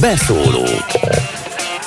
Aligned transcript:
Beszóló 0.00 0.68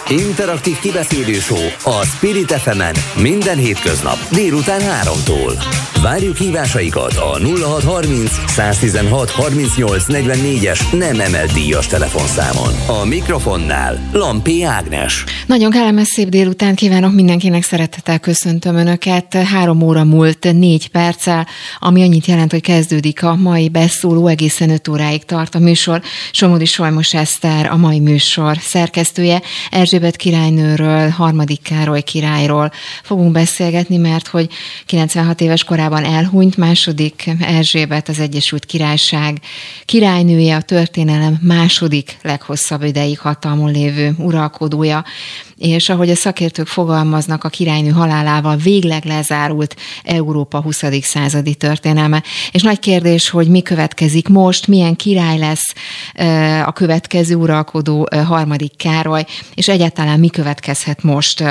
Interaktív 0.08 0.79
kibeszélő 0.79 1.38
a 1.83 2.06
Spirit 2.06 2.51
fm 2.51 2.82
minden 3.21 3.58
hétköznap 3.58 4.17
délután 4.32 4.82
3-tól. 5.04 5.63
Várjuk 6.04 6.38
hívásaikat 6.38 7.13
a 7.13 7.38
0630 7.39 8.31
116 8.47 9.29
38 9.29 10.04
44-es 10.07 10.99
nem 10.99 11.20
emelt 11.20 11.54
díjas 11.54 11.88
telefonszámon. 11.88 12.73
A 13.02 13.05
mikrofonnál 13.05 14.09
Lampi 14.14 14.64
Ágnes. 14.64 15.23
Nagyon 15.47 15.71
kellemes 15.71 16.07
szép 16.07 16.29
délután 16.29 16.75
kívánok 16.75 17.14
mindenkinek, 17.14 17.64
szeretettel 17.64 18.20
köszöntöm 18.20 18.75
Önöket. 18.75 19.33
Három 19.33 19.82
óra 19.82 20.04
múlt 20.04 20.54
négy 20.54 20.89
perccel, 20.89 21.47
ami 21.79 22.02
annyit 22.02 22.25
jelent, 22.25 22.52
hogy 22.52 22.61
kezdődik 22.61 23.23
a 23.23 23.36
mai 23.36 23.70
beszóló, 23.70 24.27
egészen 24.27 24.70
öt 24.70 24.88
óráig 24.88 25.25
tart 25.25 25.55
a 25.55 25.59
műsor. 25.59 26.02
Somodi 26.31 26.66
Solymos 26.66 27.13
Eszter, 27.13 27.71
a 27.71 27.77
mai 27.77 28.00
műsor 28.00 28.57
szerkesztője. 28.59 29.41
Erzsébet 29.70 30.16
királynőről, 30.16 31.10
harmadik 31.10 31.61
Károly 31.61 32.02
királyról 32.02 32.72
fogunk 33.03 33.31
beszélgetni, 33.31 33.97
mert 33.97 34.27
hogy 34.27 34.50
96 34.86 35.41
éves 35.41 35.63
korában 35.63 35.89
elhunyt, 35.98 36.58
második 36.58 37.30
Erzsébet 37.39 38.09
az 38.09 38.20
Egyesült 38.20 38.66
Királyság 38.66 39.39
királynője, 39.86 40.56
a 40.56 40.61
történelem 40.61 41.38
második 41.42 42.17
leghosszabb 42.22 42.84
ideig 42.84 43.20
hatalmon 43.20 43.72
lévő 43.72 44.14
uralkodója 44.17 45.03
és 45.59 45.89
ahogy 45.89 46.09
a 46.09 46.16
szakértők 46.16 46.67
fogalmaznak, 46.67 47.44
a 47.44 47.49
királynő 47.49 47.89
halálával 47.89 48.55
végleg 48.55 49.05
lezárult 49.05 49.75
Európa 50.03 50.61
20. 50.61 50.83
századi 51.02 51.55
történelme. 51.55 52.23
És 52.52 52.61
nagy 52.61 52.80
kérdés, 52.80 53.30
hogy 53.30 53.47
mi 53.47 53.61
következik 53.61 54.27
most, 54.27 54.67
milyen 54.67 54.95
király 54.95 55.38
lesz 55.38 55.73
a 56.66 56.72
következő 56.72 57.35
uralkodó 57.35 58.08
harmadik 58.25 58.75
Károly, 58.77 59.25
és 59.53 59.67
egyáltalán 59.67 60.19
mi 60.19 60.30
következhet 60.30 61.03
most 61.03 61.41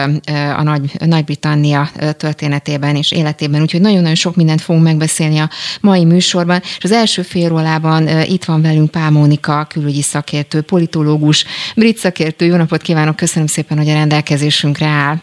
a 0.57 0.63
Nagy, 0.63 0.91
Nagy-Britannia 1.07 1.91
történetében 2.17 2.97
és 2.97 3.13
életében. 3.13 3.61
Úgyhogy 3.61 3.81
nagyon-nagyon 3.81 4.15
sok 4.15 4.37
mindent 4.37 4.61
fogunk 4.61 4.85
megbeszélni 4.85 5.39
a 5.39 5.51
mai 5.81 6.05
műsorban. 6.05 6.61
És 6.63 6.85
az 6.85 6.93
első 6.93 7.23
fél 7.23 7.53
órában 7.53 8.09
itt 8.25 8.45
van 8.45 8.63
velünk 8.63 8.91
Pál 8.91 9.11
Mónika, 9.11 9.67
külügyi 9.69 10.03
szakértő, 10.03 10.61
politológus, 10.61 11.45
brit 11.77 11.99
szakértő. 11.99 12.47
Jó 12.47 12.57
napot 12.57 12.83
kívánok, 12.83 13.17
köszönöm 13.17 13.47
szépen, 13.47 13.79
hogy 13.79 13.89
rendelkezésünkre 13.99 14.87
áll. 14.87 15.17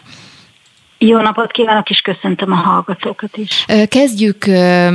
Jó 0.98 1.20
napot 1.20 1.50
kívánok, 1.50 1.90
és 1.90 2.00
köszöntöm 2.00 2.52
a 2.52 2.54
hallgatókat 2.54 3.36
is. 3.36 3.64
Kezdjük 3.88 4.44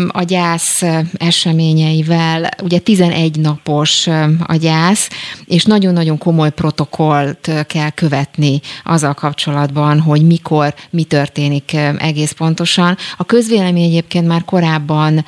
a 0.07 0.23
gyász 0.23 0.83
eseményeivel. 1.13 2.49
Ugye 2.63 2.79
11 2.79 3.39
napos 3.39 4.07
a 4.47 4.55
gyász, 4.55 5.09
és 5.45 5.63
nagyon-nagyon 5.63 6.17
komoly 6.17 6.51
protokollt 6.51 7.51
kell 7.67 7.89
követni 7.89 8.59
azzal 8.83 9.13
kapcsolatban, 9.13 9.99
hogy 9.99 10.25
mikor, 10.25 10.73
mi 10.89 11.03
történik 11.03 11.73
egész 11.97 12.31
pontosan. 12.31 12.97
A 13.17 13.23
közvélemény 13.23 13.83
egyébként 13.83 14.27
már 14.27 14.45
korábban 14.45 15.25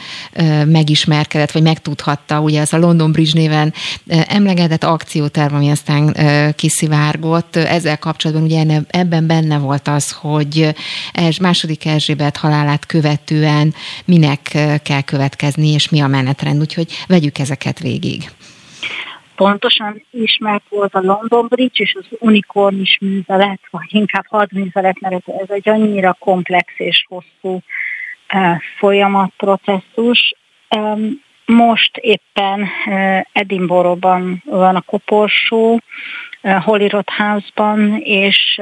megismerkedett, 0.65 1.51
vagy 1.51 1.63
megtudhatta, 1.63 2.39
ugye 2.39 2.61
az 2.61 2.73
a 2.73 2.77
London 2.77 3.11
Bridge 3.11 3.39
néven 3.39 3.73
emlegetett 4.07 4.83
akcióterv, 4.83 5.53
ami 5.53 5.69
aztán 5.69 6.15
kiszivárgott. 6.55 7.55
Ezzel 7.55 7.97
kapcsolatban 7.97 8.45
ugye 8.45 8.81
ebben 8.87 9.27
benne 9.27 9.57
volt 9.57 9.87
az, 9.87 10.11
hogy 10.11 10.62
hogy 11.13 11.37
második 11.39 11.85
Erzsébet 11.85 12.37
halálát 12.37 12.85
követően 12.85 13.73
minek 14.05 14.39
kell 14.83 15.01
következni, 15.01 15.67
és 15.67 15.89
mi 15.89 16.01
a 16.01 16.07
menetrend. 16.07 16.59
Úgyhogy 16.59 16.93
vegyük 17.07 17.37
ezeket 17.37 17.79
végig. 17.79 18.31
Pontosan 19.35 20.05
ismert 20.11 20.63
volt 20.69 20.95
a 20.95 21.01
London 21.01 21.47
Bridge 21.49 21.83
és 21.83 21.95
az 21.99 22.05
unikornis 22.19 22.97
művelet, 23.01 23.59
vagy 23.69 23.87
inkább 23.89 24.25
hadművelet, 24.27 24.99
mert 24.99 25.27
ez 25.27 25.49
egy 25.49 25.69
annyira 25.69 26.15
komplex 26.19 26.73
és 26.77 27.05
hosszú 27.07 27.61
folyamat, 28.77 29.31
processzus. 29.37 30.35
Most 31.45 31.97
éppen 31.97 32.67
Edinburghban 33.31 34.43
van 34.45 34.75
a 34.75 34.81
koporsó, 34.81 35.81
Holyrood 36.41 37.09
House-ban, 37.09 37.97
és 38.03 38.61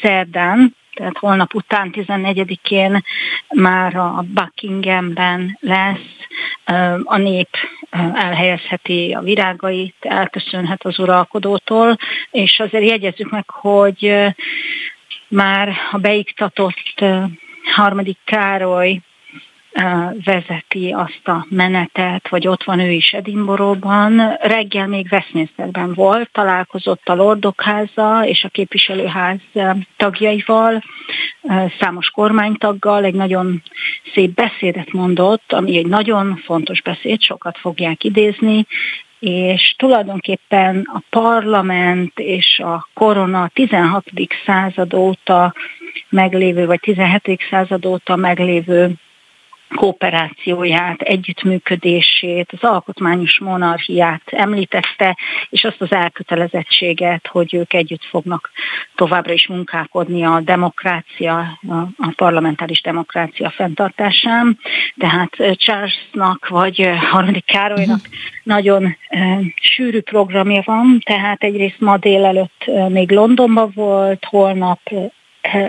szerdán 0.00 0.76
tehát 1.00 1.18
holnap 1.18 1.54
után 1.54 1.90
14-én 1.92 3.04
már 3.48 3.96
a 3.96 4.24
Buckinghamben 4.34 5.58
lesz, 5.60 6.28
a 7.04 7.16
nép 7.16 7.48
elhelyezheti 8.14 9.12
a 9.12 9.20
virágait, 9.20 9.94
elköszönhet 10.00 10.84
az 10.84 10.98
uralkodótól, 10.98 11.96
és 12.30 12.58
azért 12.58 12.88
jegyezzük 12.88 13.30
meg, 13.30 13.50
hogy 13.50 14.14
már 15.28 15.72
a 15.90 15.98
beiktatott 15.98 17.04
harmadik 17.74 18.18
Károly 18.24 19.00
vezeti 20.24 20.90
azt 20.90 21.28
a 21.28 21.46
menetet, 21.48 22.28
vagy 22.28 22.48
ott 22.48 22.64
van 22.64 22.80
ő 22.80 22.90
is 22.90 23.12
Edinboróban. 23.12 24.36
Reggel 24.40 24.86
még 24.86 25.06
Westminsterben 25.10 25.94
volt, 25.94 26.30
találkozott 26.32 27.08
a 27.08 27.14
Lordokháza 27.14 28.26
és 28.26 28.44
a 28.44 28.48
képviselőház 28.48 29.38
tagjaival, 29.96 30.82
számos 31.80 32.10
kormánytaggal, 32.10 33.04
egy 33.04 33.14
nagyon 33.14 33.62
szép 34.14 34.34
beszédet 34.34 34.92
mondott, 34.92 35.52
ami 35.52 35.76
egy 35.76 35.86
nagyon 35.86 36.36
fontos 36.44 36.82
beszéd, 36.82 37.22
sokat 37.22 37.58
fogják 37.58 38.04
idézni, 38.04 38.66
és 39.18 39.74
tulajdonképpen 39.78 40.90
a 40.94 41.02
parlament 41.10 42.18
és 42.18 42.58
a 42.58 42.88
korona 42.94 43.50
16. 43.52 44.04
század 44.46 44.94
óta 44.94 45.54
meglévő, 46.08 46.66
vagy 46.66 46.80
17. 46.80 47.40
század 47.50 47.86
óta 47.86 48.16
meglévő 48.16 48.94
kooperációját, 49.74 51.00
együttműködését, 51.00 52.52
az 52.52 52.70
alkotmányos 52.70 53.38
monarchiát 53.38 54.22
említette, 54.26 55.16
és 55.48 55.64
azt 55.64 55.80
az 55.80 55.92
elkötelezettséget, 55.92 57.26
hogy 57.26 57.54
ők 57.54 57.72
együtt 57.72 58.04
fognak 58.04 58.50
továbbra 58.94 59.32
is 59.32 59.46
munkálkodni 59.46 60.24
a 60.24 60.40
demokrácia, 60.40 61.58
a 61.98 62.12
parlamentáris 62.16 62.80
demokrácia 62.80 63.50
fenntartásán. 63.50 64.58
Tehát 64.96 65.56
Charlesnak 65.56 66.48
vagy 66.48 66.90
harmadik 67.10 67.44
Károlynak 67.44 68.00
uh-huh. 68.00 68.14
nagyon 68.42 68.96
sűrű 69.60 70.00
programja 70.00 70.62
van, 70.64 70.98
tehát 71.04 71.42
egyrészt 71.42 71.80
ma 71.80 71.96
délelőtt 71.96 72.64
még 72.88 73.10
Londonban 73.10 73.70
volt, 73.74 74.24
holnap, 74.24 74.80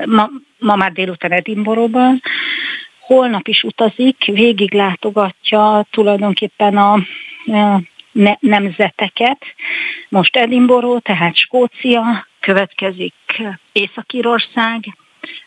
ma, 0.05 0.29
ma 0.59 0.75
már 0.75 0.91
délután 0.91 1.31
Edinboróban, 1.31 2.21
holnap 3.01 3.47
is 3.47 3.63
utazik, 3.63 4.25
végig 4.25 4.73
látogatja 4.73 5.85
tulajdonképpen 5.91 6.77
a, 6.77 6.97
ne, 8.11 8.35
nemzeteket. 8.39 9.45
Most 10.09 10.35
Edinburgh, 10.35 11.01
tehát 11.01 11.35
Skócia, 11.35 12.27
következik 12.39 13.13
Észak-Írország, 13.71 14.97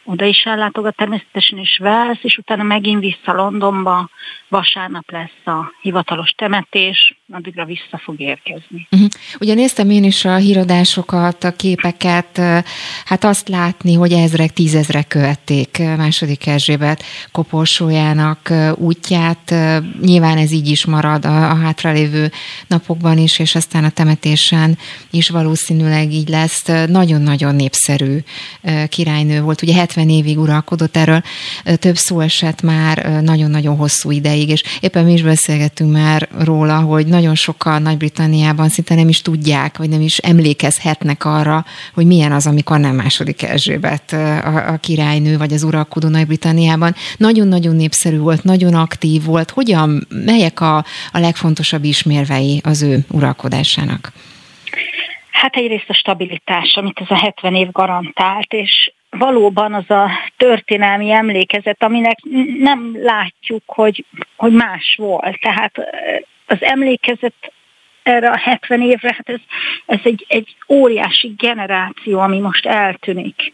oda 0.05 0.25
is 0.25 0.43
ellátogat 0.45 0.97
természetesen 0.97 1.59
is 1.59 1.79
Wales, 1.81 2.19
és 2.23 2.39
utána 2.39 2.63
megint 2.63 3.01
vissza 3.01 3.33
Londonba, 3.33 4.09
vasárnap 4.49 5.11
lesz 5.11 5.47
a 5.57 5.73
hivatalos 5.81 6.31
temetés, 6.31 7.17
addigra 7.33 7.65
vissza 7.65 7.99
fog 8.03 8.21
érkezni. 8.21 8.89
Uh-huh. 8.91 9.09
Ugye 9.41 9.55
néztem 9.55 9.91
én 9.91 10.05
is 10.05 10.25
a 10.25 10.37
híradásokat, 10.37 11.45
a 11.45 11.53
képeket, 11.53 12.41
hát 13.05 13.25
azt 13.25 13.49
látni, 13.49 13.95
hogy 13.95 14.13
ezrek, 14.13 14.53
tízezrek 14.53 15.07
követték 15.07 15.79
második 15.79 16.47
Erzsébet 16.47 17.03
koporsójának 17.33 18.53
útját. 18.75 19.55
Nyilván 20.01 20.39
ez 20.39 20.53
így 20.53 20.69
is 20.69 20.87
marad 20.87 21.25
a, 21.25 21.51
a 21.51 21.57
hátralévő 21.57 22.31
napokban 22.67 23.19
is, 23.19 23.39
és 23.39 23.55
aztán 23.55 23.85
a 23.85 23.91
temetésen 23.91 24.79
is 25.11 25.29
valószínűleg 25.29 26.13
így 26.13 26.29
lesz. 26.29 26.65
Nagyon-nagyon 26.87 27.55
népszerű 27.55 28.19
királynő 28.89 29.41
volt. 29.41 29.63
Ugye 29.63 29.75
70 29.95 30.09
évig 30.09 30.39
uralkodott 30.39 30.97
erről, 30.97 31.23
több 31.79 31.97
szó 31.97 32.21
esett 32.21 32.63
már 32.63 33.21
nagyon-nagyon 33.23 33.77
hosszú 33.77 34.11
ideig, 34.11 34.49
és 34.49 34.63
éppen 34.81 35.05
mi 35.05 35.13
is 35.13 35.23
beszélgettünk 35.23 35.93
már 35.93 36.29
róla, 36.39 36.81
hogy 36.81 37.07
nagyon 37.07 37.35
sokan 37.35 37.83
Nagy-Britanniában 37.83 38.69
szinte 38.69 38.95
nem 38.95 39.09
is 39.09 39.23
tudják, 39.23 39.79
vagy 39.79 39.89
nem 39.89 40.01
is 40.01 40.19
emlékezhetnek 40.19 41.25
arra, 41.25 41.65
hogy 41.95 42.07
milyen 42.07 42.33
az, 42.33 42.47
amikor 42.47 42.79
nem 42.79 42.95
második 42.95 43.43
Erzsébet 43.43 44.13
a, 44.13 44.73
a 44.73 44.77
királynő, 44.77 45.37
vagy 45.37 45.53
az 45.53 45.63
uralkodó 45.63 46.09
Nagy-Britanniában. 46.09 46.95
Nagyon-nagyon 47.17 47.77
népszerű 47.77 48.19
volt, 48.19 48.45
nagyon 48.45 48.75
aktív 48.75 49.25
volt. 49.25 49.51
Hogyan, 49.51 50.07
melyek 50.09 50.61
a, 50.61 50.77
a 51.13 51.19
legfontosabb 51.19 51.85
ismérvei 51.85 52.61
az 52.65 52.83
ő 52.83 52.99
uralkodásának? 53.11 54.13
Hát 55.31 55.57
egyrészt 55.57 55.89
a 55.89 55.95
stabilitás, 55.95 56.75
amit 56.77 57.01
ez 57.01 57.11
a 57.11 57.19
70 57.19 57.55
év 57.55 57.71
garantált, 57.71 58.53
és 58.53 58.93
valóban 59.19 59.75
az 59.75 59.91
a 59.91 60.11
történelmi 60.37 61.11
emlékezet, 61.11 61.83
aminek 61.83 62.19
nem 62.59 62.97
látjuk, 63.03 63.63
hogy, 63.67 64.05
hogy 64.37 64.53
más 64.53 64.95
volt. 64.99 65.41
Tehát 65.41 65.73
az 66.47 66.59
emlékezet 66.61 67.53
erre 68.03 68.31
a 68.31 68.37
70 68.37 68.83
évre, 68.83 69.13
hát 69.13 69.29
ez, 69.29 69.41
ez 69.87 70.01
egy, 70.03 70.25
egy 70.29 70.57
óriási 70.69 71.35
generáció, 71.37 72.19
ami 72.19 72.39
most 72.39 72.67
eltűnik 72.67 73.53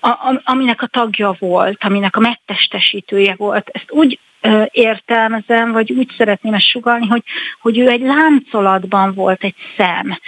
a, 0.00 0.40
aminek 0.44 0.82
a 0.82 0.86
tagja 0.86 1.36
volt, 1.38 1.84
aminek 1.84 2.16
a 2.16 2.20
megtestesítője 2.20 3.34
volt. 3.36 3.68
Ezt 3.72 3.90
úgy 3.90 4.18
értelmezem, 4.70 5.72
vagy 5.72 5.92
úgy 5.92 6.10
szeretném 6.16 6.54
ezt 6.54 6.70
sugalni, 6.70 7.06
hogy, 7.06 7.22
hogy 7.60 7.78
ő 7.78 7.88
egy 7.88 8.00
láncolatban 8.00 9.14
volt 9.14 9.44
egy 9.44 9.54
szem. 9.76 10.18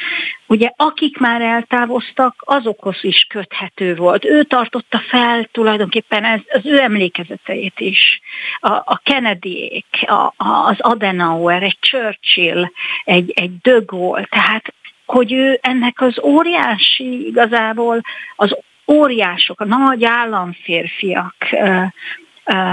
Ugye 0.47 0.71
akik 0.77 1.19
már 1.19 1.41
eltávoztak, 1.41 2.35
azokhoz 2.39 2.99
is 3.01 3.27
köthető 3.29 3.95
volt. 3.95 4.25
Ő 4.25 4.43
tartotta 4.43 4.99
fel 4.99 5.45
tulajdonképpen 5.53 6.25
ez, 6.25 6.41
az 6.53 6.67
ő 6.67 6.81
emlékezeteit 6.81 7.81
is. 7.81 8.21
A, 8.61 8.73
a 8.73 9.01
Kennedyék, 9.03 9.87
a, 10.07 10.35
az 10.37 10.77
Adenauer, 10.79 11.63
egy 11.63 11.79
Churchill, 11.81 12.71
egy, 13.05 13.33
egy 13.35 13.59
De 13.63 13.79
Gaulle, 13.87 14.27
tehát 14.31 14.75
hogy 15.07 15.33
ő 15.33 15.59
ennek 15.63 16.01
az 16.01 16.21
óriási 16.23 17.27
igazából 17.27 18.01
az 18.37 18.57
óriások, 18.87 19.61
a 19.61 19.65
nagy 19.65 20.05
államférfiak 20.05 21.35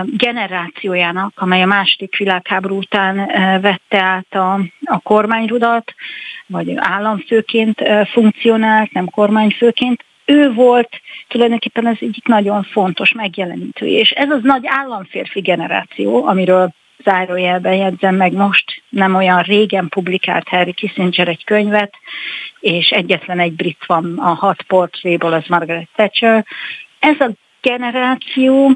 generációjának, 0.04 1.32
amely 1.36 1.62
a 1.62 1.66
második 1.66 2.18
világháború 2.18 2.78
után 2.78 3.16
vette 3.62 4.00
át 4.00 4.36
a, 4.36 4.54
a 4.84 5.00
kormányrudat, 5.00 5.94
vagy 6.48 6.74
államfőként 6.76 7.84
funkcionált, 8.12 8.92
nem 8.92 9.10
kormányfőként, 9.10 10.06
ő 10.26 10.54
volt 10.54 10.90
tulajdonképpen 11.28 11.86
az 11.86 11.98
egyik 12.00 12.26
nagyon 12.26 12.64
fontos 12.64 13.12
megjelenítője. 13.12 14.00
És 14.00 14.10
ez 14.10 14.30
az 14.30 14.40
nagy 14.44 14.64
államférfi 14.66 15.40
generáció, 15.40 16.26
amiről 16.26 16.74
zárójelben 17.04 17.74
jegyzem 17.74 18.16
meg 18.16 18.34
most, 18.34 18.84
nem 18.90 19.16
olyan 19.16 19.42
régen 19.42 19.90
publikált 19.90 20.48
Harry 20.48 20.74
Kissinger 20.74 21.28
egy 21.28 21.44
könyvet, 21.44 21.94
és 22.60 22.90
egyetlen 22.90 23.40
egy 23.40 23.54
brit 23.54 23.86
van 23.86 24.18
a 24.18 24.34
hat 24.34 24.62
portréból, 24.62 25.34
az 25.34 25.44
Margaret 25.48 25.90
Thatcher. 25.96 26.46
Ez 27.00 27.20
a 27.20 27.30
generáció 27.62 28.72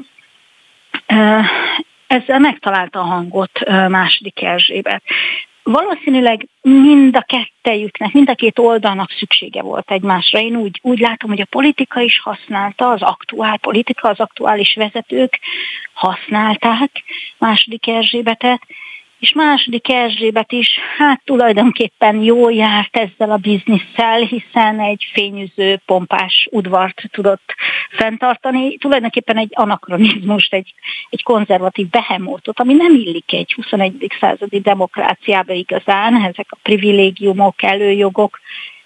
ezzel 2.06 2.38
megtalálta 2.38 2.98
a 2.98 3.04
hangot 3.04 3.68
második 3.88 4.42
Erzsébet. 4.42 5.02
Valószínűleg 5.62 6.48
mind 6.62 7.16
a 7.16 7.20
kettejüknek, 7.20 8.12
mind 8.12 8.30
a 8.30 8.34
két 8.34 8.58
oldalnak 8.58 9.10
szüksége 9.10 9.62
volt 9.62 9.90
egymásra. 9.90 10.38
Én 10.38 10.56
úgy, 10.56 10.78
úgy 10.82 10.98
látom, 10.98 11.30
hogy 11.30 11.40
a 11.40 11.46
politika 11.50 12.00
is 12.00 12.20
használta, 12.20 12.88
az 12.88 13.02
aktuál 13.02 13.58
politika, 13.58 14.08
az 14.08 14.20
aktuális 14.20 14.74
vezetők 14.74 15.38
használták 15.92 16.90
második 17.38 17.88
Erzsébetet, 17.88 18.62
és 19.22 19.32
második 19.32 19.88
Erzsébet 19.88 20.52
is, 20.52 20.68
hát 20.96 21.20
tulajdonképpen 21.24 22.22
jól 22.22 22.52
járt 22.52 22.96
ezzel 22.96 23.30
a 23.30 23.36
bizniszsel, 23.36 24.20
hiszen 24.20 24.80
egy 24.80 25.10
fényűző, 25.12 25.80
pompás 25.86 26.48
udvart 26.50 27.02
tudott 27.10 27.54
fenntartani, 27.90 28.76
tulajdonképpen 28.76 29.36
egy 29.36 29.50
anakronizmust, 29.52 30.54
egy, 30.54 30.74
egy 31.10 31.22
konzervatív 31.22 31.88
behemótot, 31.88 32.60
ami 32.60 32.74
nem 32.74 32.94
illik 32.94 33.32
egy 33.32 33.52
21. 33.52 34.06
századi 34.20 34.60
demokráciába 34.60 35.52
igazán, 35.52 36.14
ezek 36.14 36.46
a 36.48 36.58
privilégiumok, 36.62 37.62
előjogok, 37.62 38.40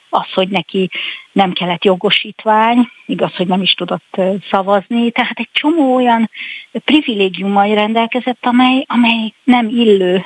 az, 0.09 0.33
hogy 0.35 0.49
neki 0.49 0.91
nem 1.33 1.53
kellett 1.53 1.85
jogosítvány, 1.85 2.89
igaz, 3.07 3.35
hogy 3.35 3.47
nem 3.47 3.63
is 3.63 3.73
tudott 3.73 4.21
szavazni, 4.51 5.11
tehát 5.11 5.39
egy 5.39 5.49
csomó 5.53 5.95
olyan 5.95 6.31
privilégiummal 6.73 7.75
rendelkezett, 7.75 8.47
amely, 8.47 8.85
amely 8.89 9.33
nem 9.45 9.69
illő 9.69 10.25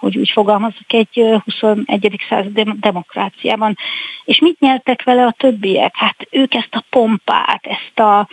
hogy 0.00 0.18
úgy 0.18 0.30
fogalmazok, 0.30 0.92
egy 0.92 1.24
21. 1.44 2.24
század 2.28 2.60
demokráciában. 2.60 3.76
És 4.24 4.38
mit 4.38 4.60
nyertek 4.60 5.02
vele 5.02 5.26
a 5.26 5.34
többiek? 5.38 5.96
Hát 5.96 6.26
ők 6.30 6.54
ezt 6.54 6.74
a 6.74 6.84
pompát, 6.90 7.66
ezt 7.66 7.98
a, 7.98 8.28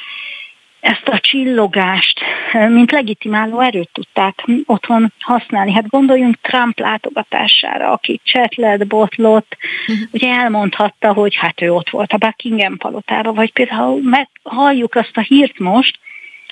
ezt 0.79 1.07
a 1.07 1.19
csillogást, 1.19 2.19
mint 2.68 2.91
legitimáló 2.91 3.59
erőt 3.59 3.89
tudták 3.94 4.45
otthon 4.65 5.13
használni. 5.19 5.71
Hát 5.71 5.88
gondoljunk 5.88 6.41
Trump 6.41 6.79
látogatására, 6.79 7.91
aki 7.91 8.21
csetlett, 8.24 8.88
botlott, 8.88 9.57
uh-huh. 9.88 10.07
ugye 10.12 10.33
elmondhatta, 10.33 11.13
hogy 11.13 11.35
hát 11.35 11.62
ő 11.62 11.71
ott 11.74 11.89
volt 11.89 12.13
a 12.13 12.18
Buckingham 12.18 12.77
palotában, 12.77 13.33
vagy 13.33 13.53
például 13.53 14.01
meg 14.01 14.29
halljuk 14.44 14.95
azt 14.95 15.18
a 15.18 15.21
hírt 15.21 15.59
most, 15.59 16.00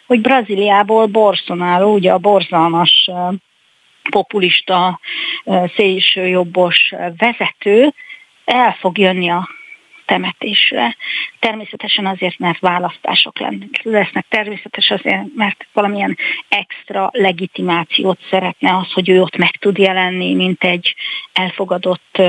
hogy 0.08 0.22
Brazíliából 0.22 1.06
Bolsonaro, 1.06 1.94
ugye 1.94 2.12
a 2.12 2.18
borzalmas 2.18 3.10
populista, 4.10 5.00
szélsőjobbos 5.76 6.94
vezető 7.18 7.94
el 8.46 8.76
fog 8.80 8.98
jönni 8.98 9.30
a 9.30 9.50
temetésre. 10.06 10.96
Természetesen 11.40 12.06
azért, 12.06 12.40
mert 12.40 12.60
választások 12.60 13.40
lesznek, 13.82 14.26
természetes 14.30 14.90
azért, 14.90 15.24
mert 15.36 15.68
valamilyen 15.74 16.18
extra 16.50 17.10
legitimációt 17.12 18.20
szeretne 18.30 18.78
az, 18.78 18.92
hogy 18.92 19.10
ő 19.10 19.22
ott 19.22 19.38
meg 19.38 19.52
tud 19.52 19.78
jelenni, 19.78 20.34
mint 20.34 20.64
egy 20.64 20.96
elfogadott 21.34 22.22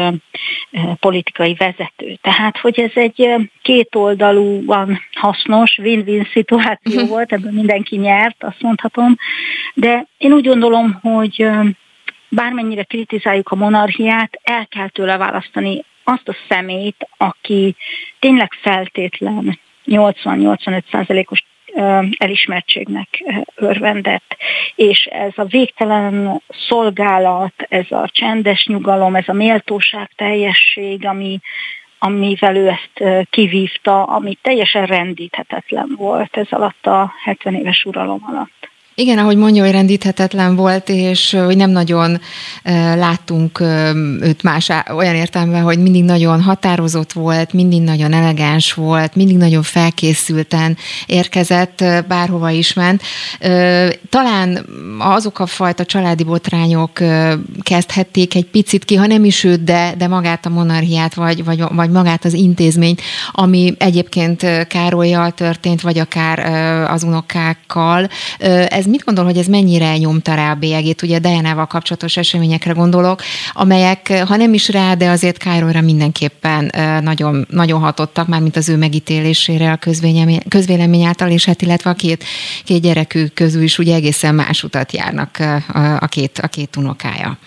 politikai 1.01 1.55
vezető. 1.55 2.19
Tehát, 2.21 2.59
hogy 2.59 2.81
ez 2.81 2.91
egy 2.95 3.51
kétoldalúan 3.63 5.01
hasznos, 5.13 5.79
win-win 5.79 6.29
szituáció 6.33 7.07
volt, 7.15 7.33
ebből 7.33 7.53
mindenki 7.53 7.97
nyert, 7.97 8.45
azt 8.45 8.61
mondhatom, 8.61 9.17
de 9.75 10.07
én 10.19 10.33
úgy 10.33 10.47
gondolom, 10.47 10.99
hogy 11.03 11.47
bármennyire 12.29 12.83
kritizáljuk 12.83 13.49
a 13.49 13.55
monarchiát, 13.55 14.41
el 14.43 14.67
kell 14.67 14.89
tőle 14.89 15.17
választani 15.17 15.85
azt 16.09 16.29
a 16.29 16.37
szemét, 16.49 17.09
aki 17.17 17.77
tényleg 18.19 18.53
feltétlen 18.63 19.59
80-85 19.87 20.83
százalékos 20.91 21.45
elismertségnek 22.19 23.09
örvendett. 23.55 24.37
És 24.75 25.05
ez 25.05 25.33
a 25.35 25.45
végtelen 25.45 26.43
szolgálat, 26.69 27.55
ez 27.69 27.91
a 27.91 28.09
csendes 28.13 28.67
nyugalom, 28.67 29.15
ez 29.15 29.29
a 29.29 29.33
méltóság 29.33 30.11
teljesség, 30.17 31.07
ami, 31.07 31.39
amivel 31.99 32.57
ő 32.57 32.69
ezt 32.69 33.27
kivívta, 33.31 34.03
ami 34.03 34.39
teljesen 34.43 34.87
rendíthetetlen 34.87 35.95
volt 35.97 36.37
ez 36.37 36.47
alatt 36.51 36.87
a 36.87 37.13
70 37.25 37.55
éves 37.55 37.85
uralom 37.85 38.21
alatt. 38.27 38.71
Igen, 38.99 39.19
ahogy 39.19 39.37
mondja, 39.37 39.63
hogy 39.63 39.73
rendíthetetlen 39.73 40.57
volt, 40.57 40.89
és 40.89 41.37
hogy 41.45 41.57
nem 41.57 41.71
nagyon 41.71 42.21
láttunk 42.95 43.61
őt 44.21 44.43
más 44.43 44.71
olyan 44.97 45.15
értelemben, 45.15 45.63
hogy 45.63 45.79
mindig 45.79 46.05
nagyon 46.05 46.43
határozott 46.43 47.13
volt, 47.13 47.53
mindig 47.53 47.83
nagyon 47.83 48.13
elegáns 48.13 48.73
volt, 48.73 49.15
mindig 49.15 49.37
nagyon 49.37 49.63
felkészülten 49.63 50.77
érkezett, 51.07 51.85
bárhova 52.09 52.51
is 52.51 52.73
ment. 52.73 53.03
Talán 54.11 54.67
azok 54.99 55.39
a 55.39 55.47
fajta 55.47 55.85
családi 55.85 56.25
botrányok 56.25 56.93
kezdhették 57.61 58.35
egy 58.35 58.47
picit 58.47 58.85
ki, 58.85 58.95
ha 58.95 59.07
nem 59.07 59.25
is 59.25 59.45
őt, 59.45 59.65
de, 59.65 59.95
de 59.99 60.07
magát 60.09 60.47
a 60.47 60.51
monarchiát, 60.51 61.15
vagy, 61.15 61.45
vagy, 61.45 61.63
vagy 61.71 61.91
magát 61.91 62.25
az 62.25 62.33
intézményt, 62.33 63.01
ami 63.33 63.75
egyébként 63.79 64.67
Károlyjal 64.69 65.31
történt, 65.31 65.81
vagy 65.81 65.99
akár 65.99 66.39
az 66.91 67.03
unokákkal. 67.03 68.09
Ez 68.69 68.85
ez 68.87 68.93
mit 68.93 69.05
gondol, 69.05 69.25
hogy 69.25 69.39
ez 69.39 69.47
mennyire 69.47 69.97
nyomta 69.97 70.35
rá 70.35 70.51
a 70.51 70.55
bélyegét? 70.55 71.03
Ugye 71.03 71.19
Diana-val 71.19 71.67
kapcsolatos 71.67 72.17
eseményekre 72.17 72.73
gondolok, 72.73 73.23
amelyek, 73.53 74.23
ha 74.27 74.37
nem 74.37 74.55
is 74.55 74.69
rá, 74.69 74.95
de 74.95 75.09
azért 75.09 75.37
Károlyra 75.37 75.81
mindenképpen 75.81 76.73
nagyon, 77.03 77.47
nagyon 77.51 77.81
hatottak, 77.81 78.27
már 78.27 78.41
mint 78.41 78.57
az 78.57 78.69
ő 78.69 78.77
megítélésére 78.77 79.73
a 79.73 79.79
közvélemény 80.49 81.03
által, 81.03 81.31
és 81.31 81.45
hát 81.45 81.63
illetve 81.63 81.91
a 81.91 81.95
két, 81.95 82.25
két 82.65 82.83
gyerekük 82.83 83.35
közül 83.35 83.63
is 83.63 83.79
ugye 83.79 83.95
egészen 83.95 84.35
más 84.35 84.63
utat 84.63 84.93
járnak 84.93 85.39
a 85.99 86.07
két, 86.07 86.39
a 86.39 86.47
két 86.49 86.77
unokája 86.77 87.39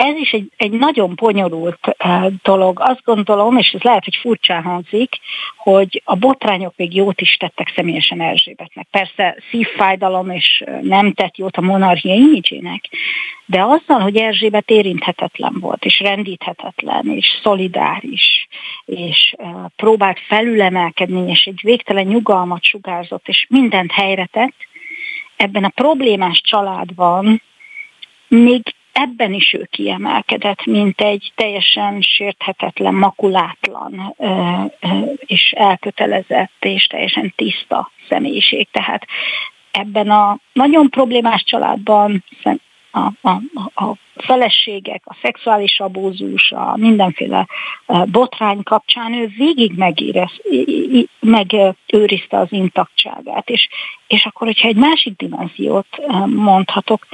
ez 0.00 0.16
is 0.16 0.30
egy, 0.30 0.52
egy 0.56 0.70
nagyon 0.70 1.12
bonyolult 1.14 1.78
uh, 2.04 2.26
dolog. 2.42 2.80
Azt 2.80 3.02
gondolom, 3.04 3.56
és 3.56 3.70
ez 3.70 3.80
lehet, 3.80 4.04
hogy 4.04 4.16
furcsán 4.16 4.62
hangzik, 4.62 5.14
hogy 5.56 6.02
a 6.04 6.14
botrányok 6.16 6.72
még 6.76 6.94
jót 6.94 7.20
is 7.20 7.36
tettek 7.36 7.72
személyesen 7.74 8.20
Erzsébetnek. 8.20 8.86
Persze 8.90 9.36
szívfájdalom 9.50 10.30
és 10.30 10.64
nem 10.80 11.12
tett 11.12 11.36
jót 11.36 11.56
a 11.56 11.60
monarchia 11.60 12.14
imidzsének, 12.14 12.84
de 13.46 13.62
azzal, 13.62 14.00
hogy 14.00 14.16
Erzsébet 14.16 14.70
érinthetetlen 14.70 15.56
volt, 15.60 15.84
és 15.84 16.00
rendíthetetlen, 16.00 17.06
és 17.06 17.26
szolidáris, 17.42 18.48
és 18.84 19.34
uh, 19.38 19.48
próbált 19.76 20.20
felülemelkedni, 20.26 21.30
és 21.30 21.44
egy 21.44 21.60
végtelen 21.62 22.06
nyugalmat 22.06 22.64
sugárzott, 22.64 23.28
és 23.28 23.46
mindent 23.48 23.92
helyre 23.92 24.28
tett, 24.32 24.56
ebben 25.36 25.64
a 25.64 25.68
problémás 25.68 26.40
családban 26.40 27.42
még 28.28 28.74
ebben 29.00 29.32
is 29.32 29.52
ő 29.52 29.68
kiemelkedett, 29.70 30.64
mint 30.64 31.00
egy 31.00 31.32
teljesen 31.34 32.00
sérthetetlen, 32.00 32.94
makulátlan 32.94 34.16
és 35.18 35.52
elkötelezett 35.56 36.52
és 36.60 36.86
teljesen 36.86 37.32
tiszta 37.36 37.90
személyiség. 38.08 38.68
Tehát 38.70 39.06
ebben 39.70 40.10
a 40.10 40.38
nagyon 40.52 40.88
problémás 40.88 41.42
családban 41.44 42.24
a, 42.90 42.98
a, 43.20 43.30
a 43.84 43.96
feleségek, 44.16 45.02
a 45.04 45.16
szexuális 45.22 45.80
abúzus, 45.80 46.52
a 46.52 46.76
mindenféle 46.76 47.46
botrány 48.04 48.62
kapcsán 48.62 49.12
ő 49.12 49.32
végig 49.36 49.72
megérez, 49.76 50.32
megőrizte 51.20 52.38
az 52.38 52.48
intaktságát. 52.50 53.48
És, 53.48 53.68
és 54.06 54.24
akkor, 54.24 54.46
hogyha 54.46 54.68
egy 54.68 54.76
másik 54.76 55.16
dimenziót 55.16 55.86
mondhatok, 56.26 57.06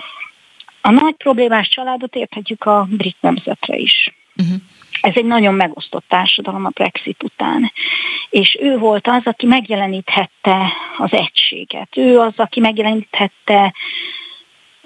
a 0.87 0.91
nagy 0.91 1.15
problémás 1.15 1.69
családot 1.69 2.15
érthetjük 2.15 2.65
a 2.65 2.87
brit 2.91 3.17
nemzetre 3.21 3.77
is. 3.77 4.15
Uh-huh. 4.37 4.57
Ez 5.01 5.13
egy 5.15 5.25
nagyon 5.25 5.55
megosztott 5.55 6.05
társadalom 6.09 6.65
a 6.65 6.69
Brexit 6.69 7.23
után. 7.23 7.73
És 8.31 8.59
ő 8.61 8.79
volt 8.79 9.07
az, 9.07 9.21
aki 9.25 9.47
megjeleníthette 9.47 10.73
az 10.99 11.13
egységet. 11.13 11.97
Ő 11.97 12.19
az, 12.19 12.33
aki 12.37 12.61
megjeleníthette 12.61 13.75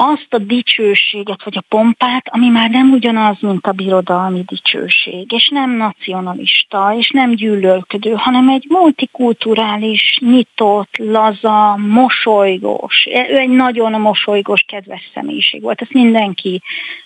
azt 0.02 0.26
a 0.28 0.38
dicsőséget, 0.38 1.44
vagy 1.44 1.56
a 1.56 1.64
pompát, 1.68 2.28
ami 2.30 2.48
már 2.48 2.70
nem 2.70 2.90
ugyanaz, 2.90 3.36
mint 3.40 3.66
a 3.66 3.72
birodalmi 3.72 4.42
dicsőség, 4.46 5.32
és 5.32 5.48
nem 5.48 5.70
nacionalista, 5.76 6.94
és 6.98 7.10
nem 7.10 7.34
gyűlölködő, 7.34 8.12
hanem 8.12 8.48
egy 8.48 8.64
multikulturális, 8.68 10.18
nyitott, 10.20 10.96
laza, 10.96 11.76
mosolygós. 11.76 13.06
Ő 13.30 13.36
egy 13.36 13.48
nagyon 13.48 14.00
mosolygós, 14.00 14.64
kedves 14.68 15.10
személyiség 15.14 15.62
volt, 15.62 15.80
ezt 15.80 15.92
mindenki 15.92 16.62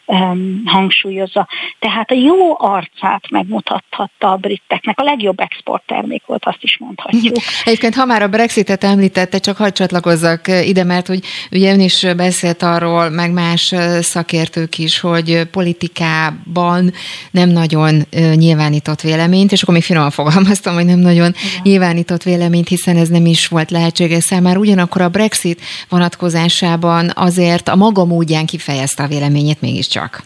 um, 0.07 0.63
hangsúlyozza. 0.65 1.49
Tehát 1.79 2.11
a 2.11 2.15
jó 2.15 2.61
arcát 2.61 3.31
megmutathatta 3.31 4.31
a 4.31 4.37
briteknek, 4.37 4.99
a 4.99 5.03
legjobb 5.03 5.41
exporttermék 5.41 6.23
volt, 6.27 6.45
azt 6.45 6.63
is 6.63 6.77
mondhatjuk. 6.79 7.37
Egyébként, 7.65 7.95
ha 7.95 8.05
már 8.05 8.23
a 8.23 8.29
Brexitet 8.29 8.85
említette, 8.85 9.39
csak 9.39 9.57
hadd 9.57 9.73
csatlakozzak 9.73 10.49
ide, 10.65 10.85
mert 10.85 11.07
hogy 11.07 11.21
ugye 11.51 11.73
ön 11.73 11.81
is 11.81 12.07
beszélt 12.17 12.63
arról, 12.63 12.84
arról, 12.85 13.09
meg 13.09 13.33
más 13.33 13.75
szakértők 14.01 14.79
is, 14.79 15.01
hogy 15.01 15.49
politikában 15.51 16.93
nem 17.31 17.49
nagyon 17.49 18.03
nyilvánított 18.35 19.01
véleményt, 19.01 19.53
és 19.53 19.63
akkor 19.63 19.75
még 19.75 19.83
finoman 19.83 20.11
fogalmaztam, 20.11 20.75
hogy 20.75 20.85
nem 20.85 20.99
nagyon 20.99 21.35
Igen. 21.35 21.63
nyilvánított 21.63 22.23
véleményt, 22.23 22.69
hiszen 22.69 22.97
ez 22.97 23.09
nem 23.09 23.27
is 23.27 23.49
volt 23.49 23.71
lehetséges 23.71 24.25
számára. 24.25 24.59
Ugyanakkor 24.59 25.01
a 25.01 25.09
Brexit 25.09 25.61
vonatkozásában 25.89 27.11
azért 27.15 27.69
a 27.69 27.77
maga 27.77 28.05
módján 28.05 28.47
kifejezte 28.47 29.03
a 29.03 29.07
véleményét 29.07 29.61
mégiscsak. 29.61 30.23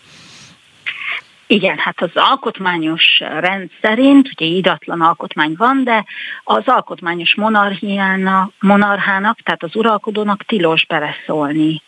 Igen, 1.50 1.78
hát 1.78 2.02
az 2.02 2.10
alkotmányos 2.14 3.02
rend 3.40 3.70
szerint, 3.80 4.28
ugye 4.36 4.46
idatlan 4.46 5.00
alkotmány 5.00 5.54
van, 5.56 5.84
de 5.84 6.04
az 6.44 6.62
alkotmányos 6.66 7.34
monarchiának, 7.34 8.52
monarchának, 8.60 9.38
tehát 9.40 9.62
az 9.62 9.76
uralkodónak 9.76 10.42
tilos 10.42 10.86
beleszólni 10.86 11.82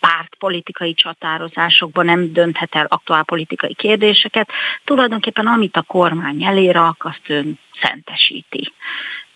pártpolitikai 0.00 0.94
csatározásokban 0.94 2.04
nem 2.04 2.32
dönthet 2.32 2.74
el 2.74 2.86
aktuál 2.88 3.22
politikai 3.22 3.74
kérdéseket. 3.74 4.50
Tulajdonképpen 4.84 5.46
amit 5.46 5.76
a 5.76 5.82
kormány 5.82 6.44
elérak, 6.44 7.04
azt 7.04 7.22
ön 7.26 7.58
szentesíti. 7.80 8.72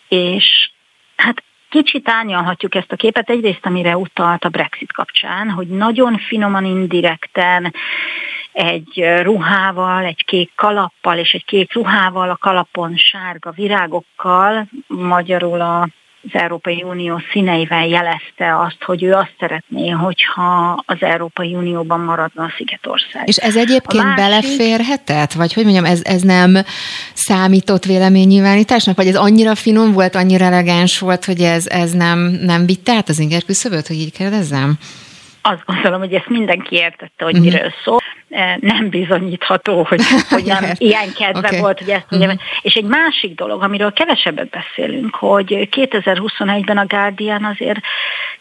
És 0.08 0.70
hát 1.16 1.42
kicsit 1.68 2.08
árnyalhatjuk 2.08 2.74
ezt 2.74 2.92
a 2.92 2.96
képet, 2.96 3.30
egyrészt 3.30 3.66
amire 3.66 3.96
utalt 3.96 4.44
a 4.44 4.48
Brexit 4.48 4.92
kapcsán, 4.92 5.50
hogy 5.50 5.66
nagyon 5.66 6.18
finoman, 6.18 6.64
indirekten 6.64 7.74
egy 8.52 9.04
ruhával, 9.22 10.04
egy 10.04 10.24
kék 10.24 10.52
kalappal 10.54 11.18
és 11.18 11.32
egy 11.32 11.44
kék 11.44 11.74
ruhával, 11.74 12.30
a 12.30 12.36
kalapon 12.36 12.96
sárga 12.96 13.50
virágokkal, 13.50 14.66
magyarul 14.86 15.60
a 15.60 15.88
az 16.24 16.40
Európai 16.40 16.82
Unió 16.82 17.22
színeivel 17.32 17.86
jelezte 17.86 18.58
azt, 18.58 18.82
hogy 18.84 19.02
ő 19.02 19.12
azt 19.12 19.32
szeretné, 19.38 19.88
hogyha 19.88 20.82
az 20.86 20.96
Európai 21.00 21.54
Unióban 21.54 22.00
maradna 22.00 22.44
a 22.44 22.52
Szigetország. 22.56 23.28
És 23.28 23.36
ez 23.36 23.56
egyébként 23.56 24.02
másik... 24.02 24.24
beleférhetett? 24.24 25.32
Vagy 25.32 25.52
hogy 25.52 25.64
mondjam, 25.64 25.84
ez, 25.84 26.00
ez 26.04 26.22
nem 26.22 26.58
számított 27.12 27.84
véleménynyilvánításnak? 27.84 28.96
Vagy 28.96 29.06
ez 29.06 29.16
annyira 29.16 29.54
finom 29.54 29.92
volt, 29.92 30.14
annyira 30.14 30.44
elegáns 30.44 30.98
volt, 30.98 31.24
hogy 31.24 31.40
ez, 31.40 31.66
ez 31.66 31.92
nem, 31.92 32.18
nem 32.40 32.66
vitte 32.66 32.92
át 32.92 33.08
az 33.08 33.18
inger 33.18 33.42
küszöböt, 33.44 33.86
hogy 33.86 33.96
így 33.96 34.12
kérdezzem? 34.12 34.78
Azt 35.42 35.64
gondolom, 35.66 36.00
hogy 36.00 36.12
ezt 36.12 36.28
mindenki 36.28 36.76
értette, 36.76 37.24
hogy 37.24 37.38
uh-huh. 37.38 37.52
miről 37.52 37.72
szól. 37.84 38.00
Eh, 38.32 38.56
nem 38.60 38.88
bizonyítható, 38.88 39.82
hogy, 39.82 40.00
hogy 40.28 40.44
nem 40.44 40.64
ilyen 40.76 41.12
kedve 41.12 41.48
okay. 41.48 41.60
volt, 41.60 41.78
hogy 41.78 41.90
ezt 41.90 42.06
mondjam. 42.08 42.32
Uh-huh. 42.32 42.46
És 42.62 42.74
egy 42.74 42.84
másik 42.84 43.34
dolog, 43.34 43.62
amiről 43.62 43.92
kevesebbet 43.92 44.48
beszélünk, 44.48 45.14
hogy 45.14 45.68
2021-ben 45.70 46.78
a 46.78 46.86
Guardian 46.86 47.44
azért 47.44 47.80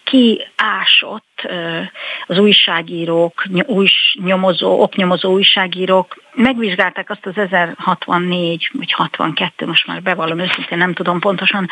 kiásott 0.04 1.42
eh, 1.44 1.88
az 2.28 2.38
újságírók, 2.38 3.44
új, 3.66 3.88
nyomozó, 4.24 4.82
oknyomozó 4.82 5.32
újságírók, 5.32 6.24
megvizsgálták 6.34 7.10
azt 7.10 7.26
az 7.26 7.38
1064 7.38 8.70
vagy 8.74 8.92
62, 8.92 9.66
most 9.66 9.88
már 9.88 10.02
bevallom 10.02 10.40
őszintén, 10.40 10.78
nem 10.78 10.94
tudom 10.94 11.20
pontosan, 11.20 11.70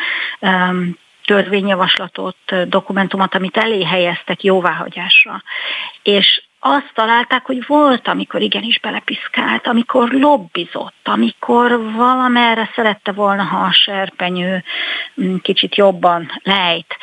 törvényjavaslatot, 1.24 2.36
dokumentumot, 2.68 3.34
amit 3.34 3.56
elé 3.56 3.84
helyeztek 3.84 4.42
jóváhagyásra. 4.42 5.42
És 6.02 6.42
azt 6.60 6.90
találták, 6.94 7.46
hogy 7.46 7.66
volt, 7.66 8.08
amikor 8.08 8.40
igenis 8.40 8.80
belepiszkált, 8.80 9.66
amikor 9.66 10.10
lobbizott, 10.10 11.00
amikor 11.04 11.92
valamerre 11.92 12.70
szerette 12.74 13.12
volna, 13.12 13.42
ha 13.42 13.58
a 13.58 13.72
serpenyő 13.72 14.62
mm, 15.22 15.36
kicsit 15.36 15.76
jobban 15.76 16.40
lejt. 16.42 16.96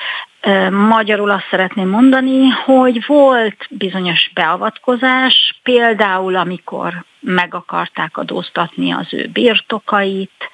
Magyarul 0.72 1.30
azt 1.30 1.48
szeretném 1.50 1.90
mondani, 1.90 2.48
hogy 2.50 3.06
volt 3.06 3.68
bizonyos 3.70 4.32
beavatkozás, 4.34 5.60
például 5.64 6.36
amikor 6.36 7.06
meg 7.20 7.54
akarták 7.54 8.18
adóztatni 8.18 8.92
az 8.92 9.14
ő 9.14 9.28
birtokait, 9.34 10.50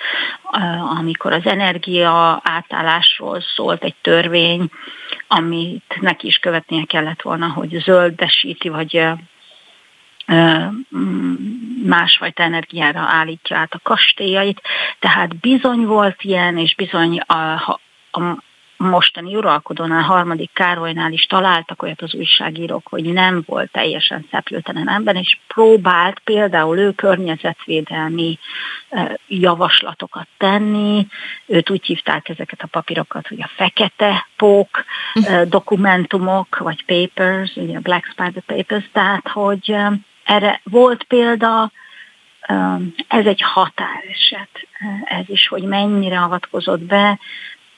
amikor 0.98 1.34
az 1.34 1.46
energia 1.46 2.42
átállásról 2.44 3.42
szólt 3.56 3.84
egy 3.84 3.96
törvény, 4.02 4.70
amit 5.36 5.98
neki 6.00 6.28
is 6.28 6.38
követnie 6.38 6.84
kellett 6.86 7.22
volna, 7.22 7.48
hogy 7.48 7.82
zöldesíti, 7.84 8.70
vagy 8.70 9.06
másfajta 11.84 12.44
energiára 12.44 13.00
állítja 13.00 13.58
át 13.58 13.74
a 13.74 13.80
kastélyait. 13.84 14.62
Tehát 15.00 15.36
bizony 15.36 15.86
volt 15.86 16.24
ilyen, 16.24 16.58
és 16.58 16.76
bizony 16.76 17.20
a, 17.20 17.54
a, 18.12 18.44
mostani 18.84 19.36
uralkodónál, 19.36 20.02
harmadik 20.02 20.50
Károlynál 20.54 21.12
is 21.12 21.26
találtak 21.26 21.82
olyat 21.82 22.02
az 22.02 22.14
újságírók, 22.14 22.88
hogy 22.88 23.04
nem 23.04 23.44
volt 23.46 23.72
teljesen 23.72 24.28
szeplőtelen 24.32 24.90
ember, 24.90 25.16
és 25.16 25.38
próbált 25.48 26.20
például 26.20 26.78
ő 26.78 26.92
környezetvédelmi 26.92 28.40
javaslatokat 29.28 30.28
tenni. 30.38 31.08
Őt 31.46 31.70
úgy 31.70 31.86
hívták 31.86 32.30
ezeket 32.30 32.62
a 32.62 32.68
papírokat, 32.68 33.28
hogy 33.28 33.42
a 33.42 33.50
fekete 33.56 34.28
pók 34.38 34.84
dokumentumok, 35.48 36.58
vagy 36.58 36.86
papers, 36.86 37.56
ugye 37.56 37.78
a 37.78 37.82
Black 37.82 38.06
Spider 38.12 38.44
Papers, 38.46 38.90
tehát 38.92 39.28
hogy 39.28 39.76
erre 40.24 40.62
volt 40.64 41.04
példa, 41.04 41.72
ez 43.08 43.26
egy 43.26 43.42
határeset, 43.42 44.68
ez 45.04 45.30
is, 45.30 45.48
hogy 45.48 45.64
mennyire 45.64 46.22
avatkozott 46.22 46.82
be, 46.82 47.20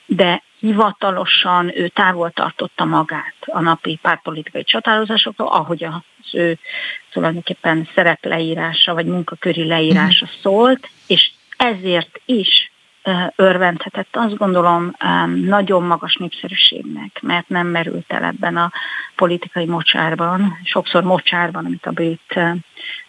de 0.06 0.42
hivatalosan 0.58 1.72
ő 1.74 1.88
távol 1.88 2.30
tartotta 2.30 2.84
magát 2.84 3.34
a 3.46 3.60
napi 3.60 3.98
pártpolitikai 4.02 4.64
csatározásoktól, 4.64 5.46
ahogy 5.46 5.84
az 5.84 6.34
ő 6.34 6.58
tulajdonképpen 7.12 7.88
szerepleírása 7.94 8.94
vagy 8.94 9.06
munkaköri 9.06 9.64
leírása 9.64 10.24
uh-huh. 10.24 10.40
szólt, 10.42 10.88
és 11.06 11.30
ezért 11.56 12.20
is 12.24 12.70
örvendhetett, 13.36 14.16
azt 14.16 14.36
gondolom, 14.36 14.96
nagyon 15.44 15.82
magas 15.82 16.16
népszerűségnek, 16.16 17.18
mert 17.22 17.48
nem 17.48 17.66
merült 17.66 18.12
el 18.12 18.24
ebben 18.24 18.56
a 18.56 18.72
politikai 19.16 19.66
mocsárban, 19.66 20.58
sokszor 20.64 21.02
mocsárban, 21.02 21.64
amit 21.64 21.86
a 21.86 21.90
brit 21.90 22.40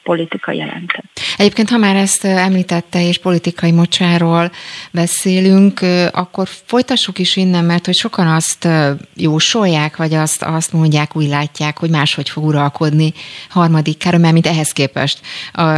politika 0.07 0.51
jelentett. 0.51 1.19
Egyébként, 1.37 1.69
ha 1.69 1.77
már 1.77 1.95
ezt 1.95 2.25
említette, 2.25 3.07
és 3.07 3.17
politikai 3.17 3.71
mocsáról 3.71 4.51
beszélünk, 4.91 5.79
akkor 6.11 6.47
folytassuk 6.65 7.19
is 7.19 7.35
innen, 7.35 7.65
mert 7.65 7.85
hogy 7.85 7.95
sokan 7.95 8.27
azt 8.27 8.67
jósolják, 9.15 9.97
vagy 9.97 10.13
azt, 10.13 10.43
azt 10.43 10.73
mondják, 10.73 11.15
úgy 11.15 11.27
látják, 11.27 11.77
hogy 11.77 11.89
máshogy 11.89 12.29
fog 12.29 12.45
uralkodni 12.45 13.13
harmadik 13.49 13.97
Károly, 13.97 14.19
mert 14.19 14.33
mint 14.33 14.47
ehhez 14.47 14.71
képest, 14.71 15.19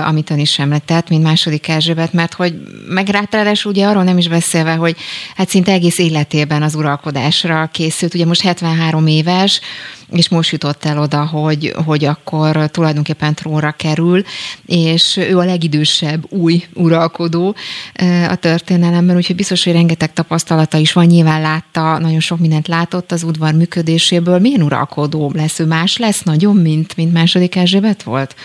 amit 0.06 0.30
ön 0.30 0.40
is 0.40 0.60
említett, 0.60 1.10
mint 1.10 1.24
második 1.24 1.68
Erzsébet, 1.68 2.14
mert 2.14 2.34
hogy 2.34 2.54
meg 2.88 3.08
ráadásul 3.08 3.72
ugye 3.72 3.86
arról 3.86 4.04
nem 4.04 4.18
is 4.18 4.28
beszélve, 4.28 4.74
hogy 4.74 4.96
hát 5.36 5.50
szinte 5.50 5.72
egész 5.72 5.98
életében 5.98 6.62
az 6.64 6.76
uralkodásra 6.76 7.70
készült, 7.72 8.14
ugye 8.14 8.26
most 8.26 8.42
73 8.42 9.08
éves, 9.08 9.62
és 10.12 10.30
most 10.30 10.51
jutott 10.51 10.86
el 10.86 11.00
oda, 11.00 11.25
hogy, 11.25 11.74
hogy 11.86 12.06
akkor 12.06 12.70
tulajdonképpen 12.72 13.36
trónra 13.36 13.72
kerül, 13.72 14.24
és 14.66 15.18
ő 15.18 15.38
a 15.38 15.44
legidősebb 15.44 16.32
új 16.32 16.63
uralkodó 16.74 17.56
a 18.30 18.36
történelemben, 18.36 19.16
úgyhogy 19.16 19.36
biztos, 19.36 19.63
hogy 19.63 19.74
rengeteg 19.74 20.13
tapasztalata 20.13 20.78
is 20.78 20.94
van, 20.94 21.06
nyilván 21.06 21.42
látta, 21.42 21.98
nagyon 21.98 22.20
sok 22.20 22.39
mindent 22.39 22.68
látott 22.68 23.12
az 23.12 23.24
udvar 23.24 23.54
működéséből. 23.54 24.39
Milyen 24.39 24.62
uralkodó 24.62 25.32
lesz 25.36 25.60
ő? 25.60 25.66
Más 25.66 25.98
lesz 25.98 26.24
nagyon, 26.24 26.56
mint, 26.56 26.96
mint 26.96 27.13
második 27.13 27.56
Erzsébet 27.56 28.04
volt? 28.04 28.36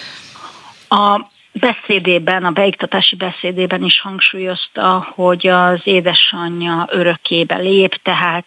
A 0.89 1.33
beszédében, 1.61 2.45
a 2.45 2.51
beiktatási 2.51 3.17
beszédében 3.17 3.83
is 3.83 4.01
hangsúlyozta, 4.01 5.13
hogy 5.15 5.47
az 5.47 5.81
édesanyja 5.85 6.89
örökébe 6.91 7.57
lép, 7.57 7.95
tehát 8.03 8.47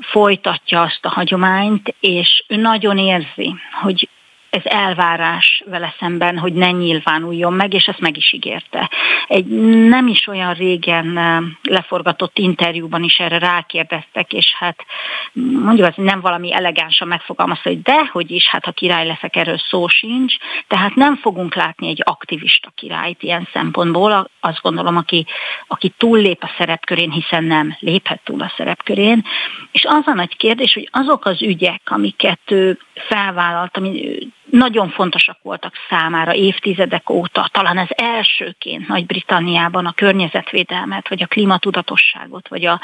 folytatja 0.00 0.82
azt 0.82 1.04
a 1.04 1.08
hagyományt, 1.08 1.94
és 2.00 2.44
ő 2.48 2.56
nagyon 2.56 2.98
érzi, 2.98 3.54
hogy 3.80 4.08
ez 4.50 4.62
elvárás 4.64 5.62
vele 5.66 5.94
szemben, 5.98 6.38
hogy 6.38 6.52
ne 6.52 6.70
nyilvánuljon 6.70 7.52
meg, 7.52 7.74
és 7.74 7.84
ezt 7.84 8.00
meg 8.00 8.16
is 8.16 8.32
ígérte. 8.32 8.90
Egy 9.26 9.46
nem 9.88 10.06
is 10.06 10.26
olyan 10.26 10.54
régen 10.54 11.18
leforgatott 11.62 12.38
interjúban 12.38 13.02
is 13.02 13.18
erre 13.18 13.38
rákérdeztek, 13.38 14.32
és 14.32 14.54
hát 14.58 14.84
mondjuk 15.32 15.86
az 15.86 15.94
nem 15.96 16.20
valami 16.20 16.54
elegánsan 16.54 17.08
megfogalmazta, 17.08 17.68
hogy 17.68 17.82
de, 17.82 18.08
hogy 18.12 18.30
is, 18.30 18.48
hát 18.48 18.64
ha 18.64 18.70
király 18.70 19.06
leszek, 19.06 19.36
erről 19.36 19.58
szó 19.58 19.88
sincs, 19.88 20.34
tehát 20.66 20.94
nem 20.94 21.16
fogunk 21.16 21.54
látni 21.54 21.88
egy 21.88 22.02
aktivista 22.04 22.70
királyt 22.74 23.22
ilyen 23.22 23.48
szempontból, 23.52 24.30
azt 24.40 24.62
gondolom, 24.62 24.96
aki, 24.96 25.26
aki 25.66 25.92
túllép 25.96 26.42
a 26.42 26.54
szerepkörén, 26.58 27.10
hiszen 27.10 27.44
nem 27.44 27.76
léphet 27.80 28.20
túl 28.24 28.40
a 28.40 28.52
szerepkörén, 28.56 29.24
és 29.72 29.84
az 29.84 30.06
a 30.06 30.14
nagy 30.14 30.36
kérdés, 30.36 30.72
hogy 30.72 30.88
azok 30.92 31.24
az 31.24 31.42
ügyek, 31.42 31.80
amiket 31.84 32.40
ő 32.50 32.78
felvállalt, 33.08 33.76
ami 33.76 34.18
nagyon 34.50 34.90
fontosak 34.90 35.38
voltak 35.42 35.74
számára 35.88 36.34
évtizedek 36.34 37.10
óta, 37.10 37.48
talán 37.52 37.78
az 37.78 37.88
elsőként 37.88 38.88
Nagy-Britanniában 38.88 39.86
a 39.86 39.92
környezetvédelmet, 39.92 41.08
vagy 41.08 41.22
a 41.22 41.26
klímatudatosságot, 41.26 42.48
vagy 42.48 42.64
a 42.64 42.80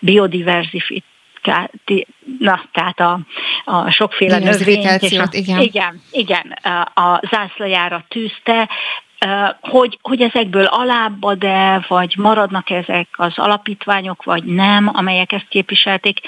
biodiverzifikációt, 0.00 1.10
na, 2.38 2.62
tehát 2.72 3.00
a, 3.00 3.20
a 3.64 3.90
sokféle 3.90 4.38
növényt, 4.38 5.02
és 5.02 5.18
a, 5.18 5.26
igen. 5.30 5.60
igen, 5.60 6.00
igen, 6.10 6.54
a 6.94 7.22
zászlajára 7.30 8.04
tűzte, 8.08 8.68
hogy, 9.60 9.98
hogy 10.02 10.20
ezekből 10.20 10.64
alábbad-e, 10.64 11.84
vagy 11.88 12.14
maradnak 12.16 12.70
ezek 12.70 13.08
az 13.12 13.32
alapítványok, 13.36 14.24
vagy 14.24 14.44
nem, 14.44 14.90
amelyek 14.92 15.32
ezt 15.32 15.48
képviselték. 15.48 16.20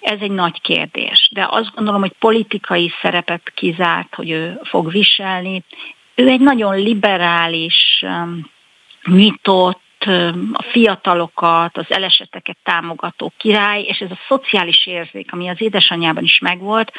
Ez 0.00 0.20
egy 0.20 0.30
nagy 0.30 0.60
kérdés, 0.60 1.30
de 1.32 1.46
azt 1.50 1.74
gondolom, 1.74 2.00
hogy 2.00 2.12
politikai 2.18 2.92
szerepet 3.02 3.52
kizárt, 3.54 4.14
hogy 4.14 4.30
ő 4.30 4.60
fog 4.62 4.90
viselni. 4.90 5.62
Ő 6.14 6.28
egy 6.28 6.40
nagyon 6.40 6.76
liberális, 6.76 8.04
nyitott, 9.04 9.80
a 10.52 10.62
fiatalokat, 10.70 11.76
az 11.76 11.86
eleseteket 11.88 12.56
támogató 12.62 13.32
király, 13.36 13.82
és 13.82 13.98
ez 13.98 14.10
a 14.10 14.18
szociális 14.28 14.86
érzék, 14.86 15.32
ami 15.32 15.48
az 15.48 15.56
édesanyjában 15.58 16.24
is 16.24 16.38
megvolt, 16.38 16.92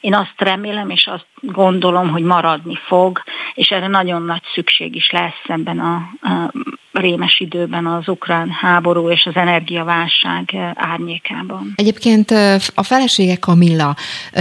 én 0.00 0.14
azt 0.14 0.34
remélem, 0.36 0.90
és 0.90 1.06
azt 1.06 1.26
gondolom, 1.40 2.10
hogy 2.10 2.22
maradni 2.22 2.78
fog, 2.86 3.22
és 3.54 3.68
erre 3.68 3.86
nagyon 3.86 4.22
nagy 4.22 4.42
szükség 4.54 4.94
is 4.94 5.10
lesz 5.10 5.42
ebben 5.46 5.78
a, 5.78 5.94
a 6.28 6.52
rémes 6.92 7.40
időben 7.40 7.86
az 7.86 8.08
ukrán 8.08 8.50
háború 8.50 9.10
és 9.10 9.26
az 9.26 9.36
energiaválság 9.36 10.56
árnyékában. 10.74 11.72
Egyébként 11.76 12.30
a 12.74 12.82
felesége 12.82 13.36
Kamilla 13.36 13.96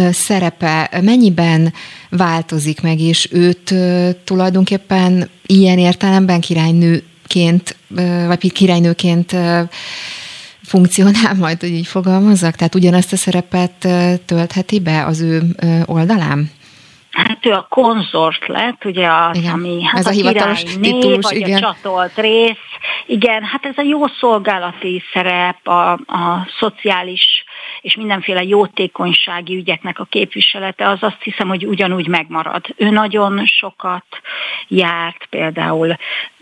szerepe 0.09 0.89
mennyiben 1.01 1.73
változik 2.09 2.81
meg, 2.81 2.99
és 2.99 3.29
őt 3.31 3.73
tulajdonképpen 4.23 5.29
ilyen 5.45 5.77
értelemben 5.77 6.41
királynő 6.41 7.03
ként, 7.27 7.75
vagy 8.27 8.51
királynőként 8.51 9.35
funkcionál 10.63 11.33
majd, 11.39 11.59
hogy 11.59 11.69
így 11.69 11.87
fogalmazzak? 11.87 12.55
Tehát 12.55 12.75
ugyanazt 12.75 13.13
a 13.13 13.15
szerepet 13.15 13.87
töltheti 14.25 14.79
be 14.79 15.05
az 15.05 15.21
ő 15.21 15.41
oldalán? 15.85 16.51
Hát 17.11 17.45
ő 17.45 17.51
a 17.51 17.67
konzort 17.69 18.47
lett, 18.47 18.85
ugye 18.85 19.07
az, 19.07 19.37
igen. 19.37 19.51
ami 19.51 19.83
hát 19.83 19.99
ez 19.99 20.05
a, 20.05 20.09
a 20.09 20.13
hivatalos 20.13 20.63
titulus, 20.63 21.23
vagy 21.23 21.35
igen. 21.35 21.63
a 21.63 21.73
csatolt 21.73 22.15
rész. 22.15 22.57
Igen, 23.05 23.43
hát 23.43 23.65
ez 23.65 23.77
a 23.77 23.81
jó 23.81 24.07
szolgálati 24.07 25.01
szerep, 25.13 25.67
a, 25.67 25.91
a 25.91 26.47
szociális 26.59 27.43
és 27.85 27.95
mindenféle 27.95 28.43
jótékonysági 28.43 29.55
ügyeknek 29.55 29.99
a 29.99 30.03
képviselete, 30.03 30.89
az 30.89 30.97
azt 31.01 31.21
hiszem, 31.21 31.47
hogy 31.47 31.65
ugyanúgy 31.65 32.07
megmarad. 32.07 32.65
Ő 32.77 32.89
nagyon 32.89 33.45
sokat 33.45 34.05
járt 34.67 35.25
például 35.29 35.95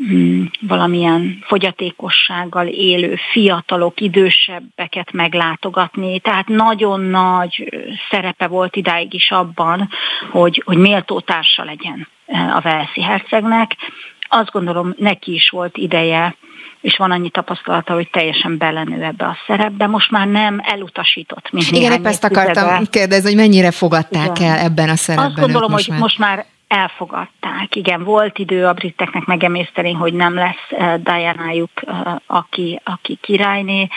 mm, 0.04 0.44
valamilyen 0.62 1.44
fogyatékossággal 1.46 2.68
élő 2.68 3.16
fiatalok, 3.32 4.02
idősebbeket 4.02 5.12
meglátogatni, 5.12 6.20
tehát 6.20 6.48
nagyon 6.48 7.02
nagy 7.02 7.70
szerepe 8.10 8.48
volt 8.48 8.76
idáig 8.76 9.14
is 9.14 9.32
abban, 9.32 9.90
hogy, 10.32 10.62
hogy 10.66 10.78
méltó 10.78 11.20
társa 11.20 11.64
legyen 11.64 12.08
a 12.54 12.60
Velszi 12.62 13.02
hercegnek. 13.02 13.76
Azt 14.22 14.52
gondolom, 14.52 14.94
neki 14.98 15.34
is 15.34 15.50
volt 15.50 15.78
ideje 15.78 16.36
és 16.84 16.98
van 16.98 17.12
annyi 17.12 17.30
tapasztalata, 17.30 17.94
hogy 17.94 18.10
teljesen 18.10 18.58
belenő 18.58 19.04
ebbe 19.04 19.26
a 19.26 19.38
szerepbe. 19.48 19.88
Most 19.88 20.12
már 20.12 20.28
nem 20.28 20.62
elutasított, 20.64 21.52
mint 21.52 21.72
Igen, 21.72 21.92
épp 21.92 22.06
ezt 22.06 22.24
akartam 22.24 22.68
tizede. 22.68 22.86
kérdezni, 22.90 23.30
hogy 23.30 23.40
mennyire 23.40 23.72
fogadták 23.72 24.38
Igen. 24.40 24.52
el 24.52 24.58
ebben 24.58 24.90
a 24.90 24.96
szerepben. 24.96 25.32
Azt 25.32 25.40
gondolom, 25.40 25.72
most 25.72 25.84
hogy 25.86 25.94
már... 25.94 26.02
most 26.02 26.18
már 26.18 26.46
elfogadták. 26.68 27.76
Igen, 27.76 28.04
volt 28.04 28.38
idő 28.38 28.66
a 28.66 28.74
briteknek 28.74 29.26
megemészteni, 29.26 29.92
hogy 29.92 30.14
nem 30.14 30.34
lesz 30.34 30.68
uh, 30.70 30.96
Diana-juk, 30.96 31.72
uh, 31.82 32.16
aki, 32.26 32.82
aki 32.84 33.18
királyné. 33.22 33.88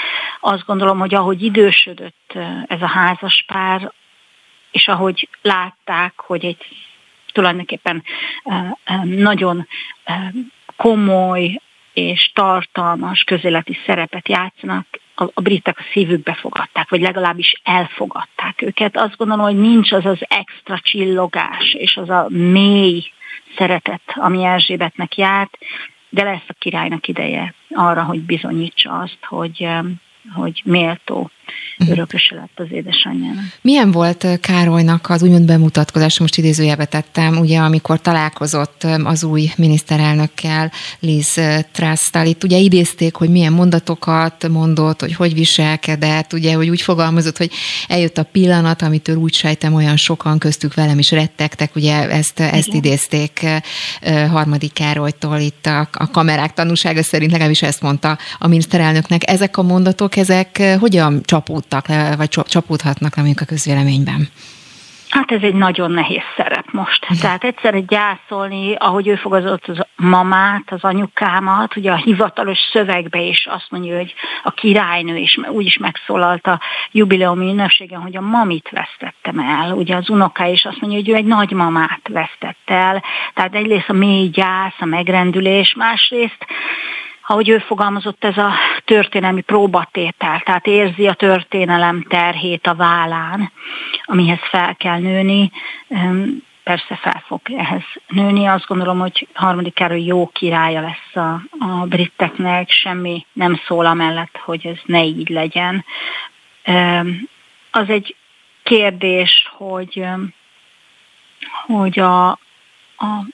Azt 0.41 0.67
gondolom, 0.67 0.99
hogy 0.99 1.15
ahogy 1.15 1.43
idősödött 1.43 2.33
uh, 2.35 2.45
ez 2.67 2.83
a 2.83 2.87
házas 2.87 3.45
pár, 3.47 3.93
és 4.71 4.89
ahogy 4.89 5.29
látták, 5.43 6.13
hogy 6.17 6.45
egy 6.45 6.67
tulajdonképpen 7.33 8.03
nagyon 9.05 9.67
komoly 10.77 11.61
és 11.97 12.31
tartalmas 12.35 13.23
közéleti 13.23 13.79
szerepet 13.87 14.29
játszanak, 14.29 14.87
a, 15.15 15.25
a 15.35 15.41
britek 15.41 15.79
a 15.79 15.85
szívükbe 15.93 16.35
fogadták, 16.35 16.89
vagy 16.89 17.01
legalábbis 17.01 17.61
elfogadták 17.65 18.63
őket. 18.63 18.97
Azt 18.97 19.17
gondolom, 19.17 19.45
hogy 19.45 19.57
nincs 19.57 19.93
az 19.93 20.05
az 20.05 20.19
extra 20.29 20.79
csillogás, 20.79 21.75
és 21.75 21.97
az 21.97 22.11
a 22.11 22.27
mély 22.29 23.03
szeretet, 23.57 24.03
ami 24.15 24.45
Erzsébetnek 24.45 25.17
járt, 25.17 25.59
de 26.09 26.23
lesz 26.23 26.49
a 26.49 26.55
királynak 26.59 27.09
ideje 27.09 27.55
arra, 27.71 28.03
hogy 28.03 28.21
bizonyítsa 28.21 28.99
azt, 28.99 29.25
hogy, 29.25 29.69
hogy 30.35 30.63
méltó. 30.65 31.31
Örököse 31.89 32.35
lett 32.35 32.51
az 32.55 32.67
édesanyjának. 32.71 33.45
Milyen 33.61 33.91
volt 33.91 34.27
Károlynak 34.41 35.11
az 35.11 35.23
úgymond 35.23 35.47
bemutatkozás, 35.47 36.19
most 36.19 36.37
idézőjelbe 36.37 36.85
tettem, 36.85 37.39
ugye 37.39 37.59
amikor 37.59 38.01
találkozott 38.01 38.87
az 39.05 39.25
új 39.25 39.51
miniszterelnökkel, 39.57 40.73
Liz 41.01 41.41
Trusstal, 41.73 42.27
itt 42.27 42.45
ugye 42.45 42.59
idézték, 42.59 43.15
hogy 43.15 43.31
milyen 43.31 43.53
mondatokat 43.53 44.49
mondott, 44.49 45.01
hogy 45.01 45.15
hogy 45.15 45.35
viselkedett, 45.35 46.33
ugye, 46.33 46.55
hogy 46.55 46.69
úgy 46.69 46.81
fogalmazott, 46.81 47.37
hogy 47.37 47.51
eljött 47.89 48.19
a 48.19 48.23
pillanat, 48.23 48.83
amitől 48.83 49.17
úgy 49.17 49.35
sejtem 49.35 49.75
olyan 49.75 49.97
sokan 49.97 50.39
köztük 50.39 50.75
velem 50.75 50.99
is 50.99 51.11
rettegtek, 51.11 51.77
ugye 51.77 52.11
ezt, 52.11 52.41
ezt 52.41 52.75
idézték 52.75 53.47
harmadik 54.31 54.73
Károlytól 54.73 55.39
itt 55.39 55.67
a, 55.67 55.89
a 55.93 56.11
kamerák 56.11 56.55
tanúsága 56.55 57.03
szerint, 57.03 57.31
legalábbis 57.31 57.63
ezt 57.63 57.83
mondta 57.83 58.19
a 58.39 58.47
miniszterelnöknek. 58.47 59.31
Ezek 59.31 59.57
a 59.57 59.63
mondatok, 59.63 60.17
ezek 60.17 60.63
hogyan 60.79 61.23
csapódtak 61.37 61.89
le, 61.89 62.17
vagy 62.17 62.29
csapódhatnak 62.29 63.17
le 63.17 63.23
mondjuk 63.23 63.41
a 63.41 63.53
közvéleményben? 63.53 64.29
Hát 65.09 65.33
ez 65.33 65.43
egy 65.43 65.55
nagyon 65.55 65.91
nehéz 65.91 66.23
szerep 66.37 66.67
most. 66.71 67.07
Tehát 67.21 67.45
egyszerre 67.45 67.81
gyászolni, 67.81 68.75
ahogy 68.75 69.09
ő 69.09 69.15
fogazott 69.15 69.67
az 69.67 69.79
mamát, 69.97 70.63
az 70.67 70.85
anyukámat, 70.85 71.77
ugye 71.77 71.93
a 71.93 71.97
hivatalos 71.97 72.59
szövegbe 72.73 73.21
is 73.21 73.47
azt 73.51 73.67
mondja, 73.71 73.97
hogy 73.97 74.15
a 74.43 74.51
királynő 74.51 75.17
is 75.17 75.39
úgy 75.49 75.67
is 75.67 75.79
megszólalt 75.79 76.47
a 76.47 76.61
jubileumi 76.93 77.49
ünnepségen, 77.51 78.01
hogy 78.01 78.17
a 78.17 78.21
mamit 78.21 78.69
vesztettem 78.71 79.39
el. 79.39 79.73
Ugye 79.73 79.97
az 79.97 80.11
unoká 80.11 80.47
is 80.47 80.65
azt 80.65 80.81
mondja, 80.81 80.99
hogy 80.99 81.09
ő 81.09 81.15
egy 81.15 81.25
nagymamát 81.25 82.09
vesztett 82.09 82.65
el. 82.65 83.03
Tehát 83.35 83.55
egyrészt 83.55 83.89
a 83.89 83.93
mély 83.93 84.29
gyász, 84.29 84.77
a 84.79 84.85
megrendülés, 84.85 85.75
másrészt 85.75 86.47
ahogy 87.27 87.49
ő 87.49 87.59
fogalmazott, 87.59 88.25
ez 88.25 88.37
a 88.37 88.53
történelmi 88.85 89.41
próbatétel, 89.41 90.41
tehát 90.41 90.67
érzi 90.67 91.07
a 91.07 91.15
történelem 91.15 92.03
terhét 92.09 92.67
a 92.67 92.75
vállán, 92.75 93.53
amihez 94.05 94.41
fel 94.43 94.75
kell 94.77 94.99
nőni, 94.99 95.51
persze 96.63 96.97
fel 96.97 97.23
fog 97.27 97.41
ehhez 97.57 97.83
nőni. 98.09 98.47
Azt 98.47 98.67
gondolom, 98.67 98.99
hogy 98.99 99.29
harmadik 99.33 99.75
Károly 99.75 100.03
jó 100.03 100.27
királya 100.27 100.81
lesz 100.81 101.25
a, 101.25 101.41
a 101.59 101.87
briteknek, 101.87 102.71
semmi 102.71 103.27
nem 103.33 103.61
szól 103.67 103.87
amellett, 103.87 104.37
hogy 104.37 104.67
ez 104.67 104.79
ne 104.85 105.05
így 105.05 105.29
legyen. 105.29 105.85
Az 107.71 107.89
egy 107.89 108.17
kérdés, 108.63 109.49
hogy, 109.57 110.07
hogy 111.67 111.99
a, 111.99 112.29
a 112.97 113.27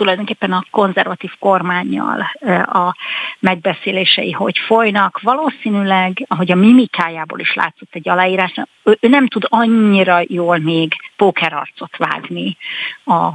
tulajdonképpen 0.00 0.52
a 0.52 0.64
konzervatív 0.70 1.30
kormányjal 1.38 2.20
a 2.64 2.96
megbeszélései 3.38 4.30
hogy 4.30 4.58
folynak. 4.58 5.20
Valószínűleg, 5.22 6.24
ahogy 6.28 6.50
a 6.50 6.54
mimikájából 6.54 7.38
is 7.38 7.54
látszott 7.54 7.88
egy 7.94 8.08
aláírás, 8.08 8.54
ő, 8.82 8.98
nem 9.00 9.26
tud 9.26 9.46
annyira 9.48 10.20
jól 10.28 10.58
még 10.58 10.92
pókerarcot 11.16 11.96
vágni 11.96 12.56
a 13.04 13.32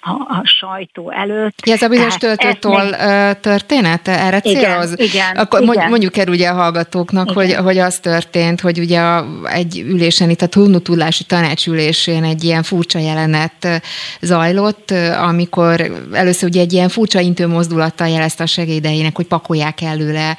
a, 0.00 0.10
a 0.10 0.42
sajtó 0.44 1.10
előtt. 1.10 1.60
Ez 1.62 1.82
a 1.82 1.88
bizonyos 1.88 2.14
töltőtól 2.14 2.82
még... 2.82 2.94
történet? 3.40 4.08
Erre 4.08 4.40
céloz? 4.40 4.92
Igen, 4.92 5.06
igen, 5.06 5.36
Akkor 5.36 5.62
igen. 5.62 5.88
mondjuk 5.88 6.16
el 6.16 6.28
ugye 6.28 6.48
a 6.48 6.54
hallgatóknak, 6.54 7.30
hogy, 7.30 7.54
hogy 7.54 7.78
az 7.78 7.98
történt, 7.98 8.60
hogy 8.60 8.78
ugye 8.78 9.00
a, 9.00 9.26
egy 9.44 9.78
ülésen, 9.78 10.30
itt 10.30 10.42
a 10.42 10.46
tunutulási 10.46 11.24
tanácsülésén 11.24 12.24
egy 12.24 12.44
ilyen 12.44 12.62
furcsa 12.62 12.98
jelenet 12.98 13.82
zajlott, 14.20 14.90
amikor 15.22 16.04
először 16.12 16.48
ugye 16.48 16.60
egy 16.60 16.72
ilyen 16.72 16.88
furcsa 16.88 17.20
intő 17.20 17.46
mozdulattal 17.46 18.08
jelezte 18.08 18.42
a 18.42 18.46
segédeinek, 18.46 19.16
hogy 19.16 19.26
pakolják 19.26 19.80
előle 19.80 20.36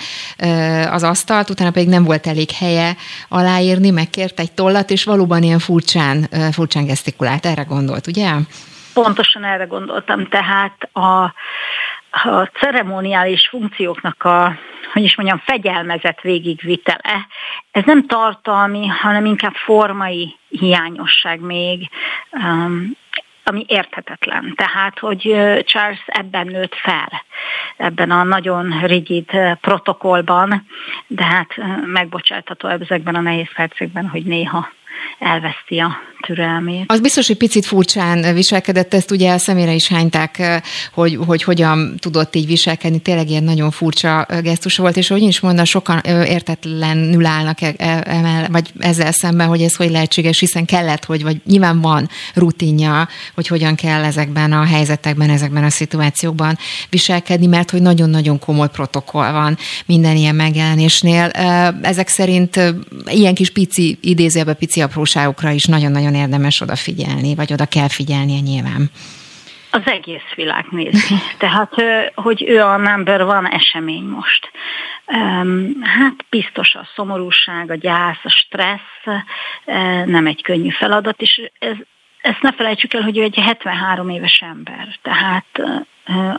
az 0.91 1.03
asztalt, 1.03 1.49
utána 1.49 1.71
pedig 1.71 1.87
nem 1.87 2.03
volt 2.03 2.27
elég 2.27 2.51
helye 2.51 2.95
aláírni, 3.29 3.89
megkért 3.89 4.39
egy 4.39 4.51
tollat, 4.51 4.91
és 4.91 5.03
valóban 5.03 5.43
ilyen 5.43 5.59
furcsán, 5.59 6.29
furcsán 6.51 6.85
gesztikulált. 6.85 7.45
Erre 7.45 7.63
gondolt, 7.63 8.07
ugye? 8.07 8.31
Pontosan 8.95 9.43
erre 9.43 9.63
gondoltam, 9.63 10.27
tehát 10.27 10.89
a, 10.91 11.23
a 12.11 12.49
ceremoniális 12.59 13.47
funkcióknak 13.47 14.23
a, 14.23 14.57
hogy 14.93 15.03
is 15.03 15.15
mondjam, 15.15 15.41
fegyelmezett 15.45 16.21
végigvitele, 16.21 17.27
ez 17.71 17.83
nem 17.83 18.07
tartalmi, 18.07 18.87
hanem 18.87 19.25
inkább 19.25 19.53
formai 19.53 20.35
hiányosság 20.49 21.39
még, 21.39 21.89
um, 22.31 22.91
ami 23.43 23.65
érthetetlen. 23.67 24.53
Tehát, 24.55 24.99
hogy 24.99 25.21
Charles 25.65 26.03
ebben 26.05 26.47
nőtt 26.47 26.75
fel, 26.75 27.25
ebben 27.77 28.11
a 28.11 28.23
nagyon 28.23 28.79
rigid 28.85 29.29
protokollban, 29.61 30.65
de 31.07 31.23
hát 31.23 31.47
megbocsátható 31.85 32.67
ezekben 32.67 33.15
a 33.15 33.21
nehéz 33.21 33.53
percekben, 33.55 34.07
hogy 34.07 34.23
néha 34.23 34.69
elveszti 35.19 35.79
a 35.79 35.91
türelmét. 36.25 36.83
Az 36.87 36.99
biztos, 36.99 37.27
hogy 37.27 37.37
picit 37.37 37.65
furcsán 37.65 38.33
viselkedett, 38.33 38.93
ezt 38.93 39.11
ugye 39.11 39.31
a 39.31 39.37
szemére 39.37 39.73
is 39.73 39.87
hányták, 39.87 40.61
hogy, 40.93 41.17
hogy 41.25 41.43
hogyan 41.43 41.95
tudott 41.99 42.35
így 42.35 42.47
viselkedni, 42.47 42.99
tényleg 42.99 43.29
ilyen 43.29 43.43
nagyon 43.43 43.71
furcsa 43.71 44.25
gesztus 44.41 44.77
volt, 44.77 44.97
és 44.97 45.07
hogy 45.07 45.21
is 45.21 45.39
mondta, 45.39 45.65
sokan 45.65 45.99
értetlenül 46.05 47.25
állnak 47.25 47.61
e, 47.61 47.73
e, 47.77 48.03
emel, 48.05 48.47
vagy 48.51 48.71
ezzel 48.79 49.11
szemben, 49.11 49.47
hogy 49.47 49.61
ez 49.61 49.75
hogy 49.75 49.91
lehetséges, 49.91 50.39
hiszen 50.39 50.65
kellett, 50.65 51.05
hogy, 51.05 51.23
vagy 51.23 51.41
nyilván 51.45 51.81
van 51.81 52.09
rutinja, 52.33 53.07
hogy 53.35 53.47
hogyan 53.47 53.75
kell 53.75 54.03
ezekben 54.03 54.51
a 54.51 54.63
helyzetekben, 54.63 55.29
ezekben 55.29 55.63
a 55.63 55.69
szituációkban 55.69 56.57
viselkedni, 56.89 57.47
mert 57.47 57.69
hogy 57.69 57.81
nagyon-nagyon 57.81 58.39
komoly 58.39 58.69
protokoll 58.69 59.31
van 59.31 59.57
minden 59.85 60.15
ilyen 60.15 60.35
megjelenésnél. 60.35 61.29
Ezek 61.81 62.07
szerint 62.07 62.59
ilyen 63.05 63.33
kis 63.33 63.49
pici, 63.49 63.97
idézőjelbe 64.01 64.53
pici 64.53 64.81
apróságokra 64.85 65.49
is 65.49 65.65
nagyon-nagyon 65.65 66.15
érdemes 66.15 66.61
odafigyelni, 66.61 67.35
vagy 67.35 67.53
oda 67.53 67.65
kell 67.65 67.87
figyelnie 67.87 68.39
nyilván. 68.39 68.89
Az 69.71 69.81
egész 69.85 70.33
világ 70.35 70.65
nézi. 70.69 71.15
Tehát, 71.37 71.73
hogy 72.15 72.43
ő 72.47 72.61
a 72.61 72.77
number 72.77 73.23
van 73.23 73.47
esemény 73.47 74.03
most. 74.03 74.51
Hát 75.81 76.25
biztos 76.29 76.75
a 76.75 76.87
szomorúság, 76.95 77.71
a 77.71 77.75
gyász, 77.75 78.23
a 78.23 78.29
stressz 78.29 79.23
nem 80.05 80.27
egy 80.27 80.41
könnyű 80.41 80.69
feladat, 80.69 81.21
és 81.21 81.49
ez, 81.59 81.75
ezt 82.21 82.41
ne 82.41 82.53
felejtsük 82.53 82.93
el, 82.93 83.01
hogy 83.01 83.17
ő 83.17 83.21
egy 83.21 83.35
73 83.35 84.09
éves 84.09 84.41
ember, 84.41 84.99
tehát 85.01 85.61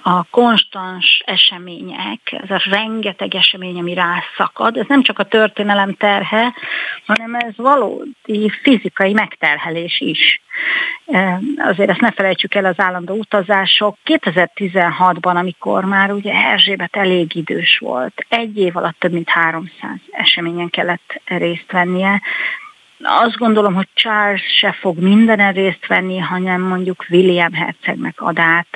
a 0.03 0.25
konstans 0.31 1.23
események, 1.25 2.21
ez 2.43 2.51
a 2.51 2.63
rengeteg 2.71 3.35
esemény, 3.35 3.79
ami 3.79 3.95
rászakad, 3.95 4.77
ez 4.77 4.87
nem 4.89 5.03
csak 5.03 5.19
a 5.19 5.25
történelem 5.25 5.95
terhe, 5.95 6.55
hanem 7.07 7.35
ez 7.35 7.57
valódi 7.57 8.51
fizikai 8.63 9.13
megterhelés 9.13 10.01
is. 10.01 10.41
Azért 11.57 11.91
ezt 11.91 12.01
ne 12.01 12.11
felejtsük 12.11 12.55
el 12.55 12.65
az 12.65 12.81
állandó 12.81 13.15
utazások. 13.15 13.97
2016-ban, 14.05 15.35
amikor 15.35 15.85
már 15.85 16.13
ugye 16.13 16.33
Erzsébet 16.33 16.97
elég 16.97 17.35
idős 17.35 17.79
volt, 17.79 18.27
egy 18.29 18.59
év 18.59 18.77
alatt 18.77 18.99
több 18.99 19.13
mint 19.13 19.29
300 19.29 19.71
eseményen 20.11 20.71
kellett 20.71 21.21
részt 21.25 21.73
vennie, 21.73 22.23
azt 23.03 23.37
gondolom, 23.37 23.75
hogy 23.75 23.89
Charles 23.95 24.43
se 24.59 24.73
fog 24.73 24.99
mindenen 24.99 25.53
részt 25.53 25.87
venni, 25.87 26.19
hanem 26.19 26.61
mondjuk 26.61 27.05
William 27.11 27.53
hercegnek 27.53 28.21
ad 28.21 28.39
át 28.39 28.67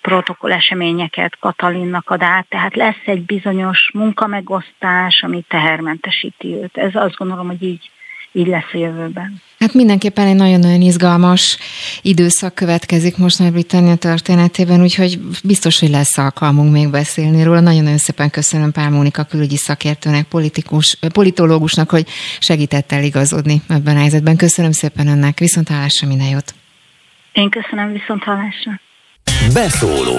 protokoll 0.00 0.52
eseményeket, 0.52 1.38
Katalinnak 1.38 2.10
ad 2.10 2.22
át, 2.22 2.46
tehát 2.48 2.76
lesz 2.76 3.02
egy 3.04 3.24
bizonyos 3.24 3.90
munkamegosztás, 3.92 5.22
ami 5.22 5.44
tehermentesíti 5.48 6.54
őt. 6.54 6.76
Ez 6.76 6.94
azt 6.94 7.16
gondolom, 7.16 7.46
hogy 7.46 7.62
így 7.62 7.90
így 8.32 8.46
lesz 8.46 8.72
a 8.72 8.78
jövőben. 8.78 9.42
Hát 9.58 9.74
mindenképpen 9.74 10.26
egy 10.26 10.34
nagyon-nagyon 10.34 10.80
izgalmas 10.80 11.58
időszak 12.02 12.54
következik 12.54 13.16
most 13.16 13.38
Nagy-Britannia 13.38 13.94
történetében, 13.94 14.82
úgyhogy 14.82 15.20
biztos, 15.44 15.80
hogy 15.80 15.90
lesz 15.90 16.18
alkalmunk 16.18 16.72
még 16.72 16.90
beszélni 16.90 17.42
róla. 17.42 17.60
Nagyon-nagyon 17.60 17.98
szépen 17.98 18.30
köszönöm 18.30 18.72
Pál 18.72 18.90
Mónika 18.90 19.24
külügyi 19.24 19.56
szakértőnek, 19.56 20.24
politikus, 20.24 20.98
politológusnak, 21.12 21.90
hogy 21.90 22.06
segített 22.38 22.92
eligazodni 22.92 23.62
ebben 23.68 23.96
a 23.96 23.98
helyzetben. 23.98 24.36
Köszönöm 24.36 24.72
szépen 24.72 25.06
önnek, 25.06 25.38
viszont 25.38 25.68
hallásra 25.68 26.08
minden 26.08 26.28
jót. 26.28 26.54
Én 27.32 27.50
köszönöm, 27.50 27.92
viszont 27.92 28.22
hallásra. 28.22 28.80
Beszóló 29.52 30.18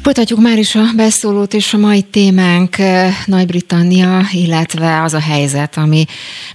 Folytatjuk 0.03 0.39
már 0.39 0.57
is 0.57 0.75
a 0.75 0.83
beszólót, 0.95 1.53
és 1.53 1.73
a 1.73 1.77
mai 1.77 2.01
témánk 2.01 2.77
eh, 2.77 3.15
Nagy-Britannia, 3.25 4.21
illetve 4.31 5.01
az 5.01 5.13
a 5.13 5.19
helyzet, 5.19 5.77
ami 5.77 6.05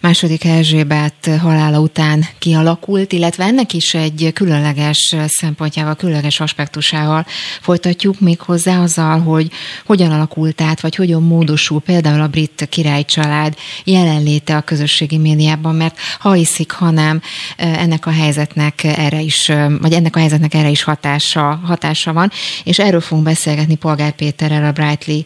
második 0.00 0.44
Erzsébet 0.44 1.30
halála 1.40 1.80
után 1.80 2.26
kialakult, 2.38 3.12
illetve 3.12 3.44
ennek 3.44 3.72
is 3.72 3.94
egy 3.94 4.30
különleges 4.34 5.14
szempontjával, 5.26 5.94
különleges 5.94 6.40
aspektusával 6.40 7.26
folytatjuk 7.60 8.20
még 8.20 8.40
hozzá 8.40 8.82
azzal, 8.82 9.20
hogy 9.20 9.50
hogyan 9.84 10.10
alakult 10.10 10.60
át, 10.60 10.80
vagy 10.80 10.94
hogyan 10.94 11.22
módosul 11.22 11.80
például 11.80 12.20
a 12.20 12.28
brit 12.28 12.66
királycsalád 12.70 13.54
jelenléte 13.84 14.56
a 14.56 14.60
közösségi 14.60 15.18
médiában, 15.18 15.74
mert 15.74 15.98
ha 16.18 16.32
hiszik, 16.32 16.72
ha 16.72 16.90
nem, 16.90 17.20
eh, 17.56 17.82
ennek 17.82 18.06
a 18.06 18.10
helyzetnek 18.10 18.84
erre 18.84 19.20
is, 19.20 19.48
eh, 19.48 19.70
vagy 19.80 19.92
ennek 19.92 20.16
a 20.16 20.18
helyzetnek 20.18 20.54
erre 20.54 20.70
is 20.70 20.82
hatása, 20.82 21.60
hatása 21.64 22.12
van, 22.12 22.30
és 22.64 22.78
erről 22.78 23.00
fogunk 23.00 23.24
beszélgetni 23.36 23.74
Polgár 23.74 24.12
Péterrel, 24.12 24.64
a 24.64 24.72
Brightly 24.72 25.20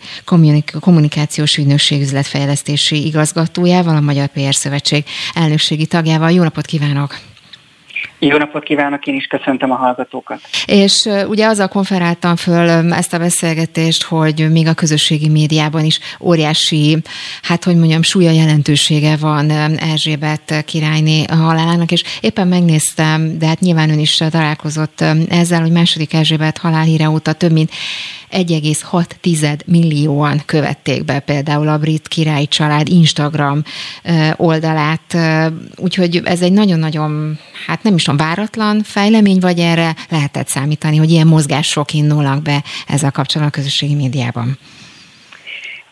kommunikációs 0.80 1.56
ügynökség 1.56 2.00
üzletfejlesztési 2.00 3.06
igazgatójával, 3.06 3.96
a 3.96 4.00
Magyar 4.00 4.26
PR 4.26 4.54
Szövetség 4.54 5.04
elnökségi 5.34 5.86
tagjával. 5.86 6.30
Jó 6.30 6.42
napot 6.42 6.66
kívánok! 6.66 7.29
Jó 8.22 8.36
napot 8.36 8.62
kívánok, 8.62 9.06
én 9.06 9.14
is 9.14 9.26
köszöntöm 9.26 9.70
a 9.70 9.74
hallgatókat. 9.74 10.40
És 10.66 11.08
ugye 11.28 11.46
azzal 11.46 11.68
konferáltam 11.68 12.36
föl 12.36 12.92
ezt 12.92 13.14
a 13.14 13.18
beszélgetést, 13.18 14.02
hogy 14.02 14.50
még 14.50 14.66
a 14.66 14.74
közösségi 14.74 15.28
médiában 15.28 15.84
is 15.84 16.00
óriási, 16.20 16.98
hát 17.42 17.64
hogy 17.64 17.76
mondjam, 17.76 18.02
súlya 18.02 18.30
jelentősége 18.30 19.16
van 19.16 19.50
Erzsébet 19.76 20.64
királyné 20.64 21.24
halálának, 21.24 21.90
és 21.90 22.02
éppen 22.20 22.48
megnéztem, 22.48 23.38
de 23.38 23.46
hát 23.46 23.60
nyilván 23.60 23.90
ön 23.90 23.98
is 23.98 24.16
találkozott 24.30 25.04
ezzel, 25.28 25.60
hogy 25.60 25.72
második 25.72 26.14
Erzsébet 26.14 26.58
halálhíre 26.58 27.10
óta 27.10 27.32
több 27.32 27.52
mint 27.52 27.70
1,6 28.32 29.66
millióan 29.66 30.40
követték 30.46 31.04
be 31.04 31.18
például 31.20 31.68
a 31.68 31.78
brit 31.78 32.08
királyi 32.08 32.46
család 32.46 32.88
Instagram 32.88 33.62
oldalát, 34.36 35.16
úgyhogy 35.76 36.20
ez 36.24 36.42
egy 36.42 36.52
nagyon-nagyon, 36.52 37.38
hát 37.66 37.82
nem 37.82 37.94
is 37.94 38.02
tudom, 38.02 38.26
váratlan 38.26 38.82
fejlemény, 38.82 39.38
vagy 39.40 39.58
erre. 39.58 39.94
Lehetett 40.08 40.48
számítani, 40.48 40.96
hogy 40.96 41.10
ilyen 41.10 41.26
mozgások 41.26 41.92
indulnak 41.92 42.42
be 42.42 42.62
ezzel 42.88 43.10
kapcsolatban 43.10 43.52
a 43.54 43.56
közösségi 43.56 43.94
médiában? 43.94 44.58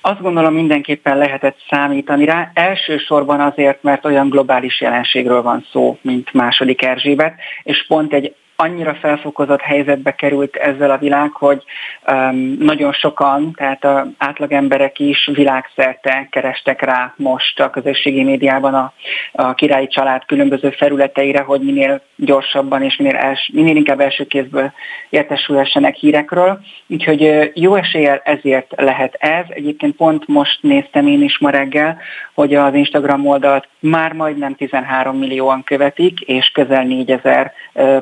Azt 0.01 0.21
gondolom 0.21 0.55
mindenképpen 0.55 1.17
lehetett 1.17 1.57
számítani 1.71 2.25
rá, 2.25 2.51
elsősorban 2.55 3.41
azért, 3.41 3.83
mert 3.83 4.05
olyan 4.05 4.29
globális 4.29 4.81
jelenségről 4.81 5.43
van 5.43 5.67
szó, 5.73 5.99
mint 6.03 6.33
második 6.33 6.83
Erzsébet, 6.83 7.35
és 7.63 7.85
pont 7.87 8.13
egy 8.13 8.35
annyira 8.63 8.95
felfokozott 8.95 9.61
helyzetbe 9.61 10.15
került 10.15 10.57
ezzel 10.57 10.91
a 10.91 10.99
világ, 10.99 11.33
hogy 11.33 11.65
um, 12.07 12.57
nagyon 12.59 12.93
sokan, 12.93 13.53
tehát 13.53 13.85
a 13.85 14.07
átlag 14.19 14.53
emberek 14.53 14.99
is 14.99 15.31
világszerte 15.33 16.29
kerestek 16.31 16.83
rá 16.83 17.15
most 17.17 17.61
a 17.61 17.71
közösségi 17.71 18.23
médiában 18.23 18.75
a, 18.75 18.93
a 19.33 19.55
királyi 19.55 19.87
család 19.87 20.25
különböző 20.25 20.71
felületeire, 20.71 21.41
hogy 21.41 21.61
minél 21.61 22.03
gyorsabban 22.19 22.83
és 22.83 22.97
minél, 22.97 23.17
els, 23.17 23.51
minél 23.53 23.77
inkább 23.77 24.01
első 24.01 24.27
kézből 24.27 24.73
értesülhessenek 25.09 25.95
hírekről. 25.95 26.61
Úgyhogy 26.87 27.51
jó 27.55 27.75
eséllyel 27.75 28.21
ezért 28.25 28.73
lehet 28.77 29.15
ez. 29.15 29.45
Egyébként 29.49 29.97
pont 29.97 30.27
most 30.27 30.59
néztem 30.63 31.07
én 31.07 31.23
is 31.23 31.39
ma 31.39 31.51
reggel, 31.51 31.99
hogy 32.35 32.55
az 32.55 32.75
Instagram 32.75 33.27
oldalt 33.27 33.69
már 33.79 34.13
majdnem 34.13 34.55
13 34.55 35.19
millióan 35.19 35.63
követik, 35.63 36.21
és 36.21 36.51
közel 36.55 36.85
4000 36.85 37.53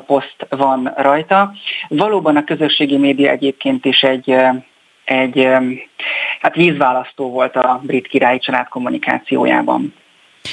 poszt 0.05 0.47
van 0.49 0.93
rajta. 0.95 1.53
Valóban 1.87 2.35
a 2.35 2.43
közösségi 2.43 2.97
média 2.97 3.31
egyébként 3.31 3.85
is 3.85 4.01
egy 4.01 4.35
egy 5.03 5.47
hát 6.41 6.55
vízválasztó 6.55 7.29
volt 7.29 7.55
a 7.55 7.81
brit 7.83 8.07
királyi 8.07 8.39
család 8.39 8.67
kommunikációjában. 8.67 9.93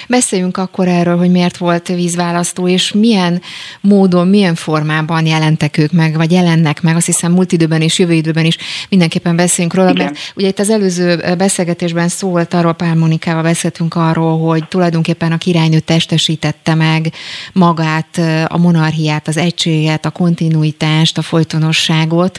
Beszéljünk 0.09 0.57
akkor 0.57 0.89
erről, 0.89 1.17
hogy 1.17 1.31
miért 1.31 1.57
volt 1.57 1.89
vízválasztó, 1.89 2.69
és 2.69 2.93
milyen 2.93 3.43
módon, 3.81 4.29
milyen 4.29 4.55
formában 4.55 5.27
jelentek 5.27 5.79
ők 5.79 5.93
meg, 5.93 6.17
vagy 6.17 6.33
jelennek 6.33 6.83
meg, 6.83 6.97
azt 6.97 7.07
hiszem 7.07 7.33
múlt 7.33 7.53
időben 7.53 7.81
és 7.81 7.99
jövő 7.99 8.13
időben 8.13 8.45
is 8.45 8.57
mindenképpen 8.89 9.37
beszéljünk 9.37 9.77
róla, 9.77 9.91
Igen. 9.91 10.05
mert 10.05 10.17
ugye 10.37 10.49
itt 10.49 10.59
az 10.59 10.71
előző 10.71 11.35
beszélgetésben 11.39 12.09
szólt 12.09 12.55
arról, 12.55 12.73
Pál 12.73 12.95
Monikával 12.95 13.43
beszéltünk 13.43 13.95
arról, 13.95 14.39
hogy 14.39 14.69
tulajdonképpen 14.69 15.33
a 15.33 15.39
királynő 15.39 15.79
testesítette 15.79 16.75
meg 16.75 17.13
magát, 17.53 18.21
a 18.47 18.59
monarchiát, 18.59 19.29
az 19.29 19.37
egységet, 19.37 20.05
a 20.05 20.11
kontinuitást, 20.11 21.19
a 21.19 21.23
folytonosságot, 21.23 22.39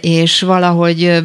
és 0.00 0.40
valahogy 0.40 1.22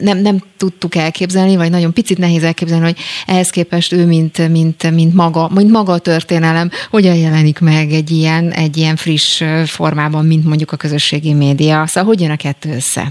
nem, 0.00 0.18
nem 0.18 0.42
tudtuk 0.56 0.94
elképzelni, 0.94 1.56
vagy 1.56 1.70
nagyon 1.70 1.92
picit 1.92 2.18
nehéz 2.18 2.42
elképzelni, 2.42 2.84
hogy 2.84 2.98
ehhez 3.26 3.50
képest 3.50 3.92
ő, 3.92 4.06
mint, 4.06 4.48
mint 4.48 4.77
mint, 4.82 4.94
mint, 4.94 5.14
maga, 5.14 5.48
mint 5.54 5.70
maga 5.70 5.92
a 5.92 5.98
történelem, 5.98 6.70
hogyan 6.90 7.14
jelenik 7.14 7.60
meg 7.60 7.90
egy 7.90 8.10
ilyen, 8.10 8.50
egy 8.50 8.76
ilyen 8.76 8.96
friss 8.96 9.42
formában, 9.66 10.24
mint 10.24 10.44
mondjuk 10.44 10.72
a 10.72 10.76
közösségi 10.76 11.34
média. 11.34 11.86
Szóval 11.86 12.08
hogy 12.08 12.20
jön 12.20 12.30
a 12.30 12.36
kettő 12.36 12.74
össze? 12.74 13.02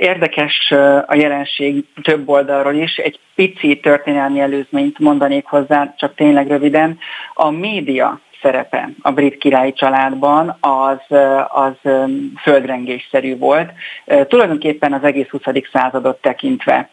Érdekes 0.00 0.70
a 1.06 1.14
jelenség 1.14 1.84
több 2.02 2.28
oldalról 2.28 2.74
is. 2.74 2.96
Egy 2.96 3.18
pici 3.34 3.80
történelmi 3.82 4.40
előzményt 4.40 4.98
mondanék 4.98 5.44
hozzá, 5.44 5.94
csak 5.96 6.14
tényleg 6.14 6.48
röviden. 6.48 6.98
A 7.34 7.50
média 7.50 8.20
szerepe 8.42 8.90
a 9.02 9.10
brit 9.10 9.38
királyi 9.38 9.72
családban 9.72 10.56
az, 10.60 11.18
az 11.48 11.90
földrengésszerű 12.42 13.38
volt, 13.38 13.70
tulajdonképpen 14.28 14.92
az 14.92 15.04
egész 15.04 15.28
20. 15.28 15.42
századot 15.72 16.20
tekintve. 16.20 16.90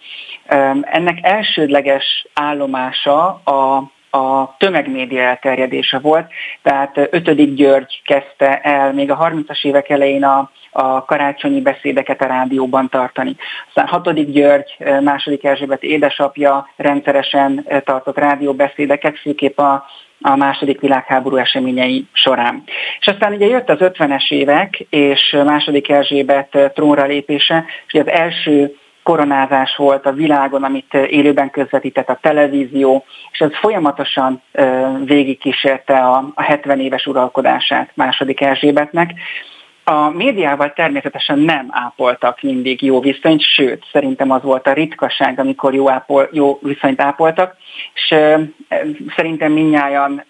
Ennek 0.81 1.17
elsődleges 1.21 2.27
állomása 2.34 3.25
a 3.27 3.93
a 4.15 4.55
tömegmédia 4.58 5.21
elterjedése 5.21 5.99
volt, 5.99 6.31
tehát 6.62 6.97
5. 6.97 7.55
György 7.55 8.01
kezdte 8.05 8.60
el 8.60 8.93
még 8.93 9.12
a 9.12 9.17
30-as 9.17 9.65
évek 9.65 9.89
elején 9.89 10.23
a, 10.23 10.51
a 10.71 11.05
karácsonyi 11.05 11.62
beszédeket 11.62 12.21
a 12.21 12.25
rádióban 12.25 12.89
tartani. 12.89 13.36
Aztán 13.67 13.88
6. 13.88 14.31
György, 14.31 14.77
második 15.01 15.43
Erzsébet 15.43 15.84
édesapja 15.84 16.69
rendszeresen 16.75 17.67
tartott 17.86 18.17
rádióbeszédeket, 18.17 19.19
főképp 19.19 19.58
a 19.58 19.86
a 20.21 20.36
második 20.36 20.79
világháború 20.79 21.36
eseményei 21.36 22.05
során. 22.12 22.63
És 22.99 23.08
aztán 23.08 23.34
ugye 23.34 23.45
jött 23.45 23.69
az 23.69 23.77
50-es 23.79 24.31
évek, 24.31 24.86
és 24.89 25.38
második 25.45 25.89
Erzsébet 25.89 26.71
trónra 26.73 27.05
lépése, 27.05 27.65
és 27.88 27.99
az 27.99 28.08
első 28.08 28.75
koronázás 29.05 29.75
volt 29.75 30.05
a 30.05 30.11
világon, 30.11 30.63
amit 30.63 30.93
élőben 30.93 31.49
közvetített 31.49 32.09
a 32.09 32.19
televízió, 32.21 33.05
és 33.31 33.39
ez 33.39 33.55
folyamatosan 33.61 34.41
végigkísérte 35.05 35.97
a, 35.97 36.31
a 36.35 36.41
70 36.41 36.79
éves 36.79 37.05
uralkodását 37.05 37.91
második 37.93 38.41
Erzsébetnek. 38.41 39.13
A 39.88 40.10
médiával 40.10 40.74
természetesen 40.74 41.39
nem 41.39 41.67
ápoltak 41.69 42.41
mindig 42.41 42.82
jó 42.82 43.00
viszonyt, 43.00 43.41
sőt, 43.41 43.86
szerintem 43.91 44.32
az 44.32 44.41
volt 44.41 44.67
a 44.67 44.74
ritkaság, 44.74 45.39
amikor 45.39 45.74
jó, 45.74 45.89
ápol, 45.89 46.30
jó 46.32 46.60
viszonyt 46.62 47.02
ápoltak, 47.02 47.56
és 47.93 48.12
ö, 48.12 48.41
szerintem 49.15 49.52
minnyáján 49.52 50.26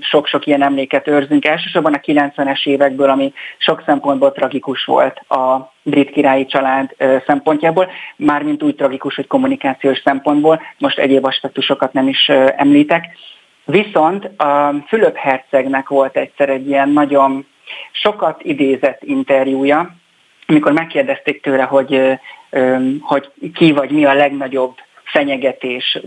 sok-sok 0.00 0.46
ilyen 0.46 0.62
emléket 0.62 1.08
őrzünk, 1.08 1.44
elsősorban 1.44 1.94
a 1.94 1.98
90-es 1.98 2.66
évekből, 2.66 3.10
ami 3.10 3.32
sok 3.58 3.82
szempontból 3.86 4.32
tragikus 4.32 4.84
volt 4.84 5.18
a 5.18 5.72
brit 5.82 6.10
királyi 6.10 6.46
család 6.46 6.94
ö, 6.96 7.16
szempontjából, 7.26 7.90
mármint 8.16 8.62
úgy 8.62 8.74
tragikus, 8.74 9.14
hogy 9.14 9.26
kommunikációs 9.26 10.00
szempontból, 10.04 10.62
most 10.78 10.98
egyéb 10.98 11.24
aspektusokat 11.24 11.92
nem 11.92 12.08
is 12.08 12.28
ö, 12.28 12.46
említek. 12.56 13.04
Viszont 13.64 14.24
a 14.24 14.74
Fülöp 14.86 15.16
hercegnek 15.16 15.88
volt 15.88 16.16
egyszer 16.16 16.48
egy 16.48 16.68
ilyen 16.68 16.88
nagyon 16.88 17.46
sokat 17.92 18.42
idézett 18.42 19.02
interjúja, 19.02 19.94
amikor 20.46 20.72
megkérdezték 20.72 21.42
tőle, 21.42 21.62
hogy, 21.62 22.18
hogy 23.00 23.30
ki 23.54 23.72
vagy 23.72 23.90
mi 23.90 24.04
a 24.04 24.14
legnagyobb 24.14 24.74
fenyegetés, 25.04 25.98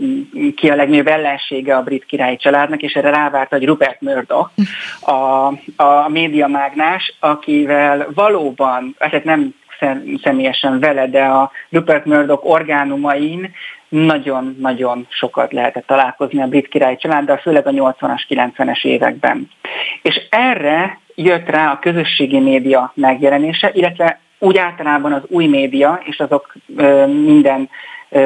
ki 0.56 0.70
a 0.70 0.74
legnagyobb 0.74 1.06
ellensége 1.06 1.76
a 1.76 1.82
brit 1.82 2.04
királyi 2.04 2.36
családnak, 2.36 2.82
és 2.82 2.92
erre 2.92 3.10
rávárt, 3.10 3.50
hogy 3.50 3.64
Rupert 3.64 4.00
Murdoch, 4.00 4.50
a, 5.00 5.46
a 5.76 6.08
médiamágnás, 6.08 7.14
akivel 7.20 8.08
valóban, 8.14 8.96
hát 8.98 9.24
nem 9.24 9.54
személyesen 10.22 10.80
vele, 10.80 11.06
de 11.06 11.24
a 11.24 11.50
Rupert 11.70 12.04
Murdoch 12.04 12.46
orgánumain 12.46 13.50
nagyon-nagyon 13.88 15.06
sokat 15.08 15.52
lehetett 15.52 15.86
találkozni 15.86 16.42
a 16.42 16.46
brit 16.46 16.68
királyi 16.68 16.96
családdal, 16.96 17.36
főleg 17.36 17.66
a 17.66 17.70
80-as, 17.70 18.22
90-es 18.28 18.84
években. 18.84 19.50
És 20.02 20.20
erre 20.30 20.98
jött 21.22 21.48
rá 21.48 21.70
a 21.70 21.78
közösségi 21.78 22.38
média 22.38 22.92
megjelenése, 22.94 23.70
illetve 23.74 24.20
úgy 24.38 24.56
általában 24.56 25.12
az 25.12 25.22
új 25.28 25.46
média 25.46 26.00
és 26.04 26.20
azok 26.20 26.54
minden 27.24 27.68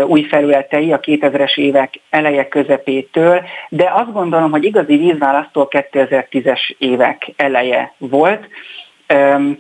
új 0.07 0.23
felületei 0.23 0.93
a 0.93 1.01
2000-es 1.01 1.57
évek 1.57 2.01
eleje 2.11 2.49
közepétől, 2.49 3.43
de 3.69 3.91
azt 3.95 4.13
gondolom, 4.13 4.51
hogy 4.51 4.65
igazi 4.65 4.97
vízválasztó 4.97 5.69
2010-es 5.71 6.77
évek 6.79 7.33
eleje 7.37 7.93
volt. 7.99 8.49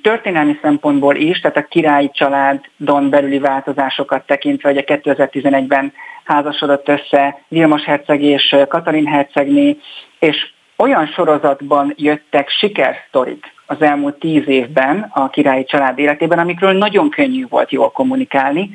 Történelmi 0.02 0.58
szempontból 0.62 1.16
is, 1.16 1.40
tehát 1.40 1.56
a 1.56 1.66
királyi 1.68 2.10
családon 2.12 3.10
belüli 3.10 3.38
változásokat 3.38 4.26
tekintve, 4.26 4.68
hogy 4.68 4.78
a 4.78 4.94
2011-ben 4.94 5.92
házasodott 6.24 6.88
össze 6.88 7.40
Vilmos 7.48 7.84
herceg 7.84 8.22
és 8.22 8.56
Katalin 8.68 9.06
hercegné, 9.06 9.76
és 10.18 10.52
olyan 10.76 11.06
sorozatban 11.06 11.92
jöttek 11.96 12.48
sikersztorik 12.48 13.52
az 13.66 13.82
elmúlt 13.82 14.14
tíz 14.14 14.48
évben 14.48 15.10
a 15.12 15.28
királyi 15.28 15.64
család 15.64 15.98
életében, 15.98 16.38
amikről 16.38 16.72
nagyon 16.72 17.10
könnyű 17.10 17.46
volt 17.48 17.70
jól 17.70 17.90
kommunikálni. 17.90 18.70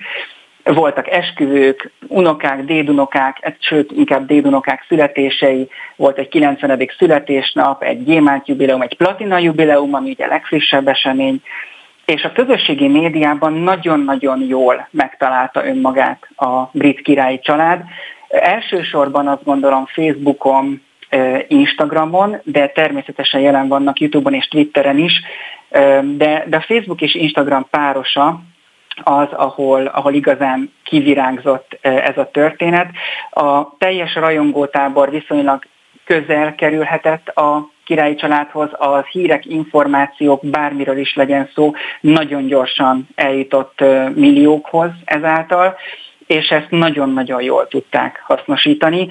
Voltak 0.63 1.07
esküvők, 1.07 1.91
unokák, 2.07 2.65
dédunokák, 2.65 3.57
sőt 3.59 3.91
inkább 3.91 4.25
dédunokák 4.25 4.85
születései, 4.87 5.69
volt 5.95 6.17
egy 6.17 6.27
90. 6.27 6.89
születésnap, 6.97 7.83
egy 7.83 8.03
gyémánt 8.03 8.47
jubileum, 8.47 8.81
egy 8.81 8.97
platina 8.97 9.37
jubileum, 9.37 9.93
ami 9.93 10.09
ugye 10.09 10.25
a 10.25 10.27
legfrissebb 10.27 10.87
esemény, 10.87 11.41
és 12.05 12.23
a 12.23 12.31
közösségi 12.31 12.87
médiában 12.87 13.53
nagyon-nagyon 13.53 14.41
jól 14.41 14.87
megtalálta 14.91 15.65
önmagát 15.65 16.27
a 16.35 16.69
brit 16.71 17.01
királyi 17.01 17.39
család. 17.39 17.83
Elsősorban 18.27 19.27
azt 19.27 19.43
gondolom 19.43 19.85
Facebookon, 19.85 20.81
Instagramon, 21.47 22.41
de 22.43 22.67
természetesen 22.67 23.41
jelen 23.41 23.67
vannak 23.67 23.99
YouTube-on 23.99 24.33
és 24.33 24.47
Twitteren 24.47 24.97
is, 24.97 25.21
de, 26.01 26.43
de 26.47 26.55
a 26.55 26.61
Facebook 26.67 27.01
és 27.01 27.13
Instagram 27.13 27.67
párosa 27.69 28.41
az, 29.03 29.27
ahol, 29.31 29.85
ahol 29.85 30.13
igazán 30.13 30.73
kivirágzott 30.83 31.77
ez 31.81 32.17
a 32.17 32.29
történet. 32.31 32.89
A 33.29 33.77
teljes 33.77 34.15
rajongótábor 34.15 35.09
viszonylag 35.09 35.63
közel 36.05 36.55
kerülhetett 36.55 37.27
a 37.27 37.69
királyi 37.85 38.15
családhoz, 38.15 38.69
a 38.73 39.05
hírek, 39.11 39.45
információk, 39.45 40.45
bármiről 40.45 40.97
is 40.97 41.15
legyen 41.15 41.49
szó, 41.53 41.73
nagyon 42.01 42.45
gyorsan 42.45 43.07
eljutott 43.15 43.79
milliókhoz 44.15 44.89
ezáltal, 45.05 45.75
és 46.29 46.49
ezt 46.49 46.69
nagyon-nagyon 46.69 47.41
jól 47.41 47.67
tudták 47.67 48.21
hasznosítani. 48.23 49.07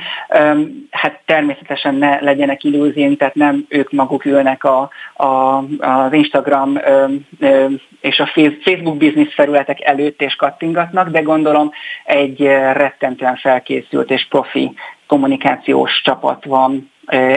Hát 0.90 1.20
természetesen 1.24 1.94
ne 1.94 2.20
legyenek 2.20 2.64
illúzióink, 2.64 3.18
tehát 3.18 3.34
nem 3.34 3.64
ők 3.68 3.92
maguk 3.92 4.24
ülnek 4.24 4.64
a, 4.64 4.90
a, 5.14 5.26
az 5.78 6.12
Instagram 6.12 6.78
és 8.00 8.18
a 8.18 8.30
Facebook 8.62 8.96
business 8.96 9.34
felületek 9.34 9.84
előtt 9.84 10.22
és 10.22 10.34
kattingatnak, 10.34 11.08
de 11.08 11.20
gondolom 11.20 11.70
egy 12.04 12.42
rettentően 12.72 13.36
felkészült 13.36 14.10
és 14.10 14.26
profi 14.28 14.74
kommunikációs 15.06 16.00
csapat 16.04 16.44
van 16.44 16.90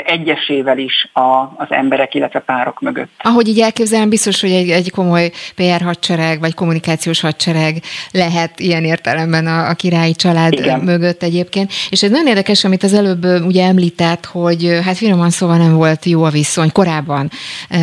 egyesével 0.06 0.78
is 0.78 1.10
a, 1.14 1.22
az 1.58 1.68
emberek, 1.70 2.14
illetve 2.14 2.40
párok 2.40 2.80
mögött. 2.80 3.10
Ahogy 3.18 3.48
így 3.48 3.60
elképzelem, 3.60 4.10
biztos, 4.10 4.42
hogy 4.42 4.52
egy, 4.52 4.70
egy 4.70 4.92
komoly 4.92 5.32
PR 5.56 5.82
hadsereg, 5.82 6.40
vagy 6.40 6.54
kommunikációs 6.54 7.22
hadsereg 7.22 7.82
lehet 8.12 8.60
ilyen 8.60 8.84
értelemben 8.84 9.48
a, 9.48 9.70
a 9.70 9.74
királyi 9.74 10.16
család 10.16 10.54
Igen. 10.54 10.80
mögött 10.80 11.24
egyébként. 11.24 11.72
És 11.90 12.04
ez 12.04 12.12
nagyon 12.12 12.28
érdekes, 12.28 12.64
amit 12.64 12.84
az 12.84 12.94
előbb 12.94 13.26
ugye 13.26 13.66
említett, 13.66 14.26
hogy 14.26 14.80
hát 14.84 14.98
finoman 14.98 15.30
szóval 15.30 15.58
nem 15.58 15.74
volt 15.74 16.06
jó 16.06 16.24
a 16.24 16.30
viszony 16.30 16.72
korábban 16.72 17.30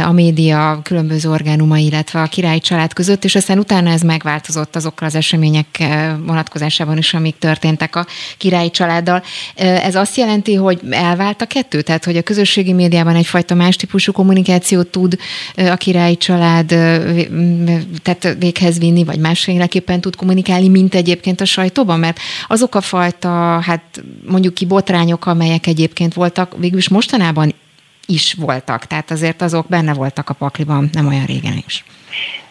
a 0.07 0.13
média 0.13 0.81
különböző 0.83 1.31
orgánumai, 1.31 1.85
illetve 1.85 2.21
a 2.21 2.27
királyi 2.27 2.61
család 2.61 2.93
között, 2.93 3.25
és 3.25 3.35
aztán 3.35 3.59
utána 3.59 3.91
ez 3.91 4.03
megváltozott 4.03 4.77
azokkal 4.77 5.09
az 5.09 5.15
események 5.15 5.67
vonatkozásában 6.27 6.97
is, 6.97 7.15
amik 7.15 7.39
történtek 7.39 7.97
a 7.97 8.07
királyi 8.39 8.71
családdal. 8.71 9.23
Ez 9.55 9.95
azt 9.95 10.17
jelenti, 10.17 10.55
hogy 10.55 10.81
elvált 10.91 11.43
a 11.43 11.47
kettő, 11.47 11.78
tehát 11.83 12.05
hogy 12.05 12.17
a 12.17 12.23
közösségi 12.23 12.73
médiában 12.73 13.15
egyfajta 13.15 13.55
más 13.55 13.77
típusú 13.77 14.13
kommunikációt 14.13 14.87
tud 14.87 15.17
a 15.57 15.77
királyi 15.77 16.17
család 16.17 16.67
tehát 18.03 18.37
véghez 18.39 18.79
vinni, 18.79 19.05
vagy 19.05 19.19
másféleképpen 19.19 20.01
tud 20.01 20.17
kommunikálni, 20.17 20.69
mint 20.69 20.95
egyébként 20.95 21.41
a 21.41 21.45
sajtóban, 21.45 21.99
mert 21.99 22.19
azok 22.49 22.75
a 22.75 22.81
fajta, 22.81 23.29
hát 23.61 24.03
mondjuk 24.29 24.55
ki 24.55 24.67
botrányok, 24.67 25.27
amelyek 25.27 25.67
egyébként 25.67 26.15
voltak, 26.15 26.59
végülis 26.59 26.89
mostanában 26.89 27.55
is 28.07 28.35
voltak, 28.39 28.85
tehát 28.85 29.11
azért 29.11 29.43
azok 29.43 29.67
benne 29.69 29.95
voltak 29.95 30.31
a 30.31 30.35
pakliban 30.35 30.91
nem 30.93 31.07
olyan 31.07 31.25
régen 31.25 31.63
is. 31.67 31.85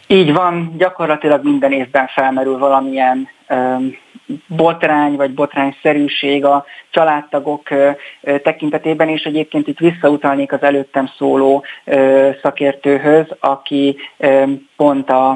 Így 0.08 0.32
van, 0.32 0.76
gyakorlatilag 0.78 1.44
minden 1.44 1.72
évben 1.72 2.08
felmerül 2.08 2.58
valamilyen 2.58 3.28
botrány 4.48 5.16
vagy 5.16 5.34
botrányszerűség 5.34 6.46
a 6.46 6.66
családtagok 6.90 7.68
tekintetében, 8.22 9.10
és 9.10 9.24
egyébként 9.24 9.68
itt 9.68 9.80
visszautalnék 9.80 10.52
az 10.52 10.62
előttem 10.62 11.10
szóló 11.18 11.64
szakértőhöz, 12.42 13.26
aki 13.40 13.98
pont 14.76 15.10
a, 15.10 15.30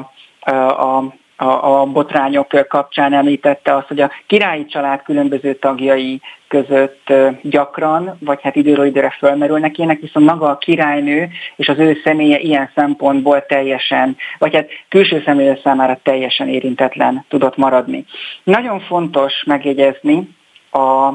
a 0.78 1.14
a, 1.42 1.80
a 1.80 1.84
botrányok 1.84 2.66
kapcsán 2.68 3.12
említette 3.12 3.74
azt, 3.74 3.86
hogy 3.86 4.00
a 4.00 4.10
királyi 4.26 4.66
család 4.66 5.02
különböző 5.02 5.54
tagjai 5.54 6.20
között 6.48 7.12
gyakran, 7.42 8.16
vagy 8.20 8.38
hát 8.42 8.56
időről 8.56 8.86
időre 8.86 9.16
fölmerülnek 9.18 9.78
ilyenek, 9.78 10.00
viszont 10.00 10.26
maga 10.26 10.48
a 10.48 10.58
királynő 10.58 11.28
és 11.56 11.68
az 11.68 11.78
ő 11.78 12.00
személye 12.04 12.38
ilyen 12.38 12.70
szempontból 12.74 13.46
teljesen, 13.46 14.16
vagy 14.38 14.54
hát 14.54 14.68
külső 14.88 15.22
személy 15.24 15.60
számára 15.62 15.98
teljesen 16.02 16.48
érintetlen 16.48 17.24
tudott 17.28 17.56
maradni. 17.56 18.04
Nagyon 18.42 18.80
fontos 18.80 19.42
megjegyezni, 19.46 20.28
a, 20.70 21.06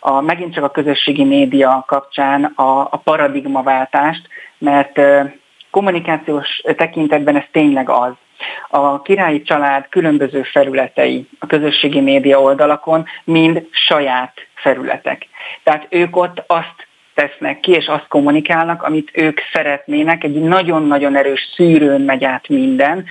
a, 0.00 0.20
megint 0.20 0.54
csak 0.54 0.64
a 0.64 0.70
közösségi 0.70 1.24
média 1.24 1.84
kapcsán 1.86 2.44
a, 2.44 2.80
a 2.80 3.00
paradigmaváltást, 3.04 4.28
mert 4.58 5.00
kommunikációs 5.70 6.62
tekintetben 6.76 7.36
ez 7.36 7.44
tényleg 7.52 7.88
az, 7.88 8.12
a 8.68 9.02
királyi 9.02 9.42
család 9.42 9.88
különböző 9.88 10.42
felületei 10.42 11.28
a 11.38 11.46
közösségi 11.46 12.00
média 12.00 12.40
oldalakon 12.40 13.04
mind 13.24 13.66
saját 13.70 14.32
felületek. 14.54 15.26
Tehát 15.62 15.86
ők 15.90 16.16
ott 16.16 16.42
azt 16.46 16.86
tesznek 17.14 17.60
ki, 17.60 17.72
és 17.72 17.86
azt 17.86 18.06
kommunikálnak, 18.08 18.82
amit 18.82 19.10
ők 19.14 19.40
szeretnének, 19.52 20.24
egy 20.24 20.40
nagyon-nagyon 20.40 21.16
erős 21.16 21.50
szűrőn 21.54 22.00
megy 22.00 22.24
át 22.24 22.48
minden, 22.48 23.04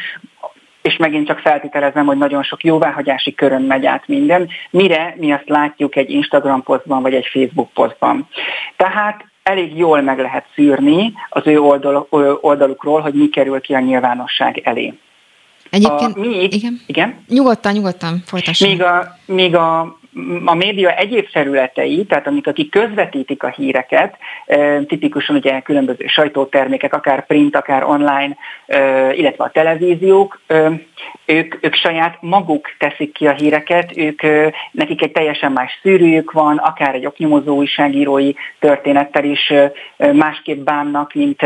és 0.82 0.98
megint 0.98 1.28
csak 1.28 1.40
feltételezem, 1.40 2.06
hogy 2.06 2.18
nagyon 2.18 2.44
sok 2.44 2.64
jóváhagyási 2.64 3.36
körön 3.36 3.62
megy 3.62 3.86
át 3.86 4.08
minden, 4.08 4.50
mire 4.70 5.14
mi 5.18 5.32
azt 5.32 5.50
látjuk 5.50 5.96
egy 5.96 6.10
Instagram 6.10 6.64
posztban 6.64 7.02
vagy 7.02 7.14
egy 7.14 7.28
Facebook 7.32 7.72
posztban. 7.74 8.28
Tehát 8.76 9.26
elég 9.44 9.78
jól 9.78 10.02
meg 10.02 10.20
lehet 10.20 10.46
szűrni 10.56 11.14
az 11.30 11.48
ő 11.48 11.60
oldal, 11.60 12.08
oldalukról, 12.42 13.00
hogy 13.02 13.14
mi 13.14 13.30
kerül 13.30 13.62
ki 13.62 13.74
a 13.74 13.80
nyilvánosság 13.80 14.58
elé. 14.58 14.94
Egyébként, 15.72 16.18
a, 16.18 16.20
még, 16.20 16.54
igen? 16.54 16.82
igen? 16.86 17.24
Nyugodtan, 17.28 17.74
nyugodtan 17.74 18.24
folytassuk. 18.26 18.68
Még 18.68 18.82
a, 18.82 19.18
még 19.26 19.56
a 19.56 20.00
a 20.46 20.56
média 20.56 20.96
egyéb 20.96 21.28
felületei, 21.32 22.06
tehát 22.06 22.28
amik 22.28 22.48
akik 22.48 22.70
közvetítik 22.70 23.44
a 23.44 23.48
híreket, 23.48 24.18
tipikusan 24.88 25.36
ugye 25.36 25.60
különböző 25.60 26.06
sajtótermékek, 26.08 26.94
akár 26.94 27.26
print, 27.26 27.56
akár 27.56 27.84
online, 27.84 28.36
illetve 29.12 29.44
a 29.44 29.52
televíziók, 29.52 30.42
ők, 31.26 31.56
ők 31.62 31.76
saját 31.76 32.18
maguk 32.22 32.68
teszik 32.78 33.14
ki 33.14 33.28
a 33.28 33.32
híreket, 33.32 33.98
ők, 33.98 34.22
nekik 34.72 35.02
egy 35.02 35.12
teljesen 35.12 35.52
más 35.52 35.80
szűrőjük 35.82 36.32
van, 36.32 36.58
akár 36.58 36.96
egy 36.96 37.06
oknyomozó 37.06 37.56
újságírói 37.56 38.34
történettel 38.60 39.24
is 39.24 39.54
másképp 39.98 40.64
bánnak, 40.64 41.14
mint 41.14 41.46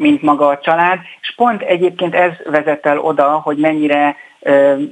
mint 0.00 0.22
maga 0.22 0.46
a 0.46 0.58
család, 0.58 0.98
és 1.20 1.34
pont 1.36 1.62
egyébként 1.62 2.14
ez 2.14 2.32
vezet 2.44 2.86
el 2.86 2.98
oda, 2.98 3.28
hogy 3.28 3.56
mennyire, 3.56 4.16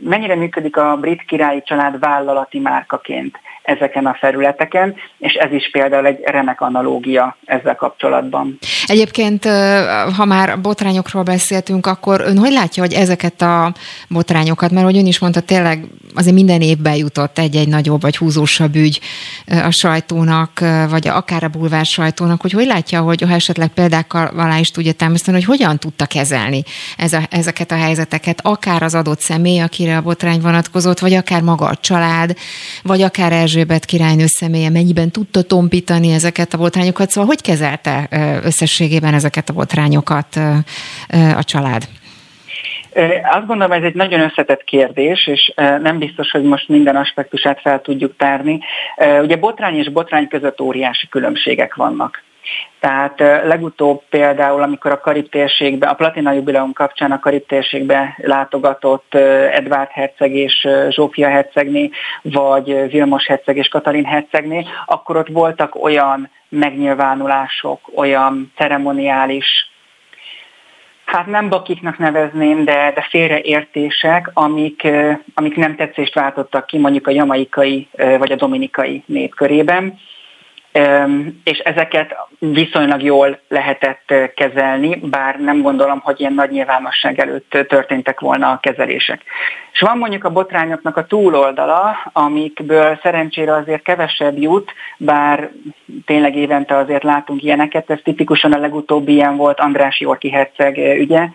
mennyire 0.01 0.35
működik 0.35 0.77
a 0.77 0.97
brit 0.97 1.25
királyi 1.25 1.63
család 1.63 1.99
vállalati 1.99 2.59
márkaként 2.59 3.39
ezeken 3.69 4.07
a 4.07 4.17
felületeken, 4.21 4.95
és 5.19 5.33
ez 5.33 5.53
is 5.53 5.71
például 5.71 6.07
egy 6.07 6.21
remek 6.25 6.61
analógia 6.61 7.37
ezzel 7.45 7.75
kapcsolatban. 7.75 8.59
Egyébként, 8.87 9.45
ha 10.17 10.25
már 10.25 10.61
botrányokról 10.61 11.23
beszéltünk, 11.23 11.87
akkor 11.87 12.21
ön 12.21 12.39
hogy 12.39 12.53
látja, 12.53 12.83
hogy 12.83 12.93
ezeket 12.93 13.43
a 13.43 13.73
botrányokat, 14.09 14.71
mert 14.71 14.85
hogy 14.85 14.97
ön 14.97 15.07
is 15.07 15.19
mondta, 15.19 15.41
tényleg 15.41 15.85
azért 16.15 16.35
minden 16.35 16.61
évben 16.61 16.95
jutott 16.95 17.39
egy-egy 17.39 17.69
nagyobb 17.69 18.01
vagy 18.01 18.17
húzósabb 18.17 18.75
ügy 18.75 19.01
a 19.47 19.71
sajtónak, 19.71 20.61
vagy 20.91 21.09
akár 21.09 21.45
a 21.45 21.49
bulvár 21.49 21.85
sajtónak, 21.85 22.41
hogy 22.41 22.53
hogy 22.53 22.67
látja, 22.67 23.01
hogy 23.01 23.23
ha 23.23 23.35
esetleg 23.35 23.69
példákkal 23.69 24.27
alá 24.27 24.59
is 24.59 24.71
tudja 24.71 24.93
támasztani, 24.93 25.37
hogy 25.37 25.47
hogyan 25.47 25.79
tudta 25.79 26.07
kezelni 26.07 26.63
ez 26.97 27.13
a, 27.13 27.21
ezeket 27.31 27.71
a 27.71 27.77
helyzeteket, 27.77 28.41
akár 28.43 28.83
az 28.83 28.95
adott 28.95 29.21
személy, 29.21 29.61
akire 29.61 29.97
a 29.97 30.03
botrány 30.03 30.41
vonatkozott, 30.41 30.99
vagy 30.99 31.15
akár 31.15 31.43
maga 31.43 31.67
a 31.67 31.77
család, 31.77 32.37
vagy 32.83 33.03
akár 33.03 33.33
Erzsébet 33.59 33.85
királynő 33.85 34.27
személye 34.27 34.71
mennyiben 34.71 35.11
tudta 35.11 35.43
tompítani 35.43 36.13
ezeket 36.13 36.55
a 36.55 36.59
botrányokat, 36.59 37.11
szóval 37.11 37.29
hogy 37.29 37.41
kezelte 37.41 38.09
összességében 38.45 39.15
ezeket 39.15 39.49
a 39.49 39.53
botrányokat 39.53 40.37
a 41.37 41.45
család? 41.45 41.89
Azt 43.31 43.47
gondolom, 43.47 43.73
ez 43.73 43.83
egy 43.83 43.95
nagyon 43.95 44.21
összetett 44.21 44.65
kérdés, 44.65 45.27
és 45.27 45.53
nem 45.57 45.99
biztos, 45.99 46.31
hogy 46.31 46.43
most 46.43 46.69
minden 46.69 46.97
aspektusát 46.97 47.61
fel 47.61 47.81
tudjuk 47.81 48.17
tárni. 48.17 48.59
Ugye 49.23 49.37
botrány 49.37 49.77
és 49.77 49.89
botrány 49.89 50.29
között 50.29 50.61
óriási 50.61 51.09
különbségek 51.09 51.75
vannak. 51.75 52.23
Tehát 52.81 53.19
legutóbb 53.45 54.03
például, 54.11 54.63
amikor 54.63 54.91
a 54.91 55.01
Karib 55.01 55.29
térségbe, 55.29 55.87
a 55.87 55.95
Platina 55.95 56.33
Jubileum 56.33 56.73
kapcsán 56.73 57.13
a 57.13 57.19
Karib 57.19 57.47
térségbe 57.47 58.15
látogatott 58.17 59.15
Edvard 59.53 59.91
Herceg 59.91 60.35
és 60.35 60.69
Zsófia 60.89 61.29
Hercegné, 61.29 61.91
vagy 62.23 62.91
Vilmos 62.91 63.27
Herceg 63.27 63.57
és 63.57 63.69
Katalin 63.69 64.05
Hercegné, 64.05 64.67
akkor 64.87 65.17
ott 65.17 65.29
voltak 65.29 65.83
olyan 65.83 66.31
megnyilvánulások, 66.49 67.81
olyan 67.95 68.53
ceremoniális 68.57 69.47
hát 71.05 71.27
nem 71.27 71.49
bakiknak 71.49 71.99
nevezném, 71.99 72.65
de, 72.65 72.93
de 72.95 73.07
félreértések, 73.09 74.31
amik, 74.35 74.89
amik 75.35 75.57
nem 75.57 75.77
tetszést 75.77 76.15
váltottak 76.15 76.67
ki 76.67 76.79
mondjuk 76.79 77.07
a 77.07 77.11
jamaikai 77.11 77.89
vagy 78.19 78.33
a 78.33 78.37
dominikai 78.37 79.03
népkörében 79.07 79.99
és 81.45 81.59
ezeket 81.59 82.17
viszonylag 82.39 83.03
jól 83.03 83.39
lehetett 83.49 84.15
kezelni, 84.35 84.97
bár 84.97 85.41
nem 85.41 85.63
gondolom, 85.63 86.01
hogy 86.03 86.21
ilyen 86.21 86.33
nagy 86.33 86.51
nyilvánosság 86.51 87.21
előtt 87.21 87.51
történtek 87.69 88.21
volna 88.21 88.51
a 88.51 88.59
kezelések. 88.63 89.23
És 89.73 89.81
van 89.81 89.99
mondjuk 89.99 90.25
a 90.25 90.33
botrányoknak 90.33 90.97
a 90.97 91.07
túloldala, 91.07 91.97
amikből 92.13 92.99
szerencsére 93.03 93.55
azért 93.55 93.83
kevesebb 93.83 94.39
jut, 94.39 94.73
bár 94.97 95.51
tényleg 96.05 96.37
évente 96.37 96.77
azért 96.77 97.03
látunk 97.03 97.43
ilyeneket, 97.43 97.91
ez 97.91 97.99
tipikusan 98.03 98.53
a 98.53 98.59
legutóbbi 98.59 99.13
ilyen 99.13 99.37
volt 99.37 99.61
András 99.61 100.01
Jorki 100.01 100.31
herceg 100.31 100.77
ügye, 100.77 101.29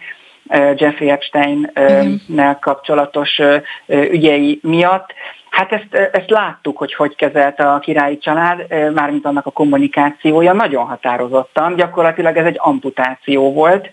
Jeffrey 0.76 1.10
Epstein-nel 1.10 2.60
kapcsolatos 2.62 3.40
ügyei 3.88 4.60
miatt. 4.62 5.14
Hát 5.50 5.72
ezt, 5.72 5.94
ezt 6.12 6.30
láttuk, 6.30 6.78
hogy 6.78 6.94
hogy 6.94 7.16
kezelte 7.16 7.72
a 7.72 7.80
királyi 7.80 8.18
család, 8.18 8.66
mármint 8.94 9.26
annak 9.26 9.46
a 9.46 9.52
kommunikációja 9.52 10.54
nagyon 10.54 10.86
határozottan. 10.86 11.76
Gyakorlatilag 11.76 12.38
ez 12.38 12.46
egy 12.46 12.58
amputáció 12.58 13.54
volt, 13.54 13.90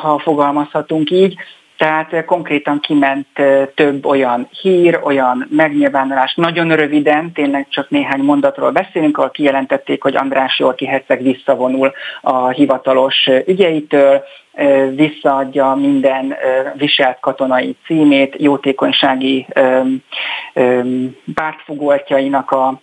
ha 0.00 0.18
fogalmazhatunk 0.18 1.10
így. 1.10 1.36
Tehát 1.82 2.24
konkrétan 2.24 2.80
kiment 2.80 3.26
több 3.74 4.04
olyan 4.06 4.48
hír, 4.60 5.00
olyan 5.02 5.46
megnyilvánulás. 5.50 6.34
Nagyon 6.34 6.68
röviden, 6.68 7.32
tényleg 7.32 7.66
csak 7.68 7.90
néhány 7.90 8.20
mondatról 8.20 8.70
beszélünk, 8.70 9.18
ahol 9.18 9.30
kijelentették, 9.30 10.02
hogy 10.02 10.16
András 10.16 10.58
Jorki 10.58 10.86
herceg 10.86 11.22
visszavonul 11.22 11.92
a 12.20 12.48
hivatalos 12.48 13.28
ügyeitől, 13.46 14.22
visszaadja 14.94 15.74
minden 15.74 16.34
viselt 16.74 17.20
katonai 17.20 17.76
címét, 17.86 18.34
jótékonysági 18.38 19.46
pártfogoltjainak 21.34 22.50
a 22.50 22.80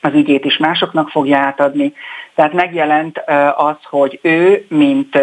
az 0.00 0.14
ügyét 0.14 0.44
is 0.44 0.56
másoknak 0.56 1.08
fogja 1.08 1.38
átadni. 1.38 1.92
Tehát 2.34 2.52
megjelent 2.52 3.22
az, 3.56 3.76
hogy 3.82 4.18
ő, 4.22 4.66
mint 4.68 5.18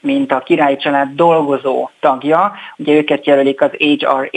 mint 0.00 0.32
a 0.32 0.38
királyi 0.38 0.76
család 0.76 1.14
dolgozó 1.14 1.88
tagja, 2.00 2.52
ugye 2.76 2.94
őket 2.94 3.26
jelölik 3.26 3.60
az 3.60 3.70
HRH, 3.70 4.32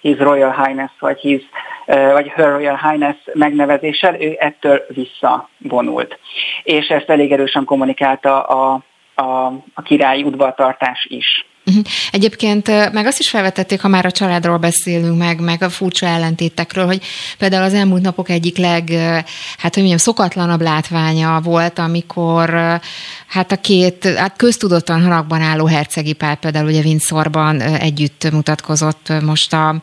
His 0.00 0.18
Royal 0.18 0.64
Highness, 0.64 0.90
vagy, 0.98 1.18
his, 1.20 1.42
vagy 1.86 2.28
Her 2.28 2.50
Royal 2.50 2.76
Highness 2.76 3.16
megnevezéssel, 3.32 4.20
ő 4.20 4.36
ettől 4.38 4.84
visszavonult. 4.88 6.18
És 6.62 6.88
ezt 6.88 7.10
elég 7.10 7.32
erősen 7.32 7.64
kommunikálta 7.64 8.42
a, 8.42 8.82
a, 9.14 9.46
a 9.74 9.82
királyi 9.82 10.22
udvartartás 10.22 11.06
is. 11.10 11.49
Mhm. 11.70 11.80
Egyébként 12.12 12.92
meg 12.92 13.06
azt 13.06 13.18
is 13.18 13.28
felvetették, 13.30 13.80
ha 13.80 13.88
már 13.88 14.06
a 14.06 14.10
családról 14.10 14.56
beszélünk, 14.56 15.18
meg, 15.18 15.40
meg 15.40 15.62
a 15.62 15.70
furcsa 15.70 16.06
ellentétekről, 16.06 16.86
hogy 16.86 17.02
például 17.38 17.62
az 17.62 17.74
elmúlt 17.74 18.02
napok 18.02 18.28
egyik 18.28 18.56
leg, 18.56 18.90
hát 19.58 19.74
hogy 19.74 19.82
mondjam, 19.82 19.98
szokatlanabb 19.98 20.60
látványa 20.60 21.40
volt, 21.40 21.78
amikor 21.78 22.80
hát 23.26 23.52
a 23.52 23.56
két, 23.56 24.04
hát 24.16 24.36
köztudottan 24.36 25.02
haragban 25.02 25.40
álló 25.40 25.66
hercegi 25.66 26.12
pár 26.12 26.36
például 26.36 26.68
ugye 26.68 26.80
Windsorban 26.80 27.60
együtt 27.60 28.30
mutatkozott 28.32 29.12
most 29.22 29.52
a 29.52 29.80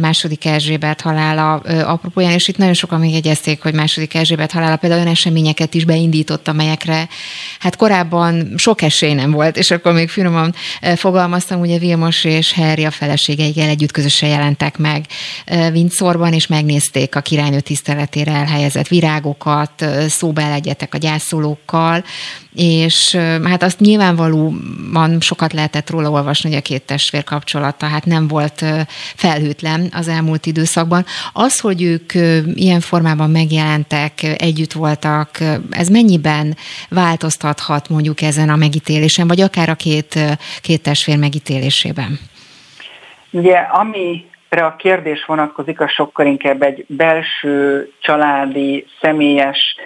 második 0.00 0.44
Erzsébet 0.44 1.00
halála 1.00 1.54
apropóján, 1.84 2.32
és 2.32 2.48
itt 2.48 2.56
nagyon 2.56 2.74
sokan 2.74 3.00
még 3.00 3.14
egyezték, 3.14 3.62
hogy 3.62 3.74
második 3.74 4.14
Erzsébet 4.14 4.52
halála 4.52 4.76
például 4.76 5.00
olyan 5.00 5.12
eseményeket 5.12 5.74
is 5.74 5.84
beindított, 5.84 6.48
amelyekre 6.48 7.08
hát 7.58 7.76
korábban 7.76 8.52
sok 8.56 8.82
esély 8.82 9.12
nem 9.12 9.30
volt, 9.30 9.56
és 9.56 9.70
akkor 9.70 9.92
még 9.92 10.08
finoman 10.08 10.54
fogalmaztam, 10.96 11.25
fogalmaztam, 11.26 11.60
ugye 11.60 11.78
Vilmos 11.78 12.24
és 12.24 12.52
Harry 12.52 12.84
a 12.84 12.90
feleségeikkel 12.90 13.68
együtt 13.68 13.92
közösen 13.92 14.28
jelentek 14.28 14.78
meg 14.78 15.06
Windsorban, 15.72 16.32
és 16.32 16.46
megnézték 16.46 17.16
a 17.16 17.20
királynő 17.20 17.60
tiszteletére 17.60 18.32
elhelyezett 18.32 18.88
virágokat, 18.88 19.84
szóba 20.08 20.40
elegyetek 20.40 20.94
a 20.94 20.98
gyászolókkal, 20.98 22.04
és 22.56 23.16
hát 23.44 23.62
azt 23.62 23.80
nyilvánvalóan 23.80 25.20
sokat 25.20 25.52
lehetett 25.52 25.90
róla 25.90 26.10
olvasni, 26.10 26.48
hogy 26.48 26.58
a 26.58 26.62
két 26.62 26.82
testvér 26.82 27.24
kapcsolata 27.24 27.86
hát 27.86 28.04
nem 28.04 28.28
volt 28.28 28.64
felhőtlen 29.14 29.88
az 29.92 30.08
elmúlt 30.08 30.46
időszakban. 30.46 31.04
Az, 31.32 31.60
hogy 31.60 31.82
ők 31.82 32.12
ilyen 32.54 32.80
formában 32.80 33.30
megjelentek, 33.30 34.22
együtt 34.22 34.72
voltak, 34.72 35.38
ez 35.70 35.88
mennyiben 35.88 36.56
változtathat 36.88 37.88
mondjuk 37.88 38.20
ezen 38.20 38.48
a 38.48 38.56
megítélésen, 38.56 39.26
vagy 39.26 39.40
akár 39.40 39.68
a 39.68 39.74
két, 39.74 40.18
két 40.62 40.82
testvér 40.82 41.18
megítélésében? 41.18 42.18
Ugye, 43.30 43.56
ami 43.56 44.24
a 44.48 44.76
kérdés 44.76 45.24
vonatkozik, 45.24 45.80
a 45.80 45.88
sokkal 45.88 46.26
inkább 46.26 46.62
egy 46.62 46.84
belső, 46.88 47.88
családi, 48.00 48.86
személyes 49.00 49.76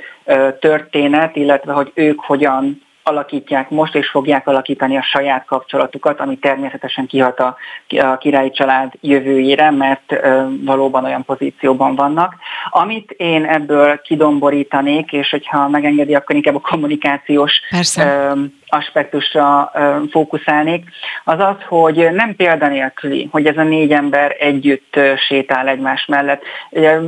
történet, 0.61 1.37
illetve 1.37 1.73
hogy 1.73 1.93
ők 1.95 2.21
hogyan 2.21 2.89
alakítják 3.03 3.71
most, 3.71 3.95
és 3.95 4.09
fogják 4.09 4.47
alakítani 4.47 4.97
a 4.97 5.03
saját 5.03 5.45
kapcsolatukat, 5.45 6.21
ami 6.21 6.37
természetesen 6.37 7.07
kihat 7.07 7.41
a, 7.41 7.57
a 7.89 8.17
királyi 8.19 8.51
család 8.51 8.93
jövőjére, 9.01 9.71
mert 9.71 10.13
ö, 10.13 10.43
valóban 10.65 11.05
olyan 11.05 11.25
pozícióban 11.25 11.95
vannak. 11.95 12.35
Amit 12.71 13.11
én 13.11 13.45
ebből 13.45 14.01
kidomborítanék, 14.01 15.13
és 15.13 15.31
hogyha 15.31 15.69
megengedi, 15.69 16.15
akkor 16.15 16.37
inkább 16.37 16.55
a 16.55 16.61
kommunikációs 16.61 17.53
ö, 17.99 18.33
aspektusra 18.67 19.71
ö, 19.75 19.97
fókuszálnék, 20.11 20.85
az 21.25 21.39
az, 21.39 21.57
hogy 21.69 22.09
nem 22.13 22.37
példanélküli, 22.37 23.29
hogy 23.33 23.47
ez 23.47 23.57
a 23.57 23.63
négy 23.63 23.93
ember 23.93 24.37
együtt 24.39 25.01
sétál 25.29 25.69
egymás 25.69 26.07
mellett. 26.07 26.43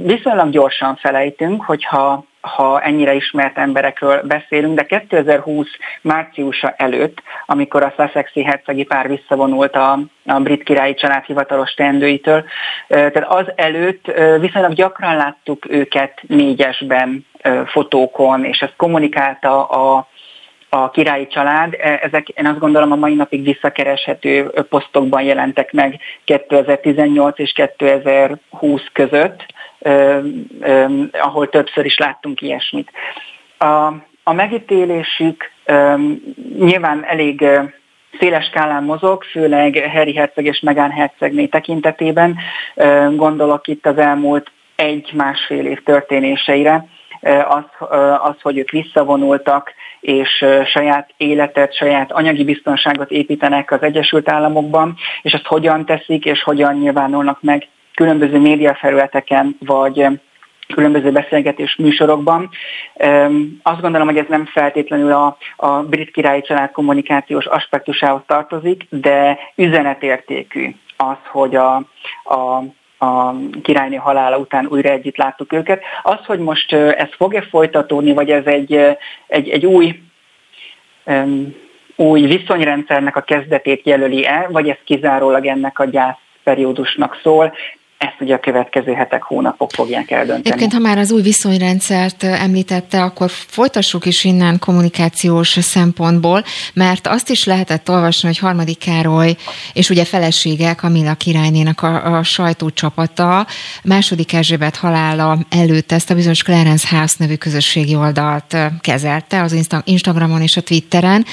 Viszonylag 0.03 0.51
gyorsan 0.51 0.97
felejtünk, 0.97 1.65
hogyha 1.65 2.25
ha 2.43 2.81
ennyire 2.81 3.15
ismert 3.15 3.59
emberekről 3.59 4.23
beszélünk, 4.23 4.75
de 4.75 4.85
2020 5.07 5.67
márciusa 6.01 6.75
előtt, 6.77 7.23
amikor 7.47 7.83
a 7.83 7.95
Sussexi 7.97 8.43
hercegi 8.43 8.85
pár 8.85 9.09
visszavonult 9.09 9.75
a, 9.75 9.99
a 10.27 10.41
brit 10.41 10.63
királyi 10.63 10.95
család 10.95 11.25
hivatalos 11.25 11.75
teendőitől, 11.75 12.45
tehát 12.89 13.25
az 13.29 13.47
előtt 13.57 14.13
viszonylag 14.41 14.73
gyakran 14.73 15.17
láttuk 15.17 15.67
őket 15.71 16.21
négyesben 16.27 17.27
fotókon, 17.67 18.45
és 18.45 18.59
ezt 18.59 18.77
kommunikálta 18.77 19.65
a 19.65 20.11
a 20.75 20.91
királyi 20.91 21.27
család. 21.27 21.75
E, 21.79 22.01
ezek 22.03 22.29
én 22.29 22.47
azt 22.47 22.59
gondolom 22.59 22.93
a 22.93 22.97
mai 22.97 23.15
napig 23.15 23.45
visszakereshető 23.45 24.45
posztokban 24.69 25.23
jelentek 25.23 25.73
meg 25.73 25.99
2018 26.25 27.39
és 27.39 27.53
2020 27.53 28.83
között 28.93 29.52
ahol 31.13 31.49
többször 31.49 31.85
is 31.85 31.99
láttunk 31.99 32.41
ilyesmit. 32.41 32.91
A, 33.59 33.93
a 34.23 34.33
megítélésük 34.33 35.51
nyilván 36.59 37.05
elég 37.05 37.45
széles 38.19 38.45
skálán 38.45 38.85
mozog, 38.85 39.23
főleg 39.23 39.91
Harry 39.93 40.15
Herceg 40.15 40.45
és 40.45 40.61
Megán 40.61 40.91
Hercegné 40.91 41.47
tekintetében. 41.47 42.37
Gondolok 43.11 43.67
itt 43.67 43.87
az 43.87 43.99
elmúlt 43.99 44.51
egy-másfél 44.77 45.67
év 45.67 45.83
történéseire, 45.83 46.87
az, 47.49 47.89
az, 48.23 48.35
hogy 48.43 48.59
ők 48.59 48.71
visszavonultak, 48.71 49.73
és 50.01 50.45
saját 50.65 51.11
életet, 51.17 51.75
saját 51.75 52.13
anyagi 52.13 52.45
biztonságot 52.45 53.11
építenek 53.11 53.71
az 53.71 53.83
Egyesült 53.83 54.29
Államokban, 54.29 54.97
és 55.23 55.33
ezt 55.33 55.47
hogyan 55.47 55.85
teszik, 55.85 56.25
és 56.25 56.43
hogyan 56.43 56.75
nyilvánulnak 56.75 57.43
meg 57.43 57.69
különböző 57.95 58.39
médiafelületeken, 58.39 59.57
vagy 59.61 60.07
különböző 60.75 61.11
beszélgetés 61.11 61.77
műsorokban. 61.77 62.51
Azt 63.63 63.81
gondolom, 63.81 64.07
hogy 64.07 64.19
ez 64.19 64.29
nem 64.29 64.47
feltétlenül 64.47 65.13
a, 65.13 65.37
a 65.57 65.69
brit 65.69 66.11
királyi 66.11 66.41
család 66.41 66.71
kommunikációs 66.71 67.47
aspektusához 67.47 68.23
tartozik, 68.27 68.87
de 68.89 69.39
üzenetértékű 69.55 70.75
az, 70.97 71.17
hogy 71.31 71.57
a, 71.57 71.75
a 72.25 72.63
a 73.05 73.35
királynő 73.63 73.97
halála 73.97 74.39
után 74.39 74.67
újra 74.67 74.91
együtt 74.91 75.17
láttuk 75.17 75.53
őket. 75.53 75.83
Az, 76.03 76.19
hogy 76.27 76.39
most 76.39 76.73
ez 76.73 77.09
fog-e 77.17 77.43
folytatódni, 77.43 78.13
vagy 78.13 78.31
ez 78.31 78.45
egy, 78.45 78.75
egy, 79.27 79.49
egy 79.49 79.67
új 79.67 80.03
új 81.97 82.21
viszonyrendszernek 82.21 83.17
a 83.17 83.21
kezdetét 83.21 83.87
jelöli-e, 83.87 84.47
vagy 84.51 84.69
ez 84.69 84.77
kizárólag 84.85 85.47
ennek 85.47 85.79
a 85.79 85.85
gyász 85.85 86.19
periódusnak 86.43 87.21
szól, 87.23 87.53
ezt 88.03 88.21
ugye 88.21 88.35
a 88.35 88.39
következő 88.39 88.93
hetek, 88.93 89.23
hónapok 89.23 89.71
fogják 89.71 90.11
eldönteni. 90.11 90.43
Egyébként, 90.45 90.73
ha 90.73 90.79
már 90.79 90.99
az 90.99 91.13
új 91.13 91.23
viszonyrendszert 91.23 92.23
említette, 92.23 93.03
akkor 93.03 93.31
folytassuk 93.31 94.07
is 94.07 94.25
innen 94.25 94.59
kommunikációs 94.59 95.49
szempontból, 95.49 96.45
mert 96.75 97.07
azt 97.07 97.31
is 97.31 97.45
lehetett 97.45 97.91
olvasni, 97.91 98.29
hogy 98.29 98.39
harmadik 98.39 98.79
Károly 98.79 99.37
és 99.73 99.91
ugye 99.91 100.05
felesége 100.05 100.75
Kamilla 100.75 101.15
királynének 101.15 101.83
a, 101.83 102.17
a 102.17 102.23
sajtócsapata 102.23 103.47
második 103.85 104.33
Erzsébet 104.33 104.77
halála 104.77 105.39
előtt 105.51 105.93
ezt 105.93 106.11
a 106.11 106.15
bizonyos 106.15 106.43
Clarence 106.43 106.97
House 106.97 107.15
nevű 107.19 107.35
közösségi 107.35 107.95
oldalt 107.95 108.57
kezelte 108.81 109.43
az 109.43 109.57
Instagramon 109.85 110.43
és 110.43 110.57
a 110.57 110.61
Twitteren, 110.61 111.25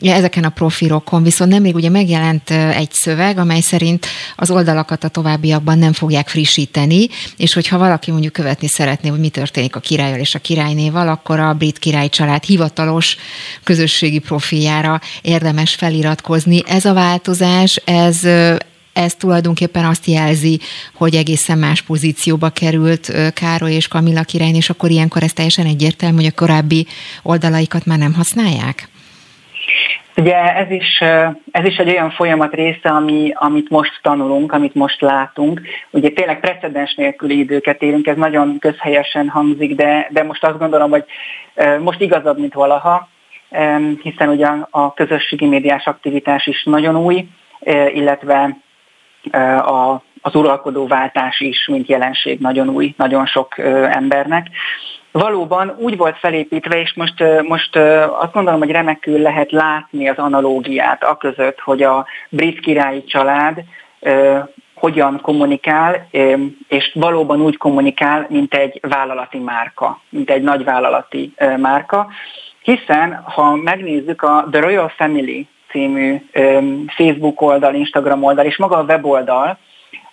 ezeken 0.00 0.44
a 0.44 0.48
profilokon, 0.48 1.22
viszont 1.22 1.50
nemrég 1.50 1.74
ugye 1.74 1.90
megjelent 1.90 2.50
egy 2.50 2.92
szöveg, 2.92 3.38
amely 3.38 3.60
szerint 3.60 4.06
az 4.36 4.50
oldalakat 4.50 5.04
a 5.04 5.08
továbbiakban 5.08 5.78
nem 5.78 5.92
fogják 5.92 6.15
fogják 6.16 6.28
frissíteni, 6.28 7.08
és 7.36 7.52
hogyha 7.52 7.78
valaki 7.78 8.10
mondjuk 8.10 8.32
követni 8.32 8.68
szeretné, 8.68 9.08
hogy 9.08 9.18
mi 9.18 9.28
történik 9.28 9.76
a 9.76 9.80
királyjal 9.80 10.18
és 10.18 10.34
a 10.34 10.38
királynéval, 10.38 11.08
akkor 11.08 11.40
a 11.40 11.54
brit 11.54 11.78
király 11.78 12.08
család 12.08 12.44
hivatalos 12.44 13.16
közösségi 13.64 14.18
profiljára 14.18 15.00
érdemes 15.22 15.74
feliratkozni. 15.74 16.62
Ez 16.66 16.84
a 16.84 16.92
változás, 16.92 17.76
ez 17.84 18.20
ez 18.92 19.14
tulajdonképpen 19.14 19.84
azt 19.84 20.06
jelzi, 20.06 20.60
hogy 20.94 21.14
egészen 21.14 21.58
más 21.58 21.82
pozícióba 21.82 22.48
került 22.48 23.12
Károly 23.34 23.72
és 23.72 23.88
Kamilla 23.88 24.22
király, 24.22 24.54
és 24.54 24.70
akkor 24.70 24.90
ilyenkor 24.90 25.22
ez 25.22 25.32
teljesen 25.32 25.66
egyértelmű, 25.66 26.16
hogy 26.16 26.26
a 26.26 26.40
korábbi 26.40 26.86
oldalaikat 27.22 27.84
már 27.84 27.98
nem 27.98 28.14
használják? 28.14 28.88
Ugye 30.16 30.54
ez 30.54 30.70
is, 30.70 31.00
ez 31.50 31.64
is 31.64 31.76
egy 31.76 31.88
olyan 31.88 32.10
folyamat 32.10 32.54
része, 32.54 32.88
ami, 32.88 33.32
amit 33.34 33.70
most 33.70 33.98
tanulunk, 34.02 34.52
amit 34.52 34.74
most 34.74 35.00
látunk. 35.00 35.60
Ugye 35.90 36.08
tényleg 36.08 36.40
precedens 36.40 36.94
nélküli 36.94 37.38
időket 37.38 37.82
élünk, 37.82 38.06
ez 38.06 38.16
nagyon 38.16 38.58
közhelyesen 38.58 39.28
hangzik, 39.28 39.74
de, 39.74 40.08
de 40.10 40.22
most 40.22 40.44
azt 40.44 40.58
gondolom, 40.58 40.90
hogy 40.90 41.04
most 41.80 42.00
igazabb, 42.00 42.38
mint 42.38 42.54
valaha, 42.54 43.08
hiszen 44.02 44.28
ugye 44.28 44.46
a 44.70 44.94
közösségi 44.94 45.46
médiás 45.46 45.86
aktivitás 45.86 46.46
is 46.46 46.64
nagyon 46.64 46.96
új, 46.96 47.26
illetve 47.94 48.56
a, 49.60 50.02
az 50.20 50.34
uralkodó 50.34 50.86
váltás 50.86 51.40
is, 51.40 51.66
mint 51.66 51.88
jelenség 51.88 52.40
nagyon 52.40 52.68
új, 52.68 52.94
nagyon 52.96 53.26
sok 53.26 53.58
embernek 53.90 54.46
valóban 55.18 55.74
úgy 55.78 55.96
volt 55.96 56.18
felépítve, 56.18 56.80
és 56.80 56.94
most, 56.94 57.24
most 57.42 57.76
azt 58.20 58.32
gondolom, 58.32 58.60
hogy 58.60 58.70
remekül 58.70 59.18
lehet 59.18 59.50
látni 59.50 60.08
az 60.08 60.16
analógiát 60.16 61.02
a 61.02 61.16
között, 61.16 61.60
hogy 61.60 61.82
a 61.82 62.06
brit 62.28 62.60
királyi 62.60 63.04
család 63.04 63.62
hogyan 64.74 65.20
kommunikál, 65.20 66.08
és 66.68 66.92
valóban 66.94 67.40
úgy 67.40 67.56
kommunikál, 67.56 68.26
mint 68.28 68.54
egy 68.54 68.80
vállalati 68.88 69.38
márka, 69.38 70.00
mint 70.08 70.30
egy 70.30 70.42
nagy 70.42 70.64
vállalati 70.64 71.34
márka. 71.56 72.06
Hiszen, 72.62 73.22
ha 73.24 73.54
megnézzük 73.54 74.22
a 74.22 74.46
The 74.50 74.60
Royal 74.60 74.92
Family 74.96 75.46
című 75.70 76.16
Facebook 76.96 77.40
oldal, 77.40 77.74
Instagram 77.74 78.22
oldal 78.22 78.44
és 78.44 78.56
maga 78.56 78.76
a 78.76 78.82
weboldal, 78.82 79.58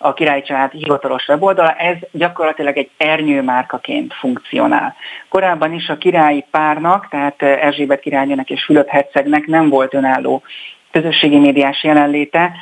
a 0.04 0.14
Király 0.14 0.42
Család 0.42 0.70
hivatalos 0.70 1.28
weboldala, 1.28 1.70
ez 1.70 1.96
gyakorlatilag 2.12 2.76
egy 2.76 2.90
ernyőmárkaként 2.96 4.14
funkcionál. 4.14 4.94
Korábban 5.28 5.72
is 5.72 5.88
a 5.88 5.98
királyi 5.98 6.44
párnak, 6.50 7.08
tehát 7.08 7.42
Erzsébet 7.42 8.00
királynőnek 8.00 8.50
és 8.50 8.64
Fülöp 8.64 8.88
hercegnek 8.88 9.46
nem 9.46 9.68
volt 9.68 9.94
önálló 9.94 10.42
közösségi 10.90 11.38
médiás 11.38 11.84
jelenléte, 11.84 12.52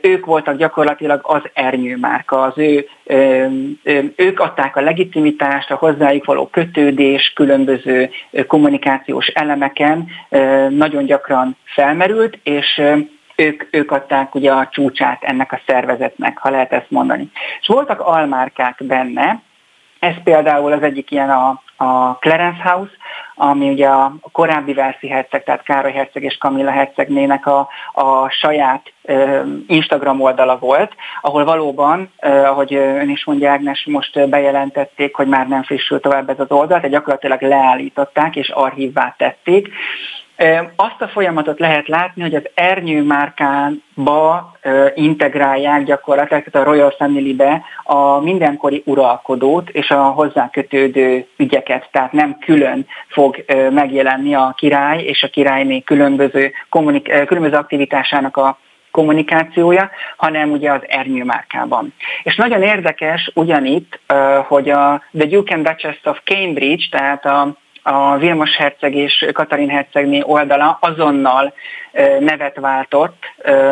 ők 0.00 0.26
voltak 0.26 0.56
gyakorlatilag 0.56 1.20
az 1.22 1.42
ernyőmárka, 1.52 2.42
az 2.42 2.58
ő, 2.58 2.88
ők 4.16 4.40
adták 4.40 4.76
a 4.76 4.80
legitimitást, 4.80 5.70
a 5.70 5.76
hozzájuk 5.76 6.24
való 6.24 6.46
kötődés, 6.46 7.32
különböző 7.34 8.10
kommunikációs 8.46 9.26
elemeken 9.26 10.06
nagyon 10.68 11.04
gyakran 11.04 11.56
felmerült, 11.64 12.38
és 12.42 12.82
ők, 13.36 13.64
ők 13.70 13.90
adták 13.90 14.34
ugye 14.34 14.52
a 14.52 14.68
csúcsát 14.70 15.22
ennek 15.22 15.52
a 15.52 15.60
szervezetnek, 15.66 16.38
ha 16.38 16.50
lehet 16.50 16.72
ezt 16.72 16.90
mondani. 16.90 17.30
És 17.60 17.66
voltak 17.66 18.00
almárkák 18.00 18.76
benne, 18.84 19.42
ez 20.04 20.14
például 20.24 20.72
az 20.72 20.82
egyik 20.82 21.10
ilyen 21.10 21.30
a, 21.30 21.62
a 21.76 22.18
Clarence 22.18 22.62
House, 22.62 22.92
ami 23.34 23.70
ugye 23.70 23.88
a 23.88 24.14
korábbi 24.32 24.72
Velszi 24.72 25.08
herceg, 25.08 25.44
tehát 25.44 25.62
Károly 25.62 25.92
herceg 25.92 26.22
és 26.22 26.36
Kamilla 26.36 26.70
hercegnének 26.70 27.46
a, 27.46 27.68
a 27.92 28.28
saját 28.28 28.92
Instagram 29.66 30.20
oldala 30.20 30.58
volt, 30.58 30.92
ahol 31.20 31.44
valóban, 31.44 32.12
ahogy 32.20 32.74
ön 32.74 33.10
is 33.10 33.24
mondja 33.24 33.50
Ágnes, 33.50 33.84
most 33.90 34.28
bejelentették, 34.28 35.14
hogy 35.14 35.26
már 35.26 35.48
nem 35.48 35.62
frissül 35.62 36.00
tovább 36.00 36.30
ez 36.30 36.40
az 36.40 36.50
oldal, 36.50 36.76
tehát 36.76 36.90
gyakorlatilag 36.90 37.42
leállították 37.42 38.36
és 38.36 38.48
archívvá 38.48 39.14
tették, 39.18 39.68
azt 40.76 41.00
a 41.00 41.08
folyamatot 41.08 41.58
lehet 41.58 41.88
látni, 41.88 42.22
hogy 42.22 42.34
az 42.34 42.48
Ernyő 42.54 43.02
márkába 43.02 44.52
integrálják 44.94 45.84
gyakorlatilag 45.84 46.44
a 46.52 46.62
Royal 46.62 46.94
Family-be 46.98 47.62
a 47.82 48.20
mindenkori 48.20 48.82
uralkodót 48.86 49.68
és 49.68 49.90
a 49.90 50.02
hozzá 50.02 50.48
kötődő 50.50 51.26
ügyeket, 51.36 51.88
tehát 51.90 52.12
nem 52.12 52.38
külön 52.38 52.86
fog 53.08 53.44
megjelenni 53.70 54.34
a 54.34 54.54
király 54.56 55.02
és 55.02 55.22
a 55.22 55.28
királyné 55.28 55.80
különböző, 55.80 56.52
kommunik- 56.68 57.24
különböző 57.26 57.56
aktivitásának 57.56 58.36
a 58.36 58.58
kommunikációja, 58.90 59.90
hanem 60.16 60.50
ugye 60.50 60.72
az 60.72 60.80
Ernyő 60.86 61.24
márkában. 61.24 61.94
És 62.22 62.36
nagyon 62.36 62.62
érdekes 62.62 63.30
ugyanitt, 63.34 64.00
hogy 64.46 64.70
a 64.70 65.02
The 65.18 65.26
Duke 65.26 65.54
and 65.54 65.66
Duchess 65.66 65.96
of 66.04 66.20
Cambridge, 66.24 66.84
tehát 66.90 67.24
a 67.24 67.56
a 67.86 68.16
Vilmos 68.16 68.56
herceg 68.56 68.94
és 68.94 69.26
Katalin 69.32 69.68
hercegné 69.68 70.22
oldala 70.22 70.78
azonnal 70.80 71.52
nevet 72.18 72.56
váltott 72.56 73.24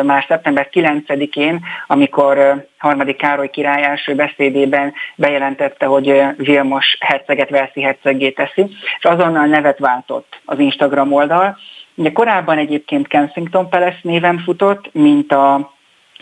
már 0.03 0.25
szeptember 0.27 0.67
9-én, 0.71 1.59
amikor 1.87 2.65
harmadik 2.77 3.17
Károly 3.17 3.49
király 3.49 3.83
első 3.83 4.15
beszédében 4.15 4.93
bejelentette, 5.15 5.85
hogy 5.85 6.23
Vilmos 6.37 6.97
herceget 6.99 7.49
Velszi 7.49 7.81
herceggé 7.81 8.29
teszi, 8.29 8.67
és 8.97 9.05
azonnal 9.05 9.45
nevet 9.45 9.79
váltott 9.79 10.41
az 10.45 10.59
Instagram 10.59 11.13
oldal. 11.13 11.57
Ugye 11.95 12.11
korábban 12.11 12.57
egyébként 12.57 13.07
Kensington 13.07 13.69
Palace 13.69 13.99
néven 14.01 14.37
futott, 14.37 14.93
mint 14.93 15.31
a 15.31 15.72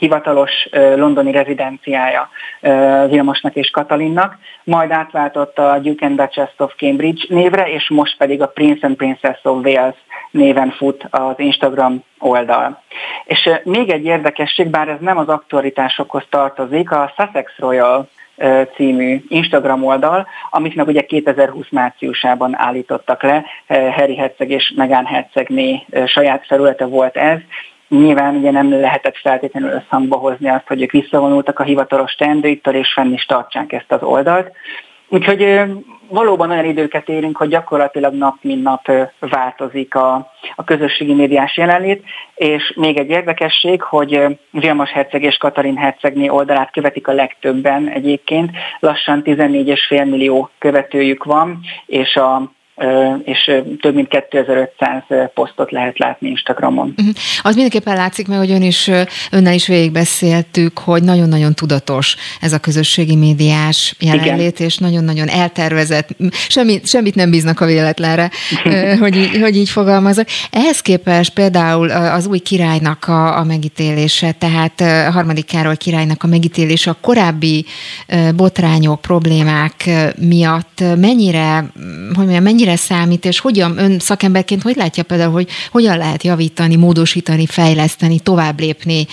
hivatalos 0.02 0.68
londoni 0.96 1.32
rezidenciája 1.32 2.30
Vilmosnak 3.08 3.56
és 3.56 3.70
Katalinnak, 3.70 4.38
majd 4.64 4.92
átváltott 4.92 5.58
a 5.58 5.80
Duke 5.80 6.06
and 6.06 6.18
Duchess 6.18 6.52
of 6.58 6.76
Cambridge 6.76 7.24
névre, 7.30 7.70
és 7.70 7.90
most 7.90 8.18
pedig 8.18 8.42
a 8.42 8.48
Prince 8.48 8.88
and 8.88 8.96
Princess 8.96 9.40
of 9.44 9.66
Wales 9.66 9.96
néven 10.32 10.72
fut 10.72 11.08
az 11.10 11.34
Instagram 11.38 12.04
oldal. 12.20 12.82
És 13.26 13.50
még 13.64 13.90
egy 13.90 14.06
érdekesség, 14.06 14.68
bár 14.68 14.88
ez 14.88 15.00
nem 15.00 15.18
az 15.18 15.28
aktualitásokhoz 15.28 16.24
tartozik, 16.30 16.92
a 16.92 17.14
Sussex 17.18 17.52
Royal 17.58 18.08
című 18.76 19.22
Instagram 19.28 19.84
oldal, 19.84 20.28
amit 20.50 20.76
meg 20.76 20.88
ugye 20.88 21.02
2020 21.02 21.70
márciusában 21.70 22.56
állítottak 22.58 23.24
le, 23.24 23.46
Harry 23.68 24.16
Herceg 24.16 24.50
és 24.50 24.74
Megán 24.76 25.06
Hercegné 25.06 25.86
saját 26.06 26.46
felülete 26.46 26.86
volt 26.86 27.18
ez, 27.18 27.40
Nyilván 27.92 28.36
ugye 28.36 28.52
nem 28.52 28.80
lehetett 28.80 29.18
feltétlenül 29.18 29.70
összhangba 29.70 30.16
hozni 30.16 30.50
azt, 30.50 30.68
hogy 30.68 30.82
ők 30.82 30.92
visszavonultak 30.92 31.60
a 31.60 31.64
hivatalos 31.64 32.14
teendőittől, 32.14 32.76
és 32.76 32.94
fenn 32.94 33.14
is 33.14 33.26
tartsák 33.26 33.74
ezt 33.74 33.92
az 33.92 34.04
oldalt. 34.04 34.52
Úgyhogy 35.08 35.62
valóban 36.08 36.50
olyan 36.52 36.66
időket 36.66 37.10
élünk, 37.10 37.38
hogy 37.38 37.50
gyakorlatilag 37.50 38.14
nap 38.14 38.36
mint 38.42 38.64
nap 38.64 38.92
változik 39.20 39.96
a, 39.96 40.32
a 40.56 40.64
közösségi 40.64 41.14
médiás 41.14 41.58
jelenlét, 41.58 42.04
és 42.36 42.74
még 42.76 42.98
egy 42.98 43.10
érdekesség, 43.10 43.82
hogy 43.82 44.40
Vilmos 44.52 44.90
herceg 44.90 45.24
és 45.24 45.38
Katalin 45.38 45.78
hercegné 45.78 46.30
oldalát 46.30 46.72
követik 46.72 47.08
a 47.08 47.14
legtöbben 47.14 47.88
egyébként, 47.88 48.52
lassan 48.80 49.22
14,5 49.26 50.10
millió 50.10 50.50
követőjük 50.58 51.24
van, 51.24 51.60
és 51.86 52.16
a 52.16 52.52
és 53.24 53.52
több 53.82 53.96
mint 53.96 54.08
2500 54.08 55.04
posztot 55.34 55.72
lehet 55.72 56.00
látni 56.00 56.30
Instagramon. 56.30 56.94
Uh-huh. 56.98 57.14
Az 57.42 57.54
mindenképpen 57.54 57.96
látszik 57.96 58.28
meg, 58.28 58.38
hogy 58.38 58.52
ön 58.52 58.62
is, 58.62 58.90
önnel 59.32 59.54
is 59.54 59.68
végigbeszéltük, 59.68 60.80
hogy 60.80 61.04
nagyon-nagyon 61.04 61.54
tudatos 61.54 62.16
ez 62.42 62.54
a 62.54 62.60
közösségi 62.60 63.16
médiás 63.16 63.96
jelenlét, 64.00 64.56
Igen. 64.56 64.68
és 64.68 64.78
nagyon-nagyon 64.78 65.28
eltervezett, 65.28 66.10
semmit, 66.32 66.88
semmit 66.88 67.16
nem 67.16 67.30
bíznak 67.30 67.60
a 67.60 67.66
véletlenre, 67.66 68.32
hogy, 69.00 69.16
így, 69.16 69.40
hogy 69.42 69.56
így 69.58 69.70
fogalmazok. 69.70 70.26
Ehhez 70.52 70.82
képest 70.82 71.34
például 71.34 71.90
az 71.90 72.28
új 72.28 72.40
királynak 72.40 73.08
a, 73.08 73.38
a 73.38 73.44
megítélése, 73.44 74.32
tehát 74.32 74.82
a 74.82 75.12
harmadik 75.12 75.46
Károly 75.46 75.78
királynak 75.78 76.24
a 76.24 76.28
megítélése 76.28 76.90
a 76.90 76.98
korábbi 77.02 77.66
botrányok, 78.36 79.02
problémák 79.02 79.90
miatt 80.20 80.84
mennyire, 80.98 81.66
hogy 82.14 82.26
mondjam, 82.26 82.44
mennyire 82.44 82.71
mire 82.72 82.84
számít, 82.84 83.26
és 83.26 83.40
hogyan 83.40 83.78
ön 83.78 84.00
szakemberként 84.00 84.62
hogy 84.62 84.76
látja 84.76 85.04
például, 85.04 85.32
hogy 85.32 85.50
hogyan 85.72 85.98
lehet 85.98 86.24
javítani, 86.24 86.76
módosítani, 86.76 87.46
fejleszteni, 87.46 88.20
tovább 88.20 88.60
lépni 88.60 89.06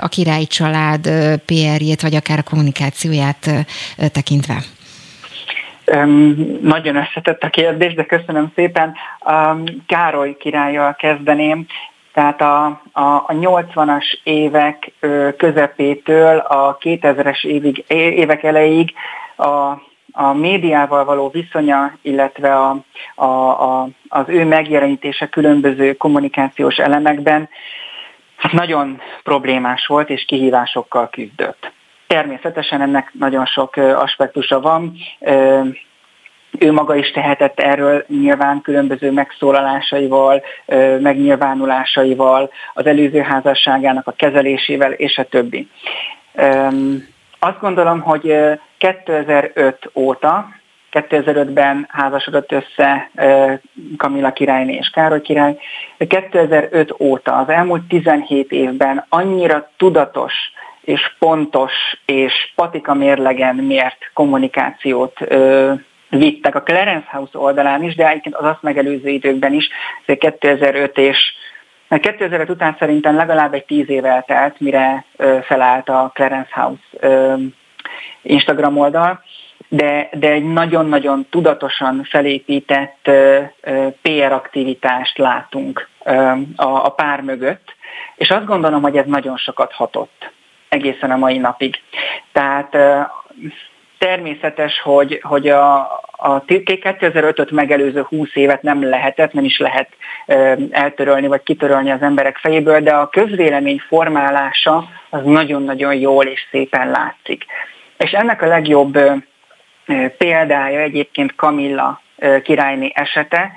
a 0.00 0.08
királyi 0.08 0.46
család 0.46 1.00
PR-jét, 1.46 2.02
vagy 2.02 2.14
akár 2.14 2.38
a 2.38 2.42
kommunikációját 2.42 3.66
tekintve? 4.12 4.62
Um, 5.96 6.58
nagyon 6.62 6.96
összetett 6.96 7.42
a 7.42 7.48
kérdés, 7.48 7.94
de 7.94 8.04
köszönöm 8.04 8.52
szépen. 8.54 8.94
Um, 9.24 9.64
Károly 9.86 10.36
királlyal 10.36 10.94
kezdeném. 10.98 11.66
Tehát 12.12 12.40
a, 12.40 12.64
a, 12.92 13.02
a 13.02 13.32
80-as 13.32 14.04
évek 14.22 14.92
közepétől 15.36 16.36
a 16.36 16.78
2000-es 16.80 17.44
évig, 17.44 17.84
évek 17.88 18.42
elejéig 18.42 18.92
a 19.36 19.76
a 20.12 20.32
médiával 20.32 21.04
való 21.04 21.28
viszonya, 21.28 21.96
illetve 22.02 22.56
a, 22.56 22.76
a, 23.14 23.24
a, 23.24 23.88
az 24.08 24.24
ő 24.26 24.44
megjelenítése 24.44 25.28
különböző 25.28 25.92
kommunikációs 25.92 26.76
elemekben 26.76 27.48
hát 28.36 28.52
nagyon 28.52 29.00
problémás 29.22 29.86
volt 29.86 30.10
és 30.10 30.24
kihívásokkal 30.24 31.08
küzdött. 31.08 31.72
Természetesen 32.06 32.80
ennek 32.80 33.10
nagyon 33.12 33.46
sok 33.46 33.76
aspektusa 33.76 34.60
van. 34.60 34.92
Ő 36.58 36.72
maga 36.72 36.94
is 36.94 37.10
tehetett 37.10 37.60
erről 37.60 38.04
nyilván 38.08 38.60
különböző 38.60 39.10
megszólalásaival, 39.12 40.42
megnyilvánulásaival, 41.00 42.50
az 42.74 42.86
előző 42.86 43.20
házasságának 43.20 44.06
a 44.06 44.12
kezelésével, 44.12 44.92
és 44.92 45.18
a 45.18 45.24
többi. 45.24 45.68
Azt 47.38 47.60
gondolom, 47.60 48.00
hogy 48.00 48.36
2005 48.82 49.90
óta, 49.94 50.48
2005-ben 50.92 51.86
házasodott 51.88 52.52
össze 52.52 53.10
Kamila 53.96 54.32
királyné 54.32 54.74
és 54.74 54.88
Károly 54.88 55.20
király. 55.20 55.58
2005 56.08 56.94
óta, 56.98 57.36
az 57.36 57.48
elmúlt 57.48 57.82
17 57.88 58.52
évben 58.52 59.04
annyira 59.08 59.70
tudatos 59.76 60.32
és 60.80 61.14
pontos 61.18 61.72
és 62.06 62.52
patika 62.54 62.94
mérlegen 62.94 63.54
mért 63.54 64.10
kommunikációt 64.14 65.18
vittek 66.08 66.54
a 66.54 66.62
Clarence 66.62 67.08
House 67.10 67.38
oldalán 67.38 67.82
is, 67.82 67.94
de 67.94 68.08
egyébként 68.08 68.34
az 68.34 68.44
azt 68.44 68.62
megelőző 68.62 69.08
időkben 69.08 69.52
is, 69.52 69.68
2005 70.06 70.98
és 70.98 71.32
mert 71.88 72.02
2005 72.02 72.48
után 72.48 72.76
szerintem 72.78 73.16
legalább 73.16 73.54
egy 73.54 73.64
tíz 73.64 73.88
év 73.88 74.04
eltelt, 74.04 74.60
mire 74.60 75.04
felállt 75.42 75.88
a 75.88 76.10
Clarence 76.14 76.50
House 76.54 76.82
Instagram 78.22 78.78
oldal, 78.78 79.22
de, 79.68 80.08
de 80.12 80.30
egy 80.30 80.52
nagyon-nagyon 80.52 81.26
tudatosan 81.30 82.06
felépített 82.10 83.10
PR 84.02 84.32
aktivitást 84.32 85.18
látunk 85.18 85.88
a, 86.56 86.84
a 86.84 86.88
pár 86.88 87.20
mögött, 87.20 87.74
és 88.16 88.30
azt 88.30 88.46
gondolom, 88.46 88.82
hogy 88.82 88.96
ez 88.96 89.06
nagyon 89.06 89.36
sokat 89.36 89.72
hatott 89.72 90.30
egészen 90.68 91.10
a 91.10 91.16
mai 91.16 91.38
napig. 91.38 91.80
Tehát 92.32 92.76
természetes, 93.98 94.80
hogy, 94.80 95.20
hogy 95.22 95.48
a, 95.48 95.80
a 96.10 96.44
2005-öt 96.44 97.50
megelőző 97.50 98.02
20 98.02 98.28
évet 98.34 98.62
nem 98.62 98.88
lehetett, 98.88 99.32
nem 99.32 99.44
is 99.44 99.58
lehet 99.58 99.88
eltörölni 100.70 101.26
vagy 101.26 101.42
kitörölni 101.42 101.90
az 101.90 102.02
emberek 102.02 102.36
fejéből, 102.36 102.80
de 102.80 102.90
a 102.90 103.08
közvélemény 103.08 103.82
formálása 103.88 104.88
az 105.10 105.20
nagyon-nagyon 105.24 105.94
jól 105.94 106.24
és 106.24 106.46
szépen 106.50 106.90
látszik. 106.90 107.44
És 107.98 108.10
ennek 108.10 108.42
a 108.42 108.46
legjobb 108.46 108.98
példája 110.18 110.80
egyébként 110.80 111.34
Kamilla 111.34 112.00
királyné 112.42 112.90
esete 112.94 113.52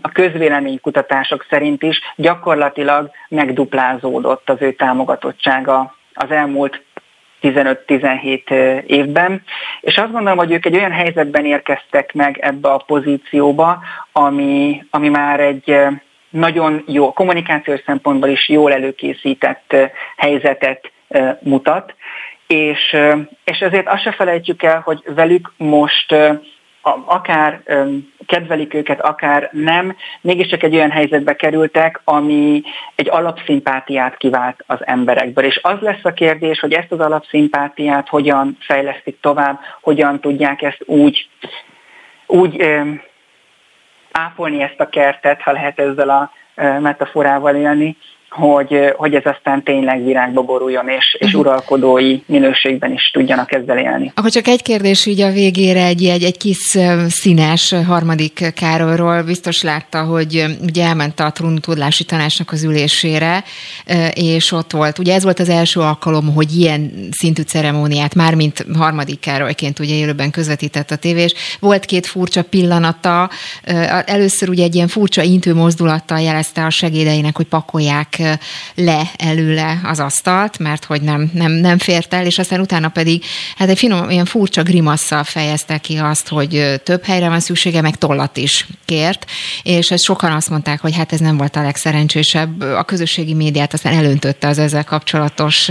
a 0.00 0.12
közvéleménykutatások 0.12 1.46
szerint 1.50 1.82
is 1.82 2.00
gyakorlatilag 2.16 3.10
megduplázódott 3.28 4.50
az 4.50 4.56
ő 4.60 4.72
támogatottsága 4.72 5.94
az 6.14 6.30
elmúlt 6.30 6.82
15-17 7.42 8.50
évben, 8.86 9.42
és 9.80 9.96
azt 9.96 10.12
gondolom, 10.12 10.38
hogy 10.38 10.52
ők 10.52 10.66
egy 10.66 10.76
olyan 10.76 10.92
helyzetben 10.92 11.44
érkeztek 11.44 12.12
meg 12.12 12.38
ebbe 12.38 12.68
a 12.68 12.82
pozícióba, 12.86 13.78
ami, 14.12 14.84
ami 14.90 15.08
már 15.08 15.40
egy 15.40 15.76
nagyon 16.30 16.84
jó, 16.86 17.12
kommunikációs 17.12 17.80
szempontból 17.86 18.28
is 18.28 18.48
jól 18.48 18.72
előkészített 18.72 19.76
helyzetet 20.16 20.92
mutat, 21.40 21.94
és, 22.52 22.96
és 23.44 23.58
ezért 23.58 23.88
azt 23.88 24.02
se 24.02 24.12
felejtjük 24.12 24.62
el, 24.62 24.80
hogy 24.84 25.02
velük 25.06 25.52
most 25.56 26.14
akár 27.06 27.62
kedvelik 28.26 28.74
őket, 28.74 29.00
akár 29.00 29.48
nem, 29.52 29.96
mégiscsak 30.20 30.62
egy 30.62 30.74
olyan 30.74 30.90
helyzetbe 30.90 31.36
kerültek, 31.36 32.00
ami 32.04 32.62
egy 32.94 33.08
alapszimpátiát 33.10 34.16
kivált 34.16 34.64
az 34.66 34.86
emberekből. 34.86 35.44
És 35.44 35.60
az 35.62 35.80
lesz 35.80 36.04
a 36.04 36.12
kérdés, 36.12 36.60
hogy 36.60 36.72
ezt 36.72 36.92
az 36.92 37.00
alapszimpátiát 37.00 38.08
hogyan 38.08 38.56
fejlesztik 38.60 39.20
tovább, 39.20 39.58
hogyan 39.80 40.20
tudják 40.20 40.62
ezt 40.62 40.82
úgy, 40.86 41.28
úgy 42.26 42.80
ápolni 44.12 44.62
ezt 44.62 44.80
a 44.80 44.88
kertet, 44.88 45.40
ha 45.42 45.52
lehet 45.52 45.78
ezzel 45.78 46.10
a 46.10 46.30
metaforával 46.80 47.54
élni, 47.54 47.96
hogy, 48.30 48.94
hogy 48.96 49.14
ez 49.14 49.24
aztán 49.24 49.62
tényleg 49.62 50.04
virágba 50.04 50.42
boruljon, 50.42 50.88
és, 50.88 51.16
és 51.18 51.26
uh-huh. 51.26 51.40
uralkodói 51.40 52.20
minőségben 52.26 52.92
is 52.92 53.10
tudjanak 53.12 53.52
ezzel 53.52 53.78
élni. 53.78 54.12
Akkor 54.14 54.30
csak 54.30 54.46
egy 54.46 54.62
kérdés 54.62 55.06
így 55.06 55.20
a 55.20 55.30
végére, 55.30 55.84
egy, 55.84 56.04
egy, 56.04 56.22
egy 56.22 56.36
kis 56.36 56.78
színes 57.08 57.74
harmadik 57.86 58.52
Károlyról. 58.54 59.22
Biztos 59.22 59.62
látta, 59.62 60.04
hogy 60.04 60.44
ugye 60.62 60.84
elment 60.84 61.20
a 61.20 61.32
Tudlási 61.60 62.04
Tanácsnak 62.04 62.52
az 62.52 62.64
ülésére, 62.64 63.44
és 64.14 64.52
ott 64.52 64.70
volt. 64.70 64.98
Ugye 64.98 65.14
ez 65.14 65.22
volt 65.22 65.40
az 65.40 65.48
első 65.48 65.80
alkalom, 65.80 66.34
hogy 66.34 66.56
ilyen 66.56 66.92
szintű 67.10 67.42
ceremóniát, 67.42 68.14
mármint 68.14 68.66
harmadik 68.74 69.20
Károlyként 69.20 69.78
ugye 69.78 69.94
élőben 69.94 70.30
közvetített 70.30 70.90
a 70.90 70.96
tévés. 70.96 71.34
Volt 71.60 71.84
két 71.84 72.06
furcsa 72.06 72.42
pillanata. 72.42 73.30
Először 74.06 74.48
ugye 74.48 74.64
egy 74.64 74.74
ilyen 74.74 74.88
furcsa 74.88 75.22
intő 75.22 75.54
mozdulattal 75.54 76.20
jelezte 76.20 76.64
a 76.64 76.70
segédeinek, 76.70 77.36
hogy 77.36 77.46
pakolják 77.46 78.19
le 78.74 79.10
előle 79.16 79.80
az 79.84 79.98
asztalt, 79.98 80.58
mert 80.58 80.84
hogy 80.84 81.02
nem, 81.02 81.30
nem, 81.34 81.52
nem 81.52 81.78
fért 81.78 82.14
el, 82.14 82.26
és 82.26 82.38
aztán 82.38 82.60
utána 82.60 82.88
pedig 82.88 83.24
hát 83.56 83.68
egy 83.68 83.78
finom, 83.78 84.10
ilyen 84.10 84.24
furcsa 84.24 84.62
grimasszal 84.62 85.24
fejezte 85.24 85.78
ki 85.78 85.96
azt, 85.96 86.28
hogy 86.28 86.80
több 86.84 87.04
helyre 87.04 87.28
van 87.28 87.40
szüksége, 87.40 87.80
meg 87.80 87.96
tollat 87.96 88.36
is 88.36 88.66
kért, 88.84 89.30
és 89.62 89.90
ezt 89.90 90.04
sokan 90.04 90.32
azt 90.32 90.50
mondták, 90.50 90.80
hogy 90.80 90.96
hát 90.96 91.12
ez 91.12 91.20
nem 91.20 91.36
volt 91.36 91.56
a 91.56 91.62
legszerencsésebb. 91.62 92.60
A 92.60 92.82
közösségi 92.82 93.34
médiát 93.34 93.72
aztán 93.72 93.92
elöntötte 93.92 94.48
az 94.48 94.58
ezzel 94.58 94.84
kapcsolatos, 94.84 95.70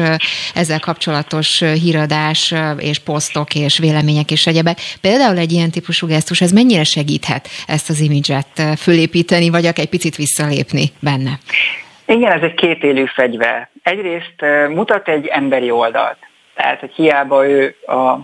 ezzel 0.53 0.79
kapcsolatos 0.79 1.59
híradás 1.59 2.53
és 2.77 2.99
posztok 2.99 3.55
és 3.55 3.77
vélemények 3.77 4.31
és 4.31 4.47
egyebek. 4.47 4.79
Például 5.01 5.37
egy 5.37 5.51
ilyen 5.51 5.71
típusú 5.71 6.07
gesztus, 6.07 6.41
ez 6.41 6.51
mennyire 6.51 6.83
segíthet 6.83 7.47
ezt 7.67 7.89
az 7.89 7.99
imidzset 7.99 8.63
fölépíteni, 8.77 9.49
vagy 9.49 9.65
akár 9.65 9.83
egy 9.83 9.89
picit 9.89 10.15
visszalépni 10.15 10.91
benne? 10.99 11.39
Igen, 12.09 12.31
ez 12.31 12.41
egy 12.41 12.53
kétélű 12.53 13.05
fegyver. 13.05 13.69
Egyrészt 13.83 14.41
mutat 14.69 15.07
egy 15.07 15.27
emberi 15.27 15.71
oldalt. 15.71 16.17
Tehát, 16.55 16.79
hogy 16.79 16.91
hiába 16.91 17.47
ő 17.47 17.75
a 17.87 18.17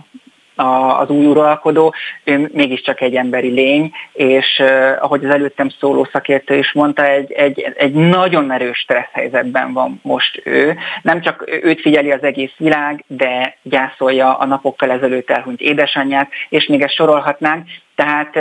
a, 0.58 1.00
az 1.00 1.08
új 1.08 1.26
uralkodó, 1.26 1.94
ő 2.24 2.50
mégiscsak 2.52 3.00
egy 3.00 3.14
emberi 3.14 3.48
lény, 3.48 3.92
és 4.12 4.58
uh, 4.58 4.96
ahogy 5.00 5.24
az 5.24 5.30
előttem 5.30 5.68
szóló 5.68 6.08
szakértő 6.12 6.56
is 6.56 6.72
mondta, 6.72 7.06
egy, 7.06 7.32
egy, 7.32 7.72
egy 7.76 7.92
nagyon 7.92 8.52
erős 8.52 8.78
stressz 8.78 9.12
helyzetben 9.12 9.72
van 9.72 10.00
most 10.02 10.40
ő. 10.44 10.76
Nem 11.02 11.20
csak 11.20 11.44
őt 11.62 11.80
figyeli 11.80 12.10
az 12.10 12.22
egész 12.22 12.52
világ, 12.56 13.04
de 13.06 13.56
gyászolja 13.62 14.38
a 14.38 14.44
napokkal 14.44 14.90
ezelőtt 14.90 15.30
elhunyt 15.30 15.60
édesanyját, 15.60 16.30
és 16.48 16.66
még 16.66 16.82
ezt 16.82 16.94
sorolhatnánk. 16.94 17.68
Tehát 17.94 18.38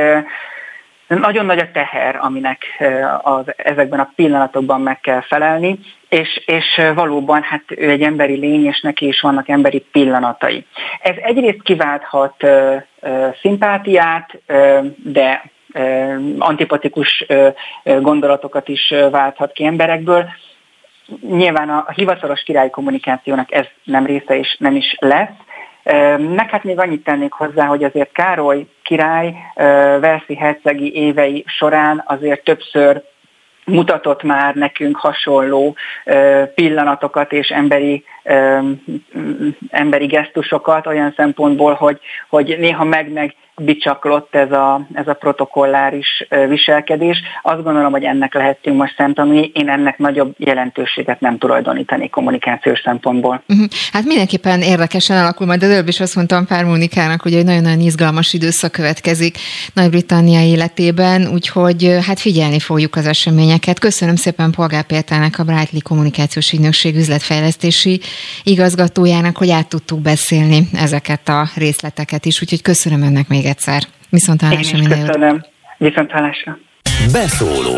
nagyon 1.07 1.45
nagy 1.45 1.59
a 1.59 1.71
teher, 1.71 2.15
aminek 2.21 2.65
az, 3.21 3.45
ezekben 3.57 3.99
a 3.99 4.11
pillanatokban 4.15 4.81
meg 4.81 4.99
kell 4.99 5.21
felelni, 5.21 5.79
és, 6.09 6.43
és 6.45 6.81
valóban 6.95 7.41
hát 7.41 7.63
ő 7.67 7.89
egy 7.89 8.01
emberi 8.01 8.35
lény, 8.35 8.65
és 8.65 8.81
neki 8.81 9.07
is 9.07 9.21
vannak 9.21 9.49
emberi 9.49 9.85
pillanatai. 9.91 10.65
Ez 11.01 11.15
egyrészt 11.17 11.61
kiválthat 11.61 12.43
uh, 12.43 12.81
uh, 13.01 13.35
szimpátiát, 13.41 14.41
uh, 14.47 14.85
de 14.95 15.53
antipatikus 16.37 17.25
gondolatokat 17.83 18.67
is 18.67 18.93
válthat 19.11 19.51
ki 19.51 19.65
emberekből. 19.65 20.25
Nyilván 21.21 21.69
a 21.69 21.91
hivatalos 21.95 22.43
királyi 22.43 22.69
kommunikációnak 22.69 23.51
ez 23.51 23.65
nem 23.83 24.05
része 24.05 24.37
és 24.37 24.55
nem 24.59 24.75
is 24.75 24.95
lesz, 24.99 25.29
meg 26.17 26.49
hát 26.49 26.63
még 26.63 26.79
annyit 26.79 27.03
tennék 27.03 27.31
hozzá, 27.31 27.65
hogy 27.65 27.83
azért 27.83 28.11
Károly 28.11 28.65
király 28.85 29.33
Verszi 29.99 30.35
hercegi 30.35 30.95
évei 30.95 31.43
során 31.47 32.03
azért 32.05 32.43
többször 32.43 33.03
mutatott 33.65 34.23
már 34.23 34.55
nekünk 34.55 34.97
hasonló 34.97 35.75
pillanatokat 36.55 37.31
és 37.31 37.49
emberi, 37.49 38.03
emberi 39.69 40.05
gesztusokat 40.05 40.87
olyan 40.87 41.13
szempontból, 41.17 41.73
hogy, 41.73 41.99
hogy 42.29 42.55
néha 42.59 42.83
meg-meg 42.83 43.35
bicsaklott 43.57 44.35
ez 44.35 44.51
a, 44.51 44.87
ez 44.93 45.07
a 45.07 45.13
protokolláris 45.13 46.27
viselkedés. 46.49 47.21
Azt 47.41 47.63
gondolom, 47.63 47.91
hogy 47.91 48.03
ennek 48.03 48.33
lehetünk 48.33 48.77
most 48.77 48.93
szemtanúi. 48.97 49.51
Én 49.53 49.69
ennek 49.69 49.97
nagyobb 49.97 50.33
jelentőséget 50.37 51.19
nem 51.19 51.37
tulajdonítani 51.37 52.09
kommunikációs 52.09 52.79
szempontból. 52.79 53.43
Uh-huh. 53.47 53.67
Hát 53.91 54.03
mindenképpen 54.03 54.61
érdekesen 54.61 55.17
alakul, 55.17 55.45
majd 55.45 55.63
előbb 55.63 55.87
is 55.87 55.99
azt 55.99 56.15
mondtam 56.15 56.45
Pár 56.45 56.65
Mónikának, 56.65 57.21
hogy 57.21 57.33
egy 57.33 57.45
nagyon-nagyon 57.45 57.79
izgalmas 57.79 58.33
időszak 58.33 58.71
következik 58.71 59.37
Nagy-Britannia 59.73 60.41
életében, 60.41 61.27
úgyhogy 61.33 61.97
hát 62.07 62.19
figyelni 62.19 62.59
fogjuk 62.59 62.95
az 62.95 63.07
eseményeket. 63.07 63.79
Köszönöm 63.79 64.15
szépen 64.15 64.51
Polgár 64.51 64.83
Péternek, 64.83 65.39
a 65.39 65.43
Brightly 65.43 65.79
Kommunikációs 65.79 66.51
Ügynökség 66.53 66.95
üzletfejlesztési 66.95 67.99
igazgatójának, 68.43 69.37
hogy 69.37 69.49
át 69.49 69.67
tudtuk 69.67 69.99
beszélni 69.99 70.67
ezeket 70.73 71.29
a 71.29 71.49
részleteket 71.55 72.25
is, 72.25 72.41
úgyhogy 72.41 72.61
köszönöm 72.61 73.01
önnek 73.01 73.27
még 73.27 73.45
egyszer. 73.45 73.83
Viszont 74.09 74.41
hallásra 74.41 74.77
minden 74.77 75.05
köszönöm. 75.05 75.45
Viszont 75.77 76.11
hallásra. 76.11 76.57
Beszóló. 77.11 77.75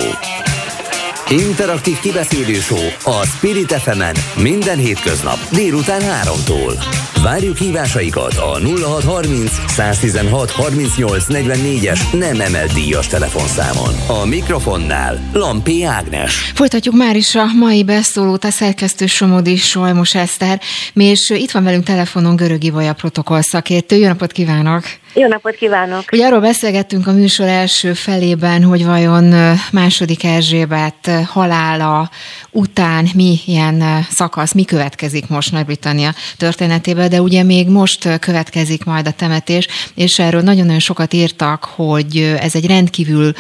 Interaktív 1.30 2.00
kibeszélő 2.00 2.58
a 3.04 3.26
Spirit 3.26 3.74
fm 3.74 4.02
minden 4.42 4.78
hétköznap 4.78 5.38
délután 5.52 6.02
3-tól. 6.02 6.84
Várjuk 7.24 7.58
hívásaikat 7.58 8.36
a 8.36 8.60
0630 8.60 9.52
116 9.68 10.52
38 10.52 11.26
44-es 11.30 12.20
nem 12.20 12.40
emelt 12.40 12.74
díjas 12.74 13.08
telefonszámon. 13.08 13.94
A 14.08 14.26
mikrofonnál 14.26 15.30
Lampi 15.34 15.84
Ágnes. 15.84 16.52
Folytatjuk 16.56 16.96
már 16.96 17.16
is 17.16 17.36
a 17.36 17.46
mai 17.46 17.84
beszólót 17.84 18.44
a 18.44 18.50
szerkesztő 18.50 19.06
Somodi 19.06 19.56
Solmos 19.56 20.16
Eszter, 20.16 20.62
és 20.94 21.30
itt 21.30 21.52
van 21.52 21.64
velünk 21.64 21.84
telefonon 21.84 22.36
Görögi 22.36 22.70
Vaja 22.70 22.94
protokoll 22.94 23.42
szakértő. 23.42 23.96
Jó 23.96 24.08
napot 24.08 24.32
kívánok! 24.32 24.84
Jó 25.20 25.28
napot 25.28 25.56
kívánok! 25.56 26.04
Ugye 26.12 26.26
arról 26.26 26.40
beszélgettünk 26.40 27.08
a 27.08 27.12
műsor 27.12 27.48
első 27.48 27.94
felében, 27.94 28.64
hogy 28.64 28.86
vajon 28.86 29.56
második 29.72 30.24
Erzsébet 30.24 31.12
halála 31.26 32.10
után 32.52 33.08
mi 33.14 33.40
ilyen 33.46 34.06
szakasz, 34.10 34.54
mi 34.54 34.64
következik 34.64 35.28
most 35.28 35.52
Nagy-Britannia 35.52 36.14
történetében, 36.38 37.10
de 37.10 37.22
ugye 37.22 37.44
még 37.44 37.68
most 37.68 38.20
következik 38.20 38.84
majd 38.84 39.08
a 39.08 39.12
temetés, 39.12 39.68
és 39.96 40.20
erről 40.20 40.42
nagyon-nagyon 40.42 40.80
sokat 40.80 41.14
írtak, 41.14 41.64
hogy 41.64 42.36
ez 42.42 42.56
egy 42.56 42.66
rendkívül 42.66 43.32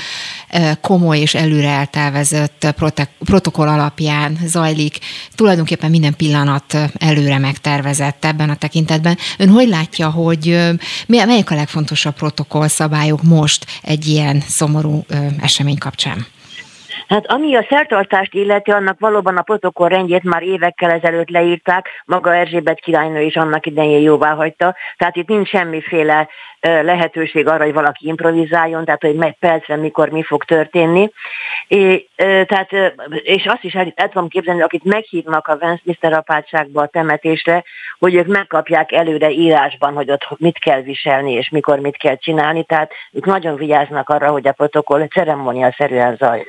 komoly 0.82 1.20
és 1.20 1.36
előre 1.36 1.70
eltelvezett 1.70 2.76
protokoll 3.26 3.68
alapján 3.68 4.38
zajlik. 4.46 4.98
Tulajdonképpen 5.36 5.90
minden 5.90 6.16
pillanat 6.16 6.78
előre 6.98 7.38
megtervezett 7.38 8.26
ebben 8.26 8.50
a 8.50 8.56
tekintetben. 8.56 9.18
Ön 9.38 9.50
hogy 9.50 9.68
látja, 9.68 10.10
hogy 10.10 10.58
melyek 11.08 11.52
a 11.52 11.56
legfontosabb 11.68 12.14
protokoll 12.14 12.68
szabályok 12.68 13.24
most 13.24 13.66
egy 13.84 14.06
ilyen 14.06 14.40
szomorú 14.40 15.04
esemény 15.42 15.78
kapcsán? 15.78 16.18
Hát 17.08 17.26
ami 17.32 17.56
a 17.56 17.66
szertartást 17.70 18.34
illeti, 18.34 18.72
annak 18.72 19.00
valóban 19.00 19.38
a 19.38 19.42
protokoll 19.42 19.90
rendjét 19.90 20.24
már 20.24 20.44
évekkel 20.44 20.92
ezelőtt 20.92 21.30
leírták, 21.30 21.88
maga 22.06 22.36
Erzsébet 22.36 22.80
királynő 22.80 23.22
is 23.22 23.36
annak 23.36 23.66
idején 23.66 24.02
jóvá 24.02 24.34
hagyta, 24.34 24.76
tehát 24.98 25.16
itt 25.16 25.28
nincs 25.28 25.50
semmiféle 25.50 26.28
lehetőség 26.62 27.48
arra, 27.48 27.64
hogy 27.64 27.74
valaki 27.74 28.08
improvizáljon, 28.08 28.86
tehát 28.86 29.02
hogy 29.02 29.16
meg 29.16 29.38
percre 29.40 29.76
mikor 29.76 30.10
mi 30.10 30.24
fog 30.24 30.44
történni. 30.44 31.12
É, 31.68 32.08
tehát, 32.16 32.70
és 33.24 33.46
azt 33.46 33.64
is 33.64 33.74
el, 33.74 33.94
el 33.96 34.10
tudom 34.10 34.28
képzelni, 34.28 34.62
akit 34.62 34.84
meghívnak 34.84 35.48
a 35.48 35.58
Westminster 35.62 36.14
apátságba 36.14 36.82
a 36.82 36.88
temetésre, 36.88 37.64
hogy 38.00 38.16
ők 38.16 38.28
megkapják 38.28 38.92
előre 38.92 39.30
írásban, 39.30 39.94
hogy 39.94 40.12
ott 40.12 40.26
mit 40.38 40.60
kell 40.60 40.82
viselni, 40.82 41.32
és 41.32 41.50
mikor 41.50 41.80
mit 41.80 41.98
kell 41.98 42.18
csinálni, 42.18 42.64
tehát 42.64 42.92
ők 43.12 43.26
nagyon 43.26 43.56
vigyáznak 43.56 44.10
arra, 44.10 44.30
hogy 44.30 44.48
a 44.48 44.52
protokoll 44.52 45.08
ceremónia 45.08 45.74
szerűen 45.78 46.16
zaj, 46.16 46.46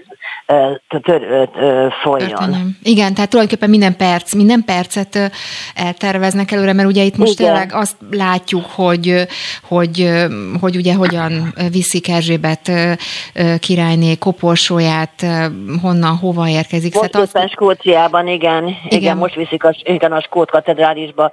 folyjon. 2.02 2.76
Igen, 2.82 3.14
tehát 3.14 3.30
tulajdonképpen 3.30 3.70
minden 3.70 3.96
perc, 3.96 4.34
minden 4.34 4.64
percet 4.64 5.30
elterveznek 5.74 6.50
előre, 6.50 6.72
mert 6.72 6.88
ugye 6.88 7.02
itt 7.02 7.16
most 7.16 7.40
Igen. 7.40 7.52
tényleg 7.52 7.74
azt 7.74 7.96
látjuk, 8.10 8.64
hogy, 8.66 9.26
hogy 9.62 9.97
hogy 10.60 10.76
ugye 10.76 10.94
hogyan 10.94 11.54
viszik 11.70 12.08
Erzsébet 12.08 12.70
királyné 13.60 14.14
koporsóját, 14.14 15.26
honnan, 15.82 16.16
hova 16.16 16.48
érkezik. 16.48 16.94
Most 16.94 17.16
azt... 17.16 17.36
éppen 17.36 17.48
Skóciában, 17.48 18.28
igen, 18.28 18.66
igen, 18.66 18.76
igen, 18.88 19.16
most 19.16 19.34
viszik 19.34 19.64
a, 19.64 19.74
igen, 19.82 20.12
a 20.12 20.20
Skót 20.20 20.50
katedrálisba, 20.50 21.32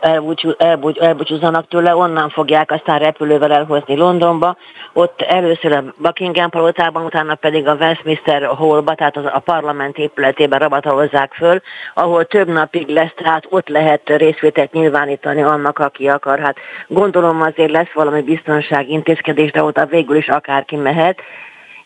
elbúcsú, 0.00 0.50
elbúcsú, 0.58 1.00
elbúcsúzanak 1.00 1.68
tőle, 1.68 1.96
onnan 1.96 2.28
fogják 2.28 2.70
aztán 2.70 2.98
repülővel 2.98 3.52
elhozni 3.52 3.96
Londonba, 3.96 4.56
ott 4.92 5.20
először 5.20 5.72
a 5.72 5.84
Buckingham 5.98 6.50
palotában, 6.50 7.04
utána 7.04 7.34
pedig 7.34 7.66
a 7.66 7.74
Westminster 7.74 8.42
Hallba, 8.44 8.94
tehát 8.94 9.16
az, 9.16 9.24
a 9.24 9.38
parlament 9.38 9.98
épületében 9.98 10.58
rabatalozzák 10.58 11.32
föl, 11.32 11.60
ahol 11.94 12.24
több 12.24 12.48
napig 12.48 12.88
lesz, 12.88 13.12
tehát 13.16 13.46
ott 13.48 13.68
lehet 13.68 14.00
részvételt 14.04 14.72
nyilvánítani 14.72 15.42
annak, 15.42 15.78
aki 15.78 16.08
akar. 16.08 16.38
Hát 16.38 16.56
gondolom 16.88 17.42
azért 17.42 17.70
lesz 17.70 17.92
valami 18.04 18.22
biztonsági 18.22 18.92
intézkedés, 18.92 19.50
de 19.50 19.62
oda 19.62 19.86
végül 19.86 20.16
is 20.16 20.28
akárki 20.28 20.76
mehet, 20.76 21.20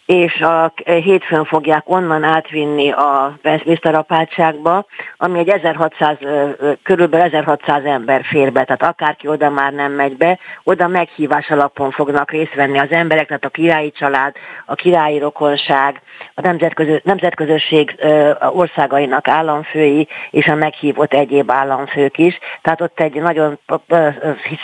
és 0.09 0.41
a 0.41 0.73
hétfőn 0.85 1.45
fogják 1.45 1.83
onnan 1.85 2.23
átvinni 2.23 2.91
a 2.91 3.39
Westminster 3.45 3.95
apátságba, 3.95 4.87
ami 5.17 5.39
egy 5.39 5.49
1600, 5.49 6.17
körülbelül 6.83 7.27
1600 7.27 7.85
ember 7.85 8.25
fér 8.25 8.53
be, 8.53 8.65
tehát 8.65 8.83
akárki 8.83 9.29
oda 9.29 9.51
már 9.51 9.73
nem 9.73 9.93
megy 9.93 10.17
be, 10.17 10.39
oda 10.65 10.87
meghívás 10.87 11.51
alapon 11.51 11.91
fognak 11.91 12.31
részt 12.31 12.55
venni 12.55 12.79
az 12.79 12.91
emberek, 12.91 13.27
tehát 13.27 13.45
a 13.45 13.49
királyi 13.49 13.91
család, 13.91 14.35
a 14.67 14.75
királyi 14.75 15.19
rokonság, 15.19 16.01
a 16.35 16.41
nemzetközö, 16.41 16.97
nemzetközösség 17.03 17.97
országainak 18.51 19.29
államfői 19.29 20.09
és 20.31 20.47
a 20.47 20.55
meghívott 20.55 21.15
egyéb 21.15 21.51
államfők 21.51 22.19
is, 22.19 22.39
tehát 22.63 22.81
ott 22.81 23.01
egy 23.01 23.15
nagyon 23.15 23.59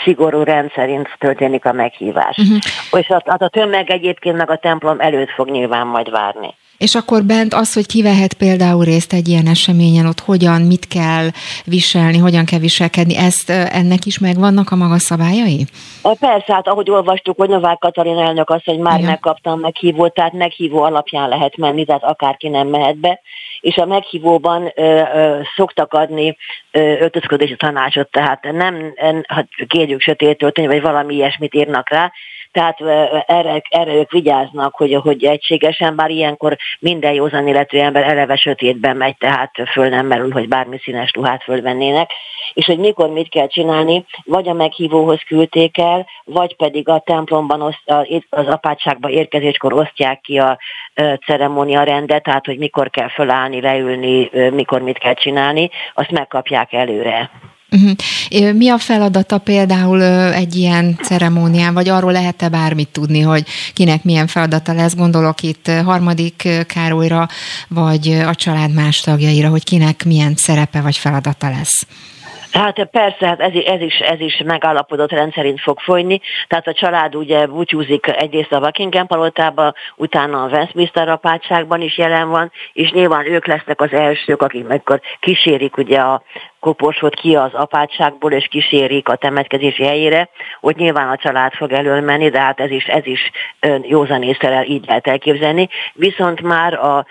szigorú 0.04 0.42
rendszerint 0.42 1.08
történik 1.18 1.64
a 1.64 1.72
meghívás. 1.72 2.36
Uh-huh. 2.36 3.00
És 3.00 3.08
a, 3.08 3.22
a 3.24 3.48
tömeg 3.48 3.90
egyébként 3.90 4.36
meg 4.36 4.50
a 4.50 4.56
templom 4.56 5.00
előtt 5.00 5.32
fog 5.34 5.50
nyilván 5.50 5.86
majd 5.86 6.10
várni. 6.10 6.54
És 6.78 6.94
akkor 6.94 7.22
bent 7.22 7.54
az, 7.54 7.74
hogy 7.74 7.86
kivehet 7.86 8.34
például 8.34 8.84
részt 8.84 9.12
egy 9.12 9.28
ilyen 9.28 9.46
eseményen, 9.46 10.06
ott 10.06 10.20
hogyan, 10.20 10.60
mit 10.60 10.86
kell 10.86 11.28
viselni, 11.64 12.18
hogyan 12.18 12.44
kell 12.44 12.58
viselkedni, 12.58 13.16
ezt 13.16 13.50
ennek 13.50 14.04
is 14.04 14.18
megvannak 14.18 14.70
a 14.70 14.76
maga 14.76 14.98
szabályai? 14.98 15.66
Persze, 16.02 16.54
hát 16.54 16.68
ahogy 16.68 16.90
olvastuk, 16.90 17.36
hogy 17.36 17.48
Novák 17.48 17.78
Katalin 17.78 18.18
elnök 18.18 18.50
azt, 18.50 18.64
hogy 18.64 18.78
már 18.78 18.98
Igen. 18.98 19.10
megkaptam 19.10 19.60
meghívót, 19.60 20.14
tehát 20.14 20.32
meghívó 20.32 20.82
alapján 20.82 21.28
lehet 21.28 21.56
menni, 21.56 21.84
tehát 21.84 22.04
akárki 22.04 22.48
nem 22.48 22.68
mehet 22.68 22.96
be, 22.96 23.20
és 23.60 23.76
a 23.76 23.84
meghívóban 23.84 24.72
ö, 24.74 25.02
ö, 25.14 25.40
szoktak 25.56 25.92
adni 25.92 26.36
öltözködési 26.72 27.56
tanácsot, 27.56 28.10
tehát 28.10 28.52
nem, 28.52 28.92
en, 28.94 29.24
hát 29.28 29.48
kérjük 29.66 30.00
sötétől, 30.00 30.52
vagy 30.54 30.80
valami 30.80 31.14
ilyesmit 31.14 31.54
írnak 31.54 31.90
rá, 31.90 32.12
tehát 32.54 32.80
erre, 33.26 33.62
erre 33.68 33.94
ők 33.94 34.10
vigyáznak, 34.10 34.74
hogy, 34.74 34.94
hogy 34.94 35.24
egységesen, 35.24 35.96
bár 35.96 36.10
ilyenkor 36.10 36.56
minden 36.78 37.12
józan 37.12 37.46
illető 37.48 37.80
ember 37.80 38.02
eleve 38.02 38.36
sötétben 38.36 38.96
megy, 38.96 39.16
tehát 39.16 39.50
föl 39.72 39.88
nem 39.88 40.06
merül, 40.06 40.30
hogy 40.30 40.48
bármi 40.48 40.78
színes 40.78 41.12
ruhát 41.14 41.42
fölvennének, 41.42 42.10
és 42.52 42.66
hogy 42.66 42.78
mikor 42.78 43.08
mit 43.08 43.28
kell 43.28 43.46
csinálni, 43.46 44.04
vagy 44.24 44.48
a 44.48 44.52
meghívóhoz 44.52 45.20
küldték 45.26 45.78
el, 45.78 46.06
vagy 46.24 46.56
pedig 46.56 46.88
a 46.88 46.98
templomban 46.98 47.60
az 48.30 48.46
apátságba 48.46 49.08
érkezéskor 49.08 49.72
osztják 49.72 50.20
ki 50.20 50.38
a 50.38 50.58
ceremónia 51.26 51.82
rendet, 51.82 52.22
tehát 52.22 52.46
hogy 52.46 52.58
mikor 52.58 52.90
kell 52.90 53.08
fölállni, 53.08 53.60
leülni, 53.60 54.30
mikor 54.50 54.80
mit 54.80 54.98
kell 54.98 55.14
csinálni, 55.14 55.70
azt 55.94 56.10
megkapják 56.10 56.72
előre. 56.72 57.30
Uh-huh. 57.74 58.52
Mi 58.52 58.68
a 58.68 58.78
feladata 58.78 59.38
például 59.38 60.02
egy 60.32 60.54
ilyen 60.54 60.98
ceremónián, 61.02 61.74
vagy 61.74 61.88
arról 61.88 62.12
lehet-e 62.12 62.48
bármit 62.48 62.88
tudni, 62.88 63.20
hogy 63.20 63.44
kinek 63.74 64.04
milyen 64.04 64.26
feladata 64.26 64.72
lesz? 64.72 64.96
Gondolok 64.96 65.42
itt 65.42 65.70
harmadik 65.84 66.48
Károlyra, 66.66 67.26
vagy 67.68 68.08
a 68.26 68.34
család 68.34 68.74
más 68.74 69.00
tagjaira, 69.00 69.48
hogy 69.48 69.64
kinek 69.64 70.04
milyen 70.04 70.34
szerepe 70.34 70.80
vagy 70.80 70.96
feladata 70.96 71.48
lesz? 71.48 71.86
Hát 72.54 72.84
persze, 72.84 73.26
hát 73.26 73.40
ez, 73.40 73.52
ez, 73.66 73.80
is, 73.80 73.98
ez 73.98 74.20
is 74.20 74.42
megállapodott 74.44 75.10
rendszerint 75.10 75.60
fog 75.60 75.80
folyni. 75.80 76.20
Tehát 76.48 76.66
a 76.66 76.72
család 76.72 77.14
ugye 77.14 77.46
búcsúzik 77.46 78.06
egyrészt 78.06 78.52
a 78.52 78.60
Buckingham 78.60 79.06
palotába, 79.06 79.74
utána 79.96 80.42
a 80.42 80.48
Westminster 80.48 81.08
apátságban 81.08 81.80
is 81.80 81.98
jelen 81.98 82.28
van, 82.28 82.52
és 82.72 82.90
nyilván 82.90 83.26
ők 83.26 83.46
lesznek 83.46 83.80
az 83.80 83.92
elsők, 83.92 84.42
akik 84.42 84.66
megkor 84.66 85.00
kísérik 85.20 85.76
ugye 85.76 85.98
a 85.98 86.22
koporsot 86.64 87.14
ki 87.14 87.34
az 87.34 87.50
apátságból, 87.52 88.32
és 88.32 88.46
kísérik 88.50 89.08
a 89.08 89.16
temetkezési 89.16 89.84
helyére, 89.84 90.28
hogy 90.60 90.76
nyilván 90.76 91.08
a 91.08 91.16
család 91.16 91.52
fog 91.52 91.72
elől 91.72 92.00
menni, 92.00 92.28
de 92.28 92.40
hát 92.40 92.60
ez 92.60 92.70
is, 92.70 92.84
ez 92.84 93.06
is 93.06 93.30
józan 93.82 94.22
észre 94.22 94.64
így 94.66 94.84
lehet 94.86 95.06
elképzelni. 95.06 95.68
Viszont 95.94 96.40
már 96.40 96.74
a 96.74 97.06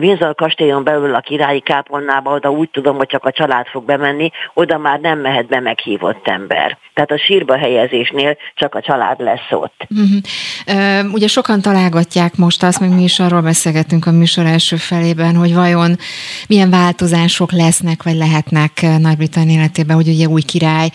Windsor 0.00 0.34
kastélyon 0.34 0.84
belül 0.84 1.14
a 1.14 1.20
királyi 1.20 1.60
kápolnába, 1.60 2.34
oda 2.34 2.50
úgy 2.50 2.70
tudom, 2.70 2.96
hogy 2.96 3.06
csak 3.06 3.24
a 3.24 3.32
család 3.32 3.66
fog 3.66 3.84
bemenni, 3.84 4.30
oda 4.54 4.78
már 4.78 5.00
nem 5.00 5.18
mehet 5.18 5.46
be 5.46 5.60
meghívott 5.60 6.28
ember. 6.28 6.78
Tehát 6.94 7.10
a 7.10 7.18
sírba 7.18 7.58
helyezésnél 7.58 8.36
csak 8.54 8.74
a 8.74 8.80
család 8.80 9.20
lesz 9.20 9.50
ott. 9.50 9.86
Uh-huh. 9.88 11.12
ugye 11.12 11.26
sokan 11.26 11.60
találgatják 11.60 12.36
most 12.36 12.62
azt, 12.62 12.80
meg 12.80 12.94
mi 12.94 13.02
is 13.02 13.20
arról 13.20 13.42
beszélgetünk 13.42 14.06
a 14.06 14.10
műsor 14.10 14.46
első 14.46 14.76
felében, 14.76 15.36
hogy 15.36 15.54
vajon 15.54 15.96
milyen 16.48 16.70
változások 16.70 17.52
lesznek, 17.52 18.02
vagy 18.02 18.16
lehetnek 18.18 18.86
Nagy-Britannia 18.98 19.54
életében, 19.54 19.96
hogy 19.96 20.08
ugye 20.08 20.26
új 20.26 20.42
király 20.42 20.90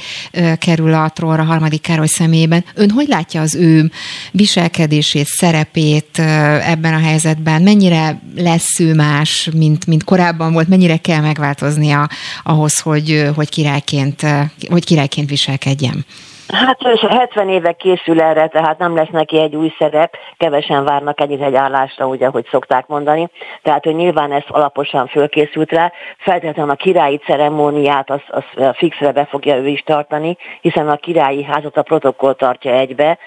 kerül 0.57 0.93
a 0.93 1.09
trónra 1.09 1.43
harmadik 1.43 1.81
Károly 1.81 2.07
személyében. 2.07 2.65
Ön 2.73 2.89
hogy 2.89 3.07
látja 3.07 3.41
az 3.41 3.55
ő 3.55 3.91
viselkedését, 4.31 5.25
szerepét 5.25 6.19
ebben 6.65 6.93
a 6.93 6.99
helyzetben? 6.99 7.61
Mennyire 7.61 8.21
lesz 8.35 8.79
ő 8.79 8.93
más, 8.93 9.49
mint, 9.53 9.85
mint 9.85 10.03
korábban 10.03 10.53
volt? 10.53 10.67
Mennyire 10.67 10.97
kell 10.97 11.21
megváltoznia 11.21 12.09
ahhoz, 12.43 12.79
hogy, 12.79 13.29
hogy, 13.35 13.49
királyként, 13.49 14.25
hogy 14.69 14.85
királyként 14.85 15.29
viselkedjen? 15.29 16.05
Hát 16.53 16.81
70 17.09 17.49
éve 17.49 17.71
készül 17.71 18.21
erre, 18.21 18.47
tehát 18.47 18.77
nem 18.77 18.95
lesz 18.95 19.09
neki 19.11 19.39
egy 19.39 19.55
új 19.55 19.73
szerep, 19.77 20.17
kevesen 20.37 20.83
várnak 20.83 21.21
egyik 21.21 21.41
egy 21.41 21.55
állásra, 21.55 22.07
ugye, 22.07 22.27
hogy 22.27 22.47
szokták 22.51 22.87
mondani. 22.87 23.29
Tehát, 23.61 23.83
hogy 23.83 23.95
nyilván 23.95 24.31
ezt 24.31 24.49
alaposan 24.49 25.07
fölkészült 25.07 25.71
rá. 25.71 25.91
Feltétlenül 26.17 26.71
a 26.71 26.75
királyi 26.75 27.17
ceremóniát 27.17 28.09
az, 28.09 28.21
az 28.27 28.43
fixre 28.75 29.11
be 29.11 29.25
fogja 29.25 29.55
ő 29.55 29.67
is 29.67 29.81
tartani, 29.81 30.37
hiszen 30.61 30.89
a 30.89 30.95
királyi 30.95 31.43
házat 31.43 31.77
a 31.77 31.81
protokoll 31.81 32.33
tartja 32.33 32.71
egybe, 32.71 33.17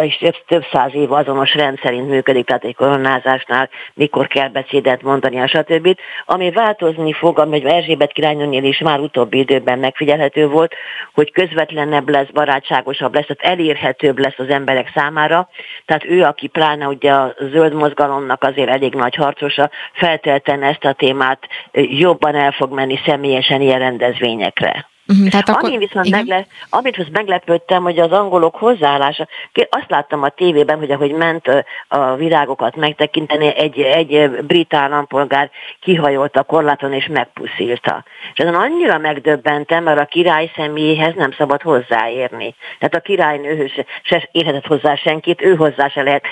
és 0.00 0.16
több, 0.16 0.34
több 0.46 0.64
száz 0.72 0.94
év 0.94 1.12
azonos 1.12 1.54
rendszerint 1.54 2.08
működik, 2.08 2.46
tehát 2.46 2.64
egy 2.64 2.74
koronázásnál 2.74 3.68
mikor 3.94 4.26
kell 4.26 4.48
beszédet 4.48 5.02
mondani, 5.02 5.46
stb. 5.46 5.96
Ami 6.26 6.50
változni 6.50 7.12
fog, 7.12 7.38
ami 7.38 7.64
Erzsébet 7.64 8.12
királynőnél 8.12 8.64
is 8.64 8.78
már 8.78 8.98
utóbbi 8.98 9.38
időben 9.38 9.78
megfigyelhető 9.78 10.48
volt, 10.48 10.74
hogy 11.14 11.32
közvetlenebb 11.32 12.08
lesz, 12.08 12.25
barátságosabb 12.32 13.14
lesz, 13.14 13.26
tehát 13.26 13.58
elérhetőbb 13.58 14.18
lesz 14.18 14.38
az 14.38 14.48
emberek 14.48 14.90
számára. 14.94 15.48
Tehát 15.84 16.04
ő, 16.04 16.22
aki 16.22 16.46
pláne 16.46 16.86
ugye 16.86 17.12
a 17.12 17.34
zöld 17.38 17.74
mozgalomnak 17.74 18.42
azért 18.42 18.68
elég 18.68 18.94
nagy 18.94 19.14
harcosa, 19.14 19.70
feltelten 19.92 20.62
ezt 20.62 20.84
a 20.84 20.92
témát 20.92 21.48
jobban 21.72 22.34
el 22.34 22.52
fog 22.52 22.72
menni 22.72 23.00
személyesen 23.04 23.60
ilyen 23.60 23.78
rendezvényekre. 23.78 24.86
Uh-huh, 25.08 25.28
tehát 25.28 25.48
akkor, 25.48 25.68
Ami 25.68 25.78
viszont 25.78 26.10
megle, 26.10 26.46
amit 26.70 26.96
most 26.96 27.10
meglepődtem, 27.10 27.82
hogy 27.82 27.98
az 27.98 28.10
angolok 28.10 28.56
hozzáállása, 28.56 29.28
azt 29.70 29.90
láttam 29.90 30.22
a 30.22 30.28
tévében, 30.28 30.78
hogy 30.78 30.90
ahogy 30.90 31.12
ment 31.12 31.64
a 31.88 32.14
virágokat 32.14 32.76
megtekinteni, 32.76 33.56
egy, 33.56 33.80
egy 33.80 34.30
brit 34.30 34.74
állampolgár 34.74 35.50
kihajolt 35.80 36.36
a 36.36 36.42
korláton 36.42 36.92
és 36.92 37.06
megpuszilta. 37.06 38.04
És 38.32 38.38
ezen 38.38 38.54
annyira 38.54 38.98
megdöbbentem, 38.98 39.82
mert 39.82 40.00
a 40.00 40.04
király 40.04 40.50
személyéhez 40.56 41.14
nem 41.14 41.32
szabad 41.32 41.62
hozzáérni. 41.62 42.54
Tehát 42.78 42.94
a 42.94 43.00
királynőhöz 43.00 43.70
se 44.02 44.28
érhetett 44.32 44.66
hozzá 44.66 44.94
senkit, 44.94 45.42
ő 45.42 45.54
hozzá 45.54 45.88
se 45.88 46.02
lehet 46.02 46.24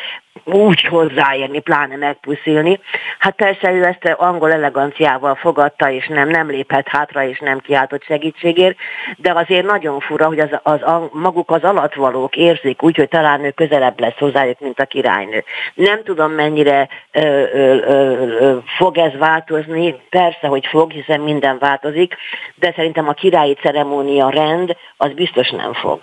úgy 0.44 0.80
hozzáérni, 0.80 1.60
pláne 1.60 1.96
megpuszilni. 1.96 2.80
Hát 3.18 3.34
persze 3.34 3.72
ő 3.72 3.84
ezt 3.84 4.14
angol 4.16 4.52
eleganciával 4.52 5.34
fogadta, 5.34 5.90
és 5.90 6.06
nem, 6.06 6.28
nem 6.28 6.50
léphet 6.50 6.88
hátra, 6.88 7.24
és 7.24 7.38
nem 7.38 7.58
kiáltott 7.58 8.04
segítségért, 8.04 8.76
de 9.16 9.32
azért 9.32 9.66
nagyon 9.66 10.00
fura, 10.00 10.26
hogy 10.26 10.40
az, 10.40 10.48
az, 10.62 10.80
az, 10.82 11.02
maguk 11.12 11.50
az 11.50 11.62
alatvalók 11.62 12.36
érzik 12.36 12.82
úgy, 12.82 12.96
hogy 12.96 13.08
talán 13.08 13.44
ő 13.44 13.50
közelebb 13.50 14.00
lesz 14.00 14.18
hozzájuk, 14.18 14.60
mint 14.60 14.80
a 14.80 14.84
királynő. 14.84 15.44
Nem 15.74 16.02
tudom, 16.02 16.32
mennyire 16.32 16.88
ö, 17.12 17.20
ö, 17.20 17.76
ö, 17.76 18.26
ö, 18.38 18.56
fog 18.76 18.98
ez 18.98 19.12
változni, 19.18 19.94
persze, 20.10 20.46
hogy 20.46 20.66
fog, 20.66 20.90
hiszen 20.90 21.20
minden 21.20 21.58
változik, 21.58 22.14
de 22.54 22.72
szerintem 22.76 23.08
a 23.08 23.12
királyi 23.12 23.54
ceremónia 23.54 24.28
rend 24.28 24.76
az 24.96 25.12
biztos 25.12 25.50
nem 25.50 25.72
fog. 25.72 25.98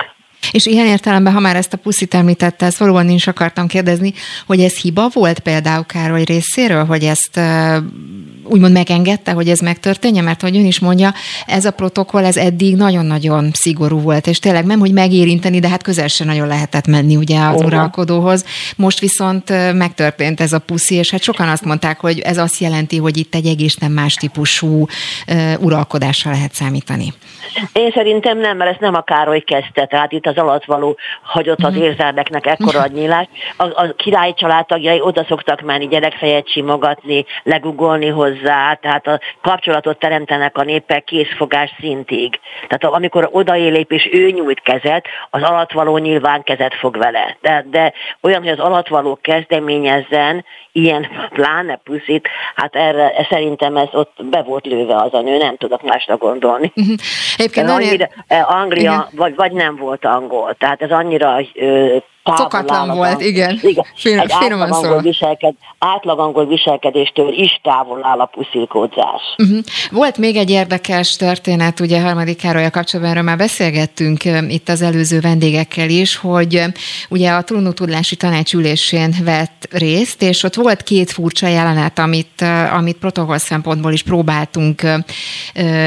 És 0.52 0.66
ilyen 0.66 0.86
értelemben, 0.86 1.34
ha 1.34 1.40
már 1.40 1.56
ezt 1.56 1.74
a 1.74 1.78
puszit 1.78 2.14
említette, 2.14 2.66
ezt 2.66 2.78
valóban 2.78 3.10
is 3.10 3.28
akartam 3.28 3.68
kérdezni, 3.68 4.14
hogy 4.46 4.60
ez 4.60 4.76
hiba 4.76 5.10
volt 5.14 5.40
például 5.40 5.86
Károly 5.86 6.24
részéről, 6.24 6.86
hogy 6.86 7.04
ezt 7.04 7.40
úgymond 8.52 8.74
megengedte, 8.74 9.32
hogy 9.32 9.50
ez 9.50 9.60
megtörténje, 9.60 10.22
mert 10.22 10.42
hogy 10.42 10.58
ön 10.58 10.66
is 10.66 10.80
mondja, 10.80 11.14
ez 11.46 11.66
a 11.66 11.72
protokoll, 11.72 12.26
ez 12.26 12.38
eddig 12.38 12.76
nagyon-nagyon 12.76 13.50
szigorú 13.54 14.00
volt, 14.00 14.28
és 14.28 14.40
tényleg 14.40 14.66
nem, 14.66 14.80
hogy 14.80 14.94
megérinteni, 14.94 15.60
de 15.60 15.70
hát 15.70 15.84
közel 15.84 16.08
sem 16.08 16.28
nagyon 16.28 16.48
lehetett 16.48 16.88
menni 16.88 17.16
ugye 17.16 17.40
az 17.40 17.60
oh. 17.60 17.66
uralkodóhoz. 17.66 18.46
Most 18.78 19.00
viszont 19.00 19.74
megtörtént 19.74 20.40
ez 20.40 20.54
a 20.54 20.60
puszi, 20.60 20.96
és 20.96 21.12
hát 21.12 21.22
sokan 21.22 21.50
azt 21.50 21.66
mondták, 21.66 22.00
hogy 22.00 22.20
ez 22.20 22.38
azt 22.38 22.60
jelenti, 22.60 22.98
hogy 22.98 23.18
itt 23.18 23.36
egy 23.36 23.46
egészen 23.46 23.92
más 23.92 24.14
típusú 24.14 24.86
uralkodásra 25.60 26.32
lehet 26.32 26.54
számítani. 26.54 27.14
Én 27.74 27.92
szerintem 27.92 28.38
nem, 28.38 28.58
mert 28.58 28.72
ezt 28.72 28.80
nem 28.80 28.96
a 28.96 29.02
Károly 29.02 29.40
kezdte, 29.40 29.86
tehát 29.86 30.12
itt 30.12 30.26
az 30.26 30.38
alatt 30.38 30.66
való 30.66 30.98
hagyott 31.22 31.64
az 31.64 31.74
mhm. 31.74 31.82
érzelmeknek 31.82 32.46
ekkora 32.46 32.80
mhm. 32.80 32.94
nyílás. 32.98 33.28
A, 33.58 33.64
a 33.64 33.94
király 33.98 34.34
családtagjai 34.34 35.02
oda 35.02 35.26
szoktak 35.28 35.62
menni 35.62 35.88
gyerekfejet 35.88 36.52
simogatni, 36.52 37.26
legugolni 37.44 38.08
hozzá, 38.08 38.41
tehát 38.82 39.08
a 39.08 39.20
kapcsolatot 39.42 40.00
teremtenek 40.00 40.58
a 40.58 40.64
népek 40.64 41.04
készfogás 41.04 41.76
szintig. 41.80 42.40
Tehát 42.68 42.96
amikor 42.96 43.30
odaélép 43.32 43.92
és 43.92 44.10
ő 44.12 44.30
nyújt 44.30 44.62
kezet, 44.62 45.06
az 45.30 45.42
alattvaló 45.42 45.98
nyilván 45.98 46.44
kezet 46.44 46.76
fog 46.76 46.98
vele. 46.98 47.38
De, 47.42 47.66
de 47.70 47.94
olyan, 48.22 48.42
hogy 48.42 48.52
az 48.52 48.60
alattvaló 48.60 49.20
kezdeményezzen, 49.22 50.46
ilyen 50.72 51.08
pláne 51.30 51.80
puszit, 51.84 52.28
hát 52.56 52.76
erre 52.76 53.28
szerintem 53.30 53.78
ez 53.78 53.90
ott 53.92 54.26
be 54.26 54.42
volt 54.42 54.66
lőve 54.66 54.96
az 54.96 55.14
a 55.14 55.22
nő, 55.22 55.38
nem 55.38 55.58
tudok 55.58 55.82
másra 55.82 56.18
gondolni. 56.18 56.72
Mhm. 56.76 56.94
Egyébként 57.38 57.70
annyira, 57.70 58.08
Anglia, 58.48 59.08
vagy, 59.16 59.36
vagy 59.36 59.52
nem 59.52 59.76
volt 59.76 60.06
angol, 60.06 60.54
tehát 60.54 60.82
ez 60.82 60.92
annyira 60.92 61.38
Szokatlan 62.24 62.96
volt, 62.96 63.22
igen. 63.22 63.60
igen. 63.62 63.86
Fin, 63.96 64.20
egy 64.20 64.32
átlag 64.32 64.72
angol, 64.72 65.02
viselked, 65.02 65.54
átlag 65.80 66.20
angol 66.20 66.48
viselkedéstől 66.48 67.34
is 67.34 67.60
távol 67.64 68.00
áll 68.04 68.20
a 68.20 68.26
puszilkódzás. 68.26 69.22
Uh-huh. 69.38 69.58
Volt 69.92 70.18
még 70.18 70.36
egy 70.36 70.50
érdekes 70.50 71.16
történet, 71.16 71.80
ugye 71.80 72.02
harmadik 72.02 72.38
Károly 72.38 72.70
kapcsolatban 72.70 73.14
erről 73.14 73.24
már 73.24 73.38
beszélgettünk 73.38 74.24
itt 74.48 74.70
az 74.70 74.82
előző 74.82 75.20
vendégekkel 75.20 75.90
is, 75.90 76.16
hogy 76.16 76.64
ugye 77.10 77.32
a 77.32 77.44
trónutudlási 77.44 78.16
tanácsülésén 78.16 79.16
vett 79.24 79.68
részt, 79.72 80.22
és 80.22 80.44
ott 80.44 80.56
volt 80.56 80.84
két 80.84 81.12
furcsa 81.12 81.48
jelenet, 81.48 82.00
amit, 82.00 82.46
amit 82.74 82.98
protokoll 82.98 83.38
szempontból 83.38 83.92
is 83.92 84.04
próbáltunk 84.04 84.82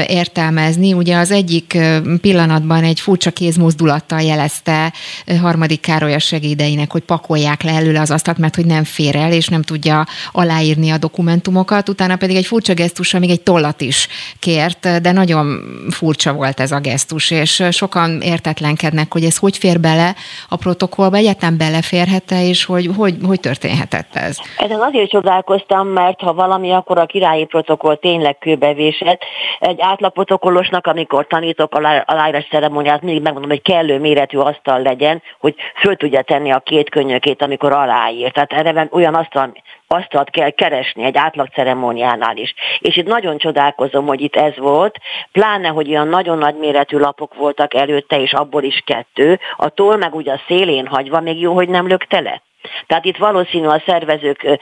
értelmezni. 0.07 0.93
Ugye 0.93 1.17
az 1.17 1.31
egyik 1.31 1.77
pillanatban 2.21 2.83
egy 2.83 2.99
furcsa 2.99 3.31
kézmozdulattal 3.31 4.21
jelezte 4.21 4.93
harmadik 5.41 5.79
Károly 5.79 6.13
segédeinek, 6.25 6.91
hogy 6.91 7.03
pakolják 7.03 7.63
le 7.63 7.71
előle 7.71 7.99
az 7.99 8.11
asztalt, 8.11 8.37
mert 8.37 8.55
hogy 8.55 8.65
nem 8.65 8.83
fér 8.83 9.15
el, 9.15 9.31
és 9.31 9.47
nem 9.47 9.61
tudja 9.61 10.05
aláírni 10.31 10.89
a 10.89 10.97
dokumentumokat. 10.97 11.89
Utána 11.89 12.15
pedig 12.15 12.35
egy 12.35 12.45
furcsa 12.45 12.73
gesztusra 12.73 13.19
még 13.19 13.29
egy 13.29 13.41
tollat 13.41 13.81
is 13.81 14.07
kért, 14.39 15.01
de 15.01 15.11
nagyon 15.11 15.59
furcsa 15.89 16.33
volt 16.33 16.59
ez 16.59 16.71
a 16.71 16.79
gesztus, 16.79 17.31
és 17.31 17.63
sokan 17.71 18.21
értetlenkednek, 18.21 19.13
hogy 19.13 19.23
ez 19.23 19.37
hogy 19.37 19.57
fér 19.57 19.79
bele 19.79 20.15
a 20.49 20.55
protokollba, 20.55 21.17
egyáltalán 21.17 21.57
beleférhet-e, 21.57 22.41
és 22.47 22.65
hogy, 22.65 22.89
hogy, 22.97 23.15
hogy 23.25 23.39
történhetett 23.39 24.15
ez? 24.15 24.37
Ezen 24.57 24.79
azért 24.79 25.09
csodálkoztam, 25.09 25.87
mert 25.87 26.19
ha 26.19 26.33
valami, 26.33 26.71
akkor 26.71 26.97
a 26.97 27.05
királyi 27.05 27.45
protokoll 27.45 27.95
tényleg 27.95 28.37
kőbevésett. 28.37 29.21
Egy 29.59 29.77
átlaprotokollosnak, 29.81 30.87
amikor 30.87 31.27
tanítok 31.27 31.75
a 31.75 32.03
aláírás 32.05 32.47
ceremóniát, 32.49 33.01
mindig 33.01 33.21
megmondom, 33.21 33.49
hogy 33.49 33.61
kellő 33.61 33.99
méretű 33.99 34.37
asztal 34.37 34.81
legyen, 34.81 35.21
hogy 35.39 35.55
föl 35.81 35.95
tudja 35.95 36.14
tudja 36.15 36.35
tenni 36.35 36.51
a 36.51 36.59
két 36.59 36.89
könyökét, 36.89 37.41
amikor 37.41 37.71
aláír. 37.71 38.31
Tehát 38.31 38.53
erre 38.53 38.87
olyan 38.91 39.15
asztal, 39.15 39.53
asztalt 39.87 40.29
kell 40.29 40.49
keresni 40.49 41.03
egy 41.03 41.17
átlag 41.17 41.47
ceremóniánál 41.47 42.37
is. 42.37 42.53
És 42.79 42.97
itt 42.97 43.07
nagyon 43.07 43.37
csodálkozom, 43.37 44.05
hogy 44.05 44.21
itt 44.21 44.35
ez 44.35 44.57
volt, 44.57 44.97
pláne, 45.31 45.67
hogy 45.67 45.89
olyan 45.89 46.07
nagyon 46.07 46.37
nagy 46.37 46.55
méretű 46.55 46.97
lapok 46.97 47.33
voltak 47.33 47.73
előtte, 47.73 48.19
és 48.19 48.33
abból 48.33 48.63
is 48.63 48.83
kettő, 48.85 49.39
a 49.57 49.69
toll 49.69 49.97
meg 49.97 50.15
ugye 50.15 50.31
a 50.31 50.41
szélén 50.47 50.87
hagyva, 50.87 51.19
még 51.19 51.39
jó, 51.39 51.53
hogy 51.53 51.69
nem 51.69 51.87
lökte 51.87 52.19
le. 52.19 52.41
Tehát 52.87 53.05
itt 53.05 53.17
valószínű 53.17 53.67
a 53.67 53.81
szervezők 53.85 54.59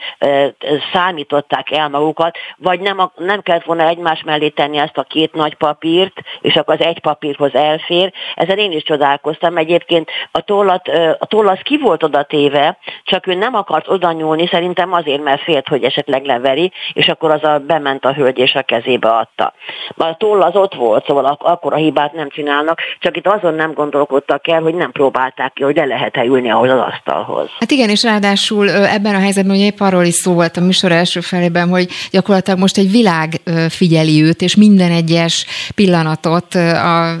számították 0.92 1.70
el 1.70 1.88
magukat, 1.88 2.36
vagy 2.56 2.80
nem, 2.80 3.10
nem 3.16 3.42
kellett 3.42 3.64
volna 3.64 3.86
egymás 3.86 4.22
mellé 4.22 4.48
tenni 4.48 4.76
ezt 4.76 4.98
a 4.98 5.02
két 5.02 5.32
nagy 5.32 5.54
papírt, 5.54 6.20
és 6.40 6.56
akkor 6.56 6.74
az 6.74 6.86
egy 6.86 7.00
papírhoz 7.00 7.54
elfér. 7.54 8.12
Ezen 8.34 8.58
én 8.58 8.72
is 8.72 8.82
csodálkoztam. 8.82 9.56
Egyébként 9.56 10.10
a 10.30 10.40
tollat, 10.40 10.88
a 11.18 11.26
toll 11.26 11.56
ki 11.62 11.78
volt 11.78 12.02
oda 12.02 12.22
téve, 12.22 12.78
csak 13.04 13.26
ő 13.26 13.34
nem 13.34 13.54
akart 13.54 13.88
oda 13.88 14.12
nyúlni, 14.12 14.46
szerintem 14.46 14.92
azért, 14.92 15.22
mert 15.22 15.42
félt, 15.42 15.68
hogy 15.68 15.84
esetleg 15.84 16.24
leveri, 16.24 16.72
és 16.92 17.08
akkor 17.08 17.30
az 17.30 17.44
a 17.44 17.58
bement 17.58 18.04
a 18.04 18.12
hölgy 18.12 18.38
és 18.38 18.54
a 18.54 18.62
kezébe 18.62 19.08
adta. 19.08 19.52
A 19.96 20.16
toll 20.16 20.42
az 20.42 20.56
ott 20.56 20.74
volt, 20.74 21.06
szóval 21.06 21.36
akkor 21.38 21.72
a 21.72 21.76
hibát 21.76 22.12
nem 22.12 22.28
csinálnak, 22.28 22.80
csak 22.98 23.16
itt 23.16 23.26
azon 23.26 23.54
nem 23.54 23.72
gondolkodtak 23.72 24.48
el, 24.48 24.62
hogy 24.62 24.74
nem 24.74 24.92
próbálták 24.92 25.52
ki, 25.52 25.62
hogy 25.62 25.76
le 25.76 25.84
lehet-e 25.84 26.24
ülni 26.24 26.50
ahhoz 26.50 26.70
az 26.70 26.78
asztalhoz. 26.78 27.50
Hát 27.58 27.70
igen, 27.70 27.90
és 27.94 28.02
ráadásul 28.02 28.70
ebben 28.70 29.14
a 29.14 29.18
helyzetben, 29.18 29.56
hogy 29.56 29.64
épp 29.64 29.80
arról 29.80 30.04
is 30.04 30.14
szó 30.14 30.32
volt 30.32 30.56
a 30.56 30.60
műsor 30.60 30.92
első 30.92 31.20
felében, 31.20 31.68
hogy 31.68 31.88
gyakorlatilag 32.10 32.58
most 32.58 32.78
egy 32.78 32.90
világ 32.90 33.40
figyeli 33.68 34.22
őt, 34.22 34.42
és 34.42 34.56
minden 34.56 34.90
egyes 34.90 35.46
pillanatot 35.74 36.54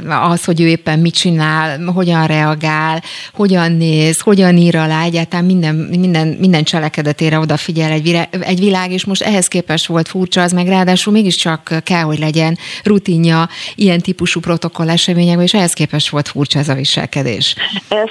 az, 0.08 0.44
hogy 0.44 0.60
ő 0.60 0.66
éppen 0.66 0.98
mit 0.98 1.14
csinál, 1.14 1.84
hogyan 1.94 2.26
reagál, 2.26 3.02
hogyan 3.32 3.72
néz, 3.72 4.20
hogyan 4.20 4.56
ír 4.56 4.76
alá, 4.76 5.02
egyáltalán 5.02 5.44
minden, 5.44 5.74
minden, 5.74 6.36
minden 6.40 6.64
cselekedetére 6.64 7.38
odafigyel 7.38 7.90
egy, 7.90 8.28
egy 8.40 8.58
világ, 8.58 8.92
és 8.92 9.04
most 9.04 9.22
ehhez 9.22 9.48
képest 9.48 9.86
volt 9.86 10.08
furcsa, 10.08 10.42
az 10.42 10.52
meg 10.52 10.66
ráadásul 10.66 11.12
mégiscsak 11.12 11.70
kell, 11.84 12.02
hogy 12.02 12.18
legyen 12.18 12.58
rutinja 12.84 13.48
ilyen 13.74 14.00
típusú 14.00 14.40
protokoll 14.40 14.90
eseményekben, 14.90 15.44
és 15.44 15.54
ehhez 15.54 15.72
képest 15.72 16.08
volt 16.08 16.28
furcsa 16.28 16.58
ez 16.58 16.68
a 16.68 16.74
viselkedés. 16.74 17.54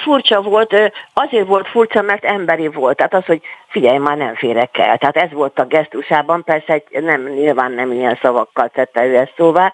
Furcsa 0.03 0.41
volt, 0.41 0.74
azért 1.14 1.47
volt 1.47 1.68
furcsa, 1.68 2.01
mert 2.01 2.24
emberi 2.24 2.53
emberi 2.54 2.68
volt. 2.68 2.97
Tehát 2.97 3.14
az, 3.14 3.26
hogy 3.26 3.41
figyelj, 3.74 3.97
már 3.97 4.17
nem 4.17 4.36
férek 4.36 4.78
el. 4.78 4.97
Tehát 4.97 5.17
ez 5.17 5.32
volt 5.32 5.59
a 5.59 5.65
gesztusában, 5.65 6.43
persze 6.43 6.74
egy, 6.74 7.03
nem, 7.03 7.28
nyilván 7.28 7.71
nem 7.71 7.91
ilyen 7.91 8.19
szavakkal 8.21 8.69
tette 8.69 9.05
ő 9.05 9.17
ezt 9.17 9.34
szóvá, 9.38 9.74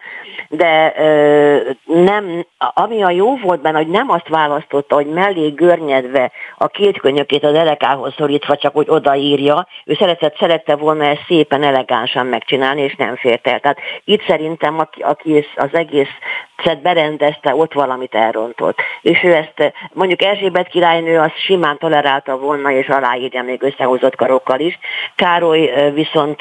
de 0.50 0.94
ö, 0.98 1.58
nem, 1.86 2.46
ami 2.58 3.04
a 3.04 3.10
jó 3.10 3.38
volt 3.38 3.62
benne, 3.62 3.78
hogy 3.78 3.88
nem 3.88 4.10
azt 4.10 4.28
választotta, 4.28 4.96
hogy 4.96 5.08
mellé 5.08 5.50
görnyedve 5.50 6.32
a 6.58 6.68
két 6.68 7.00
könyökét 7.00 7.44
az 7.44 7.54
elekához 7.54 8.14
szorítva, 8.18 8.56
csak 8.56 8.74
hogy 8.74 8.90
odaírja, 8.90 9.68
ő 9.86 9.94
szeretett, 9.94 10.38
szerette 10.38 10.76
volna 10.76 11.04
ezt 11.04 11.26
szépen 11.28 11.64
elegánsan 11.64 12.26
megcsinálni, 12.26 12.82
és 12.82 12.96
nem 12.96 13.16
fért 13.16 13.48
el. 13.48 13.60
Tehát 13.60 13.80
itt 14.04 14.26
szerintem, 14.28 14.80
aki, 14.80 15.02
aki 15.02 15.46
az 15.56 15.70
egész 15.72 16.10
berendezte, 16.82 17.56
ott 17.56 17.74
valamit 17.74 18.16
elrontott. 18.16 18.78
És 19.02 19.24
ő 19.24 19.34
ezt, 19.34 19.74
mondjuk 19.94 20.22
Erzsébet 20.22 20.68
királynő 20.68 21.20
az 21.20 21.32
simán 21.46 21.78
tolerálta 21.78 22.38
volna, 22.38 22.72
és 22.72 22.88
aláírja 22.88 23.44
még 23.44 23.64
összehozott 23.90 24.16
karokkal 24.16 24.60
is. 24.60 24.80
Károly 25.16 25.92
viszont 25.94 26.40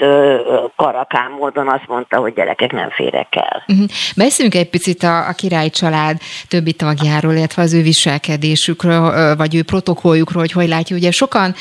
karakán 0.76 1.30
módon 1.38 1.68
azt 1.68 1.86
mondta, 1.86 2.16
hogy 2.16 2.32
gyerekek 2.32 2.72
nem 2.72 2.90
férek 2.90 3.36
el. 3.36 3.64
Uh-huh. 3.68 3.86
Beszéljünk 4.16 4.56
egy 4.56 4.70
picit 4.70 5.02
a, 5.02 5.28
a 5.28 5.32
király 5.32 5.68
család 5.68 6.16
többi 6.48 6.72
tagjáról, 6.72 7.32
illetve 7.32 7.62
az 7.62 7.74
ő 7.74 7.82
viselkedésükről, 7.82 9.36
vagy 9.36 9.54
ő 9.54 9.62
protokolljukról, 9.62 10.42
hogy 10.42 10.52
hogy 10.52 10.68
látja. 10.68 10.96
Ugye 10.96 11.10
sokan 11.10 11.54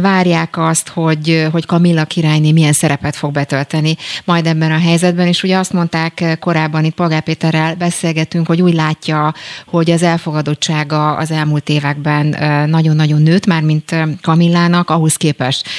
várják 0.00 0.58
azt, 0.58 0.88
hogy, 0.88 1.46
hogy 1.52 1.66
Kamilla 1.66 2.04
királyné 2.04 2.52
milyen 2.52 2.72
szerepet 2.72 3.16
fog 3.16 3.32
betölteni 3.32 3.96
majd 4.24 4.46
ebben 4.46 4.72
a 4.72 4.78
helyzetben, 4.78 5.26
és 5.26 5.42
ugye 5.42 5.56
azt 5.56 5.72
mondták 5.72 6.36
korábban 6.40 6.84
itt 6.84 6.94
Polgár 6.94 7.22
Péterrel 7.22 7.74
beszélgetünk, 7.74 8.46
hogy 8.46 8.62
úgy 8.62 8.74
látja, 8.74 9.34
hogy 9.66 9.90
az 9.90 10.02
elfogadottsága 10.02 11.16
az 11.16 11.30
elmúlt 11.30 11.68
években 11.68 12.26
nagyon-nagyon 12.68 13.22
nőtt, 13.22 13.46
már 13.46 13.62
mint 13.62 13.94
Kamillának, 14.22 14.90
ahhoz 14.90 15.14
képest, 15.14 15.29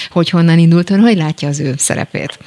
hogy 0.09 0.29
honnan 0.29 0.59
indult 0.59 0.89
ön, 0.89 0.99
hogy 0.99 1.17
látja 1.17 1.47
az 1.47 1.59
ő 1.59 1.73
szerepét? 1.77 2.39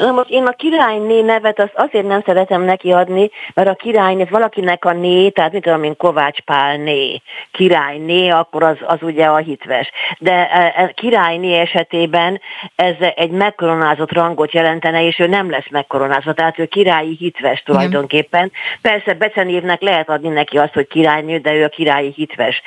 Na 0.00 0.10
most 0.10 0.30
én 0.30 0.46
a 0.46 0.50
királyné 0.50 1.20
nevet 1.20 1.60
azt 1.60 1.72
azért 1.74 2.06
nem 2.06 2.22
szeretem 2.26 2.62
neki 2.62 2.92
adni, 2.92 3.30
mert 3.54 3.68
a 3.68 3.74
királyné, 3.74 4.24
valakinek 4.30 4.84
a 4.84 4.92
né, 4.92 5.28
tehát 5.28 5.52
mit 5.52 5.62
tudom 5.62 5.82
én, 5.82 5.96
Kovács 5.96 6.40
Pálné, 6.40 7.22
királyné, 7.52 8.28
akkor 8.28 8.62
az, 8.62 8.76
az 8.86 8.98
ugye 9.00 9.24
a 9.24 9.36
hitves. 9.36 9.90
De 10.18 10.50
e, 10.50 10.72
e, 10.76 10.92
királyné 10.94 11.58
esetében 11.58 12.40
ez 12.76 12.94
egy 13.14 13.30
megkoronázott 13.30 14.12
rangot 14.12 14.52
jelentene, 14.52 15.06
és 15.06 15.18
ő 15.18 15.26
nem 15.26 15.50
lesz 15.50 15.68
megkoronázva, 15.70 16.32
tehát 16.32 16.58
ő 16.58 16.66
királyi 16.66 17.16
hitves 17.18 17.62
tulajdonképpen. 17.62 18.52
Persze 18.82 19.14
becenévnek 19.14 19.80
lehet 19.80 20.08
adni 20.08 20.28
neki 20.28 20.58
azt, 20.58 20.74
hogy 20.74 20.86
királynő, 20.86 21.38
de 21.38 21.54
ő 21.54 21.64
a 21.64 21.68
királyi 21.68 22.12
hitves 22.16 22.62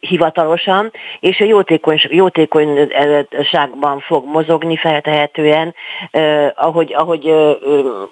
hivatalosan, 0.00 0.92
és 1.20 1.40
a 1.40 1.44
jótékony, 1.44 2.00
jótékonyságban 2.10 4.00
fog 4.00 4.26
mozogni 4.26 4.76
feltehetően, 4.76 5.74
ahogy, 6.58 6.94
ahogy 6.94 7.28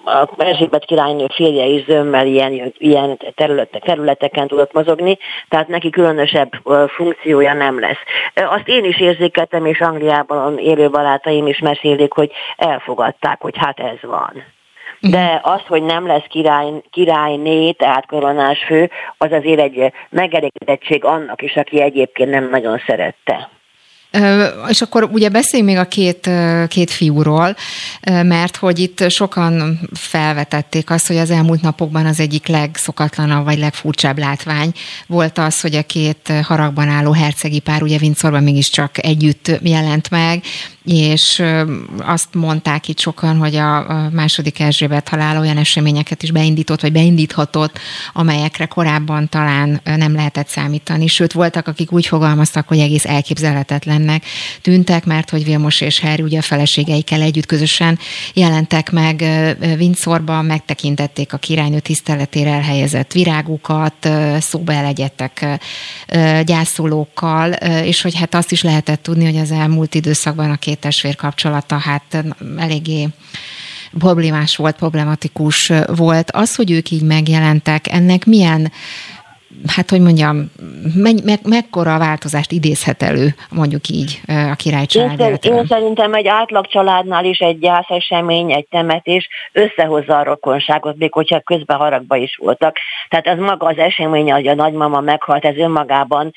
a 0.05 0.29
Erzsébet 0.37 0.85
királynő 0.85 1.25
férje 1.33 1.65
is 1.65 1.85
zömmel 1.85 2.27
ilyen, 2.27 2.73
ilyen 2.77 3.17
területek, 3.35 3.83
területeken 3.83 4.47
tudott 4.47 4.73
mozogni, 4.73 5.17
tehát 5.49 5.67
neki 5.67 5.89
különösebb 5.89 6.51
funkciója 6.87 7.53
nem 7.53 7.79
lesz. 7.79 7.99
Azt 8.35 8.67
én 8.67 8.85
is 8.85 8.99
érzékeltem, 8.99 9.65
és 9.65 9.79
Angliában 9.79 10.57
élő 10.57 10.89
barátaim 10.89 11.47
is 11.47 11.59
mesélik, 11.59 12.13
hogy 12.13 12.31
elfogadták, 12.57 13.41
hogy 13.41 13.57
hát 13.57 13.79
ez 13.79 14.09
van. 14.09 14.43
De 14.99 15.39
az, 15.43 15.61
hogy 15.67 15.83
nem 15.83 16.07
lesz 16.07 16.25
király, 16.29 16.69
királyné, 16.89 17.71
tehát 17.71 18.05
koronás 18.05 18.63
fő, 18.63 18.89
az 19.17 19.31
azért 19.31 19.59
egy 19.59 19.91
megelégedettség 20.09 21.03
annak 21.03 21.41
is, 21.41 21.55
aki 21.55 21.81
egyébként 21.81 22.29
nem 22.29 22.49
nagyon 22.49 22.81
szerette. 22.87 23.49
És 24.69 24.81
akkor 24.81 25.09
ugye 25.11 25.29
beszéljünk 25.29 25.71
még 25.71 25.79
a 25.81 25.87
két, 25.87 26.29
két 26.67 26.91
fiúról, 26.91 27.55
mert 28.03 28.55
hogy 28.55 28.79
itt 28.79 29.09
sokan 29.09 29.79
felvetették 29.93 30.89
azt, 30.89 31.07
hogy 31.07 31.17
az 31.17 31.31
elmúlt 31.31 31.61
napokban 31.61 32.05
az 32.05 32.19
egyik 32.19 32.47
legszokatlanabb 32.47 33.45
vagy 33.45 33.57
legfurcsább 33.57 34.17
látvány 34.17 34.71
volt 35.07 35.37
az, 35.37 35.61
hogy 35.61 35.75
a 35.75 35.83
két 35.83 36.33
haragban 36.43 36.87
álló 36.87 37.11
hercegi 37.11 37.59
pár 37.59 37.83
ugye 37.83 37.97
Vincorban 37.97 38.43
mégiscsak 38.43 39.05
együtt 39.05 39.51
jelent 39.61 40.09
meg, 40.09 40.43
és 40.87 41.43
azt 41.99 42.33
mondták 42.33 42.87
itt 42.87 42.99
sokan, 42.99 43.37
hogy 43.37 43.55
a 43.55 44.09
második 44.11 44.59
Erzsébet 44.59 45.09
halál 45.09 45.39
olyan 45.39 45.57
eseményeket 45.57 46.23
is 46.23 46.31
beindított, 46.31 46.81
vagy 46.81 46.91
beindíthatott, 46.91 47.79
amelyekre 48.13 48.65
korábban 48.65 49.29
talán 49.29 49.81
nem 49.83 50.15
lehetett 50.15 50.47
számítani. 50.47 51.07
Sőt, 51.07 51.31
voltak, 51.31 51.67
akik 51.67 51.91
úgy 51.91 52.05
fogalmaztak, 52.05 52.67
hogy 52.67 52.79
egész 52.79 53.05
elképzelhetetlennek 53.05 54.25
tűntek, 54.61 55.05
mert 55.05 55.29
hogy 55.29 55.43
Vilmos 55.43 55.81
és 55.81 55.99
Harry 55.99 56.23
ugye 56.23 56.37
a 56.37 56.41
feleségeikkel 56.41 57.21
együtt 57.21 57.45
közösen 57.45 57.99
jelentek 58.33 58.91
meg 58.91 59.23
Windsorban, 59.79 60.45
megtekintették 60.45 61.33
a 61.33 61.37
királynő 61.37 61.79
tiszteletére 61.79 62.49
elhelyezett 62.49 63.11
virágukat, 63.11 64.09
szóba 64.39 64.73
elegyedtek 64.73 65.59
gyászolókkal, 66.45 67.51
és 67.83 68.01
hogy 68.01 68.15
hát 68.15 68.35
azt 68.35 68.51
is 68.51 68.61
lehetett 68.61 69.03
tudni, 69.03 69.25
hogy 69.25 69.37
az 69.37 69.51
elmúlt 69.51 69.95
időszakban 69.95 70.51
a 70.51 70.55
két 70.55 70.76
két 70.77 70.85
testvér 70.85 71.15
kapcsolata 71.15 71.77
hát 71.77 72.25
eléggé 72.57 73.07
problémás 73.99 74.55
volt, 74.55 74.75
problematikus 74.75 75.71
volt. 75.87 76.31
Az, 76.31 76.55
hogy 76.55 76.71
ők 76.71 76.91
így 76.91 77.01
megjelentek, 77.01 77.91
ennek 77.91 78.25
milyen 78.25 78.71
hát 79.75 79.89
hogy 79.89 80.01
mondjam, 80.01 80.51
me, 80.95 81.11
me, 81.23 81.33
mekkora 81.43 81.97
változást 81.97 82.51
idézhet 82.51 83.03
elő, 83.03 83.35
mondjuk 83.49 83.87
így 83.89 84.21
a 84.51 84.55
király 84.55 84.85
család 84.85 85.19
én, 85.19 85.37
én 85.41 85.65
szerintem 85.65 86.13
egy 86.13 86.27
átlag 86.27 86.67
családnál 86.67 87.25
is 87.25 87.39
egy 87.39 87.59
gyászesemény, 87.59 88.51
egy 88.51 88.67
temetés 88.69 89.27
összehozza 89.51 90.17
a 90.17 90.23
rokonságot, 90.23 90.97
még 90.97 91.13
hogyha 91.13 91.39
közben 91.39 91.77
haragba 91.77 92.15
is 92.15 92.37
voltak. 92.41 92.77
Tehát 93.09 93.27
ez 93.27 93.37
maga 93.37 93.67
az 93.67 93.77
esemény, 93.77 94.31
hogy 94.31 94.47
a 94.47 94.55
nagymama 94.55 94.99
meghalt, 94.99 95.45
ez 95.45 95.57
önmagában 95.57 96.33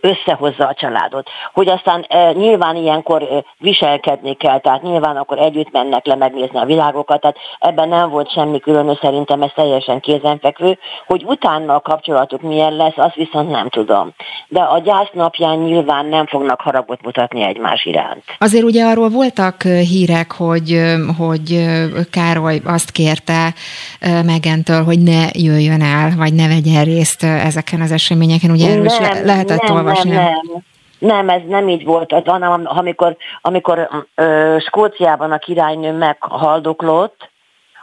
összehozza 0.00 0.66
a 0.66 0.74
családot. 0.74 1.28
Hogy 1.52 1.68
aztán 1.68 2.06
nyilván 2.32 2.76
ilyenkor 2.76 3.44
viselkedni 3.58 4.34
kell, 4.34 4.58
tehát 4.58 4.82
nyilván 4.82 5.16
akkor 5.16 5.38
együtt 5.38 5.72
mennek 5.72 6.06
le 6.06 6.14
megnézni 6.14 6.58
a 6.58 6.64
világokat, 6.64 7.20
tehát 7.20 7.36
ebben 7.58 7.88
nem 7.88 8.10
volt 8.10 8.32
semmi 8.32 8.58
különös, 8.58 8.98
szerintem 9.00 9.42
ez 9.42 9.50
teljesen 9.54 10.00
kézenfekvő, 10.00 10.78
hogy 11.06 11.24
utána 11.26 11.74
a 11.74 11.80
kapcsolat 11.80 12.19
kapcsolatuk 12.20 12.50
milyen 12.50 12.76
lesz, 12.76 12.96
azt 12.96 13.14
viszont 13.14 13.50
nem 13.50 13.68
tudom. 13.68 14.12
De 14.48 14.60
a 14.60 14.78
gyász 14.78 15.08
napján 15.12 15.58
nyilván 15.58 16.06
nem 16.06 16.26
fognak 16.26 16.60
haragot 16.60 17.02
mutatni 17.02 17.42
egymás 17.42 17.84
iránt. 17.84 18.24
Azért 18.38 18.64
ugye 18.64 18.84
arról 18.84 19.08
voltak 19.08 19.62
hírek, 19.62 20.32
hogy, 20.32 20.80
hogy 21.18 21.66
Károly 22.10 22.60
azt 22.64 22.90
kérte 22.90 23.54
Megentől, 24.24 24.84
hogy 24.84 25.02
ne 25.02 25.26
jöjjön 25.32 25.82
el, 25.82 26.12
vagy 26.16 26.34
ne 26.34 26.48
vegyen 26.48 26.84
részt 26.84 27.24
ezeken 27.24 27.80
az 27.80 27.92
eseményeken. 27.92 28.50
Ugye 28.50 28.70
erről 28.70 28.82
nem, 28.82 29.02
is 29.02 29.22
lehetett 29.24 29.62
nem, 29.62 29.76
olvasni. 29.76 30.10
Nem, 30.10 30.24
nem. 30.24 30.68
Nem, 30.98 31.28
ez 31.28 31.40
nem 31.48 31.68
így 31.68 31.84
volt, 31.84 32.12
hanem 32.26 32.62
amikor, 32.64 33.16
amikor 33.40 33.88
ö, 34.14 34.56
Skóciában 34.66 35.32
a 35.32 35.38
királynő 35.38 35.92
meghaldoklott, 35.92 37.30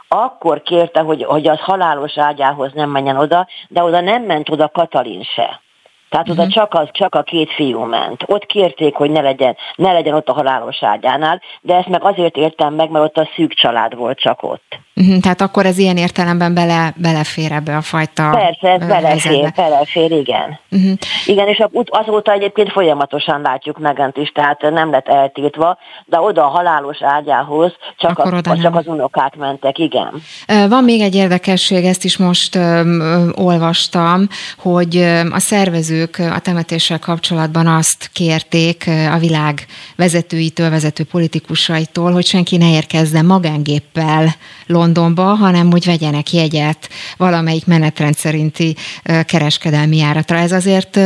akkor 0.08 0.62
kérte, 0.62 1.00
hogy, 1.00 1.24
hogy 1.24 1.48
az 1.48 1.60
halálos 1.60 2.18
ágyához 2.18 2.72
nem 2.72 2.90
menjen 2.90 3.16
oda, 3.16 3.46
de 3.68 3.82
oda 3.82 4.00
nem 4.00 4.22
ment 4.22 4.48
oda 4.48 4.68
Katalin 4.68 5.22
se. 5.22 5.60
Tehát 6.08 6.28
oda 6.28 6.42
uh-huh. 6.42 6.54
csak, 6.54 6.74
az, 6.74 6.88
csak 6.92 7.14
a 7.14 7.22
két 7.22 7.52
fiú 7.52 7.80
ment. 7.80 8.22
Ott 8.26 8.46
kérték, 8.46 8.94
hogy 8.94 9.10
ne 9.10 9.20
legyen, 9.20 9.56
ne 9.76 9.92
legyen 9.92 10.14
ott 10.14 10.28
a 10.28 10.32
halálos 10.32 10.82
ágyánál, 10.82 11.42
de 11.60 11.74
ezt 11.74 11.88
meg 11.88 12.04
azért 12.04 12.36
értem 12.36 12.74
meg, 12.74 12.90
mert 12.90 13.04
ott 13.04 13.16
a 13.16 13.28
szűk 13.36 13.52
család 13.54 13.96
volt 13.96 14.18
csak 14.18 14.42
ott. 14.42 14.78
Uh-huh. 14.94 15.20
Tehát 15.20 15.40
akkor 15.40 15.66
ez 15.66 15.78
ilyen 15.78 15.96
értelemben 15.96 16.54
bele, 16.54 16.94
belefér 16.96 17.52
ebbe 17.52 17.76
a 17.76 17.82
fajta 17.82 18.30
Persze, 18.30 18.68
ez 18.68 18.88
belefér, 18.88 19.52
belefér, 19.56 20.10
igen. 20.10 20.58
Uh-huh. 20.70 20.92
Igen, 21.26 21.48
és 21.48 21.64
azóta 21.86 22.32
egyébként 22.32 22.72
folyamatosan 22.72 23.40
látjuk 23.40 23.78
megent 23.78 24.16
is, 24.16 24.30
tehát 24.30 24.60
nem 24.60 24.90
lett 24.90 25.08
eltiltva, 25.08 25.78
de 26.04 26.20
oda 26.20 26.44
a 26.44 26.48
halálos 26.48 26.98
ágyához 27.00 27.72
csak, 27.96 28.18
a, 28.18 28.40
csak 28.40 28.76
az 28.76 28.86
unokák 28.86 29.36
mentek, 29.36 29.78
igen. 29.78 30.22
Van 30.68 30.84
még 30.84 31.00
egy 31.00 31.14
érdekesség, 31.14 31.84
ezt 31.84 32.04
is 32.04 32.16
most 32.16 32.56
um, 32.56 33.32
olvastam, 33.36 34.26
hogy 34.58 34.96
a 35.30 35.38
szervező 35.38 35.97
vezetők 35.98 36.32
a 36.32 36.38
temetéssel 36.38 36.98
kapcsolatban 36.98 37.66
azt 37.66 38.10
kérték 38.12 38.84
a 39.12 39.18
világ 39.18 39.66
vezetőitől, 39.96 40.70
vezető 40.70 41.04
politikusaitól, 41.04 42.12
hogy 42.12 42.26
senki 42.26 42.56
ne 42.56 42.70
érkezzen 42.70 43.24
magángéppel 43.24 44.34
Londonba, 44.66 45.22
hanem 45.22 45.70
hogy 45.70 45.84
vegyenek 45.84 46.32
jegyet 46.32 46.88
valamelyik 47.16 47.66
menetrend 47.66 48.14
szerinti 48.14 48.76
kereskedelmi 49.24 49.96
járatra. 49.96 50.36
Ez 50.36 50.52
azért 50.52 50.96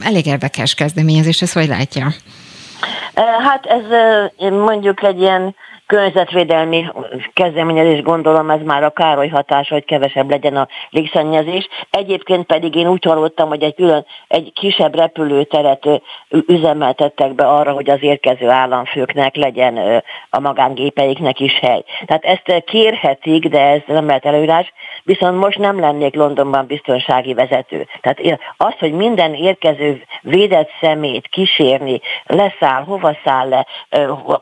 elég 0.00 0.26
érdekes 0.26 0.74
kezdeményezés, 0.74 1.42
ez 1.42 1.52
hogy 1.52 1.68
látja? 1.68 2.12
Hát 3.48 3.66
ez 3.66 3.84
mondjuk 4.52 5.02
egy 5.02 5.20
ilyen 5.20 5.54
környezetvédelmi 5.90 6.86
kezdeményezés, 7.32 8.02
gondolom 8.02 8.50
ez 8.50 8.60
már 8.64 8.82
a 8.82 8.90
Károly 8.90 9.28
hatás, 9.28 9.68
hogy 9.68 9.84
kevesebb 9.84 10.30
legyen 10.30 10.56
a 10.56 10.68
légszennyezés. 10.90 11.68
Egyébként 11.90 12.46
pedig 12.46 12.74
én 12.74 12.88
úgy 12.88 13.04
hallottam, 13.04 13.48
hogy 13.48 13.62
egy 13.62 13.74
külön, 13.74 14.06
egy 14.28 14.52
kisebb 14.54 14.94
repülőteret 14.94 15.88
üzemeltettek 16.46 17.34
be 17.34 17.46
arra, 17.46 17.72
hogy 17.72 17.90
az 17.90 17.98
érkező 18.02 18.48
államfőknek 18.48 19.36
legyen 19.36 20.02
a 20.30 20.40
magángépeiknek 20.40 21.40
is 21.40 21.58
hely. 21.58 21.82
Tehát 22.06 22.24
ezt 22.24 22.64
kérhetik, 22.64 23.48
de 23.48 23.60
ez 23.60 23.80
nem 23.86 24.06
lehet 24.06 24.24
előírás, 24.24 24.72
viszont 25.02 25.38
most 25.38 25.58
nem 25.58 25.80
lennék 25.80 26.14
Londonban 26.14 26.66
biztonsági 26.66 27.34
vezető. 27.34 27.86
Tehát 28.00 28.40
az, 28.56 28.74
hogy 28.78 28.92
minden 28.92 29.34
érkező 29.34 30.02
védett 30.22 30.70
szemét 30.80 31.28
kísérni, 31.28 32.00
leszáll, 32.26 32.82
hova 32.82 33.16
száll 33.24 33.48
le, 33.48 33.66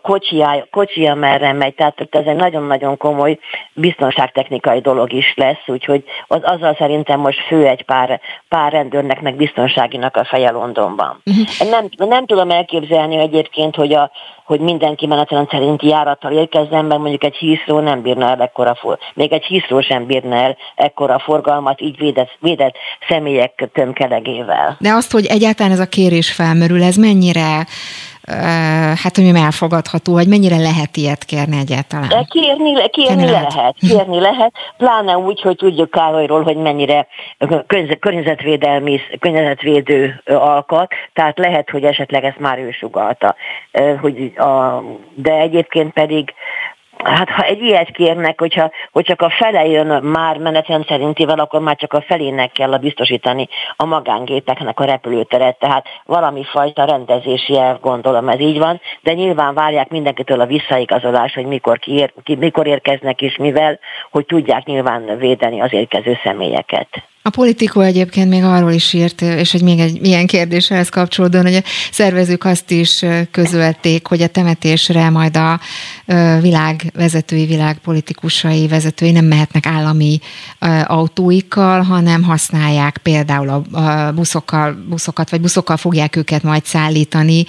kocsija, 0.03 0.67
kocsija 0.71 1.15
merre 1.39 1.53
megy, 1.53 1.75
tehát 1.75 2.07
ez 2.11 2.27
egy 2.27 2.37
nagyon-nagyon 2.37 2.97
komoly 2.97 3.39
biztonságtechnikai 3.73 4.81
dolog 4.81 5.13
is 5.13 5.35
lesz, 5.37 5.63
úgyhogy 5.67 6.05
az, 6.27 6.41
azzal 6.43 6.77
szerintem 6.79 7.21
most 7.21 7.41
fő 7.47 7.67
egy 7.67 7.83
pár, 7.83 8.21
pár 8.49 8.73
rendőrnek, 8.73 9.21
meg 9.21 9.37
biztonságinak 9.37 10.17
a 10.17 10.25
feje 10.25 10.51
Londonban. 10.51 11.23
Uh-huh. 11.25 11.71
Nem, 11.71 12.09
nem 12.09 12.27
tudom 12.27 12.51
elképzelni 12.51 13.17
egyébként, 13.17 13.75
hogy, 13.75 13.95
a, 13.95 14.11
hogy 14.45 14.61
mindenki 14.61 15.07
menetrend 15.07 15.49
szerinti 15.51 15.87
járattal 15.87 16.33
érkezzen, 16.33 16.85
mert 16.85 17.01
mondjuk 17.01 17.25
egy 17.25 17.37
híszró 17.37 17.79
nem 17.81 18.03
bírna 18.03 18.29
el 18.29 18.41
ekkora, 18.41 18.75
for, 18.75 18.99
még 19.15 19.33
egy 19.33 19.45
híszró 19.45 19.81
sem 19.81 20.07
bírna 20.07 20.37
el 20.37 20.57
ekkora 20.75 21.19
forgalmat 21.19 21.81
így 21.81 21.99
védett, 21.99 22.31
védett 22.41 22.75
személyek 23.09 23.69
tömkelegével. 23.73 24.77
De 24.81 24.93
azt, 24.93 25.13
hogy 25.13 25.27
egyáltalán 25.27 25.73
ez 25.73 25.81
a 25.81 25.87
kérés 25.87 26.33
felmerül, 26.33 26.83
ez 26.83 26.97
mennyire 26.97 27.67
hát 29.03 29.17
hogy 29.17 29.35
elfogadható, 29.35 30.13
vagy 30.13 30.29
mennyire 30.29 30.57
lehet 30.57 30.97
ilyet 30.97 31.25
kérni 31.25 31.57
egyáltalán? 31.59 32.09
De 32.09 32.27
kérni, 32.29 32.89
kérni 32.91 33.31
lehet. 33.31 33.55
lehet. 33.55 33.77
Kérni 33.79 34.21
lehet, 34.21 34.53
pláne 34.77 35.19
úgy, 35.19 35.41
hogy 35.41 35.57
tudjuk 35.57 35.91
Károlyról, 35.91 36.43
hogy 36.43 36.57
mennyire 36.57 37.07
környezetvédelmi, 37.99 39.01
környezetvédő 39.19 40.23
alkat, 40.25 40.93
tehát 41.13 41.39
lehet, 41.39 41.71
hogy 41.71 41.85
esetleg 41.85 42.25
ezt 42.25 42.39
már 42.39 42.59
ő 42.59 42.71
sugalta. 42.71 43.35
Hogy 44.01 44.33
a, 44.37 44.83
de 45.15 45.33
egyébként 45.33 45.93
pedig 45.93 46.35
Hát 47.05 47.29
ha 47.29 47.43
egy 47.43 47.63
ilyet 47.63 47.91
kérnek, 47.91 48.41
hogyha, 48.41 48.71
hogy 48.93 49.05
csak 49.05 49.23
a 49.23 49.31
fele 49.31 49.67
jön 49.67 50.03
már 50.05 50.37
menetrend 50.39 50.87
szerintével, 50.87 51.39
akkor 51.39 51.61
már 51.61 51.77
csak 51.77 51.93
a 51.93 52.01
felének 52.01 52.53
kell 52.53 52.73
a 52.73 52.79
biztosítani 52.79 53.49
a 53.77 53.85
magángépeknek 53.85 54.81
a 54.81 54.85
repülőteret, 54.85 55.59
tehát 55.59 55.87
valami 56.05 56.45
fajta 56.45 56.85
rendezési 56.85 57.59
elv 57.59 57.81
gondolom 57.81 58.29
ez 58.29 58.41
így 58.41 58.59
van, 58.59 58.81
de 59.03 59.13
nyilván 59.13 59.55
várják 59.55 59.89
mindenkitől 59.89 60.41
a 60.41 60.47
visszaigazolást, 60.47 61.35
hogy 61.35 61.47
mikor, 61.47 61.79
kiér, 61.79 62.13
ki, 62.23 62.35
mikor 62.35 62.67
érkeznek 62.67 63.21
és 63.23 63.37
mivel, 63.37 63.79
hogy 64.11 64.27
tudják 64.27 64.65
nyilván 64.65 65.19
védeni 65.19 65.61
az 65.61 65.73
érkező 65.73 66.19
személyeket. 66.23 66.89
A 67.29 67.31
politikó 67.31 67.81
egyébként 67.81 68.29
még 68.29 68.43
arról 68.43 68.73
is 68.73 68.93
írt, 68.93 69.23
és 69.23 69.53
hogy 69.53 69.63
még 69.63 69.79
egy 69.79 70.01
milyen 70.01 70.27
kérdéshez 70.27 70.89
kapcsolódóan, 70.89 71.45
hogy 71.45 71.55
a 71.55 71.63
szervezők 71.93 72.45
azt 72.45 72.71
is 72.71 73.05
közölték, 73.31 74.07
hogy 74.07 74.23
a 74.23 74.27
temetésre 74.27 75.11
majd 75.11 75.37
a 75.37 75.61
világ 76.41 76.93
vezetői, 76.95 77.47
világ 77.47 77.79
politikusai 77.79 78.69
vezetői 78.69 79.11
nem 79.11 79.25
mehetnek 79.25 79.67
állami 79.67 80.21
autóikkal, 80.85 81.83
hanem 81.83 82.23
használják 82.23 82.99
például 83.03 83.49
a 83.49 84.13
buszokkal, 84.13 84.85
buszokat, 84.89 85.31
vagy 85.31 85.41
buszokkal 85.41 85.77
fogják 85.77 86.17
őket 86.17 86.43
majd 86.43 86.65
szállítani 86.65 87.45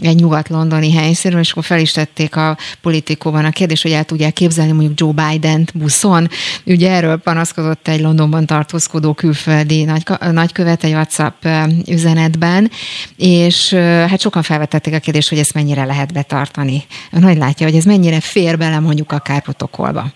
egy 0.00 0.16
nyugat-londoni 0.16 0.92
helyszínről, 0.92 1.40
és 1.40 1.50
akkor 1.50 1.64
fel 1.64 1.80
is 1.80 1.92
tették 1.92 2.36
a 2.36 2.56
politikóban 2.80 3.44
a 3.44 3.50
kérdés, 3.50 3.82
hogy 3.82 3.92
el 3.92 4.04
tudják 4.04 4.32
képzelni 4.32 4.72
mondjuk 4.72 5.00
Joe 5.00 5.12
Biden-t 5.12 5.78
buszon. 5.78 6.28
Ugye 6.66 6.90
erről 6.90 7.16
panaszkodott 7.16 7.88
egy 7.88 8.00
Londonban 8.00 8.46
tartózkodó 8.46 9.12
külföldi 9.24 9.84
nagy, 9.84 10.02
nagykövet 10.30 10.84
egy 10.84 10.92
WhatsApp 10.92 11.44
üzenetben, 11.88 12.70
és 13.16 13.74
hát 13.74 14.20
sokan 14.20 14.42
felvetették 14.42 14.94
a 14.94 14.98
kérdést, 14.98 15.28
hogy 15.28 15.38
ezt 15.38 15.54
mennyire 15.54 15.84
lehet 15.84 16.12
betartani. 16.12 16.84
Ön 17.12 17.22
hogy 17.22 17.36
látja, 17.36 17.66
hogy 17.66 17.76
ez 17.76 17.84
mennyire 17.84 18.20
fér 18.20 18.58
bele 18.58 18.78
mondjuk 18.78 19.12
akár 19.12 19.42
protokollba? 19.42 20.12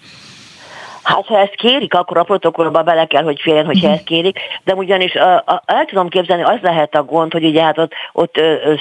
Hát 1.09 1.27
ha 1.27 1.39
ezt 1.39 1.55
kérik, 1.55 1.95
akkor 1.95 2.17
a 2.17 2.23
protokollba 2.23 2.83
bele 2.83 3.05
kell, 3.05 3.23
hogy 3.23 3.41
férjen, 3.41 3.65
hogyha 3.65 3.81
uh-huh. 3.81 3.95
ezt 3.95 4.05
kérik, 4.05 4.39
de 4.65 4.75
ugyanis 4.75 5.15
a, 5.15 5.37
a, 5.37 5.63
el 5.67 5.85
tudom 5.85 6.09
képzelni, 6.09 6.43
az 6.43 6.59
lehet 6.63 6.95
a 6.95 7.05
gond, 7.05 7.33
hogy 7.33 7.45
ugye 7.45 7.63
hát 7.63 7.79
ott, 7.79 7.93
ott 8.13 8.35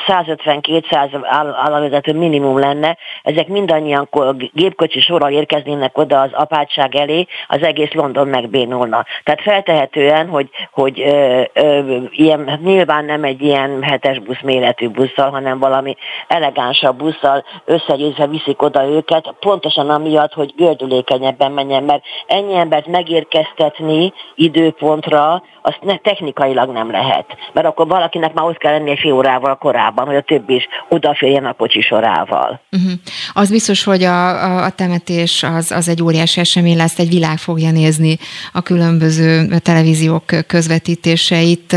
150-200 0.08 1.20
államvezető 1.56 2.14
minimum 2.14 2.60
lenne, 2.60 2.98
ezek 3.24 3.48
mindannyian 3.48 4.10
gépkocsi 4.54 5.00
sorral 5.00 5.32
érkeznének 5.32 5.98
oda 5.98 6.22
az 6.22 6.30
apátság 6.34 6.96
elé, 6.96 7.28
az 7.48 7.62
egész 7.62 7.92
London 7.92 8.28
megbénulna. 8.28 9.06
Tehát 9.24 9.42
feltehetően, 9.42 10.28
hogy, 10.28 10.50
hogy 10.72 11.02
ö, 11.02 11.42
ö, 11.54 11.98
ilyen, 12.10 12.48
hát 12.48 12.62
nyilván 12.62 13.06
nem 13.06 13.24
egy 13.24 13.42
ilyen 13.42 13.84
hetes 13.84 14.20
busz 14.20 14.42
méretű 14.42 14.90
busszal, 14.90 15.30
hanem 15.30 15.60
valami 15.60 15.96
elegánsabb 16.28 16.98
busszal 16.98 17.44
összegyűjtve 17.66 18.28
viszik 18.28 18.62
oda 18.62 18.86
őket, 18.86 19.34
pontosan 19.40 19.90
amiatt, 19.90 20.34
hogy 20.34 20.54
gördülékenyebben 20.56 21.52
menjen, 21.52 21.84
mert 21.84 22.04
ennyi 22.28 22.56
embert 22.56 22.88
megérkeztetni 22.88 24.14
időpontra, 24.36 25.44
azt 25.62 25.80
ne, 25.82 25.98
technikailag 25.98 26.72
nem 26.72 26.92
lehet. 26.92 27.26
Mert 27.54 27.68
akkor 27.68 27.88
valakinek 27.88 28.34
már 28.34 28.46
ott 28.46 28.58
kell 28.58 28.72
lennie 28.72 28.98
fél 28.98 29.14
órával 29.14 29.56
korábban, 29.56 30.06
hogy 30.06 30.16
a 30.16 30.22
többi 30.22 30.56
is 30.56 30.68
odaférjen 30.90 31.46
a 31.46 31.54
kocsi 31.54 31.82
sorával. 31.82 32.60
Uh-huh. 32.72 32.92
Az 33.34 33.50
biztos, 33.50 33.84
hogy 33.84 34.04
a, 34.04 34.28
a, 34.30 34.64
a 34.64 34.70
temetés 34.70 35.44
az, 35.44 35.72
az 35.72 35.90
egy 35.90 36.04
óriási 36.04 36.40
esemény 36.40 36.78
lesz, 36.78 37.00
egy 37.00 37.10
világ 37.10 37.38
fogja 37.38 37.72
nézni 37.72 38.18
a 38.54 38.62
különböző 38.62 39.48
televíziók 39.64 40.24
közvetítéseit. 40.48 41.76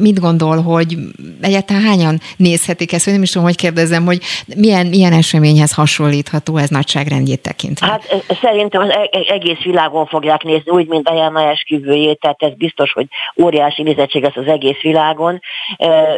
Mit 0.00 0.20
gondol, 0.20 0.62
hogy 0.62 0.96
egyáltalán 1.40 1.82
hányan 1.82 2.20
nézhetik 2.36 2.92
ezt, 2.92 3.04
vagy 3.04 3.14
nem 3.14 3.22
is 3.22 3.30
tudom, 3.30 3.46
hogy 3.46 3.56
kérdezem, 3.56 4.04
hogy 4.04 4.20
milyen, 4.56 4.86
milyen 4.86 5.12
eseményhez 5.12 5.74
hasonlítható 5.74 6.56
ez 6.56 6.68
nagyságrendjét 6.68 7.42
tekintve? 7.42 7.86
Hát 7.86 8.24
szerintem 8.42 8.80
az 8.80 8.88
e-, 8.88 9.08
e-, 9.10 9.32
egész 9.32 9.58
világon 9.70 10.06
fogják 10.06 10.42
nézni, 10.42 10.70
úgy, 10.70 10.86
mint 10.86 11.10
Diana 11.10 11.42
esküvőjét, 11.42 12.20
tehát 12.20 12.42
ez 12.42 12.54
biztos, 12.56 12.92
hogy 12.92 13.06
óriási 13.42 13.82
nézettség 13.82 14.22
lesz 14.22 14.36
az 14.36 14.46
egész 14.46 14.80
világon, 14.82 15.40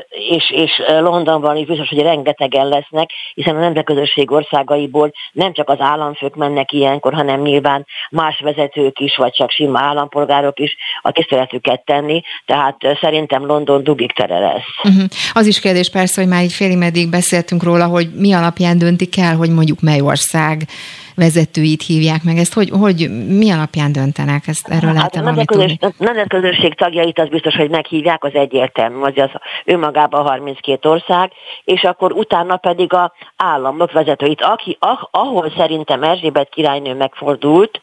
és, 0.08 0.50
és 0.50 0.70
Londonban 1.00 1.56
is 1.56 1.66
biztos, 1.66 1.88
hogy 1.88 1.98
rengetegen 1.98 2.68
lesznek, 2.68 3.10
hiszen 3.34 3.56
a 3.56 3.60
nemzetközösség 3.60 4.30
országaiból 4.30 5.12
nem 5.32 5.52
csak 5.52 5.68
az 5.68 5.80
államfők 5.80 6.34
mennek 6.34 6.72
ilyenkor, 6.72 7.14
hanem 7.14 7.40
nyilván 7.40 7.86
más 8.10 8.40
vezetők 8.40 8.98
is, 8.98 9.16
vagy 9.16 9.32
csak 9.32 9.50
sima 9.50 9.80
állampolgárok 9.80 10.58
is 10.58 10.76
a 11.02 11.10
tiszteletüket 11.10 11.84
tenni, 11.84 12.22
tehát 12.46 12.76
szerintem 13.00 13.46
London 13.46 13.82
dugik 13.84 14.12
tere 14.12 14.38
lesz. 14.38 14.62
Uh-huh. 14.84 15.04
Az 15.32 15.46
is 15.46 15.60
kérdés 15.60 15.90
persze, 15.90 16.20
hogy 16.20 16.30
már 16.30 16.42
így 16.42 16.52
félig 16.52 16.78
meddig 16.78 17.10
beszéltünk 17.10 17.62
róla, 17.62 17.86
hogy 17.86 18.08
mi 18.14 18.32
alapján 18.32 18.78
döntik 18.78 19.18
el, 19.18 19.36
hogy 19.36 19.50
mondjuk 19.50 19.80
mely 19.80 20.00
ország 20.00 20.66
vezetőit 21.14 21.82
hívják 21.82 22.22
meg. 22.22 22.36
Ezt 22.36 22.54
hogy, 22.54 22.70
hogy 22.70 23.08
mi 23.26 23.50
alapján 23.50 23.92
döntenek? 23.92 24.46
Ezt 24.46 24.68
erről 24.68 24.94
hát 24.94 25.14
lehet 25.14 25.46
tudni? 25.46 25.78
A 25.80 25.90
nemzetközösség 25.98 26.74
tagjait 26.74 27.18
az 27.18 27.28
biztos, 27.28 27.54
hogy 27.54 27.70
meghívják, 27.70 28.24
az 28.24 28.34
egyértelmű, 28.34 29.00
az, 29.00 29.12
az 29.16 29.30
önmagában 29.64 30.26
32 30.26 30.88
ország, 30.88 31.32
és 31.64 31.82
akkor 31.82 32.12
utána 32.12 32.56
pedig 32.56 32.92
a 32.92 33.12
államok 33.36 33.92
vezetőit, 33.92 34.42
aki, 34.42 34.76
ah, 34.80 35.02
ahol 35.10 35.52
szerintem 35.56 36.02
Erzsébet 36.02 36.48
királynő 36.48 36.94
megfordult, 36.94 37.80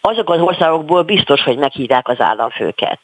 azok 0.00 0.30
az 0.30 0.40
országokból 0.40 1.02
biztos, 1.02 1.42
hogy 1.42 1.58
meghívják 1.58 2.08
az 2.08 2.20
államfőket. 2.20 3.00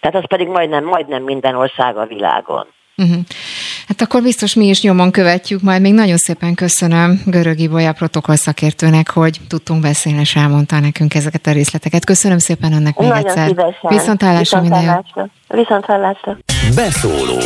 Tehát 0.00 0.16
az 0.16 0.26
pedig 0.26 0.48
majdnem, 0.48 0.84
majdnem 0.84 1.22
minden 1.22 1.54
ország 1.54 1.96
a 1.96 2.06
világon. 2.06 2.66
Uh-huh. 2.98 3.18
Hát 3.88 4.00
akkor 4.00 4.22
biztos 4.22 4.54
mi 4.54 4.66
is 4.66 4.82
nyomon 4.82 5.10
követjük, 5.10 5.62
majd 5.62 5.80
még 5.80 5.94
nagyon 5.94 6.16
szépen 6.16 6.54
köszönöm 6.54 7.22
Görögi 7.26 7.68
Bolya 7.68 7.92
protokoll 7.92 8.36
szakértőnek, 8.36 9.10
hogy 9.10 9.40
tudtunk 9.48 9.80
beszélni, 9.80 10.20
és 10.20 10.36
elmondta 10.36 10.80
nekünk 10.80 11.14
ezeket 11.14 11.46
a 11.46 11.52
részleteket. 11.52 12.04
Köszönöm 12.04 12.38
szépen 12.38 12.72
önnek 12.72 12.98
még 12.98 13.08
nagyon 13.08 13.26
egyszer. 13.26 13.48
Szívesen. 13.48 13.90
Viszont 13.90 14.22
hallásra 14.22 14.60
minden 14.60 15.04
Viszont 15.48 15.84
hallásra. 15.84 16.38
Beszóló. 16.74 17.38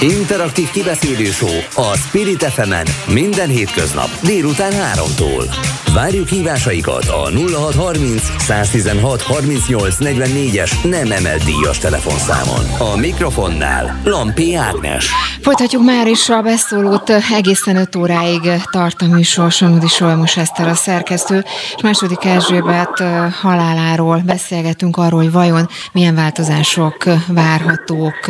Interaktív 0.00 0.70
kibeszélő 0.70 1.28
a 1.74 1.96
Spirit 1.96 2.44
fm 2.44 2.72
minden 3.12 3.48
hétköznap 3.48 4.08
délután 4.22 4.72
3-tól. 4.72 5.54
Várjuk 5.94 6.28
hívásaikat 6.28 7.08
a 7.08 7.30
0630 7.30 8.22
116 8.38 9.22
38 9.22 9.96
44-es 10.00 10.90
nem 10.90 11.10
emelt 11.10 11.44
díjas 11.44 11.78
telefonszámon. 11.78 12.92
A 12.92 12.96
mikrofonnál 12.96 14.00
Lampi 14.04 14.54
Ágnes. 14.54 15.10
Folytatjuk 15.42 15.84
már 15.84 16.06
is 16.06 16.28
a 16.28 16.42
beszólót, 16.42 17.10
egészen 17.36 17.76
5 17.76 17.96
óráig 17.96 18.40
tart 18.70 19.02
a 19.02 19.06
műsor, 19.06 19.52
Somodi 19.52 19.88
Solmos 19.88 20.36
Eszter 20.36 20.68
a 20.68 20.74
szerkesztő, 20.74 21.44
és 21.76 21.82
második 21.82 22.24
Erzsébet 22.24 23.02
haláláról 23.40 24.22
beszélgetünk 24.26 24.96
arról, 24.96 25.20
hogy 25.20 25.32
vajon 25.32 25.68
milyen 25.92 26.14
változások 26.14 27.04
várhatók 27.26 28.26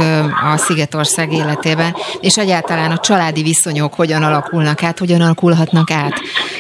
a 0.53 0.57
Szigetország 0.57 1.33
életében, 1.65 1.95
és 2.21 2.37
egyáltalán 2.37 2.91
a 2.91 2.99
családi 2.99 3.43
viszonyok 3.43 3.95
hogyan 3.95 4.23
alakulnak 4.23 4.83
át, 4.83 4.99
hogyan 4.99 5.21
alakulhatnak 5.21 5.91
át 5.91 6.13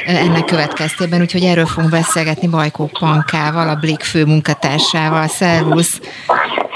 ennek 0.06 0.44
következtében, 0.44 1.20
úgyhogy 1.20 1.42
erről 1.42 1.66
fogunk 1.66 1.90
beszélgetni 1.90 2.48
Bajkó 2.48 2.90
Pankával, 2.98 3.68
a 3.68 3.74
Blik 3.74 4.02
fő 4.02 4.24
munkatársával. 4.24 5.26
Szervusz! 5.26 6.00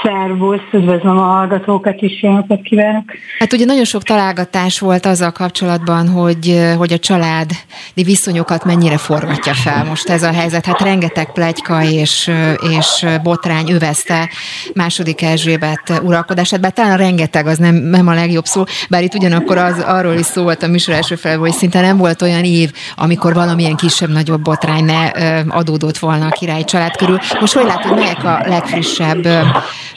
Szervusz, 0.03 0.59
üdvözlöm 0.71 1.17
a 1.17 1.21
hallgatókat 1.21 2.01
is, 2.01 2.21
jó 2.21 2.31
napot 2.31 2.61
kívánok! 2.61 3.03
Hát 3.39 3.53
ugye 3.53 3.65
nagyon 3.65 3.83
sok 3.83 4.03
találgatás 4.03 4.79
volt 4.79 5.05
azzal 5.05 5.31
kapcsolatban, 5.31 6.09
hogy, 6.09 6.73
hogy 6.77 6.93
a 6.93 6.97
családi 6.97 7.55
viszonyokat 7.93 8.65
mennyire 8.65 8.97
forgatja 8.97 9.53
fel 9.53 9.83
most 9.83 10.09
ez 10.09 10.23
a 10.23 10.31
helyzet. 10.31 10.65
Hát 10.65 10.81
rengeteg 10.81 11.31
plegyka 11.31 11.83
és, 11.83 12.31
és 12.77 13.05
botrány 13.23 13.71
övezte 13.71 14.29
második 14.73 15.21
Erzsébet 15.21 16.01
uralkodását, 16.03 16.61
bár 16.61 16.71
talán 16.71 16.97
rengeteg 16.97 17.47
az 17.47 17.57
nem, 17.57 17.75
nem 17.75 18.07
a 18.07 18.13
legjobb 18.13 18.45
szó, 18.45 18.63
bár 18.89 19.03
itt 19.03 19.13
ugyanakkor 19.13 19.57
az, 19.57 19.79
arról 19.79 20.13
is 20.13 20.25
szó 20.25 20.43
volt 20.43 20.63
a 20.63 20.67
műsor 20.67 20.93
első 20.93 21.15
fel, 21.15 21.37
hogy 21.37 21.51
szinte 21.51 21.81
nem 21.81 21.97
volt 21.97 22.21
olyan 22.21 22.43
év, 22.43 22.71
amikor 22.95 23.33
valamilyen 23.33 23.75
kisebb-nagyobb 23.75 24.41
botrány 24.41 24.85
ne 24.85 25.05
adódott 25.47 25.97
volna 25.97 26.25
a 26.25 26.29
királyi 26.29 26.63
család 26.63 26.95
körül. 26.95 27.19
Most 27.39 27.53
hogy 27.53 27.65
látod, 27.65 27.95
melyek 27.95 28.23
a 28.23 28.41
legfrissebb 28.45 29.27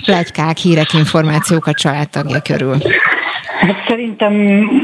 plegykák, 0.06 0.56
hírek, 0.56 0.92
információk 0.92 1.66
a 1.66 1.72
családtagja 1.72 2.40
körül? 2.40 2.76
Hát 3.60 3.84
szerintem 3.88 4.32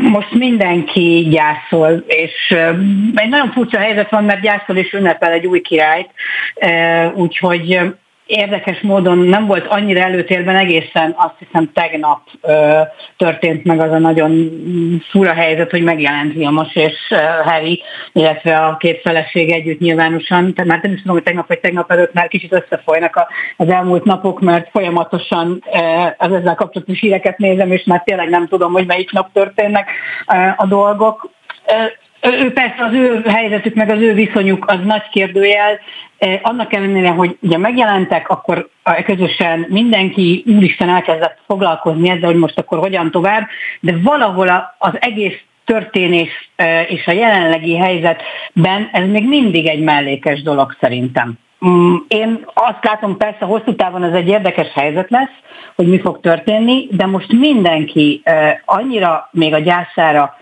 most 0.02 0.32
mindenki 0.34 1.26
gyászol, 1.30 2.04
és 2.06 2.56
egy 3.14 3.28
nagyon 3.28 3.50
furcsa 3.52 3.78
helyzet 3.78 4.10
van, 4.10 4.24
mert 4.24 4.40
gyászol 4.40 4.76
és 4.76 4.92
ünnepel 4.92 5.32
egy 5.32 5.46
új 5.46 5.60
királyt, 5.60 6.10
úgyhogy 7.14 7.78
érdekes 8.32 8.80
módon 8.80 9.18
nem 9.18 9.46
volt 9.46 9.66
annyira 9.66 10.00
előtérben 10.00 10.56
egészen, 10.56 11.14
azt 11.16 11.34
hiszem 11.38 11.70
tegnap 11.72 12.20
ö, 12.40 12.80
történt 13.16 13.64
meg 13.64 13.80
az 13.80 13.90
a 13.90 13.98
nagyon 13.98 14.50
fura 15.10 15.32
helyzet, 15.32 15.70
hogy 15.70 15.82
megjelent 15.82 16.32
Vilmos 16.32 16.74
és 16.74 16.94
ö, 17.10 17.16
Harry, 17.44 17.82
illetve 18.12 18.56
a 18.56 18.76
két 18.76 19.00
feleség 19.00 19.50
együtt 19.50 19.80
nyilvánosan, 19.80 20.54
tehát 20.54 20.70
már 20.70 20.80
nem 20.82 20.92
is 20.92 21.00
tudom, 21.00 21.14
hogy 21.14 21.24
tegnap 21.24 21.48
vagy 21.48 21.60
tegnap 21.60 21.90
előtt 21.90 22.12
már 22.12 22.28
kicsit 22.28 22.52
összefolynak 22.52 23.16
a, 23.16 23.28
az 23.56 23.68
elmúlt 23.68 24.04
napok, 24.04 24.40
mert 24.40 24.70
folyamatosan 24.70 25.62
ö, 25.72 25.78
az 26.18 26.32
ezzel 26.32 26.54
kapcsolatos 26.54 27.00
híreket 27.00 27.38
nézem, 27.38 27.72
és 27.72 27.84
már 27.84 28.02
tényleg 28.04 28.28
nem 28.28 28.48
tudom, 28.48 28.72
hogy 28.72 28.86
melyik 28.86 29.12
nap 29.12 29.32
történnek 29.32 29.90
ö, 30.32 30.34
a 30.56 30.66
dolgok. 30.66 31.30
Ő 32.22 32.52
persze 32.52 32.84
az 32.84 32.92
ő 32.92 33.22
helyzetük, 33.26 33.74
meg 33.74 33.90
az 33.90 34.00
ő 34.00 34.14
viszonyuk 34.14 34.64
az 34.68 34.78
nagy 34.84 35.08
kérdőjel. 35.12 35.78
Annak 36.42 36.72
ellenére, 36.72 37.08
hogy 37.08 37.36
ugye 37.40 37.58
megjelentek, 37.58 38.28
akkor 38.28 38.68
közösen 39.04 39.66
mindenki 39.68 40.44
úristen 40.46 40.88
elkezdett 40.88 41.38
foglalkozni 41.46 42.10
ezzel, 42.10 42.30
hogy 42.30 42.38
most 42.38 42.58
akkor 42.58 42.78
hogyan 42.78 43.10
tovább, 43.10 43.48
de 43.80 43.94
valahol 44.02 44.74
az 44.78 44.92
egész 45.00 45.40
történés 45.64 46.50
és 46.88 47.06
a 47.06 47.12
jelenlegi 47.12 47.76
helyzetben 47.76 48.88
ez 48.92 49.08
még 49.08 49.28
mindig 49.28 49.66
egy 49.66 49.80
mellékes 49.80 50.42
dolog 50.42 50.76
szerintem. 50.80 51.32
Mm, 51.66 51.94
én 52.08 52.44
azt 52.54 52.84
látom, 52.84 53.16
persze 53.16 53.44
hosszú 53.44 53.74
távon 53.74 54.04
ez 54.04 54.14
egy 54.14 54.28
érdekes 54.28 54.72
helyzet 54.74 55.10
lesz, 55.10 55.34
hogy 55.74 55.86
mi 55.86 56.00
fog 56.00 56.20
történni, 56.20 56.88
de 56.90 57.06
most 57.06 57.32
mindenki 57.32 58.22
annyira 58.64 59.28
még 59.32 59.54
a 59.54 59.58
gyászára 59.58 60.36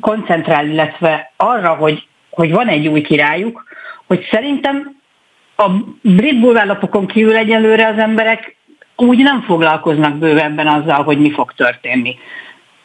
koncentrál, 0.00 0.66
illetve 0.66 1.32
arra, 1.36 1.74
hogy, 1.74 2.06
hogy 2.30 2.52
van 2.52 2.68
egy 2.68 2.86
új 2.86 3.00
királyuk, 3.00 3.64
hogy 4.06 4.26
szerintem 4.30 5.02
a 5.56 5.70
brit 6.00 6.40
bulvárlapokon 6.40 7.06
kívül 7.06 7.36
egyelőre 7.36 7.86
az 7.86 7.98
emberek 7.98 8.56
úgy 8.96 9.18
nem 9.18 9.42
foglalkoznak 9.42 10.16
bővebben 10.16 10.66
azzal, 10.66 11.02
hogy 11.02 11.18
mi 11.18 11.30
fog 11.30 11.52
történni. 11.52 12.16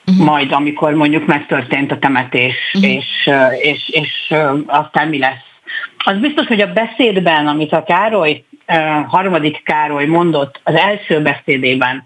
Uh-huh. 0.06 0.26
Majd, 0.26 0.52
amikor 0.52 0.94
mondjuk 0.94 1.26
megtörtént 1.26 1.92
a 1.92 2.00
temetés, 2.00 2.56
uh-huh. 2.74 2.94
és, 2.94 3.30
és, 3.62 3.90
és 3.90 4.34
aztán 4.66 5.08
mi 5.08 5.18
lesz. 5.18 5.48
Az 5.98 6.18
biztos, 6.18 6.48
hogy 6.48 6.62
a 6.62 6.74
beszédben, 6.74 7.48
amit 7.48 7.74
a 7.74 7.84
Károly, 7.84 8.44
harmadik 9.08 9.64
Károly 9.64 10.06
mondott 10.06 10.60
az 10.64 10.76
első 10.76 11.22
beszédében, 11.22 12.04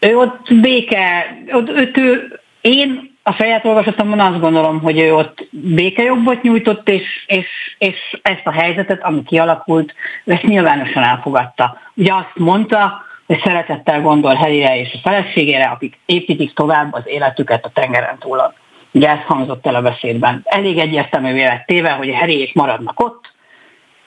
ő 0.00 0.16
ott 0.16 0.54
béke, 0.54 1.36
ott, 1.52 1.68
őt, 1.68 1.96
ő, 1.96 2.40
én 2.60 3.09
a 3.30 3.34
saját 3.38 3.64
olvasatomban 3.64 4.20
azt 4.20 4.40
gondolom, 4.40 4.80
hogy 4.80 4.98
ő 4.98 5.14
ott 5.14 5.48
békejobbot 5.50 6.42
nyújtott, 6.42 6.88
és, 6.88 7.24
és, 7.26 7.46
és 7.78 8.18
ezt 8.22 8.40
a 8.46 8.52
helyzetet, 8.52 9.02
ami 9.02 9.22
kialakult, 9.22 9.94
ezt 10.24 10.42
nyilvánosan 10.42 11.02
elfogadta. 11.02 11.78
Ugye 11.94 12.14
azt 12.14 12.32
mondta, 12.34 13.02
hogy 13.26 13.40
szeretettel 13.44 14.00
gondol 14.00 14.34
Helire 14.34 14.78
és 14.78 14.92
a 14.92 15.08
feleségére, 15.08 15.64
akik 15.64 15.98
építik 16.06 16.54
tovább 16.54 16.92
az 16.92 17.02
életüket 17.04 17.64
a 17.64 17.70
tengeren 17.74 18.18
túlon. 18.18 18.52
Ugye 18.92 19.08
ez 19.08 19.24
hangzott 19.26 19.66
el 19.66 19.74
a 19.74 19.82
beszédben. 19.82 20.40
Elég 20.44 20.78
egyértelművé 20.78 21.44
lett 21.44 21.66
téve, 21.66 21.90
hogy 21.90 22.10
a 22.10 22.16
Harryék 22.16 22.54
maradnak 22.54 23.00
ott, 23.00 23.32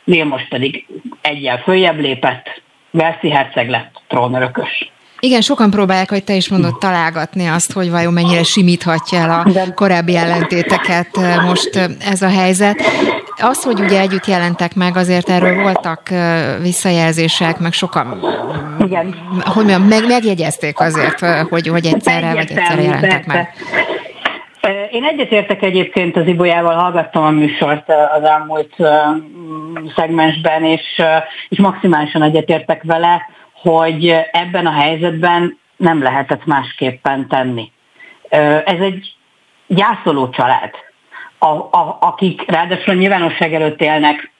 Neil 0.04 0.26
most 0.26 0.50
pedig 0.50 0.86
egyel 1.22 1.58
följebb 1.58 2.00
lépett, 2.00 2.62
Verszi 2.92 3.30
herceg 3.30 3.70
lett 3.70 4.02
trónörökös. 4.08 4.92
Igen, 5.24 5.42
sokan 5.42 5.70
próbálják, 5.70 6.10
hogy 6.10 6.24
te 6.24 6.34
is 6.34 6.50
mondod, 6.50 6.78
találgatni 6.78 7.48
azt, 7.48 7.72
hogy 7.72 7.92
vajon 7.92 8.14
mennyire 8.14 8.44
simíthatja 8.44 9.20
el 9.20 9.30
a 9.30 9.74
korábbi 9.74 10.16
ellentéteket 10.16 11.18
eh, 11.18 11.46
most 11.46 11.76
eh, 11.76 11.86
ez 12.12 12.22
a 12.22 12.30
helyzet. 12.30 12.82
Az, 13.38 13.64
hogy 13.64 13.80
ugye 13.80 14.00
együtt 14.00 14.26
jelentek 14.26 14.76
meg, 14.76 14.98
azért 14.98 15.30
erről 15.30 15.62
voltak 15.62 16.12
eh, 16.12 16.56
visszajelzések, 16.62 17.60
meg 17.60 17.74
sokan 17.74 18.20
Igen. 18.80 19.16
hogy 19.44 19.56
mondjam, 19.56 19.84
meg, 19.84 20.08
megjegyezték 20.08 20.80
azért, 20.80 21.20
hogy, 21.50 21.68
hogy 21.68 21.86
egyszerre 21.86 22.34
vagy 22.34 22.52
egyszerre 22.52 22.82
jelentek 22.82 23.26
meg. 23.26 23.54
Én 24.92 25.04
egyetértek 25.04 25.62
egyébként 25.62 26.18
az 26.18 26.28
Ibolyával, 26.28 26.76
hallgattam 26.76 27.24
a 27.24 27.30
műsort 27.30 27.90
az 27.90 28.24
elmúlt 28.24 28.76
szegmensben, 29.96 30.64
és, 30.64 31.02
és 31.50 31.60
maximálisan 31.60 32.22
egyetértek 32.22 32.84
vele 32.84 33.22
hogy 33.64 34.16
ebben 34.32 34.66
a 34.66 34.72
helyzetben 34.72 35.58
nem 35.78 36.02
lehetett 36.02 36.46
másképpen 36.46 37.28
tenni. 37.28 37.72
Ez 38.66 38.80
egy 38.80 39.16
gyászoló 39.68 40.30
család, 40.30 40.72
a, 41.38 41.48
a, 41.48 41.98
akik 42.00 42.52
ráadásul 42.52 42.94
nyilvánosság 42.94 43.54
előtt 43.54 43.82
élnek 43.82 44.32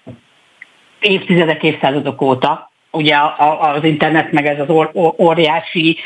évtizedek, 1.00 1.64
évszázadok 1.64 2.22
óta, 2.22 2.72
ugye 2.92 3.16
az 3.60 3.84
internet 3.84 4.32
meg 4.32 4.46
ez 4.46 4.60
az 4.68 4.88
óriási 5.18 5.98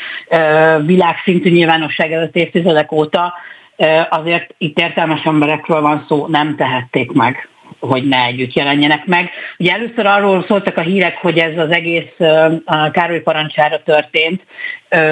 világszintű 0.84 1.50
nyilvánosság 1.50 2.12
előtt 2.12 2.36
évtizedek 2.36 2.92
óta, 2.92 3.34
azért 4.08 4.54
itt 4.58 4.78
értelmes 4.78 5.24
emberekről 5.24 5.80
van 5.80 6.04
szó, 6.08 6.26
nem 6.26 6.56
tehették 6.56 7.12
meg 7.12 7.48
hogy 7.80 8.08
ne 8.08 8.24
együtt 8.24 8.52
jelenjenek 8.52 9.06
meg. 9.06 9.30
Ugye 9.58 9.72
először 9.72 10.06
arról 10.06 10.44
szóltak 10.48 10.76
a 10.76 10.80
hírek, 10.80 11.16
hogy 11.16 11.38
ez 11.38 11.58
az 11.58 11.70
egész 11.70 12.12
a 12.64 12.90
Károly 12.90 13.20
parancsára 13.20 13.82
történt. 13.82 14.42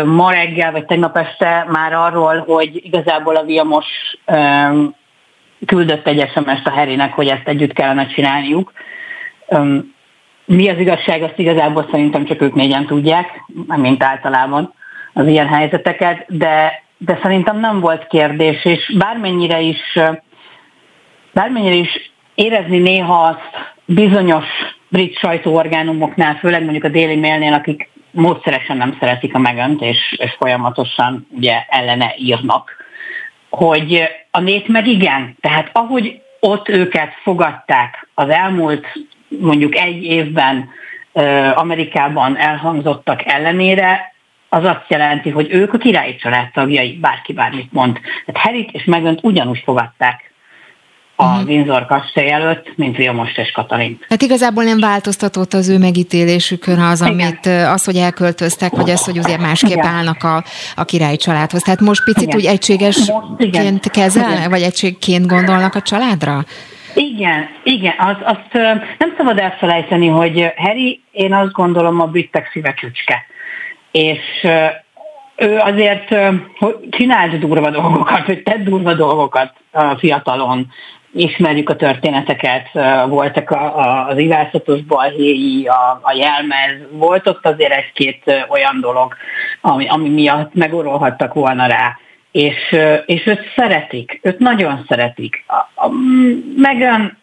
Ma 0.05 0.31
reggel, 0.31 0.73
vagy 0.73 0.85
tegnap 0.85 1.17
este 1.17 1.67
már 1.69 1.93
arról, 1.93 2.45
hogy 2.47 2.85
igazából 2.85 3.37
a 3.37 3.45
Vilmos 3.45 3.87
küldött 5.67 6.07
egy 6.07 6.31
SMS-t 6.35 6.67
a 6.67 6.71
Herének, 6.71 7.13
hogy 7.13 7.29
ezt 7.29 7.49
együtt 7.49 7.73
kellene 7.73 8.07
csinálniuk. 8.07 8.73
Mi 10.45 10.69
az 10.69 10.79
igazság, 10.79 11.23
azt 11.23 11.39
igazából 11.39 11.89
szerintem 11.91 12.25
csak 12.25 12.43
ők 12.43 12.55
négyen 12.55 12.87
tudják, 12.87 13.45
mint 13.67 14.03
általában 14.03 14.75
az 15.13 15.27
ilyen 15.27 15.49
helyzeteket, 15.49 16.25
de, 16.29 16.83
de 16.99 17.19
szerintem 17.23 17.61
nem 17.61 17.81
volt 17.81 18.07
kérdés, 18.07 18.65
és 18.65 18.95
bármennyire 18.99 19.61
is 19.61 19.99
bármennyire 21.33 21.75
is 21.75 22.11
érezni 22.37 22.79
néha 22.79 23.23
azt 23.23 23.75
bizonyos 23.85 24.45
brit 24.89 25.19
sajtóorgánumoknál, 25.19 26.35
főleg 26.35 26.63
mondjuk 26.63 26.85
a 26.85 26.89
Daily 26.89 27.17
Mailnél, 27.17 27.53
akik 27.53 27.89
módszeresen 28.11 28.77
nem 28.77 28.97
szeretik 29.01 29.35
a 29.35 29.39
megönt, 29.39 29.83
és, 29.83 30.15
és 30.17 30.35
folyamatosan 30.39 31.27
ugye 31.31 31.65
ellene 31.69 32.15
írnak, 32.19 32.71
hogy 33.51 34.03
a 34.31 34.41
nép 34.41 34.69
meg 34.69 34.87
igen. 34.87 35.37
Tehát 35.41 35.71
ahogy 35.73 36.21
ott 36.41 36.69
őket 36.69 37.13
fogadták 37.23 38.09
az 38.15 38.29
elmúlt 38.29 38.87
mondjuk 39.29 39.77
egy 39.77 40.03
évben 40.03 40.69
Amerikában 41.55 42.37
elhangzottak 42.37 43.27
ellenére, 43.27 44.15
az 44.49 44.65
azt 44.65 44.85
jelenti, 44.89 45.31
hogy 45.31 45.47
ők 45.51 45.73
a 45.73 45.79
királyi 45.79 46.17
család 46.17 46.51
tagjai, 46.53 46.93
bárki 46.93 47.33
bármit 47.33 47.73
mond. 47.73 48.01
Tehát 48.27 48.43
Herit 48.43 48.71
és 48.73 48.85
Megönt 48.85 49.19
ugyanúgy 49.23 49.63
fogadták 49.65 50.33
a. 51.17 51.43
Windsor 51.47 51.87
kastély 51.87 52.31
előtt, 52.31 52.73
mint 52.77 52.97
Vilmos 52.97 53.37
és 53.37 53.51
Katalin. 53.51 53.99
Hát 54.09 54.23
igazából 54.23 54.65
nem 54.65 54.81
változtatott 54.81 55.53
az 55.53 55.69
ő 55.69 55.79
megítélésükön 55.79 56.79
az, 56.79 57.03
amit, 57.03 57.39
Igen. 57.47 57.71
az, 57.71 57.85
hogy 57.85 57.97
elköltöztek, 57.97 58.71
vagy 58.71 58.91
az, 58.91 59.05
hogy 59.05 59.19
ugye 59.19 59.39
másképp 59.39 59.71
Igen. 59.71 59.87
állnak 59.87 60.23
a, 60.23 60.45
a 60.77 60.85
királyi 60.85 61.17
családhoz. 61.17 61.63
Tehát 61.63 61.81
most 61.81 62.05
picit 62.05 62.23
Igen. 62.23 62.37
úgy 62.37 62.45
egységesként 62.45 63.91
kezel, 63.91 64.49
vagy 64.49 64.63
egységként 64.63 65.27
gondolnak 65.27 65.75
a 65.75 65.83
családra? 65.83 66.45
Igen, 66.95 67.49
igen, 67.63 67.95
az, 67.99 68.17
azt 68.25 68.53
nem 68.99 69.15
szabad 69.17 69.39
elfelejteni, 69.39 70.07
hogy 70.07 70.53
Harry, 70.57 71.01
én 71.11 71.33
azt 71.33 71.53
gondolom 71.53 72.01
a 72.01 72.07
britek 72.07 72.51
szíve 72.53 72.75
csücske. 72.75 73.27
És 73.91 74.47
ő 75.37 75.57
azért 75.59 76.09
hogy 76.59 76.77
csinált 76.91 77.39
durva 77.39 77.71
dolgokat, 77.71 78.25
hogy 78.25 78.43
tett 78.43 78.65
durva 78.65 78.95
dolgokat 78.95 79.53
a 79.71 79.97
fiatalon, 79.99 80.67
ismerjük 81.17 81.69
a 81.69 81.77
történeteket, 81.77 82.69
voltak 83.09 83.51
a, 83.51 83.79
a, 83.79 84.07
az 84.09 84.19
ivászatos 84.19 84.83
balhéi, 84.83 85.67
a, 85.67 86.01
a 86.03 86.15
jelmez, 86.15 86.89
volt 86.91 87.29
ott 87.29 87.47
azért 87.47 87.73
egy-két 87.73 88.47
olyan 88.49 88.81
dolog, 88.81 89.15
ami, 89.61 89.89
ami 89.89 90.09
miatt 90.09 90.55
megorolhattak 90.55 91.35
volna 91.35 91.67
rá. 91.67 91.99
És, 92.33 92.77
és 93.07 93.27
őt 93.27 93.53
szeretik, 93.57 94.21
őt 94.23 94.39
nagyon 94.39 94.85
szeretik. 94.89 95.45
A, 95.47 95.87
a, 95.87 95.91
Megan, 96.57 97.19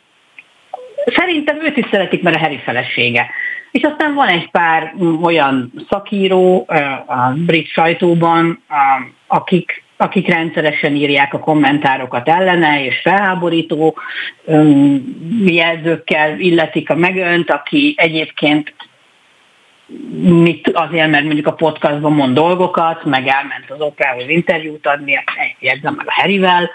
szerintem 1.05 1.61
őt 1.61 1.77
is 1.77 1.85
szeretik, 1.91 2.23
mert 2.23 2.35
a 2.35 2.39
Harry 2.39 2.57
felesége. 2.57 3.29
És 3.71 3.81
aztán 3.81 4.13
van 4.13 4.27
egy 4.27 4.49
pár 4.51 4.93
olyan 5.21 5.71
szakíró 5.89 6.65
a 7.07 7.33
brit 7.35 7.67
sajtóban, 7.67 8.63
akik 9.27 9.82
akik 10.03 10.27
rendszeresen 10.27 10.95
írják 10.95 11.34
a 11.34 11.39
kommentárokat 11.39 12.30
ellene, 12.30 12.85
és 12.85 12.99
felháborító 12.99 13.97
jelzőkkel 15.45 16.39
illetik 16.39 16.89
a 16.89 16.95
megönt, 16.95 17.51
aki 17.51 17.93
egyébként 17.97 18.73
mit, 20.21 20.69
azért, 20.73 21.09
mert 21.09 21.23
mondjuk 21.23 21.47
a 21.47 21.53
podcastban 21.53 22.13
mond 22.13 22.34
dolgokat, 22.35 23.03
meg 23.03 23.27
elment 23.27 23.69
az 23.69 23.81
oprához 23.81 24.23
interjút 24.27 24.88
adni, 24.88 25.23
jegyzem 25.59 25.93
meg 25.93 26.07
a 26.07 26.21
Herivel, 26.21 26.69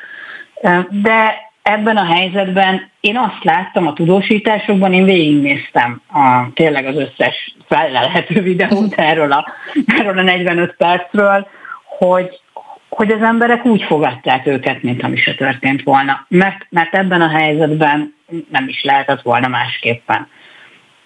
de 0.88 1.34
ebben 1.62 1.96
a 1.96 2.04
helyzetben 2.04 2.90
én 3.00 3.16
azt 3.16 3.44
láttam 3.44 3.86
a 3.86 3.92
tudósításokban, 3.92 4.92
én 4.92 5.04
végignéztem 5.04 6.02
a, 6.12 6.52
tényleg 6.54 6.86
az 6.86 6.96
összes 6.96 7.54
felelhető 7.68 8.42
videót 8.42 8.94
erről 8.94 9.32
a, 9.32 9.46
erről 9.98 10.18
a 10.18 10.22
45 10.22 10.74
percről, 10.76 11.46
hogy, 11.98 12.40
hogy 12.98 13.10
az 13.10 13.22
emberek 13.22 13.64
úgy 13.64 13.82
fogadták 13.82 14.46
őket, 14.46 14.82
mintha 14.82 15.08
mi 15.08 15.16
se 15.16 15.34
történt 15.34 15.82
volna. 15.82 16.26
Mert, 16.28 16.66
mert 16.70 16.94
ebben 16.94 17.20
a 17.20 17.28
helyzetben 17.28 18.14
nem 18.50 18.68
is 18.68 18.82
lehetett 18.82 19.22
volna 19.22 19.48
másképpen. 19.48 20.28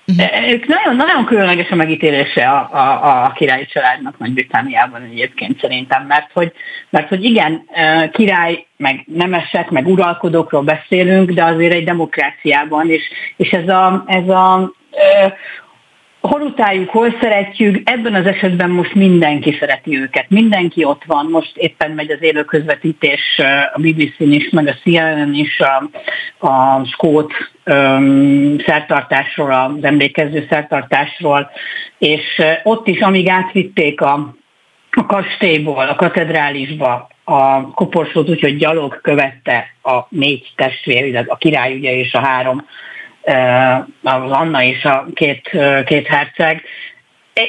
Uh-huh. 0.07 0.51
Ők 0.51 0.67
nagyon, 0.67 0.97
nagyon 0.97 1.25
különleges 1.25 1.71
a 1.71 1.75
megítélése 1.75 2.49
a, 2.49 2.69
a, 2.73 3.25
a 3.25 3.33
királyi 3.33 3.67
családnak 3.67 4.19
Nagy-Britániában 4.19 5.03
egyébként 5.03 5.61
szerintem, 5.61 6.07
mert 6.07 6.31
hogy, 6.33 6.53
mert 6.91 7.09
hogy 7.09 7.25
igen, 7.25 7.65
király, 8.13 8.67
meg 8.77 9.05
nemesek, 9.07 9.71
meg 9.71 9.87
uralkodókról 9.87 10.63
beszélünk, 10.63 11.31
de 11.31 11.45
azért 11.45 11.73
egy 11.73 11.85
demokráciában, 11.85 12.91
és, 12.91 13.03
és 13.37 13.51
ez 13.51 13.69
a, 13.69 14.05
ez 14.07 14.29
a 14.29 14.73
hol 16.23 16.41
utáljuk, 16.41 16.91
hol 16.91 17.17
szeretjük, 17.21 17.91
ebben 17.91 18.15
az 18.15 18.27
esetben 18.27 18.71
most 18.71 18.95
mindenki 18.95 19.57
szereti 19.59 19.99
őket, 19.99 20.25
mindenki 20.29 20.85
ott 20.85 21.05
van, 21.07 21.27
most 21.31 21.57
éppen 21.57 21.91
megy 21.91 22.11
az 22.11 22.23
élő 22.23 22.45
közvetítés 22.45 23.41
a 23.75 23.79
BBC-n 23.79 24.33
is, 24.33 24.51
meg 24.51 24.67
a 24.67 24.75
CNN 24.83 25.35
is 25.35 25.61
a, 25.61 25.91
a 26.47 26.85
skót 26.85 27.33
um, 27.67 28.59
szertartásról, 28.67 29.53
az 29.53 29.85
emlékező 29.85 30.47
szertartásról, 30.51 31.51
és 31.99 32.43
ott 32.63 32.87
is, 32.87 33.01
amíg 33.01 33.29
átvitték 33.29 34.01
a, 34.01 34.35
a 34.91 35.07
kastélyból, 35.07 35.89
a 35.89 35.95
katedrálisba 35.95 37.09
a 37.25 37.71
koporsót, 37.71 38.29
úgyhogy 38.29 38.57
gyalog 38.57 39.01
követte 39.01 39.75
a 39.83 40.07
négy 40.09 40.53
testvér, 40.57 41.25
a 41.27 41.37
király 41.37 41.75
ugye 41.77 41.97
és 41.97 42.13
a 42.13 42.21
három 42.21 42.67
az 44.03 44.31
Anna 44.31 44.63
és 44.63 44.85
a 44.85 45.07
két, 45.15 45.51
két 45.85 46.07
herceg. 46.07 46.63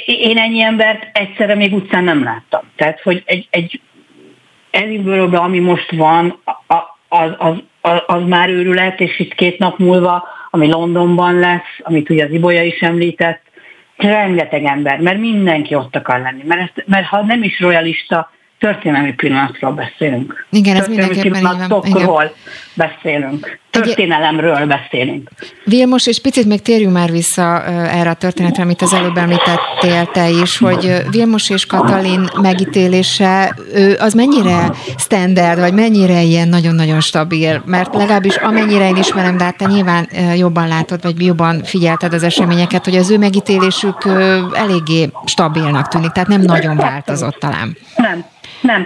Én 0.05 0.37
ennyi 0.37 0.61
embert 0.61 1.07
egyszerre 1.17 1.55
még 1.55 1.73
utcán 1.73 2.03
nem 2.03 2.23
láttam. 2.23 2.61
Tehát, 2.75 3.01
hogy 3.01 3.23
egy, 3.25 3.47
egy 3.49 3.81
Edinburghben, 4.71 5.41
ami 5.41 5.59
most 5.59 5.91
van, 5.91 6.41
az, 7.07 7.31
az, 7.37 7.55
az, 7.81 8.01
az 8.05 8.23
már 8.27 8.49
őrület, 8.49 8.99
és 8.99 9.19
itt 9.19 9.33
két 9.33 9.57
nap 9.57 9.77
múlva, 9.77 10.27
ami 10.49 10.67
Londonban 10.67 11.39
lesz, 11.39 11.79
amit 11.79 12.09
ugye 12.09 12.23
az 12.23 12.31
Ibolya 12.31 12.63
is 12.63 12.79
említett, 12.79 13.41
rengeteg 13.97 14.63
ember, 14.63 14.99
mert 14.99 15.19
mindenki 15.19 15.75
ott 15.75 15.95
akar 15.95 16.19
lenni. 16.19 16.43
Mert, 16.45 16.61
ezt, 16.61 16.87
mert 16.87 17.05
ha 17.05 17.21
nem 17.21 17.43
is 17.43 17.59
royalista, 17.59 18.31
történelmi 18.59 19.13
pillanatról 19.13 19.71
beszélünk. 19.71 20.45
Igen, 20.49 20.75
ez 20.75 20.87
mindenképpen 20.87 21.57
így 21.85 22.03
van. 22.03 22.29
Beszélünk. 22.73 23.59
Történelemről 23.69 24.65
beszélünk. 24.65 25.29
Vilmos, 25.65 26.07
és 26.07 26.21
picit 26.21 26.45
még 26.45 26.61
térjünk 26.61 26.93
már 26.93 27.11
vissza 27.11 27.63
erre 27.65 28.09
a 28.09 28.13
történetre, 28.13 28.63
amit 28.63 28.81
az 28.81 28.93
előbb 28.93 29.17
említettél 29.17 30.05
te 30.11 30.29
is, 30.29 30.57
hogy 30.57 30.95
Vilmos 31.11 31.49
és 31.49 31.65
Katalin 31.65 32.29
megítélése, 32.41 33.55
az 33.99 34.13
mennyire 34.13 34.71
standard, 34.97 35.59
vagy 35.59 35.73
mennyire 35.73 36.21
ilyen 36.21 36.47
nagyon-nagyon 36.47 37.01
stabil? 37.01 37.63
Mert 37.65 37.95
legalábbis 37.95 38.35
amennyire 38.35 38.87
én 38.87 38.95
ismerem, 38.95 39.37
de 39.37 39.43
hát 39.43 39.57
te 39.57 39.65
nyilván 39.65 40.07
jobban 40.35 40.67
látod, 40.67 41.01
vagy 41.03 41.25
jobban 41.25 41.63
figyelted 41.63 42.13
az 42.13 42.23
eseményeket, 42.23 42.85
hogy 42.85 42.95
az 42.95 43.11
ő 43.11 43.17
megítélésük 43.17 43.97
eléggé 44.53 45.09
stabilnak 45.25 45.87
tűnik, 45.87 46.11
tehát 46.11 46.29
nem 46.29 46.41
nagyon 46.41 46.75
változott 46.75 47.35
talán. 47.39 47.77
Nem, 47.95 48.25
nem. 48.61 48.85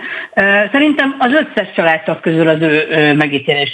Szerintem 0.71 1.15
az 1.19 1.31
összes 1.31 1.73
családtag 1.75 2.19
közül 2.19 2.47
az 2.47 2.61
ő 2.61 3.13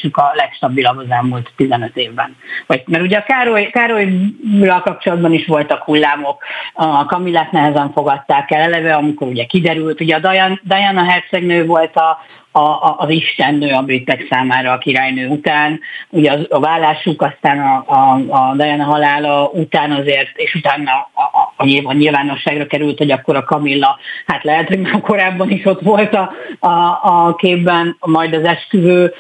megítélésük 0.04 0.18
a 0.18 0.32
legstabilabb 0.34 0.98
az 0.98 1.10
elmúlt 1.10 1.52
15 1.56 1.98
évben. 1.98 2.36
Vagy, 2.68 2.84
mert 2.86 3.04
ugye 3.04 3.18
a 3.18 3.24
Károly, 3.24 3.70
Károlyra 3.70 4.82
kapcsolatban 4.82 5.34
is 5.34 5.46
voltak 5.46 5.84
hullámok, 5.84 6.44
a 6.74 7.06
Kamillát 7.06 7.52
nehezen 7.52 7.92
fogadták 7.92 8.52
el 8.52 8.62
eleve, 8.62 8.94
amikor 8.94 9.28
ugye 9.28 9.46
kiderült, 9.46 10.02
ugye 10.02 10.16
a 10.16 10.20
Diana, 10.20 10.60
Diana 10.64 11.04
hercegnő 11.04 11.66
volt 11.66 11.96
a, 11.96 12.18
a, 12.54 12.96
az 12.98 13.10
istennő 13.10 13.72
a 13.72 13.82
britek 13.82 14.28
számára 14.30 14.72
a 14.72 14.78
királynő 14.78 15.28
után. 15.28 15.80
Ugye 16.10 16.32
az, 16.32 16.46
a 16.50 16.60
vállásuk, 16.60 17.22
aztán 17.22 17.60
a, 17.60 17.84
a, 17.88 18.20
a 18.30 18.54
Diana 18.56 18.84
halála 18.84 19.50
után 19.54 19.92
azért, 19.92 20.32
és 20.38 20.56
utána 20.56 20.92
a, 21.14 21.22
a, 21.22 21.64
a, 21.64 21.82
a 21.84 21.94
nyilvánosságra 21.94 22.66
került, 22.66 22.98
hogy 22.98 23.12
akkor 23.12 23.36
a 23.36 23.44
Kamilla, 23.44 23.98
hát 24.26 24.44
lehet, 24.44 24.68
hogy 24.68 24.80
már 24.80 25.02
korábban 25.02 25.50
is 25.50 25.66
ott 25.66 25.82
volt 25.82 26.14
a, 26.14 26.32
a, 26.60 27.00
a 27.02 27.36
képben, 27.36 27.98
majd 28.00 28.34
az 28.34 28.44
esküvő 28.44 29.14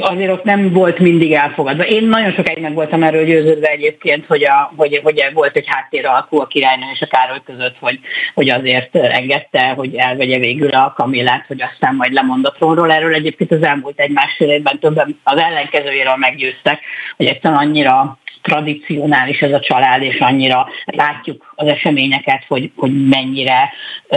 azért 0.00 0.30
ott 0.30 0.44
nem 0.44 0.72
volt 0.72 0.98
mindig 0.98 1.32
elfogadva. 1.32 1.86
Én 1.86 2.08
nagyon 2.08 2.32
sokáig 2.32 2.58
meg 2.58 2.74
voltam 2.74 3.02
erről 3.02 3.24
győződve 3.24 3.68
egyébként, 3.68 4.26
hogy, 4.26 4.44
a, 4.44 4.72
hogy, 4.76 5.00
hogy 5.02 5.24
volt 5.32 5.56
egy 5.56 5.66
háttér 5.66 6.06
alkú 6.06 6.40
a 6.40 6.46
királynő 6.46 6.84
és 6.92 7.00
a 7.00 7.06
Károly 7.06 7.40
között, 7.44 7.76
hogy, 7.80 8.00
hogy 8.34 8.50
azért 8.50 8.96
engedte, 8.96 9.68
hogy 9.68 9.94
elvegye 9.94 10.38
végül 10.38 10.70
a 10.70 10.92
Kamillát, 10.96 11.44
hogy 11.46 11.62
aztán 11.62 11.94
majd 11.94 12.12
lemondott 12.12 12.58
róla. 12.58 12.94
Erről 12.94 13.14
egyébként 13.14 13.52
az 13.52 13.62
elmúlt 13.62 14.00
egy-másfél 14.00 14.50
évben 14.50 14.78
többen 14.78 15.20
az 15.22 15.38
ellenkezőjéről 15.38 16.16
meggyőztek, 16.16 16.80
hogy 17.16 17.26
egyszerűen 17.26 17.60
annyira 17.60 18.18
tradicionális 18.42 19.40
ez 19.40 19.52
a 19.52 19.60
család, 19.60 20.02
és 20.02 20.18
annyira 20.18 20.68
látjuk 20.84 21.52
az 21.54 21.66
eseményeket, 21.66 22.44
hogy, 22.48 22.70
hogy 22.76 23.08
mennyire 23.08 23.72
ö, 24.08 24.16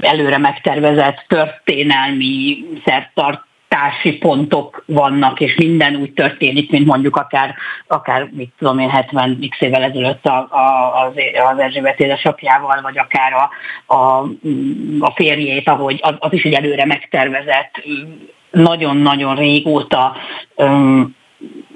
előre 0.00 0.38
megtervezett 0.38 1.24
történelmi 1.28 2.64
szertart 2.84 3.48
társi 3.70 4.12
pontok 4.12 4.82
vannak, 4.86 5.40
és 5.40 5.56
minden 5.56 5.96
úgy 5.96 6.12
történik, 6.12 6.70
mint 6.70 6.86
mondjuk 6.86 7.16
akár, 7.16 7.54
akár 7.86 8.28
mit 8.32 8.52
tudom 8.58 8.78
én, 8.78 8.90
70 8.90 9.46
x 9.50 9.60
évvel 9.60 9.82
ezelőtt 9.82 10.26
a, 10.26 10.36
a, 10.50 10.92
az, 11.04 11.12
az 11.52 11.58
Erzsébet 11.58 12.00
édesapjával, 12.00 12.80
vagy 12.82 12.98
akár 12.98 13.32
a, 13.32 13.50
a, 13.94 14.26
a 15.00 15.12
férjét, 15.14 15.68
ahogy 15.68 15.98
az, 16.02 16.14
az 16.18 16.32
is 16.32 16.42
egy 16.42 16.52
előre 16.52 16.86
megtervezett, 16.86 17.82
nagyon-nagyon 18.50 19.36
régóta 19.36 20.16
um, 20.54 21.18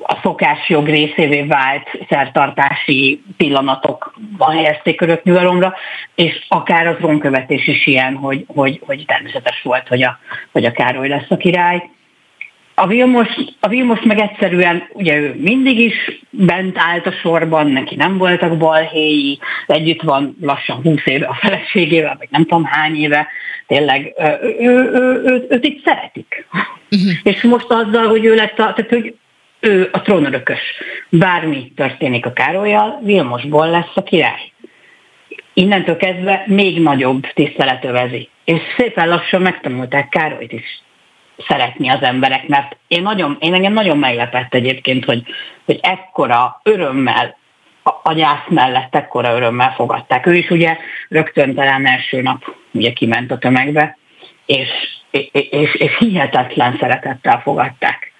a 0.03 0.19
szokásjog 0.23 0.87
részévé 0.87 1.43
vált 1.43 1.91
szertartási 2.09 3.23
pillanatokban 3.37 4.55
helyezték 4.55 5.01
öröknyugalomra, 5.01 5.75
és 6.15 6.45
akár 6.49 6.87
a 6.87 6.97
trónkövetés 6.97 7.67
is 7.67 7.87
ilyen, 7.87 8.15
hogy, 8.15 8.45
hogy, 8.47 8.81
hogy 8.87 9.05
természetes 9.07 9.63
volt, 9.63 9.89
hogy 9.89 10.03
a, 10.03 10.19
hogy 10.53 10.65
a 10.65 10.73
Károly 10.73 11.09
lesz 11.09 11.31
a 11.31 11.37
király. 11.37 11.89
A 12.77 12.87
Vilmos, 12.87 13.29
a 13.61 13.69
Vilmos 13.69 14.01
meg 14.03 14.19
egyszerűen, 14.19 14.89
ugye 14.93 15.17
ő 15.17 15.35
mindig 15.39 15.79
is 15.79 15.95
bent 16.31 16.79
állt 16.79 17.07
a 17.07 17.13
sorban, 17.13 17.67
neki 17.67 17.95
nem 17.95 18.19
voltak 18.19 18.57
balhéi, 18.57 19.39
együtt 19.67 20.03
van 20.03 20.37
lassan 20.41 20.77
20 20.83 21.01
éve 21.05 21.27
a 21.27 21.35
feleségével, 21.35 22.17
vagy 22.19 22.29
nem 22.31 22.43
tudom 22.43 22.65
hány 22.65 22.97
éve, 22.97 23.29
tényleg 23.67 24.13
ő, 24.41 24.57
ő, 24.61 24.91
ő, 24.93 25.23
ő, 25.25 25.47
őt 25.49 25.65
itt 25.65 25.85
szeretik. 25.85 26.47
Uh-huh. 26.91 27.11
És 27.23 27.43
most 27.43 27.71
azzal, 27.71 28.09
hogy 28.09 28.25
ő 28.25 28.35
lett 28.35 28.59
a, 28.59 28.73
tehát 28.73 28.89
hogy 28.89 29.15
ő 29.65 29.89
a 29.93 30.03
trónörökös. 30.03 30.61
Bármi 31.09 31.73
történik 31.77 32.27
a 32.27 32.33
Károlyjal, 32.33 33.01
Vilmosból 33.03 33.71
lesz 33.71 33.93
a 33.95 34.03
király. 34.03 34.53
Innentől 35.53 35.97
kezdve 35.97 36.45
még 36.47 36.83
nagyobb 36.83 37.27
tisztelet 37.35 37.85
övezi. 37.85 38.29
És 38.45 38.61
szépen 38.77 39.09
lassan 39.09 39.43
megtanulták 39.43 40.09
Károlyt 40.09 40.53
is 40.53 40.83
szeretni 41.49 41.89
az 41.89 42.03
emberek, 42.03 42.49
mert 42.49 42.77
én, 42.89 43.03
nagyon, 43.03 43.37
én 43.41 43.55
engem 43.55 43.73
nagyon 43.73 43.99
meglepett 43.99 44.55
egyébként, 44.55 45.05
hogy, 45.05 45.23
hogy 45.65 45.79
ekkora 45.83 46.61
örömmel, 46.63 47.37
a, 47.83 47.91
a 48.03 48.13
gyász 48.13 48.47
mellett 48.49 48.95
ekkora 48.95 49.37
örömmel 49.37 49.73
fogadták. 49.75 50.27
Ő 50.27 50.35
is 50.35 50.51
ugye 50.51 50.77
rögtön 51.09 51.55
talán 51.55 51.87
első 51.87 52.23
nap 52.23 52.55
ugye 52.73 52.93
kiment 52.93 53.31
a 53.31 53.39
tömegbe, 53.39 53.99
és, 54.47 54.69
és, 55.11 55.29
és, 55.33 55.75
és 55.75 55.97
hihetetlen 55.99 56.77
szeretettel 56.81 57.41
fogadták. 57.41 58.13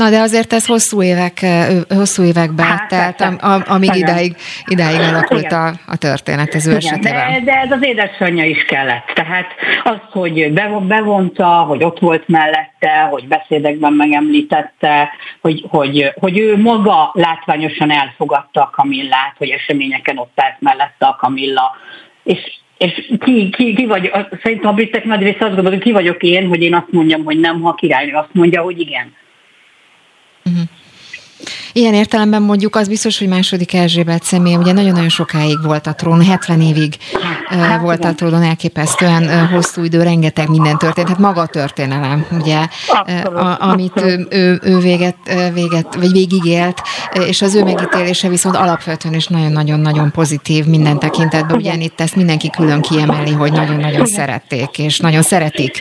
Na 0.00 0.10
de 0.10 0.20
azért 0.20 0.52
ez 0.52 0.66
hosszú 0.66 1.02
évek, 1.02 1.46
hosszú 1.88 2.22
években, 2.22 2.66
hát, 2.66 2.88
tehát 2.88 3.20
am, 3.20 3.36
am, 3.40 3.62
amíg 3.66 3.94
idáig, 3.94 4.36
idáig 4.66 5.00
alakult 5.00 5.52
a, 5.52 5.66
a 5.86 5.96
történet 5.96 6.54
az 6.54 6.66
ő 6.66 6.74
esetében. 6.74 7.32
De, 7.32 7.40
de 7.44 7.52
ez 7.52 7.70
az 7.70 7.84
édesanyja 7.84 8.44
is 8.44 8.64
kellett. 8.64 9.06
Tehát 9.14 9.46
az, 9.84 9.98
hogy 10.10 10.52
bevonta, 10.86 11.46
hogy 11.46 11.84
ott 11.84 11.98
volt 11.98 12.28
mellette, 12.28 13.00
hogy 13.10 13.28
beszédekben 13.28 13.92
megemlítette, 13.92 15.10
hogy, 15.40 15.64
hogy, 15.68 16.12
hogy 16.20 16.38
ő 16.38 16.56
maga 16.56 17.10
látványosan 17.12 17.90
elfogadta 17.90 18.60
a 18.60 18.70
Kamillát, 18.70 19.34
hogy 19.38 19.48
eseményeken 19.48 20.18
ott 20.18 20.32
állt 20.40 20.60
mellette 20.60 21.06
a 21.06 21.16
Kamilla. 21.20 21.76
És 22.22 22.58
és 22.78 23.12
ki, 23.18 23.50
ki, 23.50 23.74
ki 23.74 23.86
vagy, 23.86 24.10
szerintem 24.42 24.70
a 24.70 24.72
britek 24.72 25.04
nagy 25.04 25.22
része 25.22 25.44
azt 25.44 25.54
gondolja, 25.54 25.70
hogy 25.70 25.80
ki 25.80 25.92
vagyok 25.92 26.22
én, 26.22 26.48
hogy 26.48 26.62
én 26.62 26.74
azt 26.74 26.90
mondjam, 26.90 27.24
hogy 27.24 27.40
nem, 27.40 27.60
ha 27.60 27.68
a 27.68 27.74
királynő 27.74 28.14
azt 28.14 28.32
mondja, 28.34 28.62
hogy 28.62 28.80
igen. 28.80 29.14
Uh-huh. 30.46 30.79
Ilyen 31.72 31.94
értelemben 31.94 32.42
mondjuk 32.42 32.76
az 32.76 32.88
biztos, 32.88 33.18
hogy 33.18 33.28
második 33.28 33.74
Erzsébet 33.74 34.22
személy, 34.22 34.56
ugye 34.56 34.72
nagyon-nagyon 34.72 35.08
sokáig 35.08 35.62
volt 35.62 35.86
a 35.86 35.94
trón, 35.94 36.24
70 36.24 36.60
évig 36.60 36.94
hát, 37.48 37.80
volt 37.80 37.98
igen. 37.98 38.10
a 38.10 38.14
trónon 38.14 38.42
elképesztően 38.42 39.46
hosszú 39.46 39.82
idő, 39.84 40.02
rengeteg 40.02 40.48
minden 40.48 40.78
történt, 40.78 41.08
hát 41.08 41.18
maga 41.18 41.40
a 41.40 41.46
történelem, 41.46 42.26
ugye, 42.30 42.66
abszolút, 42.86 43.38
a, 43.38 43.56
amit 43.60 43.92
abszolút. 43.94 44.34
ő, 44.34 44.60
ő, 44.62 44.78
véget, 44.78 45.16
véget, 45.54 45.94
vagy 45.94 46.12
végigélt, 46.12 46.82
és 47.12 47.42
az 47.42 47.54
ő 47.54 47.64
megítélése 47.64 48.28
viszont 48.28 48.56
alapvetően 48.56 49.14
is 49.14 49.26
nagyon-nagyon-nagyon 49.26 50.10
pozitív 50.10 50.64
minden 50.64 50.98
tekintetben, 50.98 51.56
ugye 51.56 51.74
itt 51.78 52.00
ezt 52.00 52.16
mindenki 52.16 52.50
külön 52.50 52.80
kiemeli, 52.80 53.32
hogy 53.32 53.52
nagyon-nagyon 53.52 54.06
szerették, 54.06 54.78
és 54.78 54.98
nagyon 54.98 55.22
szeretik 55.22 55.80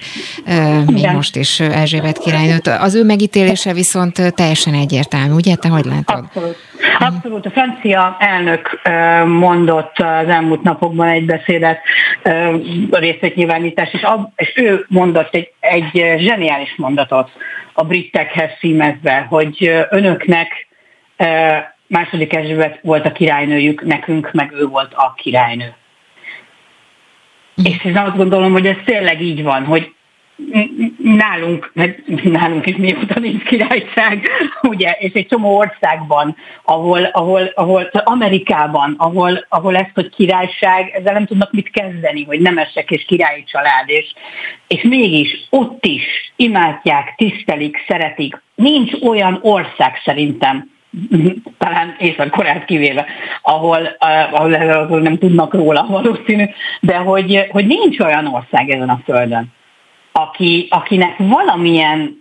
még 0.86 1.10
most 1.14 1.36
is 1.36 1.60
Erzsébet 1.60 2.18
királynőt. 2.18 2.68
Az 2.68 2.96
ő 2.96 3.04
megítélése 3.04 3.74
viszont 3.74 4.34
teljesen 4.36 4.74
egyértelmű, 4.74 5.34
ugye? 5.34 5.56
Te 5.56 5.70
hogy 5.82 5.92
látod? 5.92 6.24
Abszolút. 6.26 6.58
Abszolút. 7.00 7.46
A 7.46 7.50
francia 7.50 8.18
elnök 8.20 8.82
mondott 9.26 9.98
az 9.98 10.28
elmúlt 10.28 10.62
napokban 10.62 11.08
egy 11.08 11.26
beszédet, 11.26 11.82
részletnyilvánítás, 12.92 13.94
és, 13.94 14.06
és 14.36 14.54
ő 14.56 14.86
mondott 14.88 15.36
egy, 15.36 15.52
egy 15.60 16.18
zseniális 16.18 16.74
mondatot 16.78 17.30
a 17.74 17.84
britekhez 17.84 18.50
címezve, 18.60 19.26
hogy 19.30 19.86
önöknek 19.90 20.68
második 21.88 22.34
Erzsébet 22.34 22.80
volt 22.82 23.06
a 23.06 23.12
királynőjük, 23.12 23.82
nekünk 23.82 24.32
meg 24.32 24.52
ő 24.54 24.66
volt 24.66 24.94
a 24.94 25.14
királynő. 25.18 25.74
És 27.64 27.86
én 27.86 27.98
azt 27.98 28.16
gondolom, 28.16 28.52
hogy 28.52 28.66
ez 28.66 28.78
tényleg 28.86 29.22
így 29.22 29.44
van, 29.44 29.66
hogy 29.66 29.94
nálunk, 31.04 31.72
nálunk 32.24 32.66
is 32.66 32.76
mióta 32.76 33.20
nincs 33.20 33.44
királyság, 33.44 34.28
ugye, 34.62 34.92
és 35.00 35.12
egy 35.14 35.28
csomó 35.28 35.58
országban, 35.58 36.36
ahol, 36.64 37.04
ahol, 37.04 37.52
ahol 37.56 37.90
Amerikában, 37.92 38.96
ahol, 38.98 39.46
ahol 39.50 39.76
ezt, 39.76 39.92
hogy 39.94 40.10
királyság, 40.10 40.90
ezzel 40.90 41.14
nem 41.14 41.26
tudnak 41.26 41.52
mit 41.52 41.70
kezdeni, 41.70 42.24
hogy 42.24 42.40
nemesek 42.40 42.92
és 42.92 43.06
királyi 43.06 43.44
család, 43.44 43.90
és, 43.90 44.14
és 44.68 44.82
mégis 44.82 45.48
ott 45.50 45.86
is 45.86 46.34
imádják, 46.36 47.14
tisztelik, 47.18 47.78
szeretik. 47.88 48.42
Nincs 48.56 48.92
olyan 49.02 49.40
ország 49.42 50.02
szerintem, 50.06 50.72
talán 51.58 51.96
Észak-Koreát 52.00 52.66
kivéve, 52.66 53.06
ahol, 53.42 53.96
ahol, 54.30 54.54
ahol 54.54 55.00
nem 55.02 55.18
tudnak 55.18 55.54
róla 55.54 55.86
valószínű, 55.90 56.46
de 56.80 56.96
hogy, 56.96 57.48
hogy 57.50 57.68
nincs 57.68 58.00
olyan 58.00 58.26
ország 58.26 58.70
ezen 58.70 58.90
a 58.90 59.02
földön, 59.06 59.58
aki, 60.22 60.68
akinek 60.70 61.16
valamilyen 61.18 62.20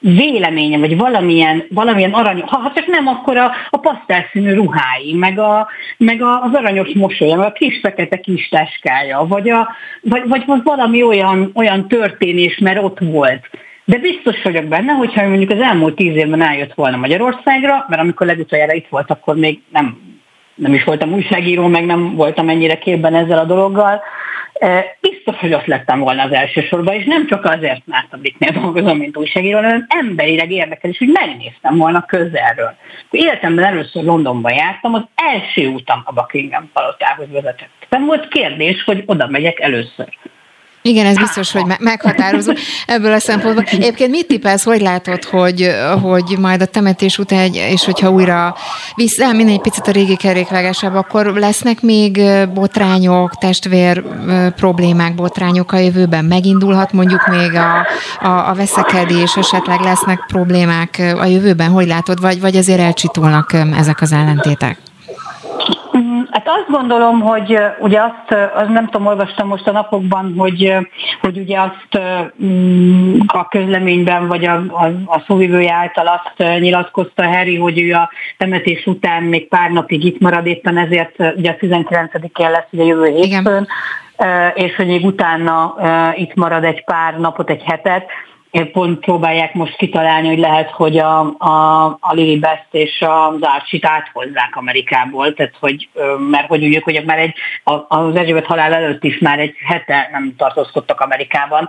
véleménye, 0.00 0.78
vagy 0.78 0.96
valamilyen, 0.96 1.64
valamilyen 1.70 2.12
arany, 2.12 2.42
ha 2.46 2.72
csak 2.74 2.86
nem, 2.86 3.06
akkor 3.06 3.36
a, 3.36 3.50
a 3.70 3.76
pasztelszínű 3.76 4.54
ruhái, 4.54 5.14
meg, 5.14 5.38
a, 5.38 5.68
meg 5.96 6.22
a, 6.22 6.42
az 6.42 6.54
aranyos 6.54 6.92
mosolya, 6.94 7.36
meg 7.36 7.46
a 7.46 7.52
kis 7.52 7.78
fekete 7.82 8.20
kis 8.20 8.48
teskája, 8.48 9.26
vagy, 9.28 9.50
a, 9.50 9.68
vagy, 10.02 10.28
vagy 10.28 10.42
valami 10.64 11.02
olyan, 11.02 11.50
olyan 11.54 11.88
történés, 11.88 12.58
mert 12.58 12.82
ott 12.82 12.98
volt. 12.98 13.48
De 13.84 13.98
biztos 13.98 14.42
vagyok 14.42 14.64
benne, 14.64 14.92
hogyha 14.92 15.28
mondjuk 15.28 15.50
az 15.50 15.60
elmúlt 15.60 15.94
tíz 15.94 16.16
évben 16.16 16.42
eljött 16.42 16.74
volna 16.74 16.96
Magyarországra, 16.96 17.86
mert 17.88 18.02
amikor 18.02 18.26
legutoljára 18.26 18.72
itt 18.74 18.88
volt, 18.88 19.10
akkor 19.10 19.36
még 19.36 19.62
nem, 19.72 19.98
nem 20.54 20.74
is 20.74 20.84
voltam 20.84 21.12
újságíró, 21.12 21.66
meg 21.66 21.84
nem 21.84 22.14
voltam 22.14 22.48
ennyire 22.48 22.78
képben 22.78 23.14
ezzel 23.14 23.38
a 23.38 23.44
dologgal, 23.44 24.02
biztos, 25.00 25.36
hogy 25.36 25.54
ott 25.54 25.66
lettem 25.66 26.00
volna 26.00 26.22
az 26.22 26.32
első 26.32 26.60
sorban, 26.60 26.94
és 26.94 27.04
nem 27.04 27.26
csak 27.26 27.44
azért, 27.44 27.86
mert 27.86 28.12
a 28.12 28.16
Britnél 28.16 28.60
dolgozom, 28.60 28.98
mint 28.98 29.16
újságíró, 29.16 29.56
hanem 29.56 29.86
emberileg 29.88 30.50
érdekel, 30.50 30.90
és 30.90 30.98
hogy 30.98 31.08
megnéztem 31.08 31.76
volna 31.76 32.04
közelről. 32.04 32.74
Életemben 33.10 33.64
először 33.64 34.04
Londonban 34.04 34.52
jártam, 34.52 34.94
az 34.94 35.02
első 35.14 35.68
utam 35.68 36.02
a 36.04 36.12
Buckingham 36.12 36.70
palotához 36.72 37.30
vezetett. 37.30 37.70
Nem 37.88 38.06
volt 38.06 38.28
kérdés, 38.28 38.82
hogy 38.84 39.02
oda 39.06 39.26
megyek 39.28 39.60
először. 39.60 40.08
Igen, 40.82 41.06
ez 41.06 41.16
biztos, 41.16 41.52
hogy 41.52 41.62
meghatározó 41.78 42.52
ebből 42.86 43.12
a 43.12 43.18
szempontból. 43.18 43.64
Egyébként 43.64 44.10
mit 44.10 44.26
tippelsz, 44.26 44.64
hogy 44.64 44.80
látod, 44.80 45.24
hogy, 45.24 45.74
hogy 46.02 46.36
majd 46.38 46.62
a 46.62 46.66
temetés 46.66 47.18
után, 47.18 47.52
és 47.52 47.84
hogyha 47.84 48.10
újra 48.10 48.56
visszaállni 48.94 49.52
egy 49.52 49.60
picit 49.60 49.86
a 49.86 49.90
régi 49.90 50.16
kerékvágásába, 50.16 50.98
akkor 50.98 51.26
lesznek 51.26 51.80
még 51.80 52.20
botrányok, 52.54 53.34
testvér 53.34 54.02
problémák, 54.56 55.14
botrányok 55.14 55.72
a 55.72 55.78
jövőben? 55.78 56.24
Megindulhat 56.24 56.92
mondjuk 56.92 57.26
még 57.26 57.54
a, 57.54 57.86
a, 58.26 58.48
a 58.48 58.54
veszekedés, 58.54 59.36
esetleg 59.36 59.80
lesznek 59.80 60.24
problémák 60.26 61.14
a 61.18 61.24
jövőben? 61.24 61.70
Hogy 61.70 61.86
látod, 61.86 62.20
vagy, 62.20 62.40
vagy 62.40 62.56
azért 62.56 62.80
elcsitulnak 62.80 63.52
ezek 63.76 64.00
az 64.00 64.12
ellentétek? 64.12 64.78
Hát 66.30 66.48
azt 66.48 66.66
gondolom, 66.68 67.20
hogy 67.20 67.58
ugye 67.78 68.00
azt, 68.00 68.52
az 68.54 68.68
nem 68.68 68.84
tudom, 68.84 69.06
olvastam 69.06 69.48
most 69.48 69.66
a 69.66 69.72
napokban, 69.72 70.34
hogy, 70.38 70.74
hogy 71.20 71.38
ugye 71.38 71.58
azt 71.60 72.02
mm, 72.44 73.18
a 73.26 73.48
közleményben, 73.48 74.28
vagy 74.28 74.44
a, 74.44 74.54
a, 74.54 74.86
a 75.06 75.22
szóvivője 75.26 75.72
által 75.72 76.06
azt 76.06 76.58
nyilatkozta 76.60 77.26
Harry, 77.26 77.56
hogy 77.56 77.80
ő 77.80 77.92
a 77.92 78.10
temetés 78.36 78.86
után 78.86 79.22
még 79.22 79.48
pár 79.48 79.70
napig 79.70 80.04
itt 80.04 80.20
marad, 80.20 80.46
éppen 80.46 80.78
ezért 80.78 81.14
ugye 81.36 81.50
a 81.50 81.56
19-én 81.60 82.50
lesz 82.50 82.66
ugye 82.70 82.84
jövő 82.84 83.06
hétfőn, 83.06 83.66
és 84.54 84.76
hogy 84.76 84.86
még 84.86 85.04
utána 85.04 85.74
itt 86.14 86.34
marad 86.34 86.64
egy 86.64 86.84
pár 86.84 87.18
napot, 87.18 87.50
egy 87.50 87.62
hetet, 87.62 88.04
pont 88.72 88.98
próbálják 88.98 89.54
most 89.54 89.76
kitalálni, 89.76 90.28
hogy 90.28 90.38
lehet, 90.38 90.70
hogy 90.70 90.98
a, 90.98 91.20
a, 91.38 91.84
a 92.00 92.12
Lily 92.12 92.38
Best 92.38 92.66
és 92.70 93.00
az 93.00 93.40
Archie-t 93.40 93.86
áthozzák 93.86 94.56
Amerikából, 94.56 95.34
tehát 95.34 95.56
hogy, 95.60 95.88
mert 96.30 96.46
hogy 96.46 96.64
úgy, 96.64 96.82
hogy 96.82 97.02
már 97.06 97.18
egy, 97.18 97.34
az 97.88 98.16
Erzsébet 98.16 98.46
halál 98.46 98.74
előtt 98.74 99.04
is 99.04 99.18
már 99.18 99.38
egy 99.38 99.54
hete 99.64 100.08
nem 100.12 100.34
tartózkodtak 100.36 101.00
Amerikában, 101.00 101.68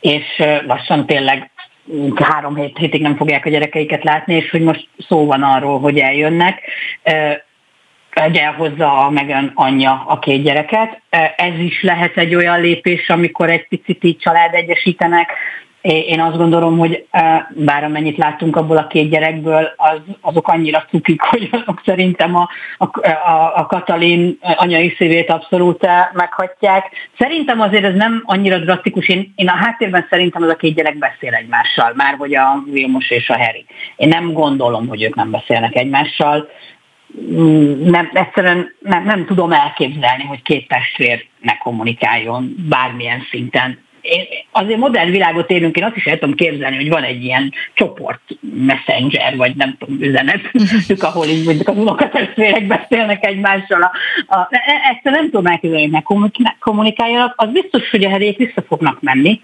és 0.00 0.42
lassan 0.66 1.06
tényleg 1.06 1.50
három 2.14 2.56
hét, 2.56 2.78
hétig 2.78 3.00
nem 3.00 3.16
fogják 3.16 3.46
a 3.46 3.50
gyerekeiket 3.50 4.04
látni, 4.04 4.34
és 4.34 4.50
hogy 4.50 4.62
most 4.62 4.88
szó 5.08 5.26
van 5.26 5.42
arról, 5.42 5.80
hogy 5.80 5.98
eljönnek. 5.98 6.60
Egy 8.10 8.36
elhozza 8.36 9.04
a 9.04 9.10
Megan 9.10 9.52
anyja 9.54 10.04
a 10.06 10.18
két 10.18 10.42
gyereket. 10.42 11.00
Ez 11.36 11.58
is 11.58 11.82
lehet 11.82 12.16
egy 12.16 12.34
olyan 12.34 12.60
lépés, 12.60 13.08
amikor 13.08 13.50
egy 13.50 13.68
picit 13.68 14.04
így 14.04 14.18
család 14.18 14.54
egyesítenek, 14.54 15.32
én 15.84 16.20
azt 16.20 16.36
gondolom, 16.36 16.78
hogy 16.78 17.06
bár 17.48 17.84
amennyit 17.84 18.16
láttunk 18.16 18.56
abból 18.56 18.76
a 18.76 18.86
két 18.86 19.10
gyerekből, 19.10 19.72
az, 19.76 20.00
azok 20.20 20.48
annyira 20.48 20.84
cukik, 20.90 21.20
hogy 21.30 21.48
azok 21.52 21.82
szerintem 21.84 22.36
a, 22.36 22.48
a, 22.78 22.88
a 23.54 23.66
Katalin 23.66 24.38
anyai 24.40 24.94
szívét 24.96 25.30
abszolút 25.30 25.86
meghatják. 26.12 26.90
Szerintem 27.18 27.60
azért 27.60 27.84
ez 27.84 27.94
nem 27.94 28.22
annyira 28.24 28.58
drasztikus. 28.58 29.08
Én, 29.08 29.32
én 29.36 29.48
a 29.48 29.56
háttérben 29.56 30.06
szerintem 30.10 30.42
az 30.42 30.48
a 30.48 30.56
két 30.56 30.74
gyerek 30.74 30.98
beszél 30.98 31.34
egymással, 31.34 31.92
már 31.96 32.14
hogy 32.18 32.34
a 32.34 32.62
Vilmos 32.70 33.10
és 33.10 33.28
a 33.28 33.38
Harry. 33.38 33.64
Én 33.96 34.08
nem 34.08 34.32
gondolom, 34.32 34.88
hogy 34.88 35.02
ők 35.02 35.14
nem 35.14 35.30
beszélnek 35.30 35.76
egymással 35.76 36.48
mm, 37.30 37.90
nem, 37.90 38.10
egyszerűen 38.12 38.74
nem, 38.80 39.04
nem 39.04 39.26
tudom 39.26 39.52
elképzelni, 39.52 40.24
hogy 40.24 40.42
két 40.42 40.68
testvér 40.68 41.24
ne 41.40 41.56
kommunikáljon 41.58 42.54
bármilyen 42.68 43.26
szinten 43.30 43.82
én 44.04 44.24
azért 44.50 44.78
modern 44.78 45.10
világot 45.10 45.50
élünk, 45.50 45.76
én 45.76 45.84
azt 45.84 45.96
is 45.96 46.04
el 46.04 46.18
tudom 46.18 46.34
képzelni, 46.34 46.76
hogy 46.76 46.88
van 46.88 47.02
egy 47.02 47.24
ilyen 47.24 47.52
csoport 47.74 48.20
messenger, 48.40 49.36
vagy 49.36 49.54
nem 49.56 49.76
tudom, 49.78 50.02
üzenet, 50.02 50.40
ahol 50.98 51.26
így 51.26 51.44
mondjuk 51.44 51.68
az 51.68 51.76
unokatestvérek 51.76 52.66
beszélnek 52.66 53.26
egymással. 53.26 53.82
A, 53.82 53.90
a, 54.34 54.48
e, 54.50 54.56
e, 54.56 54.90
ezt 54.92 55.16
nem 55.16 55.24
tudom 55.24 55.46
elképzelni, 55.46 55.90
hogy 55.90 56.32
ne 56.36 56.54
kommunikáljanak. 56.58 57.34
Az 57.36 57.48
biztos, 57.48 57.90
hogy 57.90 58.04
a 58.04 58.08
herék 58.08 58.36
vissza 58.36 58.62
fognak 58.66 59.00
menni. 59.00 59.40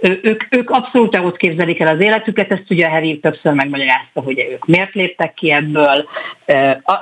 Ő, 0.00 0.20
ők, 0.22 0.42
ők 0.50 0.70
abszolút 0.70 1.16
ott 1.16 1.36
képzelik 1.36 1.80
el 1.80 1.94
az 1.94 2.00
életüket, 2.00 2.52
ezt 2.52 2.70
ugye 2.70 2.88
Harry 2.88 3.18
többször 3.18 3.52
megmagyarázta, 3.52 4.20
hogy 4.20 4.46
ők 4.52 4.66
miért 4.66 4.94
léptek 4.94 5.34
ki 5.34 5.50
ebből. 5.52 6.08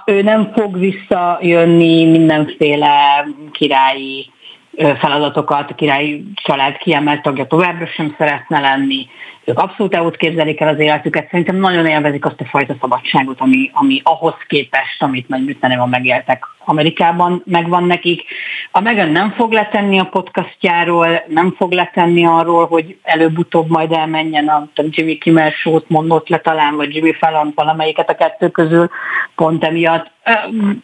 Ő 0.06 0.22
nem 0.22 0.52
fog 0.56 0.78
visszajönni 0.78 2.04
mindenféle 2.04 3.26
királyi 3.52 4.30
feladatokat, 4.76 5.70
a 5.70 5.74
királyi 5.74 6.24
család 6.34 6.76
kiemelt 6.76 7.22
tagja 7.22 7.46
továbbra 7.46 7.86
sem 7.86 8.14
szeretne 8.18 8.60
lenni. 8.60 9.06
Ők 9.44 9.58
abszolút 9.58 9.96
ott 9.96 10.16
képzelik 10.16 10.60
el 10.60 10.68
az 10.68 10.78
életüket, 10.78 11.28
szerintem 11.30 11.56
nagyon 11.56 11.86
élvezik 11.86 12.24
azt 12.24 12.40
a 12.40 12.44
fajta 12.44 12.74
szabadságot, 12.80 13.40
ami, 13.40 13.70
ami 13.72 14.00
ahhoz 14.04 14.34
képest, 14.48 15.02
amit 15.02 15.28
Nagy-Britanniában 15.28 15.88
megéltek 15.88 16.46
Amerikában, 16.64 17.42
megvan 17.44 17.84
nekik. 17.84 18.24
A 18.70 18.80
Megan 18.80 19.08
nem 19.08 19.30
fog 19.30 19.52
letenni 19.52 19.98
a 19.98 20.04
podcastjáról, 20.04 21.22
nem 21.28 21.54
fog 21.56 21.72
letenni 21.72 22.26
arról, 22.26 22.66
hogy 22.66 22.96
előbb-utóbb 23.02 23.68
majd 23.68 23.92
elmenjen 23.92 24.48
a 24.48 24.68
Jimmy 24.74 25.18
Kimmel 25.18 25.50
show 25.50 25.78
mondott 25.86 26.28
le 26.28 26.38
talán, 26.38 26.76
vagy 26.76 26.94
Jimmy 26.94 27.12
Fallon 27.12 27.52
valamelyiket 27.54 28.10
a 28.10 28.14
kettő 28.14 28.48
közül, 28.48 28.88
pont 29.34 29.64
emiatt 29.64 30.10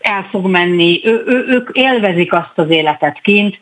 el 0.01 0.27
fog 0.31 0.47
menni. 0.47 1.01
Ő, 1.05 1.23
ő, 1.27 1.45
ők 1.49 1.71
élvezik 1.73 2.33
azt 2.33 2.59
az 2.59 2.71
életet 2.71 3.21
kint, 3.21 3.59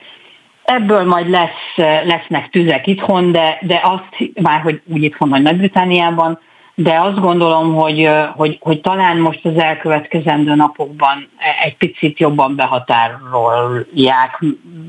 Ebből 0.66 1.04
majd 1.04 1.28
lesz, 1.28 1.76
lesznek 2.04 2.50
tüzek 2.50 2.86
itthon, 2.86 3.32
de, 3.32 3.58
de 3.60 3.80
azt 3.82 4.32
már, 4.42 4.60
hogy 4.60 4.80
úgy 4.84 5.02
itthon, 5.02 5.28
vagy 5.28 5.42
Nagy-Britániában, 5.42 6.38
de 6.74 7.00
azt 7.00 7.20
gondolom, 7.20 7.74
hogy, 7.74 8.10
hogy, 8.36 8.58
hogy 8.60 8.80
talán 8.80 9.16
most 9.16 9.44
az 9.44 9.56
elkövetkezendő 9.56 10.54
napokban 10.54 11.28
egy 11.62 11.76
picit 11.76 12.18
jobban 12.18 12.56
behatárolják, 12.56 14.44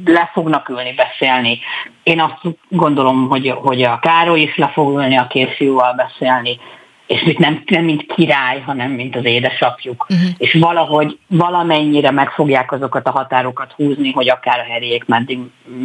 le 0.05 0.29
fognak 0.33 0.69
ülni, 0.69 0.93
beszélni. 0.93 1.59
Én 2.03 2.21
azt 2.21 2.41
gondolom, 2.69 3.27
hogy, 3.27 3.49
hogy 3.49 3.81
a 3.81 3.99
Károly 3.99 4.39
is 4.39 4.57
le 4.57 4.67
fog 4.67 4.97
ülni 4.97 5.17
a 5.17 5.27
két 5.27 5.55
fiúval 5.55 5.93
beszélni, 5.93 6.59
és 7.07 7.23
mit 7.23 7.37
nem, 7.37 7.63
nem 7.65 7.83
mint 7.83 8.13
király, 8.13 8.59
hanem 8.59 8.91
mint 8.91 9.15
az 9.15 9.25
édesapjuk. 9.25 10.05
Uh-huh. 10.09 10.29
És 10.37 10.53
valahogy 10.53 11.17
valamennyire 11.27 12.11
meg 12.11 12.29
fogják 12.29 12.71
azokat 12.71 13.07
a 13.07 13.11
határokat 13.11 13.71
húzni, 13.71 14.11
hogy 14.11 14.29
akár 14.29 14.59
a 14.59 14.71
heriek 14.71 15.05
meddig 15.05 15.39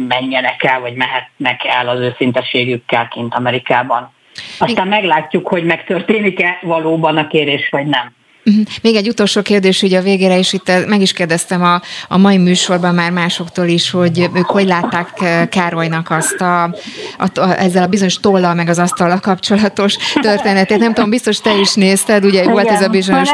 menjenek 0.07 0.63
el, 0.63 0.79
vagy 0.79 0.93
mehetnek 0.93 1.65
el 1.65 1.87
az 1.87 1.99
őszinteségükkel 1.99 3.07
kint 3.07 3.33
Amerikában. 3.33 4.11
Aztán 4.59 4.87
meglátjuk, 4.87 5.47
hogy 5.47 5.63
megtörténik-e 5.63 6.59
valóban 6.61 7.17
a 7.17 7.27
kérés, 7.27 7.69
vagy 7.69 7.85
nem. 7.85 8.11
Mhm. 8.43 8.61
Még 8.81 8.95
egy 8.95 9.07
utolsó 9.07 9.41
kérdés 9.41 9.81
ugye 9.81 9.97
a 9.97 10.01
végére, 10.01 10.37
és 10.37 10.53
itt 10.53 10.71
meg 10.87 11.01
is 11.01 11.13
kérdeztem 11.13 11.63
a, 11.63 11.81
a 12.07 12.17
mai 12.17 12.37
műsorban 12.37 12.95
már 12.95 13.11
másoktól 13.11 13.67
is, 13.67 13.91
hogy 13.91 14.29
ők 14.33 14.45
hogy 14.45 14.67
látták 14.67 15.09
eh, 15.21 15.45
Károlynak 15.45 16.09
azt 16.09 16.41
a, 16.41 16.63
a, 16.63 17.39
a 17.39 17.59
ezzel 17.59 17.83
a 17.83 17.87
bizonyos 17.87 18.19
tollal, 18.19 18.53
meg 18.53 18.69
az 18.69 18.79
asztallal 18.79 19.19
kapcsolatos 19.19 19.95
történetét. 20.21 20.77
Nem 20.77 20.93
tudom, 20.93 21.09
biztos 21.09 21.41
te 21.41 21.59
is 21.59 21.73
nézted, 21.73 22.25
ugye 22.25 22.41
igen, 22.41 22.51
volt 22.51 22.67
ez 22.67 22.81
a 22.81 22.87
bizonyos 22.87 23.29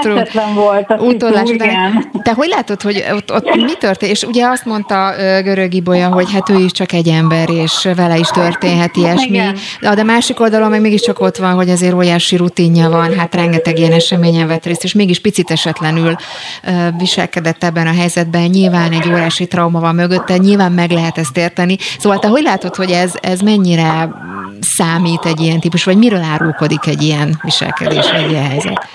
utolás. 1.00 1.50
Te 2.24 2.32
hogy 2.34 2.48
látod, 2.48 2.82
hogy 2.82 3.06
ott, 3.12 3.34
ott 3.34 3.56
mi 3.56 3.74
történt? 3.80 4.12
És 4.12 4.24
ugye 4.24 4.46
azt 4.48 4.66
mondta 4.66 5.14
Görög 5.44 5.74
Ibolya, 5.74 6.08
hogy 6.08 6.32
hát 6.32 6.50
ő 6.50 6.56
is 6.64 6.72
csak 6.72 6.92
egy 6.92 7.08
ember, 7.08 7.50
és 7.50 7.88
vele 7.96 8.18
is 8.18 8.28
történhet 8.28 8.96
ilyesmi. 8.96 9.38
Igen. 9.38 9.56
De 9.82 9.90
a 9.90 10.04
másik 10.04 10.40
oldalon 10.40 10.70
meg 10.70 10.82
mégiscsak 10.82 11.20
ott 11.20 11.38
van, 11.38 11.54
hogy 11.54 11.70
azért 11.70 11.94
óriási 11.94 12.36
rutinja 12.36 12.90
van, 12.90 13.18
hát 13.18 13.36
rengeteg 13.36 13.78
ilyen 13.78 13.92
eseményen 13.92 14.48
vett 14.48 14.66
részt, 14.66 14.84
és 14.84 14.94
mégis 15.00 15.22
picit 15.22 15.52
esetlenül 15.52 16.16
viselkedett 16.98 17.64
ebben 17.64 17.88
a 17.88 17.94
helyzetben. 17.94 18.42
Nyilván 18.42 18.92
egy 18.92 19.10
órási 19.10 19.48
trauma 19.48 19.80
van 19.80 19.96
mögötte, 19.96 20.38
nyilván 20.38 20.72
meg 20.72 20.92
lehet 20.92 21.18
ezt 21.18 21.38
érteni. 21.38 21.76
Szóval 21.80 22.20
te 22.20 22.28
hogy 22.28 22.44
látod, 22.44 22.76
hogy 22.76 22.92
ez, 22.92 23.14
ez 23.22 23.40
mennyire 23.40 24.10
számít 24.62 25.26
egy 25.26 25.40
ilyen 25.40 25.60
típus, 25.60 25.84
vagy 25.84 25.98
miről 25.98 26.24
árulkodik 26.34 26.86
egy 26.88 27.02
ilyen 27.02 27.40
viselkedés, 27.44 28.10
egy 28.10 28.30
ilyen 28.30 28.50
helyzet? 28.50 28.88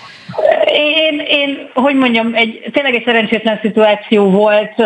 Én, 0.67 1.23
én, 1.27 1.71
hogy 1.75 1.95
mondjam, 1.95 2.35
egy, 2.35 2.71
tényleg 2.73 2.95
egy 2.95 3.05
szerencsétlen 3.05 3.59
szituáció 3.63 4.31
volt, 4.31 4.77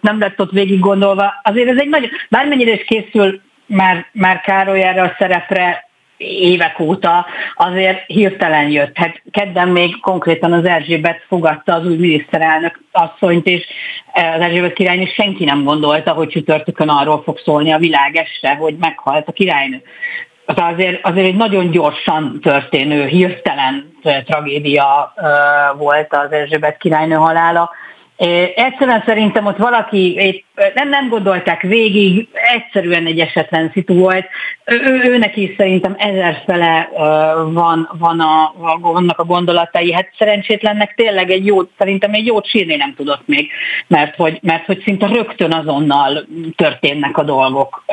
nem 0.00 0.18
lett 0.18 0.40
ott 0.40 0.50
végig 0.50 0.80
gondolva. 0.80 1.32
Azért 1.42 1.68
ez 1.68 1.78
egy 1.78 1.88
nagy, 1.88 2.10
bármennyire 2.28 2.72
is 2.72 2.84
készül 2.84 3.40
már, 3.66 4.06
már 4.12 4.40
Károly 4.40 4.82
erre 4.82 5.02
a 5.02 5.14
szerepre, 5.18 5.90
évek 6.22 6.80
óta 6.80 7.26
azért 7.54 8.04
hirtelen 8.06 8.70
jött. 8.70 8.96
Hát 8.96 9.22
kedden 9.30 9.68
még 9.68 10.00
konkrétan 10.00 10.52
az 10.52 10.64
Erzsébet 10.64 11.24
fogadta 11.28 11.74
az 11.74 11.86
új 11.86 11.96
miniszterelnök 11.96 12.80
asszonyt, 12.92 13.46
és 13.46 13.66
az 14.12 14.40
Erzsébet 14.40 14.72
királynő 14.72 15.04
senki 15.04 15.44
nem 15.44 15.64
gondolta, 15.64 16.12
hogy 16.12 16.28
csütörtökön 16.28 16.88
arról 16.88 17.22
fog 17.22 17.38
szólni 17.38 17.72
a 17.72 17.78
világ 17.78 18.16
este, 18.16 18.54
hogy 18.54 18.74
meghalt 18.80 19.28
a 19.28 19.32
királynő. 19.32 19.82
Tehát 20.46 20.72
azért, 20.72 21.06
azért 21.06 21.26
egy 21.26 21.36
nagyon 21.36 21.70
gyorsan 21.70 22.38
történő, 22.42 23.06
hirtelen 23.06 23.92
tragédia 24.26 25.14
volt 25.78 26.14
az 26.14 26.32
Erzsébet 26.32 26.78
királynő 26.78 27.14
halála, 27.14 27.70
Egyszerűen 28.54 29.02
szerintem 29.06 29.46
ott 29.46 29.56
valaki 29.56 30.34
nem, 30.74 30.88
nem 30.88 31.08
gondolták 31.08 31.60
végig, 31.60 32.28
egyszerűen 32.32 33.06
egy 33.06 33.18
esetlen 33.18 33.70
szitu 33.72 33.94
volt. 33.94 34.26
Ő, 34.64 35.00
őnek 35.04 35.36
is 35.36 35.54
szerintem 35.56 35.94
ezerfele 35.98 36.88
van, 37.52 37.90
van 37.98 38.20
a, 38.20 38.54
vannak 38.80 39.18
a 39.18 39.24
gondolatai. 39.24 39.92
Hát 39.92 40.08
szerencsétlennek 40.18 40.94
tényleg 40.94 41.30
egy 41.30 41.46
jó, 41.46 41.60
szerintem 41.78 42.12
egy 42.12 42.26
jót 42.26 42.46
sírni 42.46 42.76
nem 42.76 42.94
tudott 42.94 43.26
még, 43.26 43.50
mert 43.86 44.16
hogy, 44.16 44.38
mert 44.42 44.66
hogy 44.66 44.82
szinte 44.84 45.06
rögtön 45.06 45.52
azonnal 45.52 46.26
történnek 46.56 47.18
a 47.18 47.22
dolgok. 47.22 47.84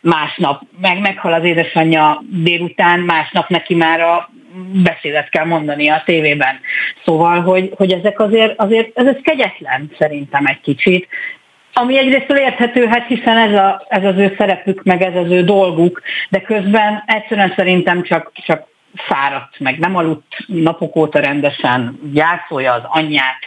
Másnap 0.00 0.62
meg 0.80 1.00
meghal 1.00 1.32
az 1.32 1.44
édesanyja 1.44 2.22
délután, 2.28 3.00
másnap 3.00 3.48
neki 3.48 3.74
már 3.74 4.00
a 4.00 4.30
beszédet 4.82 5.28
kell 5.28 5.44
mondani 5.44 5.88
a 5.88 6.02
tévében. 6.04 6.60
Szóval, 7.04 7.40
hogy, 7.40 7.70
hogy 7.76 7.92
ezek 7.92 8.20
azért, 8.20 8.54
azért 8.56 8.98
ez, 8.98 9.06
ez 9.06 9.16
kegyetlen 9.22 9.90
szerintem 9.98 10.46
egy 10.46 10.60
kicsit, 10.60 11.08
ami 11.74 11.98
egyrészt 11.98 12.30
érthető, 12.30 12.86
hát 12.86 13.06
hiszen 13.06 13.36
ez, 13.36 13.52
a, 13.52 13.86
ez 13.88 14.04
az 14.04 14.16
ő 14.16 14.34
szerepük, 14.38 14.82
meg 14.82 15.02
ez 15.02 15.16
az 15.16 15.30
ő 15.30 15.44
dolguk, 15.44 16.02
de 16.28 16.40
közben 16.40 17.02
egyszerűen 17.06 17.52
szerintem 17.56 18.02
csak, 18.02 18.32
csak 18.34 18.66
fáradt, 18.94 19.58
meg 19.58 19.78
nem 19.78 19.96
aludt 19.96 20.34
napok 20.46 20.96
óta 20.96 21.18
rendesen, 21.18 21.98
gyászolja 22.12 22.72
az 22.72 22.82
anyját, 22.84 23.38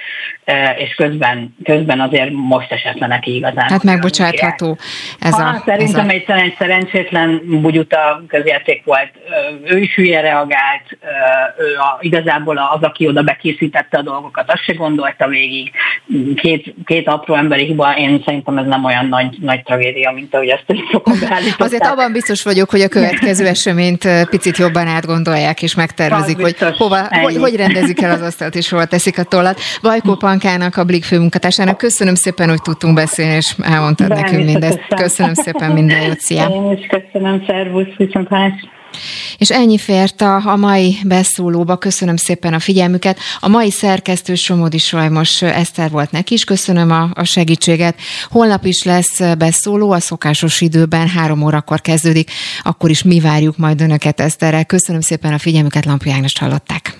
e, 0.44 0.76
és 0.78 0.94
közben, 0.94 1.56
közben 1.64 2.00
azért 2.00 2.32
most 2.32 2.72
esetlen 2.72 3.10
neki 3.10 3.36
igazán. 3.36 3.70
Hát 3.70 3.84
megbocsátható 3.84 4.78
ez 5.20 5.34
a... 5.34 5.44
Ha, 5.44 5.62
szerintem 5.66 6.10
ez 6.10 6.24
a... 6.28 6.34
egy 6.34 6.56
szerencsétlen 6.58 7.42
bugyuta 7.62 8.24
közjáték 8.28 8.84
volt. 8.84 9.12
Ő 9.64 9.78
is 9.78 9.96
hülye 9.96 10.22
reagált, 10.22 10.98
ő 11.58 11.76
a, 11.78 11.98
igazából 12.00 12.58
az, 12.58 12.82
aki 12.82 13.08
oda 13.08 13.22
bekészítette 13.22 13.98
a 13.98 14.02
dolgokat, 14.02 14.52
azt 14.52 14.64
se 14.64 14.74
gondolta 14.74 15.28
végig. 15.28 15.72
Két, 16.36 16.74
két 16.86 17.08
apró 17.08 17.36
emberi 17.36 17.66
hiba, 17.66 17.98
én 17.98 18.22
szerintem 18.26 18.58
ez 18.58 18.66
nem 18.66 18.84
olyan 18.84 19.06
nagy, 19.06 19.38
nagy 19.40 19.64
tragédia, 19.64 20.12
mint 20.12 20.34
ahogy 20.34 20.48
ezt 20.48 20.66
sokan 20.92 21.14
Azért 21.58 21.86
abban 21.86 22.12
biztos 22.12 22.44
vagyok, 22.44 22.70
hogy 22.70 22.82
a 22.82 22.88
következő 22.88 23.48
eseményt 23.48 24.08
picit 24.30 24.58
jobban 24.58 24.88
átgondol 24.88 25.35
gondolják 25.36 25.62
és 25.62 25.76
megtervezik, 25.76 26.42
hogy 26.42 26.56
hova, 26.78 27.08
hogy, 27.22 27.38
hogy 27.38 27.56
rendezik 27.56 28.02
el 28.02 28.12
az 28.12 28.22
asztalt 28.22 28.56
és 28.56 28.70
hova 28.70 28.86
teszik 28.86 29.20
a 29.20 29.24
tollat. 29.24 29.60
Vajkó 29.82 30.16
Pankának, 30.16 30.78
a 30.78 30.84
Blik 30.84 31.04
főmunkatársának 31.04 31.78
köszönöm 31.78 32.16
szépen, 32.16 32.50
hogy 32.50 32.62
tudtunk 32.62 32.96
beszélni, 32.96 33.36
és 33.36 33.56
elmondtad 33.62 34.08
De 34.08 34.16
nekünk 34.16 34.46
mindezt. 34.46 34.80
Köszönöm 34.96 35.34
szépen 35.34 35.72
minden 35.72 36.02
jót, 36.02 36.20
szia! 36.20 36.48
Én 36.48 36.72
is 36.72 36.88
köszönöm, 36.88 37.44
szervusz, 37.48 37.96
viszontlátás! 37.98 38.74
És 39.38 39.50
ennyi 39.50 39.78
fért 39.78 40.22
a, 40.22 40.36
a 40.36 40.56
mai 40.56 40.98
beszólóba. 41.04 41.78
Köszönöm 41.78 42.16
szépen 42.16 42.54
a 42.54 42.60
figyelmüket. 42.60 43.20
A 43.40 43.48
mai 43.48 43.72
szerkesztő 43.72 44.36
Somodi 44.36 44.78
Sajmos 44.78 45.42
Eszter 45.42 45.90
volt 45.90 46.12
neki 46.12 46.34
is. 46.34 46.44
Köszönöm 46.44 46.92
a, 46.92 47.10
a 47.14 47.24
segítséget. 47.24 48.00
Holnap 48.30 48.66
is 48.66 48.84
lesz 48.84 49.20
beszóló, 49.38 49.92
a 49.92 50.00
szokásos 50.00 50.62
időben 50.62 51.08
három 51.08 51.42
órakor 51.42 51.82
kezdődik. 51.82 52.32
Akkor 52.64 52.90
is 52.90 53.04
mi 53.04 53.20
várjuk 53.20 53.58
majd 53.58 53.82
önöket 53.82 54.20
Eszterrel. 54.20 54.66
Köszönöm 54.66 55.02
szépen 55.02 55.34
a 55.34 55.38
figyelmüket, 55.38 55.86
Lampi 55.86 56.12
Ágnes 56.12 56.38
hallották. 56.40 56.98